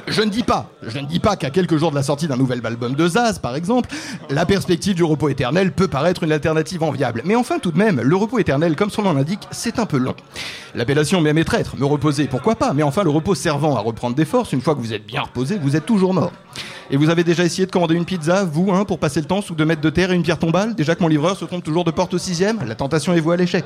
Je 0.07 0.21
ne 0.21 0.29
dis 0.29 0.43
pas, 0.43 0.69
je 0.83 0.99
ne 0.99 1.05
dis 1.05 1.19
pas 1.19 1.35
qu'à 1.35 1.49
quelques 1.49 1.77
jours 1.77 1.91
de 1.91 1.95
la 1.95 2.03
sortie 2.03 2.27
d'un 2.27 2.37
nouvel 2.37 2.61
album 2.65 2.95
de 2.95 3.07
Zaz, 3.07 3.39
par 3.39 3.55
exemple, 3.55 3.89
la 4.29 4.45
perspective 4.45 4.95
du 4.95 5.03
repos 5.03 5.29
éternel 5.29 5.71
peut 5.71 5.87
paraître 5.87 6.23
une 6.23 6.31
alternative 6.31 6.83
enviable. 6.83 7.21
Mais 7.25 7.35
enfin, 7.35 7.59
tout 7.59 7.71
de 7.71 7.77
même, 7.77 8.01
le 8.01 8.15
repos 8.15 8.39
éternel, 8.39 8.75
comme 8.75 8.89
son 8.89 9.03
nom 9.03 9.13
l'indique, 9.13 9.47
c'est 9.51 9.79
un 9.79 9.85
peu 9.85 9.97
long. 9.97 10.15
L'appellation 10.75 11.25
est 11.25 11.43
traître, 11.43 11.77
me 11.77 11.85
reposer, 11.85 12.27
pourquoi 12.27 12.55
pas, 12.55 12.73
mais 12.73 12.83
enfin, 12.83 13.03
le 13.03 13.09
repos 13.09 13.35
servant 13.35 13.75
à 13.75 13.79
reprendre 13.79 14.15
des 14.15 14.25
forces, 14.25 14.51
une 14.53 14.61
fois 14.61 14.75
que 14.75 14.79
vous 14.79 14.93
êtes 14.93 15.05
bien 15.05 15.21
reposé, 15.21 15.57
vous 15.57 15.75
êtes 15.75 15.85
toujours 15.85 16.13
mort. 16.13 16.31
Et 16.91 16.97
vous 16.97 17.09
avez 17.09 17.23
déjà 17.23 17.45
essayé 17.45 17.67
de 17.67 17.71
commander 17.71 17.93
une 17.93 18.05
pizza, 18.05 18.43
vous, 18.43 18.71
hein, 18.71 18.83
pour 18.83 18.97
passer 18.97 19.19
le 19.19 19.27
temps 19.27 19.41
sous 19.41 19.53
deux 19.53 19.65
mètres 19.65 19.81
de 19.81 19.89
terre 19.91 20.11
et 20.11 20.15
une 20.15 20.23
pierre 20.23 20.39
tombale? 20.39 20.73
Déjà 20.73 20.95
que 20.95 21.03
mon 21.03 21.07
livreur 21.07 21.37
se 21.37 21.45
trompe 21.45 21.63
toujours 21.63 21.83
de 21.83 21.91
porte 21.91 22.15
au 22.15 22.17
sixième 22.17 22.59
La 22.65 22.73
tentation 22.73 23.13
est 23.13 23.19
vouée 23.19 23.35
à 23.35 23.37
l'échec. 23.37 23.65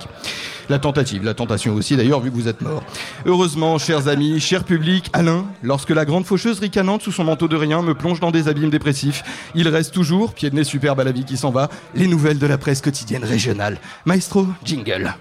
La 0.69 0.77
tentative, 0.77 1.23
la 1.23 1.33
tentation 1.33 1.73
aussi 1.73 1.95
d'ailleurs, 1.95 2.19
vu 2.19 2.31
que 2.31 2.35
vous 2.35 2.49
êtes 2.49 2.61
mort. 2.61 2.83
Heureusement, 3.25 3.77
chers 3.77 4.09
amis, 4.09 4.41
cher 4.41 4.65
public, 4.65 5.09
Alain, 5.13 5.45
lorsque 5.73 5.89
la 5.89 6.05
grande 6.05 6.23
faucheuse 6.23 6.59
ricanante 6.59 7.01
sous 7.01 7.11
son 7.11 7.23
manteau 7.23 7.47
de 7.47 7.55
rien 7.55 7.81
me 7.81 7.95
plonge 7.95 8.19
dans 8.19 8.29
des 8.29 8.47
abîmes 8.47 8.69
dépressifs, 8.69 9.23
il 9.55 9.67
reste 9.67 9.91
toujours, 9.91 10.35
pied 10.35 10.51
de 10.51 10.55
nez 10.55 10.63
superbe 10.63 10.99
à 10.99 11.03
la 11.03 11.11
vie 11.11 11.25
qui 11.25 11.35
s'en 11.35 11.49
va, 11.49 11.67
les 11.95 12.05
nouvelles 12.05 12.37
de 12.37 12.45
la 12.45 12.59
presse 12.59 12.79
quotidienne 12.79 13.23
régionale. 13.23 13.79
Maestro, 14.05 14.45
jingle. 14.63 15.15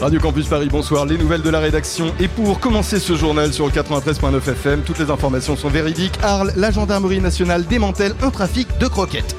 Radio 0.00 0.18
Campus 0.18 0.46
Paris, 0.46 0.68
bonsoir, 0.70 1.04
les 1.04 1.18
nouvelles 1.18 1.42
de 1.42 1.50
la 1.50 1.60
rédaction. 1.60 2.06
Et 2.18 2.28
pour 2.28 2.58
commencer 2.58 3.00
ce 3.00 3.14
journal 3.16 3.52
sur 3.52 3.66
le 3.66 3.72
93.9 3.72 4.50
FM, 4.50 4.80
toutes 4.80 4.98
les 4.98 5.10
informations 5.10 5.54
sont 5.54 5.68
véridiques. 5.68 6.18
Arles, 6.22 6.54
la 6.56 6.70
gendarmerie 6.70 7.20
nationale 7.20 7.66
démantèle 7.66 8.14
un 8.22 8.30
trafic 8.30 8.66
de 8.78 8.86
croquettes. 8.86 9.36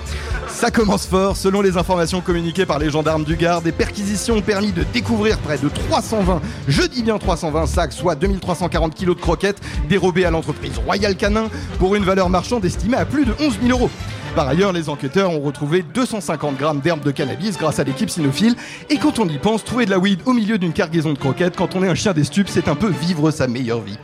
Ça 0.57 0.71
commence 0.71 1.05
fort, 1.05 1.37
selon 1.37 1.61
les 1.61 1.77
informations 1.77 2.19
communiquées 2.19 2.65
par 2.65 2.79
les 2.79 2.89
gendarmes 2.89 3.23
du 3.23 3.35
Gard, 3.35 3.61
des 3.61 3.71
perquisitions 3.71 4.37
ont 4.37 4.41
permis 4.41 4.71
de 4.71 4.81
découvrir 4.91 5.37
près 5.37 5.59
de 5.59 5.69
320, 5.69 6.41
je 6.67 6.81
dis 6.81 7.03
bien 7.03 7.19
320 7.19 7.67
sacs, 7.67 7.93
soit 7.93 8.15
2340 8.15 8.95
kilos 8.95 9.15
de 9.15 9.21
croquettes 9.21 9.61
dérobées 9.87 10.25
à 10.25 10.31
l'entreprise 10.31 10.79
Royal 10.83 11.15
Canin 11.15 11.49
pour 11.77 11.93
une 11.93 12.03
valeur 12.03 12.29
marchande 12.29 12.65
estimée 12.65 12.97
à 12.97 13.05
plus 13.05 13.25
de 13.25 13.35
11 13.39 13.59
000 13.61 13.79
euros. 13.79 13.91
Par 14.37 14.47
ailleurs, 14.47 14.71
les 14.71 14.87
enquêteurs 14.87 15.31
ont 15.31 15.39
retrouvé 15.39 15.83
250 15.95 16.57
grammes 16.57 16.79
d'herbe 16.79 17.01
de 17.01 17.09
cannabis 17.09 17.57
grâce 17.57 17.79
à 17.79 17.83
l'équipe 17.83 18.07
cynophile. 18.07 18.55
Et 18.91 18.97
quand 18.97 19.17
on 19.17 19.27
y 19.27 19.39
pense, 19.39 19.63
trouver 19.63 19.85
de 19.85 19.89
la 19.89 19.97
weed 19.97 20.19
au 20.27 20.33
milieu 20.33 20.59
d'une 20.59 20.73
cargaison 20.73 21.11
de 21.11 21.17
croquettes, 21.17 21.55
quand 21.55 21.75
on 21.75 21.83
est 21.83 21.87
un 21.87 21.95
chien 21.95 22.13
des 22.13 22.23
stupes, 22.23 22.47
c'est 22.47 22.67
un 22.67 22.75
peu 22.75 22.87
vivre 22.87 23.31
sa 23.31 23.47
meilleure 23.47 23.81
vie. 23.81 23.97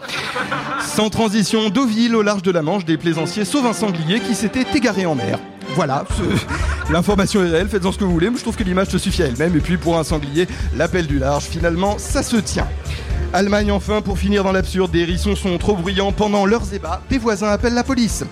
Sans 0.81 1.11
transition, 1.11 1.69
Deauville, 1.69 2.15
au 2.15 2.23
large 2.23 2.41
de 2.41 2.49
la 2.49 2.63
Manche, 2.63 2.83
des 2.83 2.97
plaisanciers 2.97 3.45
sauvent 3.45 3.67
un 3.67 3.73
sanglier 3.73 4.21
qui 4.21 4.33
s'était 4.33 4.65
égaré 4.73 5.05
en 5.05 5.13
mer. 5.13 5.37
Voilà, 5.75 6.03
l'information 6.89 7.43
est 7.43 7.49
réelle, 7.51 7.69
faites-en 7.69 7.91
ce 7.91 7.99
que 7.99 8.03
vous 8.03 8.13
voulez, 8.13 8.31
mais 8.31 8.37
je 8.37 8.41
trouve 8.41 8.55
que 8.55 8.63
l'image 8.63 8.87
se 8.87 8.97
suffit 8.97 9.21
à 9.21 9.27
elle-même. 9.27 9.55
Et 9.55 9.61
puis 9.61 9.77
pour 9.77 9.99
un 9.99 10.03
sanglier, 10.03 10.47
l'appel 10.75 11.05
du 11.05 11.19
large, 11.19 11.43
finalement, 11.43 11.99
ça 11.99 12.23
se 12.23 12.37
tient. 12.37 12.67
Allemagne 13.33 13.71
enfin, 13.71 14.01
pour 14.01 14.17
finir 14.17 14.43
dans 14.43 14.51
l'absurde, 14.51 14.91
des 14.91 14.99
hérissons 14.99 15.35
sont 15.35 15.57
trop 15.57 15.75
bruyants 15.75 16.11
pendant 16.11 16.45
leurs 16.45 16.73
ébats, 16.73 17.01
des 17.09 17.17
voisins 17.17 17.49
appellent 17.49 17.73
la 17.73 17.83
police. 17.83 18.23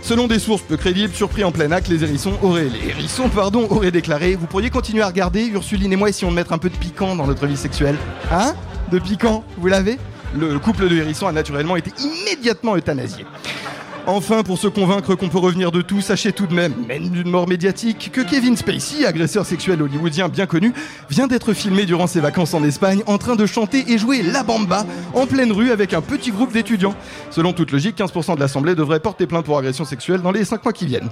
Selon 0.00 0.26
des 0.26 0.38
sources 0.38 0.62
peu 0.62 0.76
crédibles, 0.76 1.14
surpris 1.14 1.44
en 1.44 1.50
plein 1.50 1.72
acte, 1.72 1.88
les 1.88 2.04
hérissons 2.04 2.34
auraient, 2.42 2.68
les 2.68 2.90
hérissons, 2.90 3.30
auraient 3.70 3.90
déclaré 3.90 4.36
Vous 4.36 4.46
pourriez 4.46 4.70
continuer 4.70 5.02
à 5.02 5.06
regarder, 5.06 5.46
Ursuline 5.46 5.92
et 5.92 5.96
moi, 5.96 6.08
essayons 6.08 6.30
de 6.30 6.36
mettre 6.36 6.52
un 6.52 6.58
peu 6.58 6.70
de 6.70 6.76
piquant 6.76 7.16
dans 7.16 7.26
notre 7.26 7.46
vie 7.46 7.56
sexuelle. 7.56 7.96
Hein? 8.30 8.54
De 8.92 8.98
piquant, 8.98 9.44
vous 9.56 9.66
l'avez? 9.66 9.98
Le 10.38 10.58
couple 10.58 10.88
de 10.88 10.96
hérissons 10.96 11.26
a 11.26 11.32
naturellement 11.32 11.76
été 11.76 11.90
immédiatement 11.98 12.76
euthanasié. 12.76 13.24
Enfin, 14.06 14.42
pour 14.42 14.58
se 14.58 14.68
convaincre 14.68 15.14
qu'on 15.14 15.30
peut 15.30 15.38
revenir 15.38 15.72
de 15.72 15.80
tout, 15.80 16.02
sachez 16.02 16.32
tout 16.32 16.46
de 16.46 16.52
même, 16.52 16.74
même 16.86 17.08
d'une 17.08 17.30
mort 17.30 17.48
médiatique, 17.48 18.10
que 18.12 18.20
Kevin 18.20 18.54
Spacey, 18.54 19.06
agresseur 19.06 19.46
sexuel 19.46 19.80
hollywoodien 19.80 20.28
bien 20.28 20.44
connu, 20.44 20.74
vient 21.08 21.26
d'être 21.26 21.54
filmé 21.54 21.86
durant 21.86 22.06
ses 22.06 22.20
vacances 22.20 22.52
en 22.52 22.62
Espagne 22.64 23.02
en 23.06 23.16
train 23.16 23.34
de 23.34 23.46
chanter 23.46 23.90
et 23.90 23.96
jouer 23.96 24.22
la 24.22 24.42
bamba 24.42 24.84
en 25.14 25.26
pleine 25.26 25.52
rue 25.52 25.70
avec 25.70 25.94
un 25.94 26.02
petit 26.02 26.32
groupe 26.32 26.52
d'étudiants. 26.52 26.94
Selon 27.30 27.54
toute 27.54 27.72
logique, 27.72 27.96
15% 27.96 28.34
de 28.34 28.40
l'Assemblée 28.40 28.74
devrait 28.74 29.00
porter 29.00 29.26
plainte 29.26 29.46
pour 29.46 29.56
agression 29.56 29.86
sexuelle 29.86 30.20
dans 30.20 30.32
les 30.32 30.44
5 30.44 30.62
mois 30.62 30.74
qui 30.74 30.84
viennent. 30.84 31.08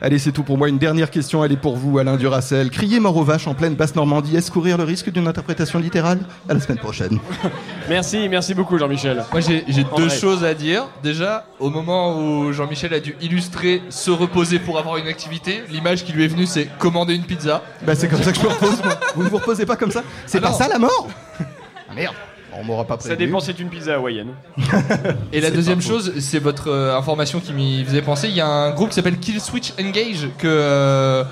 Allez, 0.00 0.18
c'est 0.18 0.32
tout 0.32 0.42
pour 0.42 0.56
moi. 0.56 0.70
Une 0.70 0.78
dernière 0.78 1.10
question, 1.10 1.44
elle 1.44 1.52
est 1.52 1.58
pour 1.58 1.76
vous, 1.76 1.98
Alain 1.98 2.16
Duracel. 2.16 2.70
Crier 2.70 3.00
mort 3.00 3.18
aux 3.18 3.24
vaches 3.24 3.48
en 3.48 3.54
pleine 3.54 3.74
basse 3.74 3.94
Normandie, 3.94 4.34
est-ce 4.34 4.50
courir 4.50 4.78
le 4.78 4.84
risque 4.84 5.10
d'une 5.10 5.28
interprétation 5.28 5.78
littérale? 5.78 6.20
À 6.48 6.54
la 6.54 6.60
semaine 6.60 6.78
prochaine. 6.78 7.18
Merci, 7.88 8.28
merci 8.28 8.54
beaucoup 8.54 8.78
Jean-Michel. 8.78 9.24
Moi 9.32 9.40
j'ai 9.40 9.64
deux 9.96 10.06
vrai. 10.06 10.16
choses 10.16 10.44
à 10.44 10.54
dire. 10.54 10.86
Déjà, 11.02 11.44
au 11.58 11.70
moment 11.70 12.16
où 12.16 12.29
Jean-Michel 12.52 12.92
a 12.94 13.00
dû 13.00 13.14
illustrer 13.20 13.82
se 13.90 14.10
reposer 14.10 14.58
pour 14.58 14.78
avoir 14.78 14.96
une 14.96 15.06
activité, 15.08 15.62
l'image 15.70 16.04
qui 16.04 16.12
lui 16.12 16.24
est 16.24 16.28
venue 16.28 16.46
c'est 16.46 16.66
commander 16.78 17.14
une 17.14 17.24
pizza. 17.24 17.62
Bah 17.86 17.94
c'est 17.94 18.08
comme 18.08 18.22
ça 18.22 18.32
que 18.32 18.38
je 18.38 18.42
me 18.44 18.48
repose 18.48 18.82
moi. 18.84 18.98
Vous 19.14 19.22
ne 19.24 19.28
vous 19.28 19.36
reposez 19.38 19.66
pas 19.66 19.76
comme 19.76 19.90
ça 19.90 20.02
C'est 20.26 20.38
Ah 20.38 20.42
pas 20.42 20.50
non. 20.50 20.56
ça 20.58 20.68
la 20.68 20.78
mort 20.78 21.08
Ah, 21.90 21.94
Merde, 21.94 22.14
on 22.52 22.62
m'aura 22.64 22.84
pas 22.84 22.94
Ça 22.94 23.08
prévenu. 23.08 23.26
dépend, 23.26 23.40
c'est 23.40 23.58
une 23.58 23.68
pizza 23.68 23.94
hawaïenne. 23.94 24.28
Et 25.32 25.40
la 25.40 25.50
deuxième 25.50 25.80
chose, 25.82 26.12
c'est 26.20 26.38
votre 26.38 26.68
euh, 26.70 26.96
information 26.96 27.40
qui 27.40 27.52
m'y 27.52 27.84
faisait 27.84 28.02
penser. 28.02 28.28
Il 28.28 28.34
y 28.34 28.40
a 28.40 28.46
un 28.46 28.70
groupe 28.70 28.90
qui 28.90 28.94
s'appelle 28.94 29.18
Kill 29.18 29.40
Switch 29.40 29.72
Engage 29.80 30.28
que, 30.38 30.46
euh, 30.46 31.24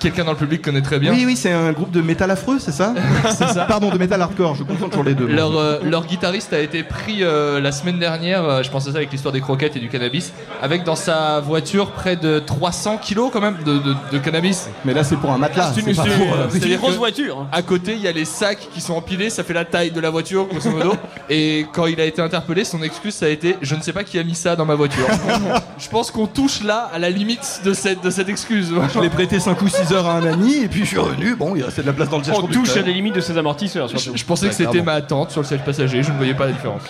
quelqu'un 0.00 0.24
dans 0.24 0.32
le 0.32 0.36
public 0.36 0.62
connaît 0.62 0.82
très 0.82 0.98
bien. 0.98 1.12
Oui, 1.12 1.24
oui, 1.26 1.36
c'est 1.36 1.52
un 1.52 1.72
groupe 1.72 1.90
de 1.90 2.00
métal 2.00 2.30
affreux, 2.30 2.58
c'est 2.58 2.72
ça 2.72 2.94
C'est 3.30 3.48
ça. 3.48 3.64
Pardon, 3.66 3.90
de 3.90 3.98
métal 3.98 4.20
hardcore, 4.22 4.54
je 4.54 4.62
confonds 4.64 4.88
toujours 4.88 5.04
les 5.04 5.14
deux. 5.14 5.26
Leur, 5.26 5.56
euh, 5.56 5.78
leur 5.82 6.06
guitariste 6.06 6.52
a 6.52 6.60
été 6.60 6.82
pris 6.82 7.18
euh, 7.22 7.60
la 7.60 7.72
semaine 7.72 7.98
dernière, 7.98 8.44
euh, 8.44 8.62
je 8.62 8.70
pense 8.70 8.86
à 8.88 8.92
ça 8.92 8.96
avec 8.98 9.10
l'histoire 9.12 9.32
des 9.32 9.40
croquettes 9.40 9.76
et 9.76 9.80
du 9.80 9.88
cannabis, 9.88 10.32
avec 10.62 10.84
dans 10.84 10.96
sa 10.96 11.40
voiture 11.40 11.90
près 11.92 12.16
de 12.16 12.38
300 12.38 12.98
kilos 12.98 13.30
quand 13.32 13.40
même 13.40 13.56
de, 13.64 13.78
de- 13.78 13.94
de 14.12 14.18
cannabis. 14.18 14.68
Mais 14.84 14.94
là, 14.94 15.04
c'est 15.04 15.16
pour 15.16 15.30
un 15.30 15.38
matelas. 15.38 15.72
C'est 15.74 15.82
pas 15.94 16.02
pour, 16.02 16.34
euh, 16.34 16.48
une 16.50 16.76
grosse 16.76 16.96
voiture. 16.96 17.46
À 17.52 17.62
côté, 17.62 17.94
il 17.94 18.00
y 18.00 18.08
a 18.08 18.12
les 18.12 18.24
sacs 18.24 18.68
qui 18.74 18.80
sont 18.80 18.94
empilés, 18.94 19.30
ça 19.30 19.44
fait 19.44 19.54
la 19.54 19.64
taille 19.64 19.90
de 19.90 20.00
la 20.00 20.10
voiture, 20.10 20.46
grosso 20.46 20.70
modo. 20.70 20.94
Et 21.30 21.66
quand 21.72 21.86
il 21.86 22.00
a 22.00 22.04
été 22.04 22.20
interpellé, 22.20 22.64
son 22.64 22.82
excuse, 22.82 23.14
ça 23.14 23.26
a 23.26 23.28
été 23.28 23.56
Je 23.62 23.74
ne 23.74 23.80
sais 23.82 23.92
pas 23.92 24.04
qui 24.04 24.18
a 24.18 24.22
mis 24.24 24.34
ça 24.34 24.56
dans 24.56 24.64
ma 24.66 24.74
voiture. 24.74 25.06
je 25.78 25.88
pense 25.88 26.10
qu'on 26.10 26.26
touche 26.26 26.62
là 26.62 26.90
à 26.92 26.98
la 26.98 27.10
limite 27.10 27.60
de 27.64 27.72
cette, 27.72 28.02
de 28.02 28.10
cette 28.10 28.28
excuse. 28.28 28.72
Je 28.92 29.00
l'ai 29.00 29.08
prêté 29.08 29.40
5 29.40 29.61
ou 29.62 29.68
6 29.68 29.92
heures 29.92 30.06
à 30.06 30.14
un 30.14 30.26
ami, 30.26 30.62
et 30.64 30.68
puis 30.68 30.80
je 30.80 30.84
suis 30.86 30.98
revenu. 30.98 31.34
Bon, 31.36 31.54
il 31.56 31.62
restait 31.62 31.82
de 31.82 31.86
la 31.86 31.92
place 31.92 32.08
dans 32.08 32.18
le 32.18 32.24
siège 32.24 32.36
On 32.36 32.40
conducteur. 32.42 32.62
touche 32.64 32.76
à 32.76 32.82
les 32.82 32.92
limites 32.92 33.14
de 33.14 33.20
ses 33.20 33.36
amortisseurs. 33.38 33.88
Je, 33.88 33.96
surtout. 33.96 34.18
je 34.18 34.24
pensais 34.24 34.46
que 34.48 34.52
Ouais, 34.54 34.64
c'était 34.66 34.82
ma 34.82 35.00
tante 35.02 35.30
sur 35.30 35.40
le 35.40 35.46
siège 35.46 35.60
passager, 35.64 36.02
je 36.02 36.10
ne 36.10 36.16
voyais 36.16 36.34
pas 36.34 36.46
la 36.46 36.52
différence. 36.52 36.82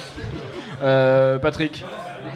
Euh, 0.83 1.39
Patrick. 1.39 1.85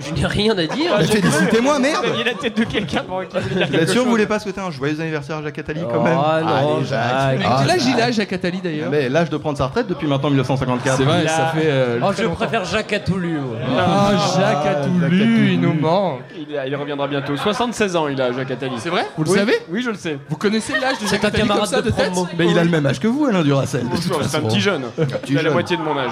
Je 0.01 0.13
n'ai 0.13 0.27
rien 0.27 0.53
à 0.57 0.67
dire. 0.67 0.99
Félicitez-moi, 1.01 1.79
merde 1.79 2.05
Vous 2.05 2.11
aviez 2.13 2.25
la 2.25 2.35
tête 2.35 2.57
de 2.57 2.65
quelqu'un 2.65 3.03
pour 3.03 3.23
qui 3.23 3.29
quelque 3.29 3.47
sûr 3.47 3.69
que 3.69 3.85
vous 3.91 3.95
chose. 3.95 4.07
voulez 4.07 4.27
pas 4.27 4.39
souhaiter 4.39 4.61
un 4.61 4.71
joyeux 4.71 5.01
anniversaire 5.01 5.39
à 5.39 5.43
Jacques 5.43 5.59
Attali 5.59 5.81
quand 5.83 5.99
Oh, 5.99 6.03
même 6.03 6.15
non, 6.15 6.23
Allez, 6.23 6.85
Jacques. 6.87 7.01
Ah, 7.45 7.61
Quel 7.63 7.71
âge 7.71 7.87
il 7.87 8.01
a, 8.01 8.11
Jacques. 8.11 8.33
Attali 8.33 8.61
d'ailleurs 8.61 8.91
Mais 8.91 9.09
l'âge 9.09 9.31
de 9.31 9.37
prendre 9.37 9.57
sa 9.59 9.67
retraite 9.67 9.87
depuis 9.87 10.07
maintenant 10.07 10.29
1954. 10.31 10.97
C'est 10.97 11.05
vrai, 11.05 11.21
Il 11.23 11.27
a- 11.27 11.31
ça 11.31 11.47
fait. 11.55 11.61
euh, 11.65 11.99
Oh, 12.03 12.11
je 12.17 12.25
préfère 12.27 12.65
Jacques 12.65 12.93
Attoulu. 12.93 13.39
Ah, 13.79 14.13
Jacques 14.37 14.67
a 14.67 14.75
tout 14.85 14.91
Jacques 15.01 15.11
lu, 15.11 15.23
Attali. 15.23 15.53
il 15.55 15.61
nous 15.61 15.75
manque. 15.75 16.21
Il, 16.49 16.57
a- 16.59 16.67
il 16.67 16.77
reviendra 16.77 17.07
bientôt. 17.09 17.37
76 17.37 17.97
ans, 17.97 18.09
il 18.09 18.21
a, 18.21 18.33
Jacques 18.33 18.51
Attali. 18.51 18.75
C'est 18.79 18.91
vrai 18.91 19.07
Vous 19.17 19.25
le 19.25 19.31
savez 19.31 19.55
Oui, 19.71 19.83
je 19.83 19.91
le 19.91 19.97
sais. 19.97 20.19
Vous 20.29 20.37
connaissez 20.37 20.73
l'âge 20.75 20.99
de 20.99 21.07
C'est 21.07 21.13
Jacques 21.17 21.25
un 21.25 21.29
Attali 21.29 21.43
comme 21.43 21.49
camarade 21.57 21.71
ça 21.71 21.83
de 21.83 21.91
promo. 21.91 22.29
Mais 22.39 22.47
il 22.51 22.59
a 22.59 22.65
le 22.65 22.71
même 22.71 22.87
âge 22.87 23.01
que 23.01 23.09
vous, 23.09 23.25
Alain 23.27 23.43
Duracel. 23.43 23.85
de 23.89 23.97
toute 23.97 24.23
C'est 24.25 24.37
un 24.37 24.41
petit 24.43 24.61
jeune. 24.61 24.83
Il 25.29 25.39
a 25.39 25.43
la 25.43 25.51
moitié 25.51 25.77
de 25.77 25.83
mon 25.83 25.97
âge. 25.99 26.11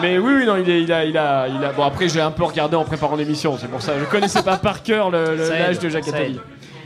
Mais 0.00 0.18
oui, 0.18 0.32
oui, 0.38 0.46
non, 0.46 0.56
il, 0.56 0.68
il 0.68 0.92
a, 0.92 1.04
il 1.04 1.16
a, 1.16 1.46
il 1.48 1.64
a. 1.64 1.72
Bon, 1.72 1.84
après, 1.84 2.08
j'ai 2.08 2.20
un 2.20 2.30
peu 2.30 2.44
regardé 2.44 2.76
en 2.76 2.84
préparant 2.84 3.16
l'émission, 3.24 3.56
c'est 3.60 3.68
pour 3.68 3.82
ça. 3.82 3.92
Je 3.98 4.04
connaissais 4.04 4.42
pas 4.42 4.56
par 4.56 4.82
cœur 4.82 5.10
l'âge 5.10 5.78
de 5.78 5.88
Jacques 5.88 6.08
Attali. 6.08 6.38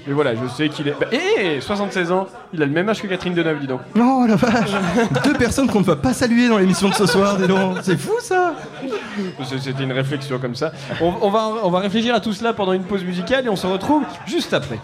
Mais 0.08 0.12
voilà, 0.14 0.34
je 0.36 0.46
sais 0.56 0.68
qu'il 0.68 0.86
est. 0.86 0.94
Bah, 1.00 1.06
hé 1.10 1.60
76 1.60 2.12
ans, 2.12 2.28
il 2.52 2.62
a 2.62 2.66
le 2.66 2.70
même 2.70 2.88
âge 2.88 3.02
que 3.02 3.08
Catherine 3.08 3.34
Deneuve, 3.34 3.58
dis 3.58 3.66
donc. 3.66 3.80
Non, 3.96 4.24
la 4.24 4.36
vache 4.36 4.70
Deux 5.24 5.32
personnes 5.34 5.66
qu'on 5.68 5.80
ne 5.80 5.84
va 5.84 5.96
pas 5.96 6.12
saluer 6.12 6.48
dans 6.48 6.58
l'émission 6.58 6.88
de 6.88 6.94
ce 6.94 7.06
soir, 7.06 7.36
dis 7.36 7.48
donc. 7.48 7.78
C'est 7.82 7.98
fou 7.98 8.12
ça 8.20 8.54
C'est- 9.42 9.58
C'était 9.58 9.82
une 9.82 9.90
réflexion 9.90 10.38
comme 10.38 10.54
ça. 10.54 10.70
On, 11.00 11.12
on 11.22 11.30
va, 11.30 11.48
on 11.64 11.70
va 11.70 11.80
réfléchir 11.80 12.14
à 12.14 12.20
tout 12.20 12.32
cela 12.32 12.52
pendant 12.52 12.72
une 12.72 12.84
pause 12.84 13.02
musicale 13.02 13.46
et 13.46 13.48
on 13.48 13.56
se 13.56 13.66
retrouve 13.66 14.04
juste 14.26 14.54
après. 14.54 14.78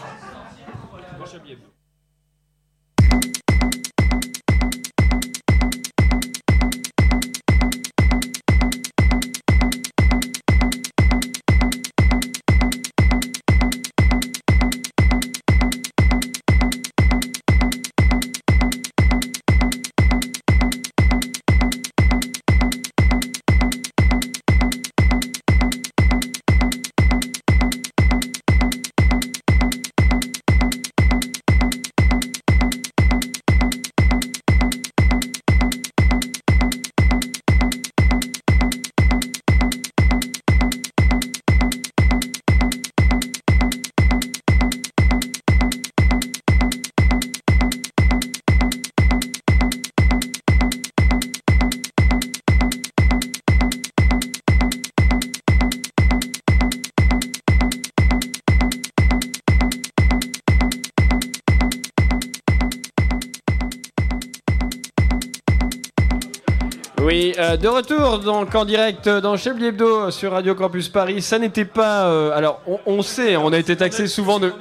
De 67.57 67.69
retour 67.69 68.19
donc 68.19 68.55
en 68.55 68.65
direct 68.65 69.09
dans 69.09 69.37
Chablis 69.37 69.67
Hebdo 69.67 70.11
sur 70.11 70.33
Radio 70.33 70.55
Campus 70.55 70.89
Paris. 70.89 71.21
Ça 71.23 71.39
n'était 71.39 71.65
pas. 71.65 72.07
euh, 72.07 72.37
alors, 72.37 72.61
on, 72.67 72.79
on 72.87 73.03
sait, 73.03 73.37
on 73.37 73.53
a 73.53 73.59
été 73.59 73.77
taxé 73.77 74.07
souvent 74.07 74.39
de. 74.39 74.53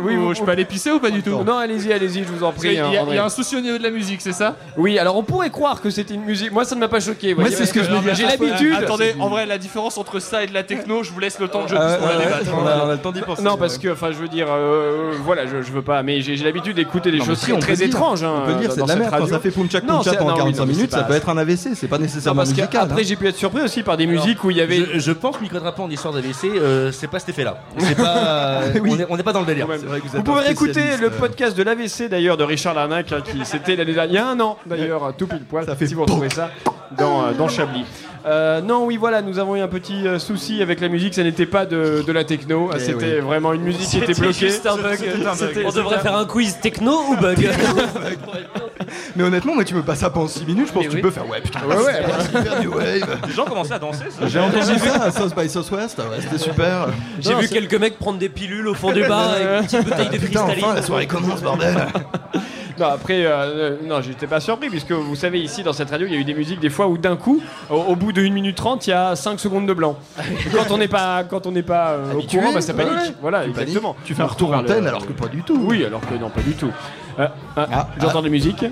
Oui, 0.00 0.16
Ou 0.16 0.20
vous- 0.28 0.34
je 0.34 0.42
peux 0.42 0.50
aller 0.50 0.64
pisser 0.64 0.90
ou 0.90 0.98
pas 1.00 1.10
du 1.10 1.22
tout 1.22 1.42
Non, 1.44 1.58
allez-y, 1.58 1.92
allez-y, 1.92 2.22
je 2.24 2.28
vous 2.28 2.44
en 2.44 2.52
prie. 2.52 2.78
hein, 2.78 2.86
il 2.88 2.94
y 2.94 2.96
a- 2.96 3.14
y 3.14 3.18
a 3.18 3.24
un 3.24 3.28
souci 3.28 3.56
au 3.56 3.60
niveau 3.60 3.78
de 3.78 3.82
la 3.82 3.90
musique, 3.90 4.20
c'est 4.20 4.32
ça? 4.32 4.56
Oui, 4.76 4.98
alors 4.98 5.16
on 5.16 5.22
pourrait 5.22 5.50
croire 5.50 5.80
que 5.80 5.90
c'était 5.90 6.14
une 6.14 6.24
musique. 6.24 6.52
Moi, 6.52 6.64
ça 6.64 6.74
ne 6.74 6.80
m'a 6.80 6.88
pas 6.88 7.00
choqué. 7.00 7.34
Moi, 7.34 7.50
c'est 7.50 7.66
ce 7.66 7.72
que 7.72 7.82
je 7.82 7.90
me 7.90 8.14
J'ai 8.14 8.24
l'habitude. 8.26 8.74
Attendez, 8.74 9.14
en 9.20 9.28
vrai, 9.28 9.46
la 9.46 9.58
différence 9.58 9.98
entre 9.98 10.18
ça 10.20 10.42
et 10.42 10.46
de 10.46 10.54
la 10.54 10.62
techno, 10.62 11.02
je 11.02 11.10
vous 11.12 11.20
laisse 11.20 11.38
le 11.38 11.48
temps 11.48 11.64
de 11.64 11.68
jeu 11.68 11.76
Euh, 11.78 11.98
ouais, 11.98 12.24
débattre. 12.24 12.50
on, 12.56 12.66
a, 12.66 12.84
on 12.86 12.88
a 12.90 12.92
le 12.92 12.98
temps 12.98 13.12
d'y 13.12 13.20
penser. 13.20 13.42
Non, 13.42 13.56
parce 13.56 13.78
que, 13.78 13.88
enfin, 13.92 14.08
je 14.12 14.16
veux 14.18 14.28
dire, 14.28 14.46
euh, 14.50 15.12
voilà, 15.24 15.46
je, 15.46 15.62
je 15.62 15.72
veux 15.72 15.82
pas, 15.82 16.02
mais 16.02 16.20
j'ai 16.20 16.36
l'habitude 16.36 16.76
d'écouter 16.76 17.10
des 17.10 17.18
Non, 17.18 17.24
choses 17.24 17.38
si, 17.38 17.52
très, 17.58 17.82
étranges. 17.82 18.22
hein, 18.24 18.42
On 18.42 18.46
peut 18.46 18.54
dire 18.54 18.68
dans- 18.68 18.74
c'est 18.74 18.82
de 18.82 18.88
la 18.88 18.96
merde 18.96 19.14
quand 19.18 19.26
ça 19.26 19.38
fait 19.40 19.50
punchak 19.50 19.84
Non, 19.84 19.98
punchak 19.98 20.12
c'est- 20.12 20.18
pendant 20.18 20.30
non, 20.30 20.36
oui, 20.36 20.52
45 20.52 20.60
non, 20.62 20.66
mais 20.66 20.72
minutes, 20.74 20.90
ça 20.92 21.02
peut 21.02 21.14
être 21.14 21.28
un 21.28 21.36
AVC, 21.38 21.74
c'est 21.74 21.88
pas 21.88 21.98
nécessairement 21.98 22.40
parce 22.40 22.50
musical. 22.50 22.68
qu'après, 22.70 23.02
hein. 23.02 23.04
j'ai 23.06 23.16
pu 23.16 23.26
être 23.28 23.36
surpris 23.36 23.62
aussi 23.62 23.82
par 23.82 23.96
des 23.96 24.06
musiques 24.06 24.42
où 24.44 24.50
il 24.50 24.56
y 24.56 24.60
avait. 24.60 24.84
Je, 24.94 24.98
je 24.98 25.12
pense, 25.12 25.40
micro 25.40 25.58
en 25.78 25.90
histoire 25.90 26.14
d'AVC, 26.14 26.44
euh, 26.56 26.92
c'est 26.92 27.08
pas 27.08 27.18
cet 27.18 27.30
effet-là. 27.30 27.58
On, 27.78 28.98
est, 28.98 29.06
on 29.10 29.16
est 29.16 29.22
pas 29.22 29.32
dans 29.32 29.40
le 29.40 29.46
délire. 29.46 29.66
C'est 29.88 30.00
vrai 30.00 30.00
que 30.00 30.16
vous 30.16 30.22
pouvez 30.22 30.54
spécialiste, 30.54 31.00
le 31.00 31.06
euh. 31.06 31.18
podcast 31.18 31.56
de 31.56 31.62
l'AVC 31.62 32.08
d'ailleurs 32.10 32.36
de 32.36 32.44
Richard 32.44 32.74
Larnac, 32.74 33.10
hein, 33.10 33.22
qui 33.24 33.44
c'était 33.44 33.74
l'année 33.74 33.94
dernière, 33.94 34.10
il 34.10 34.14
y 34.14 34.18
a 34.18 34.28
un 34.28 34.40
an 34.40 34.58
d'ailleurs, 34.66 35.14
tout 35.16 35.26
pile 35.26 35.44
poil, 35.44 35.64
Ça 35.64 35.76
fait 35.76 35.86
si 35.86 35.94
vous 35.94 36.02
retrouvez 36.02 36.28
ça 36.28 36.50
dans, 36.96 37.24
euh, 37.24 37.32
dans 37.32 37.48
Chablis. 37.48 37.84
Euh, 38.28 38.60
non, 38.60 38.84
oui, 38.84 38.98
voilà, 38.98 39.22
nous 39.22 39.38
avons 39.38 39.56
eu 39.56 39.60
un 39.60 39.68
petit 39.68 40.06
euh, 40.06 40.18
souci 40.18 40.60
avec 40.60 40.80
la 40.80 40.88
musique, 40.88 41.14
ça 41.14 41.22
n'était 41.22 41.46
pas 41.46 41.64
de, 41.64 42.04
de 42.06 42.12
la 42.12 42.24
techno, 42.24 42.68
Eh 42.74 42.78
c'était 42.78 43.14
oui. 43.14 43.20
vraiment 43.20 43.54
une 43.54 43.62
musique 43.62 43.88
qui 43.88 43.96
était 43.96 44.08
C'était 44.12 44.20
bloquée. 44.20 44.48
juste 44.48 44.66
un 44.66 44.76
bug. 44.76 44.96
C'était 44.98 45.26
un 45.26 45.34
bug. 45.34 45.64
On 45.66 45.72
devrait 45.72 45.98
faire 46.00 46.16
un 46.16 46.26
quiz 46.26 46.58
techno 46.60 46.92
ou 47.08 47.16
bug 47.16 47.48
Mais 49.16 49.22
honnêtement, 49.24 49.54
moi, 49.54 49.64
tu 49.64 49.74
me 49.74 49.82
passes 49.82 50.00
ça 50.00 50.10
pendant 50.10 50.28
6 50.28 50.44
minutes, 50.44 50.68
je 50.68 50.72
pense 50.72 50.82
Mais 50.82 50.86
que 50.88 50.90
tu 50.90 50.96
oui. 50.96 51.02
peux 51.02 51.10
faire 51.10 51.28
ouais, 51.28 51.40
putain, 51.40 51.60
Ouais, 51.66 51.76
ouais. 51.76 52.02
c'est 52.20 52.38
super 52.38 52.60
du 52.60 52.68
wave. 52.68 53.18
Les 53.28 53.32
gens 53.34 53.44
commençaient 53.44 53.74
à 53.74 53.78
danser, 53.78 54.04
ça. 54.10 54.26
J'ai 54.26 54.38
entendu 54.40 54.78
ça 54.78 55.02
à 55.04 55.10
South 55.10 55.34
by 55.34 55.48
Southwest, 55.48 55.98
ouais, 55.98 56.04
c'était 56.20 56.38
super. 56.38 56.88
J'ai 57.20 57.34
vu 57.34 57.48
quelques 57.48 57.74
mecs 57.74 57.98
prendre 57.98 58.18
des 58.18 58.28
pilules 58.28 58.68
au 58.68 58.74
fond 58.74 58.92
du 58.92 59.04
bar 59.06 59.30
avec 59.32 59.46
une 59.48 59.64
petite 59.64 59.84
bouteille 59.84 60.08
de 60.10 60.18
Putain, 60.18 60.40
cristalline. 60.44 60.64
enfin, 60.64 60.74
la 60.74 60.82
soirée 60.82 61.06
commence, 61.06 61.40
bordel. 61.42 61.76
Non, 62.78 62.86
après, 62.86 63.24
euh, 63.24 63.30
euh, 63.30 63.76
non, 63.86 64.00
j'étais 64.00 64.26
pas 64.26 64.40
surpris, 64.40 64.68
puisque 64.68 64.92
vous 64.92 65.16
savez, 65.16 65.40
ici 65.40 65.62
dans 65.62 65.72
cette 65.72 65.90
radio, 65.90 66.06
il 66.06 66.12
y 66.14 66.16
a 66.16 66.20
eu 66.20 66.24
des 66.24 66.34
musiques 66.34 66.60
des 66.60 66.70
fois 66.70 66.86
où 66.88 66.96
d'un 66.98 67.16
coup, 67.16 67.40
au, 67.70 67.74
au 67.76 67.96
bout 67.96 68.12
de 68.12 68.22
1 68.22 68.30
minute 68.30 68.56
30, 68.56 68.86
il 68.86 68.90
y 68.90 68.92
a 68.92 69.16
5 69.16 69.40
secondes 69.40 69.66
de 69.66 69.72
blanc. 69.74 69.96
quand 70.52 70.70
on 70.70 70.78
n'est 70.78 70.88
pas, 70.88 71.24
quand 71.24 71.46
on 71.46 71.52
n'est 71.52 71.62
pas 71.62 71.88
euh, 71.90 72.12
au 72.14 72.18
Habitué, 72.18 72.38
courant, 72.38 72.52
bah, 72.52 72.60
ça 72.60 72.74
panique. 72.74 72.92
ouais. 72.92 73.14
Voilà, 73.20 73.44
Tu 73.44 73.50
paniques, 73.50 73.68
exactement. 73.68 73.96
Tu 74.04 74.14
fais 74.14 74.22
un 74.22 74.26
retour 74.26 74.48
retrouve 74.50 74.64
antenne 74.64 74.82
le- 74.84 74.88
alors 74.88 75.06
que 75.06 75.12
pas 75.12 75.28
du 75.28 75.42
tout. 75.42 75.58
Oui, 75.64 75.84
alors 75.84 76.00
que 76.00 76.14
non, 76.14 76.30
pas 76.30 76.40
du 76.42 76.52
tout. 76.52 76.70
Euh, 77.18 77.26
ah, 77.56 77.66
Ah, 77.72 77.88
J'entends 78.00 78.20
de 78.20 78.26
la 78.26 78.30
musique. 78.30 78.64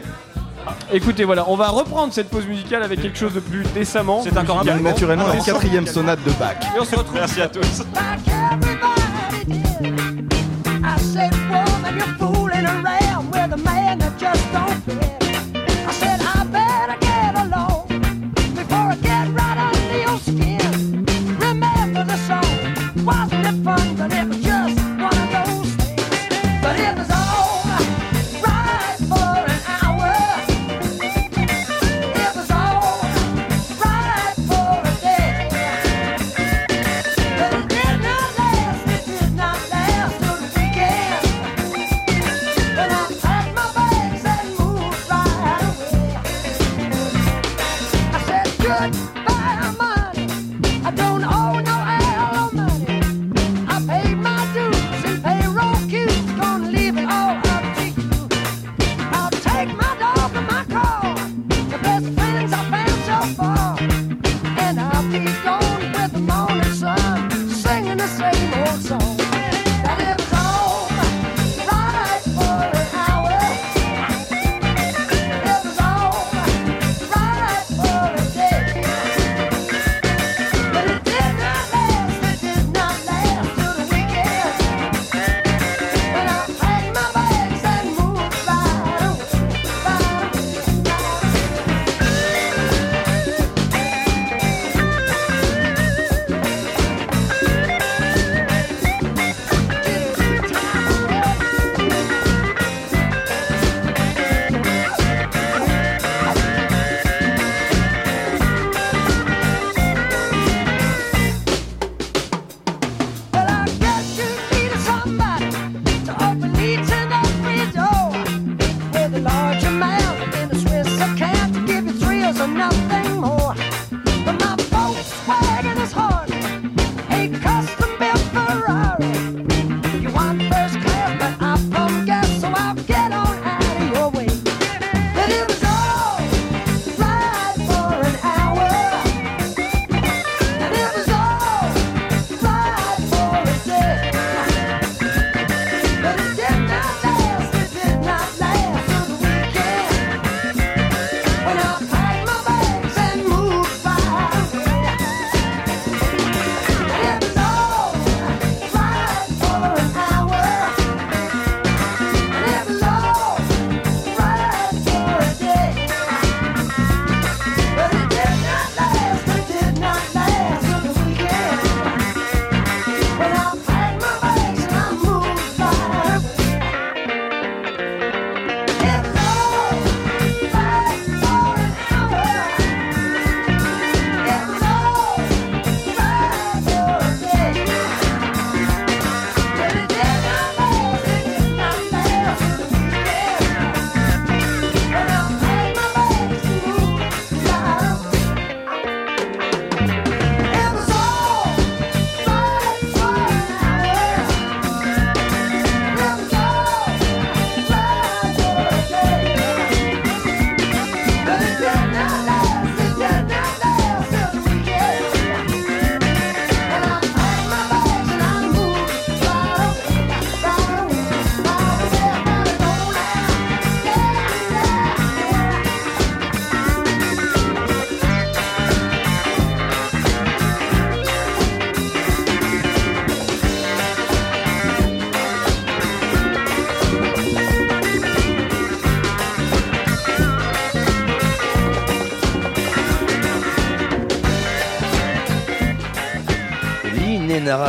Écoutez, 0.93 1.25
voilà, 1.25 1.45
on 1.49 1.55
va 1.57 1.69
reprendre 1.69 2.13
cette 2.13 2.29
pause 2.29 2.47
musicale 2.47 2.83
avec 2.83 3.01
quelque 3.01 3.19
chose 3.19 3.33
de 3.35 3.41
plus 3.41 3.63
décemment. 3.75 4.21
C'est 4.23 4.37
encore 4.37 4.61
un 4.61 4.81
naturellement, 4.81 5.27
la 5.29 5.37
quatrième 5.37 5.87
sonate 5.87 6.23
de 6.25 6.31
Bach. 6.33 6.57
Et 6.77 6.81
on 6.81 6.85
se 6.85 6.97
retrouve. 6.97 7.15
Merci 7.15 7.41
à 7.41 7.49
tous. 7.49 7.83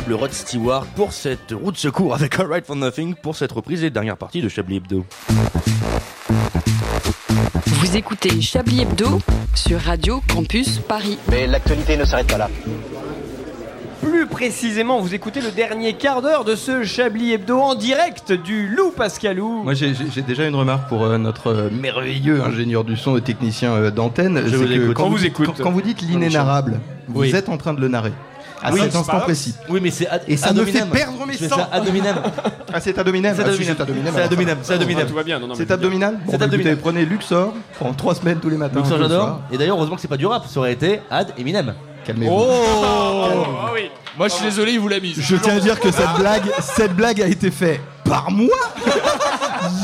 L'inénarrable 0.07 0.13
Rod 0.13 0.31
Stewart 0.33 0.85
pour 0.95 1.11
cette 1.11 1.51
roue 1.51 1.71
de 1.71 1.77
secours 1.77 2.13
avec 2.15 2.39
Alright 2.39 2.65
for 2.65 2.75
Nothing 2.75 3.15
pour 3.15 3.35
cette 3.35 3.51
reprise 3.51 3.83
et 3.83 3.89
dernière 3.89 4.17
partie 4.17 4.41
de 4.41 4.47
Chablis 4.49 4.77
Hebdo. 4.77 5.05
Vous 7.65 7.95
écoutez 7.97 8.39
Chablis 8.41 8.81
Hebdo 8.81 9.19
sur 9.53 9.79
Radio 9.79 10.21
Campus 10.31 10.79
Paris. 10.79 11.17
Mais 11.29 11.47
l'actualité 11.47 11.97
ne 11.97 12.05
s'arrête 12.05 12.27
pas 12.27 12.37
là. 12.37 12.49
Plus 14.01 14.27
précisément, 14.27 14.99
vous 15.01 15.13
écoutez 15.13 15.41
le 15.41 15.51
dernier 15.51 15.93
quart 15.93 16.21
d'heure 16.21 16.45
de 16.45 16.55
ce 16.55 16.83
Chablis 16.83 17.33
Hebdo 17.33 17.57
en 17.59 17.75
direct 17.75 18.31
du 18.31 18.67
Loup 18.67 18.91
Pascalou. 18.95 19.63
Moi, 19.63 19.73
j'ai- 19.73 19.93
déjà 20.25 20.47
une 20.47 20.55
remarque 20.55 20.87
pour 20.87 21.03
euh, 21.03 21.17
notre 21.17 21.47
euh, 21.47 21.69
merveilleux 21.69 22.41
ingénieur 22.41 22.83
du 22.83 22.95
son 22.95 23.17
et 23.17 23.21
technicien 23.21 23.73
euh, 23.73 23.91
d'antenne. 23.91 24.41
Je 24.45 24.51
C'est 24.51 24.55
vous 24.55 24.65
que 24.67 24.73
écoute. 24.73 24.93
Quand, 24.95 25.05
On 25.05 25.09
vous, 25.09 25.17
vous 25.17 25.25
écoute. 25.25 25.45
Quand, 25.47 25.63
quand 25.63 25.71
vous 25.71 25.81
dites 25.81 26.01
l'inénarrable, 26.01 26.79
vous 27.09 27.21
Oui. 27.21 27.35
êtes 27.35 27.49
en 27.49 27.57
train 27.57 27.73
de 27.73 27.81
le 27.81 27.87
narrer. 27.89 28.13
À 28.61 28.71
Oui, 28.73 28.79
cet 28.81 28.91
c'est 28.91 28.97
instant 28.97 29.19
précis. 29.19 29.53
Oui, 29.69 29.79
mais 29.81 29.91
c'est 29.91 30.07
ad- 30.07 30.23
Et 30.27 30.35
ça 30.37 30.51
me 30.53 30.65
fait 30.65 30.85
perdre 30.89 31.25
mes 31.25 31.35
sangs. 31.37 31.67
ad 31.71 31.87
hominem. 31.87 32.15
Ah, 32.73 32.79
c'est 32.79 32.97
ad 32.97 33.07
hominem 33.07 33.33
C'est 33.35 33.41
Ah, 33.43 33.47
hominem. 33.49 33.75
c'est 33.75 33.81
ad 33.81 34.33
hominem, 34.33 34.57
C'est 34.61 34.67
c'est 34.77 34.83
hominem. 34.83 35.07
Tout 35.07 35.13
va 35.15 35.23
bien, 35.23 35.39
C'est 35.55 35.71
abdominal 35.71 36.19
C'est 36.29 36.37
bah, 36.37 36.45
abdominal. 36.45 36.77
Prenez 36.77 37.05
Luxor 37.05 37.53
pendant 37.79 37.93
trois 37.93 38.15
semaines 38.15 38.39
tous 38.39 38.49
les 38.49 38.57
matins. 38.57 38.81
Les 38.83 38.89
j'adore. 38.89 39.41
Et 39.51 39.57
d'ailleurs, 39.57 39.77
heureusement 39.77 39.95
que 39.95 40.01
c'est 40.01 40.07
pas 40.07 40.17
du 40.17 40.25
rap, 40.25 40.45
ça 40.47 40.59
aurait 40.59 40.73
été 40.73 41.01
ad 41.09 41.33
Eminem. 41.37 41.73
Calmez-vous. 42.05 42.33
Oh 42.33 43.43
Ah 43.65 43.71
oui. 43.73 43.89
Moi, 44.17 44.27
je 44.29 44.33
suis 44.33 44.45
désolé, 44.45 44.71
il 44.73 44.79
vous 44.79 44.87
l'a 44.87 44.99
mise. 44.99 45.15
Je 45.19 45.35
tiens 45.35 45.57
à 45.57 45.59
dire 45.59 45.79
que 45.79 45.91
cette 45.91 46.13
blague, 46.17 46.43
cette 46.59 46.95
blague 46.95 47.21
a 47.21 47.27
été 47.27 47.51
faite 47.51 47.81
par 48.03 48.31
moi 48.31 48.55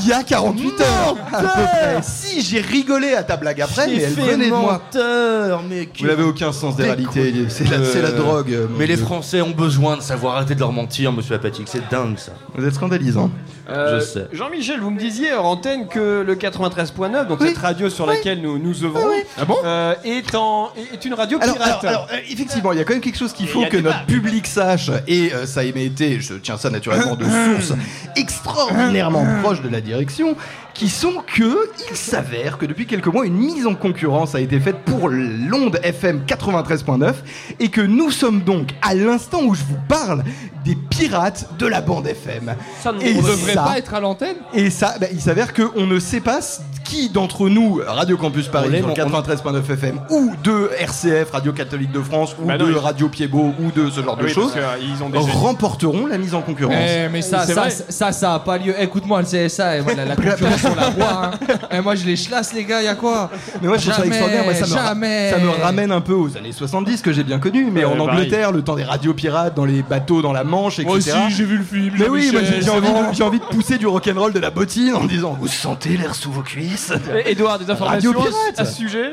il 0.01 0.07
y 0.09 0.13
a 0.13 0.23
48 0.23 0.81
heures 0.81 1.15
à 1.31 1.39
peu 1.39 1.47
près. 1.47 1.99
Si 2.01 2.41
j'ai 2.41 2.61
rigolé 2.61 3.13
à 3.13 3.23
ta 3.23 3.37
blague 3.37 3.61
après, 3.61 3.87
mais 3.87 4.01
elle 4.01 4.13
venait 4.13 4.45
de 4.45 4.49
moi. 4.49 4.81
menteur, 4.93 5.63
mais 5.69 5.87
Vous 5.99 6.07
n'avez 6.07 6.23
aucun 6.23 6.51
sens 6.51 6.75
des 6.75 6.83
réalités. 6.83 7.33
C'est 7.49 7.69
la, 7.69 7.83
c'est 7.85 8.01
la 8.01 8.11
drogue. 8.11 8.55
mon 8.69 8.77
Mais 8.77 8.87
les 8.87 8.95
Dieu. 8.95 9.05
Français 9.05 9.41
ont 9.41 9.51
besoin 9.51 9.97
de 9.97 10.01
savoir 10.01 10.35
arrêter 10.37 10.55
de 10.55 10.59
leur 10.59 10.71
mentir, 10.71 11.11
monsieur 11.11 11.35
Apatique. 11.35 11.67
C'est 11.69 11.87
dingue 11.89 12.17
ça. 12.17 12.33
Vous 12.55 12.65
êtes 12.65 12.73
scandalisant. 12.73 13.29
Euh, 13.69 13.99
Je 13.99 14.05
sais. 14.05 14.27
Jean-Michel, 14.33 14.79
vous 14.81 14.89
me 14.91 14.99
disiez 14.99 15.33
hors 15.33 15.45
antenne 15.45 15.87
que 15.87 16.21
le 16.25 16.35
93.9, 16.35 17.27
donc 17.27 17.41
cette 17.41 17.57
radio 17.57 17.89
sur 17.89 18.05
laquelle 18.05 18.41
nous 18.41 18.57
nous 18.59 18.83
œuvrons, 18.83 19.07
Ah 19.37 19.45
bon 19.45 19.55
euh, 19.63 19.95
est, 20.03 20.35
en, 20.35 20.69
est 20.93 21.05
une 21.05 21.13
radio 21.13 21.37
Alors, 21.41 21.55
pirate. 21.55 21.83
alors, 21.85 21.85
alors, 22.03 22.07
euh, 22.11 22.17
effectivement, 22.29 22.73
il 22.73 22.79
y 22.79 22.81
a 22.81 22.83
quand 22.83 22.91
même 22.93 23.01
quelque 23.01 23.17
chose 23.17 23.31
qu'il 23.31 23.47
faut 23.47 23.63
que 23.65 23.77
notre 23.77 24.05
public 24.05 24.47
sache, 24.47 24.91
et 25.07 25.31
euh, 25.33 25.45
ça 25.45 25.61
a 25.61 25.63
été, 25.63 26.19
je 26.19 26.33
tiens 26.35 26.57
ça 26.57 26.69
naturellement 26.69 27.15
de 27.15 27.23
sources 27.59 27.73
extraordinairement 28.17 29.25
proches 29.41 29.61
de 29.61 29.69
la 29.73 29.81
direction, 29.81 30.37
qui 30.73 30.89
sont 30.89 31.21
que 31.35 31.69
il 31.91 31.95
s'avère 31.95 32.57
que 32.57 32.65
depuis 32.65 32.85
quelques 32.87 33.07
mois, 33.07 33.25
une 33.25 33.35
mise 33.35 33.67
en 33.67 33.75
concurrence 33.75 34.33
a 34.35 34.39
été 34.39 34.59
faite 34.59 34.77
pour 34.85 35.07
l'onde 35.09 35.79
FM 35.83 36.23
93.9, 36.25 37.13
et 37.59 37.69
que 37.69 37.81
nous 37.81 38.09
sommes 38.11 38.41
donc, 38.41 38.69
à 38.81 38.95
l'instant 38.95 39.41
où 39.43 39.53
je 39.53 39.61
vous 39.63 39.77
parle, 39.87 40.23
des 40.65 40.75
pirates 40.75 41.49
de 41.59 41.67
la 41.67 41.81
bande 41.81 42.07
FM. 42.07 42.55
Et 43.01 43.13
On 43.17 43.21
devrait 43.21 43.53
ça- 43.53 43.63
pas 43.63 43.77
être 43.77 43.93
à 43.93 43.99
l'antenne 43.99 44.37
et 44.53 44.69
ça, 44.69 44.95
bah, 44.99 45.07
il 45.11 45.19
s'avère 45.21 45.53
qu'on 45.53 45.85
ne 45.85 45.99
sait 45.99 46.21
pas 46.21 46.39
qui 46.83 47.09
d'entre 47.09 47.49
nous, 47.49 47.81
Radio 47.85 48.17
Campus 48.17 48.47
Paris, 48.47 48.69
sur 48.69 48.75
le 48.75 48.81
mais 48.81 48.91
on- 48.91 48.93
93.9 48.93 49.69
FM, 49.69 49.99
ou 50.09 50.31
de 50.43 50.69
RCF, 50.79 51.31
Radio 51.31 51.51
Catholique 51.53 51.91
de 51.91 52.01
France, 52.01 52.35
ou 52.41 52.45
Bah 52.45 52.57
non, 52.57 52.65
de 52.65 52.71
ils- 52.71 52.77
Radio 52.77 53.09
Piedbeau, 53.09 53.53
ou 53.59 53.71
de 53.71 53.89
ce 53.89 54.01
genre 54.01 54.17
de 54.17 54.25
Oui, 54.25 54.31
choses, 54.31 54.53
parce 54.53 54.77
que, 54.77 54.83
ils 54.83 55.01
ont 55.03 55.09
déjà- 55.09 55.31
remporteront 55.33 56.07
la 56.07 56.17
mise 56.17 56.33
en 56.35 56.41
concurrence. 56.41 56.75
Eh, 56.77 57.09
mais 57.09 57.21
ça, 57.21 57.45
ça, 57.45 57.69
ça, 57.69 58.11
ça 58.11 58.33
a 58.35 58.39
pas 58.39 58.57
lieu. 58.57 58.73
Écoute-moi, 58.81 59.21
le 59.21 59.27
CSA, 59.27 59.77
et 59.77 59.81
voilà, 59.81 60.05
la 60.05 60.15
concurrence, 60.15 60.62
la 60.75 60.89
voit. 60.89 61.25
Hein. 61.25 61.31
Et 61.71 61.81
moi, 61.81 61.95
je 61.95 62.05
les 62.05 62.15
chlasse, 62.15 62.53
les 62.53 62.63
gars, 62.65 62.81
y 62.81 62.87
a 62.87 62.95
quoi 62.95 63.29
Mais 63.61 63.67
moi 63.67 63.77
je 63.77 63.83
trouve 63.89 63.95
ça 64.01 64.05
extraordinaire, 64.05 64.43
moi, 64.45 64.53
ça, 64.53 64.65
me 64.95 65.29
ça 65.29 65.37
me 65.39 65.61
ramène 65.63 65.91
un 65.91 66.01
peu 66.01 66.13
aux 66.13 66.35
années 66.37 66.51
70 66.51 67.01
que 67.01 67.11
j'ai 67.11 67.23
bien 67.23 67.39
connu, 67.39 67.69
mais 67.71 67.85
Ouais, 67.85 67.93
en 67.93 67.97
pareil. 68.05 68.09
Angleterre, 68.21 68.51
le 68.51 68.61
temps 68.63 68.75
des 68.75 68.83
radios 68.83 69.13
pirates, 69.13 69.55
dans 69.55 69.65
les 69.65 69.81
bateaux, 69.81 70.21
dans 70.21 70.33
la 70.33 70.43
Manche, 70.43 70.79
etc. 70.79 70.85
Moi 70.87 70.97
aussi, 70.97 71.35
j'ai 71.35 71.45
vu 71.45 71.57
le 71.57 71.63
film. 71.63 71.95
mais 71.97 72.09
oui, 72.09 72.31
j'ai- 72.31 72.69
envie, 72.69 73.21
envie 73.23 73.39
de 73.39 73.45
pousser 73.45 73.77
du 73.77 73.87
rock'n'roll 73.87 74.33
de 74.33 74.39
la 74.39 74.49
bottine 74.49 74.93
en 74.95 75.05
disant 75.05 75.37
Vous 75.39 75.47
sentez 75.47 75.97
l'air 75.97 76.15
sous 76.15 76.31
vos 76.31 76.41
cuisses 76.41 76.91
Et- 77.25 77.31
Edouard, 77.31 77.59
des 77.59 77.69
informations 77.69 78.11
Radio 78.11 78.29
pirate. 78.31 78.59
à 78.59 78.65
ce 78.65 78.75
sujet? 78.75 79.11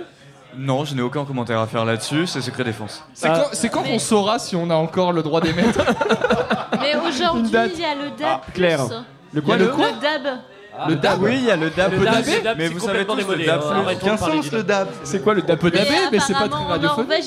Non, 0.58 0.84
je 0.84 0.94
n'ai 0.96 1.02
aucun 1.02 1.24
commentaire 1.24 1.60
à 1.60 1.66
faire 1.68 1.84
là-dessus, 1.84 2.26
c'est 2.26 2.40
secret 2.40 2.64
défense. 2.64 3.04
C'est 3.14 3.28
Ah. 3.28 3.44
quand, 3.52 3.68
quand 3.70 3.82
qu'on 3.84 3.98
saura 4.00 4.38
si 4.40 4.56
on 4.56 4.68
a 4.68 4.74
encore 4.74 5.12
le 5.12 5.22
droit 5.22 5.40
d'émettre 5.40 5.78
Mais 6.80 6.96
aujourd'hui, 7.08 7.46
il 7.74 7.80
y 7.80 7.84
a 7.84 7.94
le 7.94 8.10
DAB. 8.18 8.24
Ah, 8.24 8.40
Claire. 8.52 8.80
Le 9.32 9.40
quoi, 9.42 9.54
a 9.54 9.58
le 9.58 9.68
quoi? 9.68 9.86
Le 9.86 10.00
DAB. 10.00 10.38
Le 10.88 10.96
DAB 10.96 11.22
Oui, 11.22 11.36
il 11.38 11.44
y 11.44 11.50
a 11.50 11.56
le 11.56 11.70
DAB. 11.70 11.92
Mais 12.56 12.68
vous 12.68 12.80
savez 12.80 13.04
tous 13.04 13.16
le 13.16 13.44
DAB. 13.46 13.62
Aucun 14.02 14.16
sens 14.16 14.52
le 14.52 14.62
DAB. 14.62 14.88
C'est 15.04 15.22
quoi 15.22 15.34
le 15.34 15.42
DAB 15.42 15.60
daber, 15.62 15.88
mais 16.12 16.18
c'est 16.20 16.32
pas 16.32 16.38
très 16.40 16.46
apparemment, 16.46 16.66
En 16.66 16.68
radiophonique. 16.68 17.08
Norvège, 17.08 17.24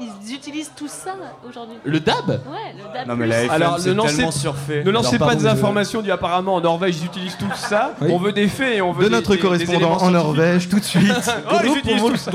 ils, 0.00 0.34
utilisent 0.34 0.72
tout 0.76 0.88
ça 0.88 1.14
aujourd'hui. 1.48 1.76
Le 1.84 2.00
DAB 2.00 2.28
Ouais, 2.28 2.36
le 2.76 2.92
DAB. 2.92 3.08
Non 3.08 3.16
mais 3.16 3.26
la 3.26 3.42
FM 3.44 3.50
Alors, 3.50 3.78
ne 3.78 3.92
lancez- 3.92 4.30
surfait. 4.32 4.82
Ne 4.84 4.90
lancez 4.90 5.18
pas 5.18 5.34
des 5.34 5.46
informations 5.46 6.02
du 6.02 6.10
apparemment 6.10 6.54
en 6.56 6.60
Norvège 6.60 6.96
ils 7.00 7.06
utilisent 7.06 7.36
tout 7.38 7.46
ça. 7.54 7.94
On 8.00 8.18
veut 8.18 8.32
des 8.32 8.48
faits 8.48 8.76
et 8.76 8.82
on 8.82 8.92
veut 8.92 9.04
De 9.04 9.08
des- 9.08 9.14
notre 9.16 9.36
correspondant 9.36 9.96
en. 9.98 10.10
Norvège, 10.10 10.68
tout 10.68 10.78
de 10.78 10.84
suite. 10.84 11.30
Oh, 11.50 11.56
ils 11.64 11.76
utilisent 11.78 12.02
tout 12.02 12.16
ça. 12.16 12.30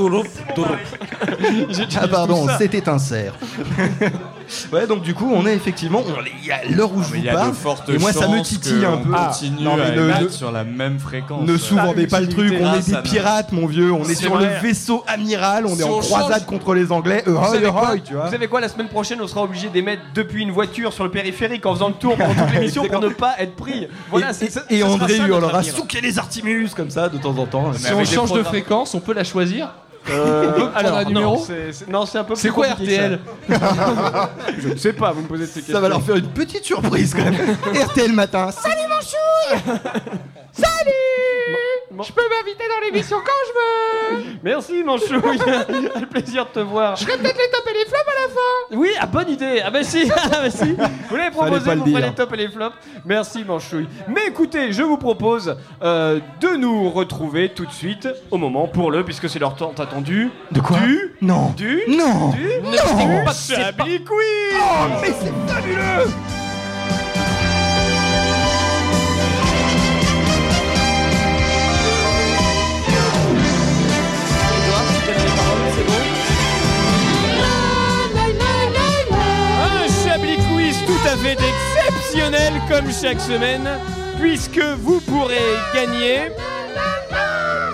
J'utilise 1.70 2.00
Ah 2.02 2.08
pardon, 2.08 2.48
c'était 2.58 2.88
un 2.90 3.00
cerf. 3.00 3.34
Ouais, 4.72 4.88
donc 4.88 5.02
du 5.02 5.14
coup, 5.14 5.32
on 5.34 5.46
est 5.46 5.54
effectivement, 5.56 6.02
on 6.06 6.24
est- 6.24 6.32
il 6.42 6.48
y 6.48 6.52
a 6.52 6.60
l'heure 6.70 6.92
où 6.94 7.02
je 7.04 7.10
Mais 7.12 7.18
vous 7.20 7.24
il 7.24 7.26
y 7.26 7.30
a 7.30 7.34
parle, 7.34 7.50
de 7.52 7.56
fortes 7.56 7.90
et 7.90 7.98
moi 7.98 8.12
ça 8.14 8.28
me 8.28 8.38
chances 8.38 8.48
titille 8.50 8.86
un 8.86 8.98
qu'on 8.98 9.04
peu. 9.04 9.12
continue 9.12 9.62
non 9.64 9.76
mais 9.76 9.84
à 9.84 9.92
ne, 9.92 10.02
émettre 10.04 10.22
ne- 10.24 10.28
sur 10.30 10.52
la 10.52 10.64
même 10.64 11.00
fréquence. 11.00 11.48
ne 11.48 11.58
sous-vendez 11.58 12.08
pas 12.08 12.20
le 12.22 12.30
truc, 12.30 12.54
on 12.60 12.66
Ah, 12.66 12.78
est 12.78 12.90
des 12.90 12.98
pirates, 13.02 13.52
mon 13.52 13.66
vieux, 13.68 13.92
on 13.92 14.04
est 14.04 14.08
C'est 14.10 14.16
sur 14.24 14.34
vrai. 14.36 14.46
le 14.62 14.68
vaisseau 14.68 15.04
amiral, 15.08 15.66
on 15.66 15.76
Si 15.76 15.82
est 15.82 15.84
en 15.84 15.90
on 15.98 16.00
croisade 16.00 16.40
change- 16.40 16.46
contre 16.46 16.74
les 16.74 16.92
Anglais. 16.92 17.24
Euh, 17.28 17.32
Vous 17.32 17.38
ahoy, 17.38 17.56
savez, 17.58 17.68
quoi 17.72 17.88
ahoy, 17.90 18.02
tu 18.02 18.14
vois. 18.14 18.26
Vous 18.26 18.32
savez 18.32 18.48
quoi 18.48 18.62
La 18.62 18.70
semaine 18.70 18.88
prochaine, 18.90 19.20
on 19.22 19.28
sera 19.28 19.44
obligé 19.44 19.70
d'émettre 19.70 20.02
depuis 20.14 20.44
une 20.44 20.52
voiture 20.52 20.94
sur 20.94 21.04
le 21.04 21.12
périphérique 21.12 21.66
en 21.66 21.74
faisant 21.76 21.90
le 21.90 21.94
tour 21.96 22.16
pendant 22.18 22.34
toute 22.34 22.54
l'émission 22.54 22.86
pour 22.86 23.00
ne 23.02 23.10
pas 23.10 23.36
être 23.40 23.56
pris. 23.56 23.88
Voilà, 24.10 24.32
et, 24.32 24.34
c'est- 24.34 24.46
et- 24.46 24.50
ça- 24.50 24.64
et 24.70 24.80
ça 24.80 24.86
sera 24.86 24.94
André 24.96 25.14
ça, 25.14 25.18
notre 25.20 25.30
hurlera 25.30 25.58
avenir. 25.60 25.74
souquez 25.76 26.02
les 26.02 26.20
Artimus 26.20 26.70
comme 26.76 26.90
ça 26.90 27.10
de 27.10 27.18
temps 27.18 27.38
en 27.38 27.46
temps. 27.46 27.72
Si 27.74 27.92
on 27.94 28.04
change 28.06 28.32
de 28.34 28.44
fréquence, 28.44 28.94
on 28.96 29.00
peut 29.00 29.14
la 29.14 29.24
choisir 29.24 29.70
Euh, 30.12 30.50
On 30.50 30.52
peut 30.54 30.60
prendre 30.70 30.78
alors, 30.78 30.98
un 30.98 31.04
numéro 31.06 31.36
non, 31.36 31.44
c'est- 31.46 31.72
c'est- 31.74 31.88
Non, 31.90 32.06
c'est 32.06 32.18
un 32.18 32.24
peu 32.24 32.36
C'est 32.36 32.50
quoi 32.50 32.68
compliqué 32.68 32.98
que 32.98 33.02
RTL 33.04 33.20
ça. 33.60 34.30
Je 34.60 34.68
ne 34.70 34.76
sais 34.78 34.94
pas, 34.94 35.12
vous 35.12 35.22
me 35.22 35.28
posez 35.28 35.46
ces 35.46 35.54
questions. 35.60 35.74
Ça 35.76 35.80
va 35.80 35.90
leur 35.90 36.02
faire 36.02 36.16
une 36.16 36.28
petite 36.30 36.64
surprise 36.66 37.14
quand 37.14 37.24
même. 37.24 37.36
RTL 37.84 38.12
matin. 38.14 38.50
Salut 38.52 38.76
mon 38.90 39.00
chouille 39.02 39.74
Salut 40.62 42.04
Je 42.08 42.12
peux 42.14 42.22
m'inviter 42.30 42.64
dans 42.68 42.86
l'émission 42.86 43.18
quand 43.18 43.32
je 43.48 44.20
veux 44.20 44.24
Merci, 44.44 44.84
Manchouille 44.84 45.38
Le 46.00 46.06
plaisir 46.06 46.46
de 46.46 46.52
te 46.52 46.60
voir. 46.60 46.96
Je 46.96 47.04
ferais 47.06 47.18
peut-être 47.18 47.38
les 47.38 47.50
tops 47.52 47.70
et 47.70 47.74
les 47.74 47.86
flops 47.86 48.08
à 48.08 48.22
la 48.22 48.28
fin 48.34 48.78
Oui, 48.80 48.90
ah, 49.00 49.06
bonne 49.06 49.30
idée 49.30 49.62
Ah 49.64 49.70
bah 49.72 49.84
si, 49.84 50.10
ah 50.16 50.30
bah 50.44 50.50
si 50.50 50.76
Vous 51.10 51.16
l'avez 51.16 51.30
pas 51.36 51.44
proposé, 51.46 51.66
ferez 51.66 51.76
dire. 51.82 52.00
les 52.00 52.14
tops 52.14 52.34
et 52.34 52.38
les 52.38 52.48
flops. 52.50 52.76
Merci, 53.06 53.44
Manchouille. 53.44 53.88
Mais 54.08 54.28
écoutez, 54.28 54.72
je 54.72 54.84
vous 54.84 54.98
propose 54.98 55.56
euh, 55.84 56.20
de 56.40 56.56
nous 56.56 56.90
retrouver 56.90 57.50
tout 57.50 57.66
de 57.66 57.72
suite 57.72 58.08
au 58.32 58.38
moment 58.38 58.68
pour 58.68 58.92
le, 58.92 59.04
puisque 59.04 59.30
c'est 59.30 59.40
leur 59.40 59.56
temps 59.56 59.74
attendu. 59.78 60.30
De 60.52 60.62
quoi 60.62 60.78
Du... 60.78 61.16
Non 61.22 61.50
Du... 61.58 61.82
Non 61.90 62.30
Du... 62.30 62.48
Non 62.64 63.26
Pas 63.26 63.34
de 63.34 63.56
Chablis 63.56 64.04
Quiz 64.04 64.56
Oh 64.56 64.86
mais 65.02 65.08
c'est 65.20 65.54
fabuleux 65.54 66.12
fait 81.22 81.38
exceptionnel 81.38 82.54
comme 82.70 82.92
chaque 82.92 83.20
semaine, 83.20 83.68
puisque 84.20 84.62
vous 84.80 85.02
pourrez 85.02 85.38
gagner 85.74 86.32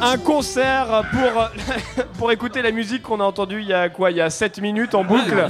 un 0.02 0.18
concert 0.18 1.04
pour, 1.12 2.06
pour 2.18 2.32
écouter 2.32 2.62
la 2.62 2.72
musique 2.72 3.04
qu'on 3.04 3.20
a 3.20 3.24
entendue 3.24 3.62
il 3.62 3.68
y 3.68 3.74
a 3.74 3.90
quoi 3.90 4.10
Il 4.12 4.18
y 4.18 4.22
a 4.22 4.30
7 4.30 4.60
minutes 4.62 4.96
en 4.96 5.04
boucle. 5.04 5.48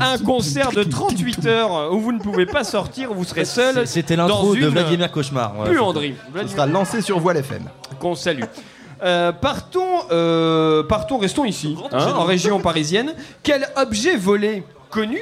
Un 0.00 0.18
concert 0.18 0.70
de 0.70 0.84
38 0.84 1.46
heures 1.46 1.92
où 1.92 2.00
vous 2.00 2.12
ne 2.12 2.20
pouvez 2.20 2.46
pas 2.46 2.62
sortir, 2.62 3.12
vous 3.12 3.24
serez 3.24 3.44
seul. 3.44 3.86
C'était 3.86 4.16
l'intro 4.16 4.54
de 4.54 4.66
Vladimir 4.66 5.10
Cauchemar. 5.10 5.54
Voilà, 5.56 5.72
Buanderie. 5.72 6.14
Ce 6.42 6.48
sera 6.48 6.66
lancé 6.66 7.00
sur 7.00 7.18
Voile 7.18 7.38
FM. 7.38 7.68
Qu'on 7.98 8.14
salue. 8.14 8.44
Euh, 9.02 9.32
partons, 9.32 10.02
euh, 10.12 10.84
partons, 10.84 11.18
restons 11.18 11.44
ici, 11.44 11.76
hein, 11.92 12.12
en 12.16 12.24
région 12.24 12.60
parisienne. 12.60 13.14
Quel 13.42 13.68
objet 13.76 14.16
volé 14.16 14.62
connu 14.88 15.20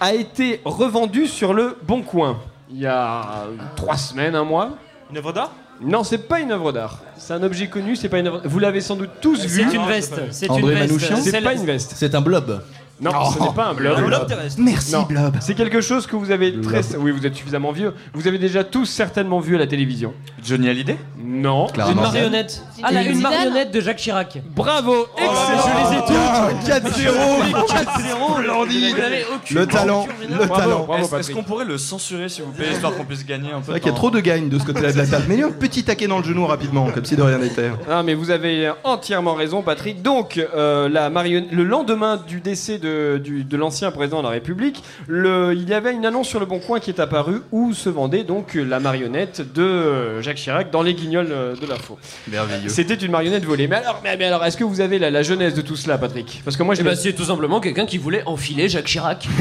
a 0.00 0.14
été 0.14 0.60
revendu 0.64 1.26
sur 1.26 1.54
le 1.54 1.76
Bon 1.86 2.02
Coin 2.02 2.38
il 2.70 2.80
y 2.80 2.86
a 2.86 3.44
euh, 3.46 3.56
trois 3.76 3.96
semaines, 3.96 4.34
un 4.34 4.42
mois 4.44 4.70
Une 5.10 5.18
œuvre 5.18 5.32
d'art? 5.32 5.52
Non, 5.80 6.02
c'est 6.02 6.18
pas 6.28 6.40
une 6.40 6.50
œuvre 6.52 6.72
d'art. 6.72 7.00
C'est 7.16 7.32
un 7.32 7.42
objet 7.42 7.68
connu, 7.68 7.94
c'est 7.94 8.08
pas 8.08 8.18
une 8.18 8.26
œuvre. 8.28 8.40
Vous 8.44 8.58
l'avez 8.58 8.80
sans 8.80 8.96
doute 8.96 9.10
tous 9.20 9.36
C'est 9.36 9.46
vu. 9.64 9.74
une 9.76 9.86
veste. 9.86 10.20
C'est 10.30 10.48
André 10.50 10.62
une 10.62 10.68
veste. 10.78 10.80
Manouchian 10.88 11.16
C'est 11.16 11.30
C'est 11.30 11.40
pas 11.40 11.54
une 11.54 11.64
veste. 11.66 11.92
C'est 11.96 12.14
un 12.14 12.20
blob. 12.20 12.62
Non, 13.00 13.10
Oh. 13.14 13.30
ce 13.34 13.42
n'est 13.42 13.54
pas 13.54 13.66
un 13.66 13.74
blob. 13.74 13.98
Un 13.98 14.02
blob 14.06 14.26
terrestre. 14.28 14.60
Merci, 14.62 14.92
Non. 14.92 15.02
blob. 15.02 15.36
C'est 15.40 15.54
quelque 15.54 15.80
chose 15.80 16.06
que 16.06 16.14
vous 16.16 16.30
avez 16.30 16.60
très. 16.60 16.94
Oui, 16.96 17.10
vous 17.10 17.26
êtes 17.26 17.34
suffisamment 17.34 17.72
vieux. 17.72 17.92
Vous 18.14 18.28
avez 18.28 18.38
déjà 18.38 18.62
tous 18.64 18.86
certainement 18.86 19.40
vu 19.40 19.56
à 19.56 19.58
la 19.58 19.66
télévision. 19.66 20.14
Johnny 20.42 20.68
Hallyday 20.68 20.96
Non. 21.18 21.66
Une 21.76 21.94
marionnette. 21.96 22.62
Ah 22.82 22.92
là, 22.92 23.02
une 23.02 23.20
marionnette 23.20 23.72
de 23.72 23.80
Jacques 23.80 23.96
Chirac. 23.98 24.38
Bravo, 24.54 25.06
excellent. 25.16 25.32
je 25.66 25.90
les 25.90 25.98
ai 25.98 26.00
toutes. 26.06 26.68
4-0 26.68 27.66
4-0, 27.66 28.46
Landy. 28.46 28.90
Vous 28.92 28.98
n'avez 29.00 29.24
aucune 29.34 29.56
Le 29.58 29.66
talent, 29.66 30.06
le 30.20 30.36
Bravo, 30.46 30.54
talent. 30.56 30.84
bravo, 30.86 31.04
Est-ce 31.04 31.14
est-ce 31.16 31.30
qu'on 31.32 31.42
pourrait 31.42 31.64
le 31.64 31.78
censurer, 31.78 32.28
s'il 32.28 32.44
vous 32.44 32.52
plaît, 32.52 32.72
histoire 32.72 32.94
qu'on 32.94 33.04
puisse 33.04 33.24
gagner 33.26 33.50
un 33.50 33.58
peu 33.58 33.64
C'est 33.66 33.70
vrai 33.72 33.80
de 33.80 33.84
qu'il 33.84 33.92
y 33.92 33.94
a 33.94 33.96
trop 33.96 34.10
de 34.10 34.20
gagne 34.20 34.48
de 34.48 34.58
ce 34.58 34.64
côté-là 34.64 34.92
de 34.92 34.98
la 34.98 35.06
table. 35.06 35.24
Mais 35.28 35.42
un 35.42 35.50
petit 35.50 35.82
taquet 35.84 36.06
dans 36.06 36.18
le 36.18 36.24
genou 36.24 36.46
rapidement, 36.46 36.90
comme 36.90 37.04
si 37.04 37.16
de 37.16 37.22
rien 37.22 37.38
n'était. 37.38 37.70
Ah 37.90 38.02
mais 38.02 38.14
vous 38.14 38.30
avez 38.30 38.70
entièrement 38.84 39.34
raison 39.34 39.62
Patrick. 39.62 40.02
Donc 40.02 40.38
euh, 40.38 40.88
la 40.88 41.10
marionnette, 41.10 41.52
le 41.52 41.64
lendemain 41.64 42.20
du 42.26 42.40
décès 42.40 42.78
de, 42.78 42.83
du- 42.84 43.44
de 43.44 43.56
l'ancien 43.56 43.90
président 43.90 44.18
de 44.18 44.24
la 44.24 44.30
République, 44.30 44.82
le, 45.06 45.52
il 45.54 45.68
y 45.68 45.74
avait 45.74 45.92
une 45.92 46.06
annonce 46.06 46.28
sur 46.28 46.40
le 46.40 46.46
Bon 46.46 46.58
Coin 46.58 46.80
qui 46.80 46.90
est 46.90 47.00
apparue 47.00 47.40
où 47.52 47.72
se 47.72 47.88
vendait 47.88 48.24
donc 48.24 48.54
la 48.54 48.80
marionnette 48.80 49.52
de 49.54 49.62
euh, 49.62 50.22
Jacques 50.22 50.36
Chirac 50.36 50.70
dans 50.70 50.82
les 50.82 50.94
guignols 50.94 51.28
euh, 51.30 51.54
de 51.56 51.66
l'info. 51.66 51.98
Merveilleux. 52.30 52.68
C'était 52.68 52.94
une 52.94 53.10
marionnette 53.10 53.44
volée. 53.44 53.68
Mais 53.68 53.76
alors, 53.76 54.00
mais, 54.02 54.16
mais 54.16 54.24
alors, 54.26 54.44
est-ce 54.44 54.56
que 54.56 54.64
vous 54.64 54.80
avez 54.80 54.98
la, 54.98 55.10
la 55.10 55.22
genèse 55.22 55.54
de 55.54 55.60
tout 55.62 55.76
cela, 55.76 55.98
Patrick? 55.98 56.42
Parce 56.44 56.56
que 56.56 56.62
moi, 56.62 56.74
je 56.74 56.80
Eh 56.80 56.84
ben, 56.84 56.90
l'ai- 56.90 56.96
c'est 56.96 57.12
tout 57.12 57.24
simplement 57.24 57.60
quelqu'un 57.60 57.86
qui 57.86 57.98
voulait 57.98 58.22
enfiler 58.26 58.68
Jacques 58.68 58.86
Chirac. 58.86 59.26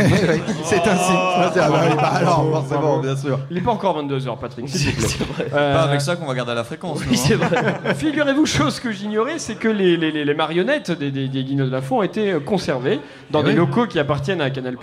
C'est 0.63 0.77
ainsi. 0.87 1.11
Ah 1.13 1.51
bah 1.55 1.69
oui, 1.89 1.95
bah 1.95 2.03
alors, 2.15 2.49
forcément, 2.51 2.99
bien 2.99 3.15
sûr. 3.15 3.39
Il 3.51 3.57
est 3.57 3.61
pas 3.61 3.71
encore 3.71 4.01
22h, 4.03 4.39
Patrick, 4.39 4.69
s'il 4.69 4.91
vous 4.91 5.33
plaît. 5.33 5.45
Euh, 5.53 5.73
Pas 5.73 5.81
avec 5.83 6.01
ça 6.01 6.15
qu'on 6.15 6.25
va 6.25 6.33
garder 6.33 6.51
à 6.51 6.55
la 6.55 6.63
fréquence. 6.63 6.99
Oui, 7.09 7.17
c'est 7.17 7.35
non, 7.37 7.43
hein 7.45 7.73
vrai. 7.83 7.95
Figurez-vous, 7.95 8.45
chose 8.45 8.79
que 8.79 8.91
j'ignorais, 8.91 9.37
c'est 9.39 9.55
que 9.55 9.67
les, 9.67 9.97
les- 9.97 10.11
les- 10.11 10.25
les 10.25 10.33
marionnettes 10.33 10.91
des, 10.91 11.11
des, 11.11 11.27
des 11.27 11.43
guignols 11.43 11.67
de 11.67 11.71
l'info 11.75 11.97
ont 11.99 12.03
été 12.03 12.35
conservées 12.45 12.99
dans 13.33 13.41
Eh 13.41 13.45
des 13.45 13.53
locaux 13.53 13.87
qui 13.87 13.99
appartiennent 13.99 14.41
à 14.41 14.49
Canal+. 14.51 14.77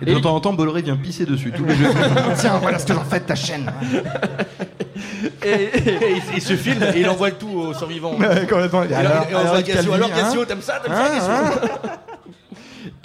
Et 0.00 0.14
de 0.14 0.18
temps 0.20 0.34
en 0.34 0.40
temps, 0.40 0.52
Bolloré 0.52 0.82
vient 0.82 0.96
pisser 0.96 1.26
dessus 1.26 1.52
tous 1.52 1.64
les 1.64 1.74
jours. 1.76 1.92
Tiens, 2.36 2.58
voilà 2.62 2.78
ce 2.78 2.86
que 2.86 2.94
j'en 2.94 3.04
fais 3.04 3.20
de 3.20 3.24
ta 3.24 3.34
chaîne. 3.34 3.70
Et, 5.44 5.68
il, 6.16 6.22
il 6.36 6.42
se 6.42 6.54
filme 6.54 6.82
et 6.94 7.00
il 7.00 7.08
envoie 7.08 7.30
le 7.30 7.34
tout 7.34 7.48
aux 7.48 7.74
survivants. 7.74 8.14
Ouais. 8.14 8.44
Et 8.44 8.46
Et 8.46 8.94
alors, 8.94 9.26
alors, 9.28 9.58
et 9.58 9.88
on 9.88 9.92
alors, 9.92 10.10
Cassio, 10.10 10.42
hein 10.42 10.44
t'aimes 10.46 10.62
ça, 10.62 10.80
t'aimes 10.82 10.92
ça, 10.92 11.04
Hein, 11.04 11.50
Cassio 11.50 11.78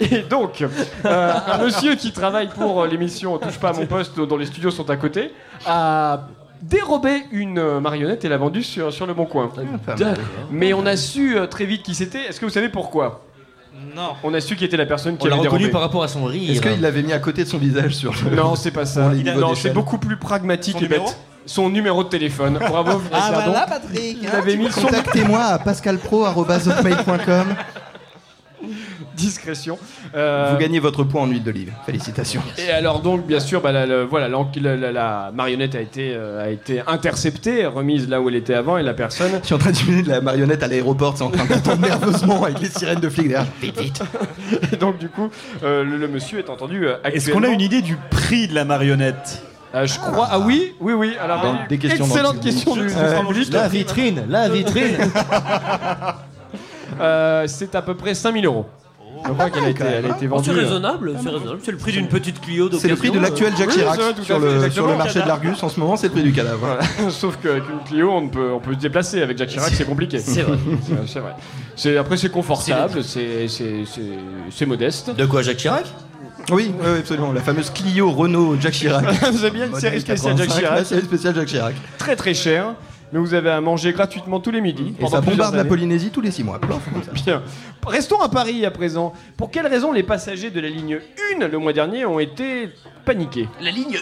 Et 0.00 0.22
donc, 0.22 0.62
euh, 1.04 1.32
un 1.46 1.58
monsieur 1.58 1.96
qui 1.96 2.12
travaille 2.12 2.48
pour 2.48 2.82
euh, 2.82 2.86
l'émission 2.86 3.36
Touche 3.38 3.58
pas 3.58 3.70
à 3.70 3.72
mon 3.72 3.86
poste, 3.86 4.18
dont 4.18 4.36
les 4.36 4.46
studios 4.46 4.70
sont 4.70 4.88
à 4.90 4.96
côté, 4.96 5.32
a 5.66 6.28
dérobé 6.62 7.24
une 7.32 7.58
euh, 7.58 7.80
marionnette 7.80 8.24
et 8.24 8.28
l'a 8.28 8.36
vendue 8.36 8.62
sur, 8.62 8.92
sur 8.92 9.06
le 9.06 9.14
Bon 9.14 9.26
Coin. 9.26 9.50
D'accord. 9.86 10.14
Mais 10.50 10.72
on 10.72 10.86
a 10.86 10.96
su 10.96 11.36
euh, 11.36 11.46
très 11.46 11.64
vite 11.64 11.82
qui 11.82 11.94
c'était. 11.94 12.22
Est-ce 12.24 12.40
que 12.40 12.44
vous 12.44 12.52
savez 12.52 12.68
pourquoi? 12.68 13.24
Non. 13.94 14.12
On 14.22 14.32
a 14.34 14.40
su 14.40 14.56
qui 14.56 14.64
était 14.64 14.76
la 14.76 14.86
personne 14.86 15.16
qui 15.16 15.26
On 15.26 15.30
l'a 15.30 15.34
avait 15.36 15.44
reconnu 15.46 15.58
dérobé. 15.64 15.72
par 15.72 15.80
rapport 15.80 16.02
à 16.02 16.08
son 16.08 16.24
rire. 16.24 16.50
Est-ce 16.50 16.60
qu'il 16.60 16.80
l'avait 16.80 17.02
mis 17.02 17.12
à 17.12 17.18
côté 17.18 17.44
de 17.44 17.48
son 17.48 17.58
visage 17.58 17.94
sur 17.94 18.12
le. 18.28 18.34
Non, 18.36 18.54
c'est 18.54 18.70
pas 18.70 18.86
ça. 18.86 19.12
Il 19.16 19.28
a- 19.28 19.34
non, 19.34 19.54
c'est 19.54 19.70
beaucoup 19.72 19.98
plus 19.98 20.16
pragmatique 20.16 20.78
Son 20.78 20.84
et 20.84 20.88
bête. 20.88 20.98
numéro 20.98 21.14
Son 21.46 21.70
numéro 21.70 22.04
de 22.04 22.08
téléphone. 22.08 22.58
Bravo, 22.58 23.00
Ah 23.12 23.30
voilà, 23.32 23.66
Patrick. 23.66 24.18
Il 24.20 24.26
hein, 24.28 24.30
avait 24.34 24.52
tu 24.52 24.58
mis 24.58 24.64
vois. 24.68 24.72
son 24.72 24.86
Contactez-moi 24.88 25.40
à 25.40 25.58
pascalpro.com. 25.58 27.46
discrétion. 29.18 29.78
Euh, 30.14 30.50
Vous 30.52 30.58
gagnez 30.58 30.78
votre 30.78 31.02
point 31.04 31.22
en 31.22 31.26
huile 31.26 31.42
d'olive. 31.42 31.72
Félicitations. 31.84 32.40
Et 32.56 32.70
alors 32.70 33.00
donc 33.00 33.26
bien 33.26 33.40
sûr 33.40 33.60
bah, 33.60 33.72
la, 33.72 33.84
la- 33.84 34.04
voilà 34.04 34.28
la, 34.28 34.76
la- 34.76 34.92
la 34.92 35.30
marionnette 35.34 35.74
a 35.74 35.80
été 35.80 36.12
euh, 36.14 36.44
a 36.44 36.48
été 36.50 36.80
interceptée 36.86 37.66
remise 37.66 38.08
là 38.08 38.20
où 38.20 38.28
elle 38.28 38.36
était 38.36 38.54
avant 38.54 38.78
et 38.78 38.82
la 38.82 38.94
personne 38.94 39.32
Je 39.42 39.46
suis 39.46 39.54
en 39.54 39.58
train 39.58 39.72
d'imaginer 39.72 40.02
de 40.04 40.08
la 40.08 40.20
marionnette 40.20 40.62
à 40.62 40.68
l'aéroport, 40.68 41.14
c'est 41.16 41.24
en 41.24 41.30
train 41.30 41.44
d'attendre 41.44 41.82
nerveusement 41.82 42.44
avec 42.44 42.60
les 42.60 42.68
sirènes 42.68 43.00
de 43.00 43.08
flics 43.08 43.28
derrière. 43.28 43.46
Vite, 43.60 43.78
vite. 43.80 44.02
et 44.72 44.76
donc 44.84 44.98
du 44.98 45.08
coup 45.08 45.28
euh, 45.64 45.82
le, 45.84 45.96
le 45.98 46.08
monsieur 46.08 46.38
est 46.38 46.48
entendu 46.48 46.86
euh, 46.86 46.96
Est-ce 47.04 47.30
qu'on 47.30 47.42
a 47.42 47.48
une 47.48 47.60
idée 47.60 47.82
du 47.82 47.96
prix 48.10 48.46
de 48.48 48.54
la 48.54 48.64
marionnette? 48.64 49.42
Euh, 49.74 49.84
je 49.86 49.98
crois 49.98 50.28
ah 50.30 50.38
oui 50.38 50.74
oui 50.80 50.94
oui 50.94 51.12
alors 51.22 51.42
Dans 51.42 51.56
des 51.68 51.76
questions 51.76 52.06
excellente 52.06 52.40
question 52.40 52.74
du, 52.74 52.86
Euh. 52.88 53.22
La 53.52 53.68
vitrine, 53.68 54.22
la 54.28 54.48
vitrine. 54.48 54.96
Euh, 57.00 57.44
c'est 57.46 57.74
à 57.74 57.82
peu 57.82 57.94
près 57.94 58.14
5000 58.14 58.46
euros 58.46 58.66
je 59.26 59.32
crois 59.32 59.50
qu'elle 59.50 59.64
a 59.64 59.68
été, 59.70 59.84
elle 59.84 60.06
a 60.06 60.16
été 60.16 60.26
vendue 60.26 60.44
c'est 60.44 60.50
euh, 60.56 60.60
raisonnable, 60.62 61.14
c'est 61.22 61.28
raisonnable. 61.28 61.58
C'est 61.62 61.70
le 61.72 61.76
prix 61.78 61.92
d'une 61.92 62.08
petite 62.08 62.40
Clio. 62.40 62.70
C'est 62.78 62.88
le 62.88 62.96
prix 62.96 63.10
de 63.10 63.18
l'actuel 63.18 63.52
Jacques 63.56 63.68
Oui, 63.68 63.74
Chirac 63.74 64.00
sur 64.22 64.38
le, 64.38 64.46
exactement. 64.54 64.70
sur 64.70 64.86
le 64.88 64.96
marché 64.96 65.20
de 65.20 65.26
l'Argus. 65.28 65.62
En 65.62 65.68
ce 65.68 65.80
moment, 65.80 65.96
c'est 65.96 66.06
le 66.08 66.12
prix 66.12 66.22
du 66.22 66.32
cadavre. 66.32 66.58
Voilà. 66.58 66.80
Sauf 67.10 67.36
qu'avec 67.42 67.62
une 67.68 67.80
Clio, 67.86 68.10
on, 68.10 68.28
peut, 68.28 68.50
on 68.52 68.60
peut 68.60 68.74
se 68.74 68.78
déplacer. 68.78 69.22
Avec 69.22 69.36
Jacques 69.38 69.50
Chirac, 69.50 69.72
c'est 69.74 69.84
compliqué. 69.84 70.18
C'est 70.18 70.42
vrai. 70.42 70.58
C'est- 70.86 71.12
C'est 71.12 71.20
vrai. 71.20 71.32
C'est- 71.76 71.96
Après, 71.96 72.16
c'est 72.16 72.30
confortable, 72.30 73.02
c'est 73.04 74.66
modeste. 74.66 75.14
De 75.16 75.26
quoi, 75.26 75.42
Jacques 75.42 75.58
Chirac? 75.58 75.84
Oui, 76.50 76.72
oui, 76.80 76.86
absolument. 77.00 77.32
La 77.32 77.42
fameuse 77.42 77.70
Clio 77.70 78.10
Renault 78.10 78.56
Jacques 78.60 78.72
Chirac. 78.74 79.04
Vous 79.32 79.44
avez 79.44 79.50
bien 79.50 79.66
une 79.66 79.74
série 79.78 80.00
spéciale 80.00 80.36
Jacques 80.36 80.48
85, 80.48 80.58
Chirac. 80.60 80.78
la 80.78 80.84
série 80.84 81.02
spéciale 81.04 81.34
Jacques 81.34 81.48
Chirac. 81.48 81.74
Très 81.98 82.16
très 82.16 82.32
cher, 82.34 82.74
mais 83.12 83.18
vous 83.18 83.34
avez 83.34 83.50
à 83.50 83.60
manger 83.60 83.92
gratuitement 83.92 84.40
tous 84.40 84.50
les 84.50 84.60
midis. 84.60 84.94
Et 84.98 85.06
ça 85.06 85.20
bombarde 85.20 85.54
la. 85.54 85.64
Polynésie 85.64 86.10
tous 86.10 86.20
les 86.20 86.30
6 86.30 86.44
mois. 86.44 86.58
Plof, 86.58 86.80
comme 86.92 87.02
ça. 87.02 87.12
Bien. 87.12 87.42
Restons 87.86 88.20
à 88.20 88.28
Paris 88.28 88.64
à 88.64 88.70
présent. 88.70 89.12
Pour 89.36 89.50
quelles 89.50 89.66
raisons 89.66 89.92
les 89.92 90.02
passagers 90.02 90.50
de 90.50 90.60
la 90.60 90.68
ligne 90.68 91.00
1 91.40 91.46
le 91.48 91.58
mois 91.58 91.72
dernier 91.72 92.04
ont 92.06 92.18
été 92.18 92.70
paniqués? 93.04 93.48
La 93.60 93.70
ligne 93.70 93.98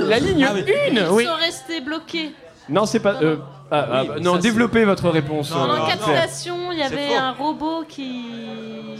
1 0.00 0.04
La 0.04 0.18
ligne 0.18 0.44
1 0.44 1.10
Oui. 1.10 1.24
Ils 1.24 1.26
sont 1.26 1.34
restés 1.34 1.80
bloqués. 1.80 2.32
Non, 2.68 2.86
c'est 2.86 3.00
pas. 3.00 3.16
euh, 3.22 3.36
ah, 3.70 3.86
ah, 3.92 4.04
bah, 4.04 4.14
non, 4.20 4.36
développez 4.36 4.84
votre 4.84 5.08
réponse. 5.10 5.50
Pendant 5.50 5.72
euh, 5.74 5.86
quatre 5.86 6.04
Claire. 6.04 6.28
stations, 6.28 6.72
il 6.72 6.78
y 6.78 6.82
avait 6.82 7.08
faux. 7.08 7.14
un 7.22 7.32
robot 7.32 7.84
qui. 7.88 8.22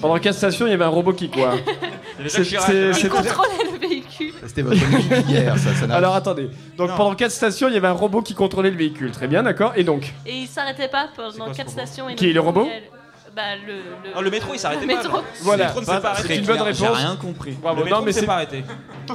Pendant 0.00 0.18
4 0.18 0.34
stations, 0.34 0.66
il 0.66 0.70
y 0.70 0.74
avait 0.74 0.84
un 0.84 0.88
robot 0.88 1.12
qui 1.14 1.30
quoi 1.30 1.52
C'est- 2.26 2.44
c'est- 2.44 2.56
qui 2.92 3.00
c'est- 3.00 3.08
contrôlait 3.08 3.70
le 3.72 3.78
véhicule. 3.78 4.34
C'était 4.46 4.60
votre 4.62 4.76
ça. 4.80 5.74
ça 5.74 5.86
n'a- 5.86 5.94
Alors 5.94 6.14
attendez. 6.14 6.50
Donc 6.76 6.94
pendant 6.96 7.14
4 7.14 7.30
stations, 7.30 7.68
il 7.68 7.74
y 7.74 7.76
avait 7.78 7.86
un 7.88 7.92
robot 7.92 8.20
qui 8.20 8.34
contrôlait 8.34 8.70
le 8.70 8.76
véhicule. 8.76 9.12
Très 9.12 9.28
bien, 9.28 9.42
d'accord. 9.42 9.72
Et 9.76 9.84
donc 9.84 10.12
Et 10.26 10.32
il 10.40 10.46
s'arrêtait 10.46 10.88
pas 10.88 11.08
pendant 11.16 11.50
quatre 11.52 11.70
stations. 11.70 12.08
et 12.10 12.16
Qui 12.16 12.28
est 12.30 12.32
le 12.34 12.40
robot 12.40 12.66
il 12.66 12.68
y 12.68 12.72
a- 12.72 13.03
Bah, 13.34 13.42
le, 13.66 13.72
le... 13.74 13.80
Oh, 14.16 14.20
le 14.22 14.30
métro, 14.30 14.54
il 14.54 14.58
s'arrêtait 14.60 14.86
le 14.86 14.94
pas, 14.94 15.02
métro. 15.02 15.16
là. 15.16 15.22
Voilà, 15.42 15.64
Le 15.64 15.68
métro 15.68 15.80
ne 15.80 15.86
s'est 15.86 16.00
pas 16.00 16.10
arrêté. 16.10 16.28
c'est 16.28 16.36
une 16.36 16.46
bonne 16.46 16.60
réponse. 16.62 16.78
J'ai 16.78 16.86
rien 17.04 17.16
compris. 17.16 17.50
Bravo. 17.60 17.78
Le 17.80 17.84
métro 17.84 17.98
non, 17.98 18.04
mais 18.04 18.10
ne 18.10 18.14
s'est 18.14 18.20
c'est 18.20 18.26
pas 18.26 18.34
arrêté. 18.34 18.64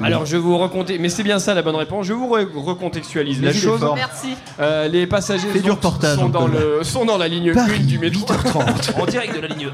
Alors 0.04 0.26
je 0.26 0.36
vous 0.36 0.58
raconter, 0.58 0.98
mais 1.00 1.08
c'est 1.10 1.24
bien 1.24 1.40
ça 1.40 1.54
la 1.54 1.62
bonne 1.62 1.76
réponse. 1.78 2.06
Je 2.06 2.12
vous 2.14 2.28
re- 2.28 2.48
recontextualise 2.54 3.41
la 3.41 3.54
chose. 3.54 3.80
fort. 3.80 3.96
Merci. 3.96 4.36
Euh, 4.60 4.88
les 4.90 5.08
passagers 5.08 5.48
Fais 5.48 5.60
du 5.60 5.70
sont, 5.70 5.76
reportage, 5.76 6.18
sont 6.18 6.28
dans 6.30 6.48
le, 6.48 6.84
sont 6.84 7.06
dans 7.06 7.18
la 7.18 7.28
ligne 7.30 7.52
1 7.52 7.54
Paris, 7.54 7.80
du 7.80 7.98
métro. 7.98 8.26
8h30. 8.26 9.00
En 9.02 9.06
direct 9.06 9.36
de 9.36 9.41
la 9.41 9.48
ligne 9.48 9.70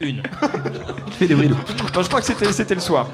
1. 0.00 0.06
Une. 0.06 0.22
Fais 1.18 1.26
des 1.26 1.34
bruits 1.34 1.48
de- 1.48 1.54
Non, 1.54 2.02
je 2.02 2.08
crois 2.08 2.20
que 2.20 2.26
c'était 2.26 2.52
c'était 2.52 2.74
le 2.74 2.80
soir. 2.80 3.08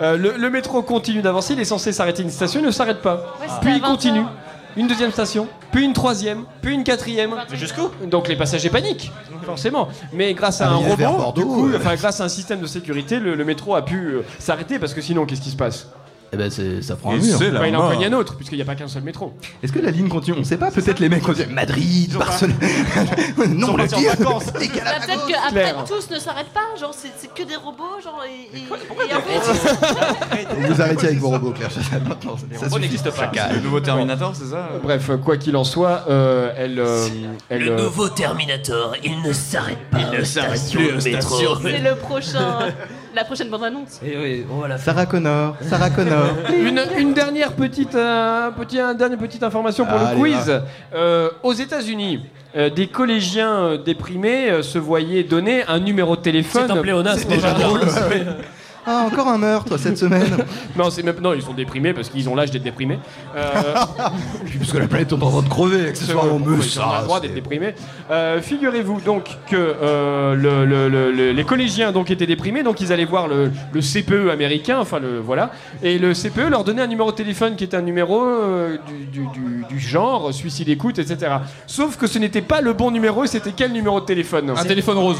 Euh, 0.00 0.16
le, 0.16 0.34
le 0.36 0.50
métro 0.50 0.80
continue 0.82 1.22
d'avancer. 1.22 1.54
Il 1.54 1.60
est 1.60 1.64
censé 1.64 1.92
s'arrêter 1.92 2.22
une 2.22 2.30
station, 2.30 2.60
il 2.60 2.66
ne 2.66 2.70
s'arrête 2.70 3.02
pas. 3.02 3.36
Ouais, 3.40 3.46
Puis 3.60 3.74
il 3.74 3.80
continue. 3.80 4.20
20. 4.20 4.30
Une 4.76 4.86
deuxième 4.86 5.10
station, 5.10 5.48
puis 5.72 5.84
une 5.84 5.92
troisième, 5.92 6.44
puis 6.62 6.74
une 6.74 6.84
quatrième. 6.84 7.34
Mais 7.50 7.56
jusqu'où 7.56 7.90
Donc 8.06 8.28
les 8.28 8.36
passagers 8.36 8.70
paniquent, 8.70 9.12
forcément. 9.44 9.88
Mais 10.12 10.34
grâce 10.34 10.60
à 10.60 10.68
un 10.68 10.74
Arrivé 10.76 10.96
vers 10.96 11.10
robot, 11.10 11.22
Bordeaux, 11.22 11.40
du 11.42 11.46
coup, 11.46 11.68
euh. 11.68 11.76
enfin 11.76 11.94
grâce 11.96 12.20
à 12.20 12.24
un 12.24 12.28
système 12.28 12.60
de 12.60 12.66
sécurité, 12.66 13.18
le, 13.18 13.34
le 13.34 13.44
métro 13.44 13.74
a 13.74 13.84
pu 13.84 13.96
euh, 13.96 14.22
s'arrêter 14.38 14.78
parce 14.78 14.94
que 14.94 15.00
sinon, 15.00 15.26
qu'est-ce 15.26 15.40
qui 15.40 15.50
se 15.50 15.56
passe? 15.56 15.88
Eh 16.32 16.36
ben, 16.36 16.48
c'est- 16.50 16.80
ça 16.82 16.94
prend 16.94 17.10
un 17.12 17.16
Et 17.16 17.22
mur. 17.22 17.36
c'est 17.38 17.50
la 17.50 17.58
Bah, 17.60 17.66
Il 17.68 17.74
en 17.76 17.80
mort. 17.82 17.90
cogne 17.92 18.04
un 18.06 18.12
autre, 18.12 18.36
puisqu'il 18.36 18.54
n'y 18.56 18.62
a 18.62 18.64
pas 18.64 18.76
qu'un 18.76 18.86
seul 18.86 19.02
métro. 19.02 19.32
Est-ce 19.62 19.72
que 19.72 19.80
la 19.80 19.90
ligne 19.90 20.08
continue? 20.08 20.36
On 20.38 20.44
sait 20.44 20.56
pas. 20.56 20.70
Peut-être 20.70 21.00
les 21.00 21.08
mecs 21.08 21.28
ont 21.28 21.32
dit 21.32 21.44
Madrid, 21.50 22.14
Barcelone. 22.16 22.54
non, 23.48 23.76
le 23.76 23.78
partis 23.78 23.94
en 23.96 23.98
dire. 23.98 24.10
vacances. 24.16 24.44
Les 24.60 24.68
Bah, 24.68 24.74
Galapagos. 24.76 25.06
peut-être 25.06 25.26
qu'après 25.52 25.74
tous 25.88 26.10
ne 26.14 26.18
s'arrêtent 26.20 26.52
pas, 26.54 26.78
genre 26.78 26.94
c'est 26.96 27.08
c'est 27.18 27.32
que 27.34 27.42
des 27.42 27.56
robots, 27.56 28.00
genre 28.02 28.22
et, 28.26 28.56
et, 28.56 28.60
et 28.62 29.14
en 29.14 29.20
fait, 29.20 30.46
Vous 30.68 30.80
arrêtez 30.80 31.06
avec 31.08 31.18
vos 31.18 31.30
robots, 31.30 31.50
Claire. 31.52 31.70
Maintenant, 32.08 32.36
ça 32.36 32.44
robots 32.56 32.68
suffit. 32.68 32.80
n'existent 32.80 33.10
pas. 33.10 33.16
Chacal. 33.24 33.54
Le 33.56 33.60
nouveau 33.62 33.80
Terminator, 33.80 34.32
c'est 34.36 34.46
ça? 34.50 34.68
Bref, 34.82 35.10
quoi 35.24 35.36
qu'il 35.36 35.56
en 35.56 35.64
soit, 35.64 36.04
euh, 36.08 36.52
elle, 36.56 36.78
euh, 36.78 37.06
elle, 37.48 37.64
Le 37.64 37.72
euh, 37.72 37.82
nouveau 37.84 38.08
Terminator, 38.08 38.94
il 39.02 39.20
ne 39.22 39.32
s'arrête 39.32 39.78
pas. 39.90 39.98
Il 40.12 40.18
ne 40.18 40.24
s'arrête 40.24 40.58
stations 40.58 40.78
plus 40.80 40.88
aux 40.92 40.98
de 40.98 41.04
métro. 41.16 41.36
stations. 41.36 41.58
c'est 41.62 41.78
le 41.78 41.96
prochain, 41.96 42.58
la 43.14 43.24
prochaine 43.24 43.48
bande 43.48 43.64
annonce. 43.64 44.00
Et 44.04 44.16
oui, 44.16 44.46
on 44.50 44.58
va 44.58 44.68
la 44.68 44.78
faire. 44.78 44.94
Sarah 44.94 45.06
Connor. 45.06 45.56
Sarah 45.62 45.90
Connor. 45.90 46.34
une, 46.52 46.82
une 46.98 47.12
dernière 47.12 47.52
petite, 47.52 47.94
euh, 47.94 48.50
petit, 48.52 48.78
un 48.78 48.94
dernière 48.94 49.18
petite 49.18 49.42
information 49.42 49.84
pour 49.86 49.98
le 49.98 50.16
quiz. 50.16 50.60
Euh, 50.94 51.30
aux 51.42 51.52
États-Unis, 51.52 52.20
euh, 52.56 52.68
des 52.68 52.88
collégiens 52.88 53.62
euh, 53.62 53.78
déprimés 53.78 54.50
euh, 54.50 54.62
se 54.62 54.78
voyaient 54.78 55.22
donner 55.22 55.62
un 55.68 55.78
numéro 55.78 56.16
de 56.16 56.20
téléphone. 56.22 56.64
C'est 56.66 56.72
un 56.72 56.82
pléonasme. 56.82 57.20
C'est 57.28 57.28
déjà 57.36 57.52
drôle. 57.52 57.80
Ah, 58.86 59.04
encore 59.06 59.28
un 59.28 59.38
meurtre 59.38 59.76
cette 59.78 59.98
semaine. 59.98 60.36
Non, 60.76 60.88
c'est 60.88 61.02
même 61.02 61.16
non, 61.20 61.34
ils 61.34 61.42
sont 61.42 61.52
déprimés 61.52 61.92
parce 61.92 62.08
qu'ils 62.08 62.28
ont 62.28 62.34
l'âge 62.34 62.50
d'être 62.50 62.62
déprimés. 62.62 62.98
Euh, 63.36 63.40
Puis 64.46 64.58
parce 64.58 64.72
que 64.72 64.78
la 64.78 64.86
planète 64.86 65.10
est 65.10 65.14
en 65.14 65.18
train 65.18 65.42
de 65.42 65.48
crever, 65.48 65.88
accessoirement. 65.88 66.34
Ouais, 66.34 66.38
Mais 66.38 66.46
ils 66.46 66.52
ont 66.54 66.56
le 66.56 66.62
ça, 66.62 67.02
droit 67.04 67.20
d'être 67.20 67.34
déprimés. 67.34 67.74
Euh, 68.10 68.40
Figurez-vous 68.40 69.00
donc 69.00 69.24
que 69.48 69.56
euh, 69.56 70.34
le- 70.34 70.64
le- 70.64 70.88
le- 70.88 71.10
le- 71.12 71.32
les 71.32 71.44
collégiens 71.44 71.92
donc 71.92 72.10
étaient 72.10 72.26
déprimés, 72.26 72.62
donc 72.62 72.80
ils 72.80 72.92
allaient 72.92 73.04
voir 73.04 73.28
le, 73.28 73.50
le 73.72 73.80
CPE 73.80 74.30
américain, 74.32 74.78
enfin 74.80 74.98
le 74.98 75.18
voilà, 75.20 75.50
et 75.82 75.98
le 75.98 76.14
CPE 76.14 76.48
leur 76.50 76.64
donnait 76.64 76.82
un 76.82 76.86
numéro 76.86 77.10
de 77.10 77.16
téléphone 77.16 77.56
qui 77.56 77.64
était 77.64 77.76
un 77.76 77.82
numéro 77.82 78.22
euh, 78.24 78.78
du, 79.12 79.20
du- 79.20 79.28
du- 79.34 79.64
du 79.68 79.78
genre 79.78 80.32
suicide 80.32 80.68
écoute, 80.68 80.98
etc. 80.98 81.32
Sauf 81.66 81.96
que 81.96 82.06
ce 82.06 82.18
n'était 82.18 82.42
pas 82.42 82.60
le 82.60 82.72
bon 82.72 82.90
numéro, 82.90 83.24
et 83.24 83.26
c'était 83.28 83.52
quel 83.54 83.72
numéro 83.72 84.00
de 84.00 84.06
téléphone? 84.06 84.50
Un 84.56 84.64
téléphone 84.64 84.98
rose. 84.98 85.18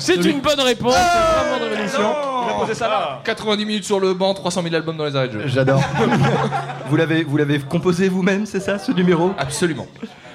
C'est 0.00 0.24
une 0.24 0.40
bonne 0.40 0.60
réponse, 0.60 0.94
c'est 0.94 1.44
vraiment 1.44 1.64
de 1.64 1.70
révolution. 1.74 2.00
Il 2.44 2.50
a 2.50 2.54
posé 2.58 2.74
ça 2.74 2.88
là 2.88 3.20
90 3.24 3.64
minutes 3.64 3.84
sur 3.84 4.00
le 4.00 4.14
banc, 4.14 4.34
300 4.34 4.62
000 4.62 4.74
albums 4.74 4.96
dans 4.96 5.04
les 5.04 5.16
arrêts 5.16 5.28
de 5.28 5.40
jeu. 5.40 5.42
J'adore. 5.46 5.80
vous 6.88 6.96
l'avez, 6.96 7.22
vous 7.24 7.36
l'avez 7.36 7.58
composé 7.60 8.08
vous-même, 8.08 8.46
c'est 8.46 8.60
ça, 8.60 8.78
ce 8.78 8.92
numéro? 8.92 9.32
Absolument. 9.38 9.86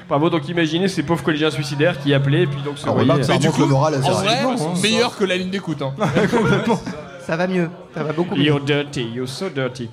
Bravo, 0.10 0.30
donc 0.30 0.48
imaginez 0.50 0.88
ces 0.90 1.02
pauvres 1.04 1.24
collégiens 1.24 1.50
suicidaires 1.50 1.98
qui 2.00 2.14
appelaient 2.14 2.44
et 2.44 2.48
puis 2.48 2.62
donc 2.62 2.78
se 2.78 2.84
Ah, 2.88 2.92
voyaient- 2.92 3.04
remarque, 3.12 3.24
ça 3.24 3.34
Mais 3.34 3.40
du 3.40 3.48
remonte 3.48 3.56
coup, 3.56 3.62
le 3.68 3.74
moral 3.74 3.94
assez 3.96 4.10
en 4.10 4.14
vrai, 4.14 4.44
rapidement, 4.44 4.74
hein. 4.76 4.80
meilleur 4.84 5.18
que 5.18 5.24
la 5.24 5.38
ligne 5.38 5.50
d'écoute. 5.50 5.82
Hein. 5.82 5.94
Complètement. 6.32 6.80
Ça 7.26 7.38
va 7.38 7.48
mieux. 7.48 7.70
Ça 7.94 8.04
va 8.04 8.12
beaucoup 8.12 8.36
mieux. 8.36 8.44
You're 8.44 8.60
dirty, 8.60 9.04
you're 9.14 9.28
so 9.30 9.48
dirty. 9.50 9.90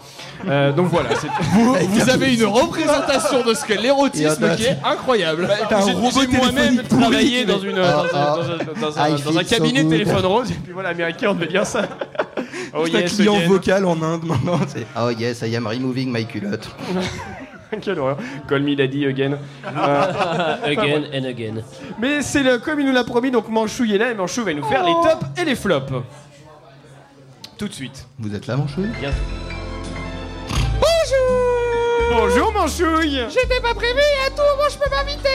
Euh, 0.48 0.72
donc 0.72 0.88
voilà, 0.88 1.10
c'est 1.20 1.28
Vous, 1.52 1.74
vous 1.74 2.10
avez 2.10 2.34
une 2.34 2.44
représentation 2.46 3.44
de 3.44 3.54
ce 3.54 3.64
qu'est 3.64 3.76
l'érotisme 3.80 4.56
qui 4.56 4.64
est 4.64 4.78
incroyable. 4.84 5.48
J'ai- 5.86 6.20
J'ai 6.20 6.36
moi-même 6.36 6.82
travaillé 6.88 7.44
dans, 7.44 7.60
une, 7.60 7.76
dans, 7.76 7.82
un- 7.82 8.06
Ah, 8.12 8.36
dans 8.36 8.42
un, 8.42 8.80
dans 8.90 8.98
un- 8.98 9.08
I 9.08 9.22
dans 9.22 9.30
un 9.36 9.40
feel 9.40 9.46
so 9.48 9.56
cabinet 9.56 9.82
good. 9.82 9.92
téléphone 9.92 10.26
rose, 10.26 10.50
et 10.50 10.54
puis 10.54 10.72
voilà, 10.72 10.88
américain, 10.90 11.28
on 11.30 11.34
devait 11.34 11.46
dire 11.46 11.66
ça. 11.66 11.82
Oh 12.72 12.84
C'est 12.86 12.96
un 12.96 13.00
yes, 13.00 13.16
client 13.16 13.36
again. 13.36 13.48
vocal 13.48 13.84
en 13.84 14.00
Inde 14.02 14.24
maintenant. 14.24 14.60
C'est 14.68 14.86
Oh 14.96 15.10
yes, 15.10 15.42
I 15.42 15.56
am 15.56 15.66
removing 15.66 16.12
my 16.12 16.24
culotte. 16.24 16.68
Quelle 17.82 17.98
horreur. 17.98 18.16
Call 18.48 18.62
me 18.62 18.74
daddy 18.76 19.06
again. 19.06 19.38
Euh, 19.66 20.56
Again 20.64 21.02
and 21.14 21.24
again. 21.24 21.54
Mais 22.00 22.22
c'est 22.22 22.42
le, 22.42 22.58
comme 22.58 22.80
il 22.80 22.86
nous 22.86 22.92
l'a 22.92 23.04
promis, 23.04 23.30
donc 23.30 23.48
Manchouille 23.48 23.94
est 23.94 23.98
là 23.98 24.10
et 24.10 24.14
Manchou 24.14 24.42
va 24.44 24.52
nous 24.54 24.64
faire 24.64 24.84
les 24.84 24.92
tops 24.92 25.40
et 25.40 25.44
les 25.44 25.54
flops. 25.56 25.92
Tout 27.60 27.68
de 27.68 27.74
suite. 27.74 28.06
Vous 28.18 28.34
êtes 28.34 28.46
là, 28.46 28.56
mon 28.56 28.66
chou 28.66 28.80
Bientôt. 28.98 29.16
Bonjour 30.80 32.10
Bonjour 32.10 32.52
Manchouille 32.54 33.20
J'étais 33.28 33.60
pas 33.60 33.74
prévu 33.74 33.98
et 33.98 34.26
à 34.26 34.30
tout 34.30 34.38
moment 34.38 34.66
je 34.70 34.78
peux 34.78 34.88
m'inviter 34.88 35.28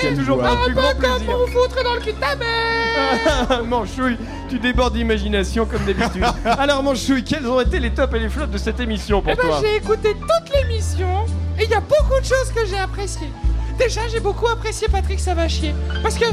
C'est 0.00 0.12
toujours 0.16 0.40
pas 0.40 0.54
un 0.54 0.64
plus 0.64 0.74
grand 0.74 0.92
plaisir. 0.96 1.24
pour 1.24 1.36
vous 1.36 1.46
foutre 1.46 1.84
dans 1.84 1.94
le 1.94 2.00
cul 2.00 2.14
de 2.14 2.18
ta 2.18 2.34
mère 2.34 3.64
Manchouille, 3.64 4.18
tu 4.48 4.58
débordes 4.58 4.94
d'imagination 4.94 5.66
comme 5.66 5.84
d'habitude. 5.84 6.24
Alors 6.44 6.82
Manchouille, 6.82 7.22
quels 7.22 7.46
ont 7.46 7.60
été 7.60 7.78
les 7.78 7.94
tops 7.94 8.12
et 8.12 8.18
les 8.18 8.28
flops 8.28 8.50
de 8.50 8.58
cette 8.58 8.80
émission 8.80 9.22
pour 9.22 9.30
Eh 9.30 9.36
ben 9.36 9.42
toi 9.42 9.60
j'ai 9.62 9.76
écouté 9.76 10.14
toute 10.14 10.56
l'émission 10.56 11.26
et 11.60 11.62
il 11.62 11.70
y 11.70 11.74
a 11.74 11.80
beaucoup 11.80 12.20
de 12.20 12.26
choses 12.26 12.50
que 12.52 12.66
j'ai 12.66 12.78
appréciées. 12.78 13.30
Déjà 13.78 14.00
j'ai 14.08 14.20
beaucoup 14.20 14.46
apprécié 14.48 14.88
Patrick 14.88 15.20
Savachier 15.20 15.74
parce 16.02 16.16
que 16.16 16.24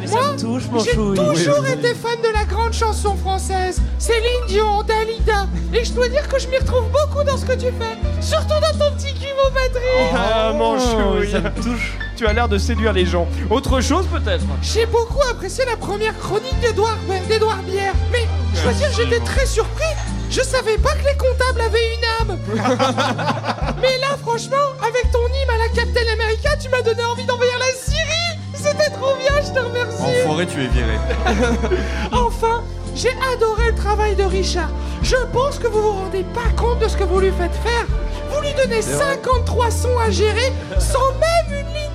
mais 0.00 0.06
ça 0.06 0.14
moi 0.16 0.32
me 0.32 0.38
touche, 0.40 0.62
j'ai 0.84 0.92
toujours 0.92 1.20
Oui, 1.28 1.36
oui. 1.66 1.72
été 1.72 1.94
fan 1.94 2.16
de 2.22 2.32
la 2.32 2.44
grande 2.44 2.72
chanson 2.72 3.14
française, 3.16 3.80
Céline 3.98 4.46
Dion, 4.48 4.82
Dalida 4.82 5.46
et 5.74 5.84
je 5.84 5.92
dois 5.92 6.08
dire 6.08 6.26
que 6.26 6.38
je 6.38 6.48
m'y 6.48 6.56
retrouve 6.56 6.84
beaucoup 6.90 7.22
dans 7.22 7.36
ce 7.36 7.44
que 7.44 7.52
tu 7.52 7.66
fais, 7.66 7.96
surtout 8.22 8.48
dans 8.48 8.78
ton 8.78 8.96
petit 8.96 9.12
cul 9.14 9.26
mon 9.36 9.50
Patrick. 9.52 10.14
Ah 10.14 10.52
Manchouille, 10.54 11.30
ça 11.30 11.40
me 11.40 11.50
touche. 11.62 11.98
Tu 12.16 12.26
as 12.26 12.32
l'air 12.32 12.48
de 12.48 12.56
séduire 12.56 12.94
les 12.94 13.04
gens. 13.04 13.28
Autre 13.50 13.82
chose 13.82 14.06
peut-être? 14.06 14.44
J'ai 14.62 14.86
beaucoup 14.86 15.20
apprécié 15.30 15.64
la 15.66 15.76
première 15.76 16.16
chronique 16.18 16.58
d'Edouard 16.60 16.96
d'Edouard 17.28 17.62
Bière, 17.62 17.92
mais 18.10 18.26
je 18.54 18.62
dois 18.62 18.72
dire 18.72 18.88
j'étais 18.96 19.20
très 19.20 19.44
surpris. 19.44 19.84
Je 20.30 20.40
savais 20.42 20.78
pas 20.78 20.92
que 20.94 21.04
les 21.04 21.16
comptables 21.16 21.60
avaient 21.60 21.94
une 21.96 22.04
âme. 22.20 22.38
mais 23.80 23.98
là, 23.98 24.16
franchement, 24.22 24.56
avec 24.82 25.10
ton 25.12 25.26
hymne 25.26 25.50
à 25.54 25.58
la 25.58 25.68
Captain 25.68 26.12
America, 26.12 26.50
tu 26.60 26.68
m'as 26.68 26.82
donné 26.82 27.04
envie 27.04 27.24
d'envahir 27.24 27.58
la 27.58 27.72
Syrie. 27.74 28.38
C'était 28.54 28.90
trop 28.90 29.14
bien, 29.16 29.40
je 29.42 29.52
te 29.52 29.64
remercie. 29.64 30.22
Enfoiré, 30.22 30.46
tu 30.46 30.64
es 30.64 30.68
viré. 30.68 30.98
Enfin, 32.12 32.62
j'ai 32.94 33.12
adoré 33.34 33.70
le 33.70 33.74
travail 33.76 34.16
de 34.16 34.24
Richard. 34.24 34.70
Je 35.02 35.16
pense 35.32 35.58
que 35.58 35.66
vous 35.68 35.80
vous 35.82 35.92
rendez 35.92 36.24
pas 36.34 36.50
compte 36.56 36.80
de 36.80 36.88
ce 36.88 36.96
que 36.96 37.04
vous 37.04 37.20
lui 37.20 37.30
faites 37.30 37.54
faire. 37.62 37.86
Vous 38.30 38.40
lui 38.40 38.52
donnez 38.54 38.82
53 38.82 39.70
sons 39.70 39.98
à 39.98 40.10
gérer 40.10 40.52
sans 40.78 41.12
même 41.12 41.60
une 41.60 41.66
ligne 41.74 41.85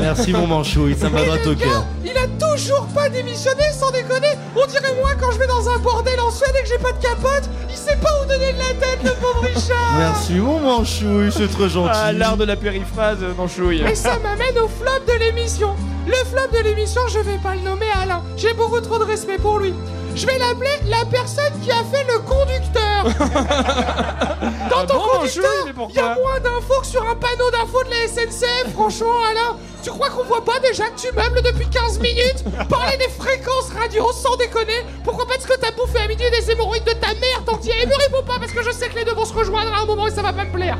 Merci 0.00 0.32
mon 0.32 0.46
manchouille, 0.46 0.96
ça 0.98 1.08
me 1.08 1.14
va 1.14 1.24
droit 1.24 1.52
au 1.52 1.54
cœur. 1.54 1.84
Il 2.04 2.16
a 2.16 2.26
toujours 2.38 2.86
pas 2.94 3.08
démissionné, 3.08 3.64
sans 3.72 3.90
déconner. 3.90 4.32
On 4.54 4.66
dirait 4.66 4.94
moi 5.00 5.10
quand 5.20 5.32
je 5.32 5.38
vais 5.38 5.46
dans 5.46 5.68
un 5.68 5.78
bordel 5.78 6.18
en 6.20 6.30
Suède 6.30 6.54
et 6.58 6.62
que 6.62 6.68
j'ai 6.68 6.78
pas 6.78 6.92
de 6.92 7.02
capote. 7.02 7.48
Il 7.68 7.76
sait 7.76 7.96
pas 7.96 8.10
où 8.22 8.26
donner 8.26 8.52
de 8.52 8.58
la 8.58 8.86
tête, 8.86 8.98
le 9.04 9.10
pauvre 9.12 9.42
Richard. 9.42 9.98
Merci 9.98 10.34
mon 10.34 10.60
manchouille, 10.60 11.32
c'est 11.32 11.48
trop 11.48 11.68
gentil. 11.68 11.90
Ah, 11.92 12.12
l'art 12.12 12.36
de 12.36 12.44
la 12.44 12.56
périphrase, 12.56 13.18
Manchouille. 13.36 13.82
Et 13.82 13.94
ça 13.94 14.18
m'amène 14.22 14.58
au 14.58 14.68
flop 14.68 15.04
de 15.06 15.18
l'émission. 15.18 15.74
Le 16.06 16.14
flop 16.14 16.52
de 16.52 16.62
l'émission, 16.64 17.02
je 17.08 17.18
vais 17.18 17.38
pas 17.38 17.54
le 17.54 17.62
nommer 17.62 17.86
Alain. 18.02 18.22
J'ai 18.36 18.54
beaucoup 18.54 18.80
trop 18.80 18.98
de 18.98 19.04
respect 19.04 19.38
pour 19.38 19.58
lui. 19.58 19.74
Je 20.14 20.26
vais 20.26 20.38
l'appeler 20.38 20.70
la 20.88 21.04
personne 21.10 21.52
qui 21.62 21.70
a 21.70 21.84
fait 21.92 22.04
le 22.04 22.20
conducteur. 22.20 22.85
Dans 24.70 24.78
Ah 24.82 24.86
ton 24.86 24.94
bon, 24.94 25.00
conducteur, 25.18 25.42
Manchouille, 25.64 25.72
mais 25.76 25.86
il 25.90 25.94
y 25.96 25.98
a 25.98 26.14
moins 26.14 26.40
d'infos 26.40 26.80
que 26.80 26.86
sur 26.86 27.02
un 27.02 27.14
panneau 27.14 27.50
d'infos 27.50 27.82
de 27.84 27.90
la 27.90 28.08
SNCF. 28.08 28.72
Franchement, 28.74 29.22
Alain, 29.30 29.56
tu 29.82 29.90
crois 29.90 30.10
qu'on 30.10 30.24
voit 30.24 30.44
pas 30.44 30.58
déjà 30.60 30.84
que 30.88 30.98
tu 31.00 31.08
meubles 31.14 31.40
depuis 31.42 31.68
15 31.68 32.00
minutes 32.00 32.44
Parler 32.68 32.96
des 32.98 33.08
fréquences 33.08 33.70
radio 33.78 34.10
sans 34.12 34.36
déconner? 34.36 34.84
Pourquoi 35.04 35.26
Parce 35.26 35.46
que 35.46 35.54
t'as 35.58 35.70
bouffé 35.72 35.98
à 36.00 36.08
midi 36.08 36.24
des 36.30 36.50
hémorroïdes 36.50 36.84
de 36.84 36.92
ta 36.92 37.08
mère, 37.14 37.42
t'entier. 37.46 37.72
Et 37.82 37.86
me 37.86 37.94
réponds 37.94 38.22
pas 38.26 38.38
parce 38.38 38.52
que 38.52 38.62
je 38.62 38.70
sais 38.70 38.88
que 38.88 38.96
les 38.96 39.04
deux 39.04 39.14
vont 39.14 39.24
se 39.24 39.34
rejoindre 39.34 39.72
à 39.72 39.80
un 39.82 39.86
moment 39.86 40.06
et 40.06 40.10
ça 40.10 40.22
va 40.22 40.32
pas 40.32 40.44
me 40.44 40.52
plaire. 40.52 40.78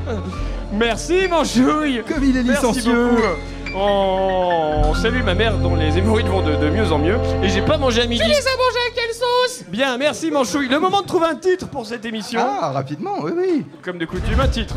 Merci 0.72 1.28
Manchouille 1.28 2.02
Comme 2.08 2.24
il 2.24 2.36
est 2.36 2.42
Merci 2.42 2.66
licencieux. 2.66 3.08
beaucoup. 3.10 3.22
On 3.78 4.94
salue 4.94 5.22
ma 5.22 5.34
mère 5.34 5.58
dont 5.58 5.76
les 5.76 5.98
hémorroïdes 5.98 6.26
vont 6.28 6.40
de, 6.40 6.56
de 6.56 6.70
mieux 6.70 6.90
en 6.90 6.98
mieux. 6.98 7.18
Et 7.42 7.48
j'ai 7.50 7.60
pas 7.60 7.76
mangé 7.76 8.02
à 8.02 8.06
midi. 8.06 8.22
Tu 8.22 8.28
les 8.28 8.34
as 8.34 8.56
mangés 8.56 8.86
à 8.90 8.94
quelle 8.94 9.14
sauce 9.14 9.64
Bien, 9.68 9.98
merci 9.98 10.30
Manchouille. 10.30 10.68
Le 10.68 10.80
moment 10.80 11.02
de 11.02 11.06
trouver 11.06 11.26
un 11.26 11.34
titre 11.34 11.66
pour 11.68 11.84
cette 11.86 12.04
émission. 12.06 12.40
Ah, 12.42 12.70
rapidement, 12.72 13.16
oui, 13.22 13.32
oui. 13.36 13.66
Comme 13.82 13.98
de 13.98 14.06
coutume, 14.06 14.40
un 14.40 14.48
titre. 14.48 14.76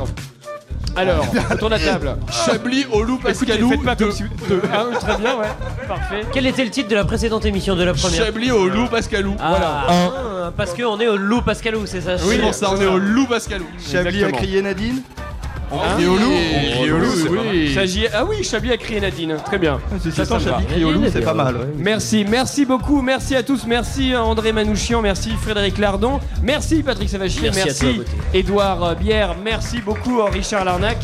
Alors, 0.98 1.26
autour 1.52 1.70
de 1.70 1.76
la 1.76 1.80
table. 1.80 2.18
Chablis 2.46 2.86
au 2.92 3.04
loup 3.04 3.20
Écoutez, 3.26 3.46
Pascalou. 3.46 3.70
faites 3.70 3.84
pas 3.84 3.96
de- 3.96 4.04
comme 4.04 4.12
si... 4.12 4.24
de- 4.24 4.62
Ah, 4.74 4.84
oui, 4.90 4.96
très 5.00 5.18
bien, 5.18 5.38
ouais. 5.38 5.48
Parfait. 5.88 6.22
Quel 6.34 6.46
était 6.48 6.66
le 6.66 6.72
titre 6.72 6.90
de 6.90 6.96
la 6.96 7.06
précédente 7.06 7.46
émission 7.46 7.76
de 7.76 7.84
la 7.84 7.94
première? 7.94 8.26
Chablis 8.26 8.52
au 8.52 8.68
loup 8.68 8.88
Pascalou. 8.88 9.36
Ah, 9.40 9.50
Voilà. 9.52 9.84
ah, 10.48 10.52
parce 10.58 10.74
qu'on 10.74 11.00
est 11.00 11.08
au 11.08 11.16
loup 11.16 11.42
Pascalou, 11.42 11.86
c'est 11.86 12.02
ça 12.02 12.16
Oui, 12.26 12.36
c'est- 12.36 12.42
pour 12.42 12.54
ça, 12.54 12.72
on 12.72 12.82
est 12.82 12.86
au 12.88 12.98
loup 12.98 13.28
Pascalou. 13.28 13.66
Chablis 13.78 13.96
a 13.98 14.10
Exactement. 14.28 14.38
crié 14.40 14.62
Nadine 14.62 15.02
Hein 15.72 15.96
crie 15.96 16.08
au 16.08 16.16
loup. 16.16 16.32
On 16.32 16.80
crie 16.82 16.92
au 16.92 16.98
loup, 16.98 17.06
c'est 17.16 17.30
Oui. 17.30 17.38
pas 17.38 17.44
mal. 17.44 17.56
Il 17.56 17.74
s'agit- 17.74 18.08
Ah 18.14 18.26
oui, 18.26 18.44
Chablis 18.44 18.72
a 18.72 18.78
crié 18.78 19.00
Nadine. 19.00 19.38
Très 19.46 19.58
bien. 19.58 19.80
C'est 20.02 20.12
Ça, 20.12 20.26
ça 20.26 20.36
me 20.36 20.40
va. 20.40 20.52
Chablis 20.52 20.66
crie 20.68 20.84
au 20.84 20.92
loup, 20.92 21.04
c'est 21.12 21.22
pas 21.22 21.34
mal. 21.34 21.56
Merci, 21.78 22.26
merci 22.28 22.66
beaucoup, 22.66 23.02
merci 23.02 23.36
à 23.36 23.44
tous, 23.44 23.66
merci 23.68 24.14
à 24.14 24.24
André 24.24 24.52
Manouchian, 24.52 25.02
merci 25.02 25.32
Frédéric 25.42 25.78
Lardon, 25.78 26.20
merci 26.44 26.84
Patrick 26.84 27.10
Savachier, 27.10 27.44
Merci 27.44 27.62
à 27.62 27.66
merci, 27.66 27.80
toi, 27.82 27.92
Gauthier. 27.94 28.40
Édouard 28.40 28.84
euh, 28.84 28.96
Bière, 28.96 29.36
merci 29.44 29.80
beaucoup 29.82 30.22
à 30.22 30.30
Richard 30.30 30.66
Larnac, 30.66 30.98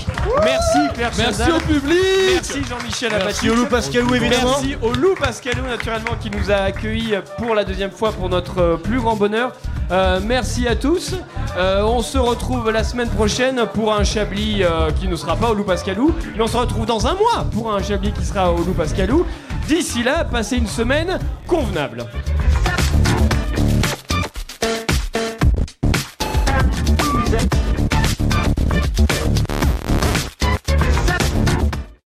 merci 0.43 0.77
Claire 0.93 1.11
Merci 1.17 1.21
Chazal, 1.39 1.51
au 1.53 1.59
public. 1.59 1.97
merci 2.33 2.59
Jean-Michel 2.69 3.11
Merci 3.11 3.23
Apathy. 3.23 3.49
au 3.49 3.55
loup 3.55 3.65
Pascalou 3.67 4.15
évidemment. 4.15 4.51
Merci 4.61 4.75
au 4.81 4.91
Loup 4.93 5.15
Pascalou 5.19 5.63
naturellement 5.67 6.15
qui 6.21 6.29
nous 6.29 6.51
a 6.51 6.55
accueillis 6.55 7.13
pour 7.37 7.55
la 7.55 7.63
deuxième 7.63 7.91
fois 7.91 8.11
pour 8.11 8.29
notre 8.29 8.59
euh, 8.61 8.77
plus 8.77 8.99
grand 8.99 9.15
bonheur. 9.15 9.51
Euh, 9.91 10.19
merci 10.23 10.67
à 10.67 10.75
tous. 10.75 11.13
Euh, 11.57 11.83
on 11.83 12.01
se 12.01 12.17
retrouve 12.17 12.71
la 12.71 12.83
semaine 12.83 13.09
prochaine 13.09 13.65
pour 13.73 13.93
un 13.93 14.03
Chablis 14.03 14.54
euh, 14.63 14.91
qui 14.91 15.07
ne 15.07 15.15
sera 15.15 15.35
pas 15.35 15.51
au 15.51 15.53
Loup 15.53 15.63
Pascalou, 15.63 16.13
mais 16.35 16.43
on 16.43 16.47
se 16.47 16.57
retrouve 16.57 16.85
dans 16.85 17.07
un 17.07 17.13
mois 17.13 17.45
pour 17.51 17.73
un 17.73 17.81
Chablis 17.81 18.11
qui 18.11 18.25
sera 18.25 18.51
au 18.51 18.57
Loup 18.57 18.73
Pascalou. 18.73 19.25
D'ici 19.67 20.03
là, 20.03 20.23
passez 20.23 20.57
une 20.57 20.67
semaine 20.67 21.19
convenable. 21.47 22.05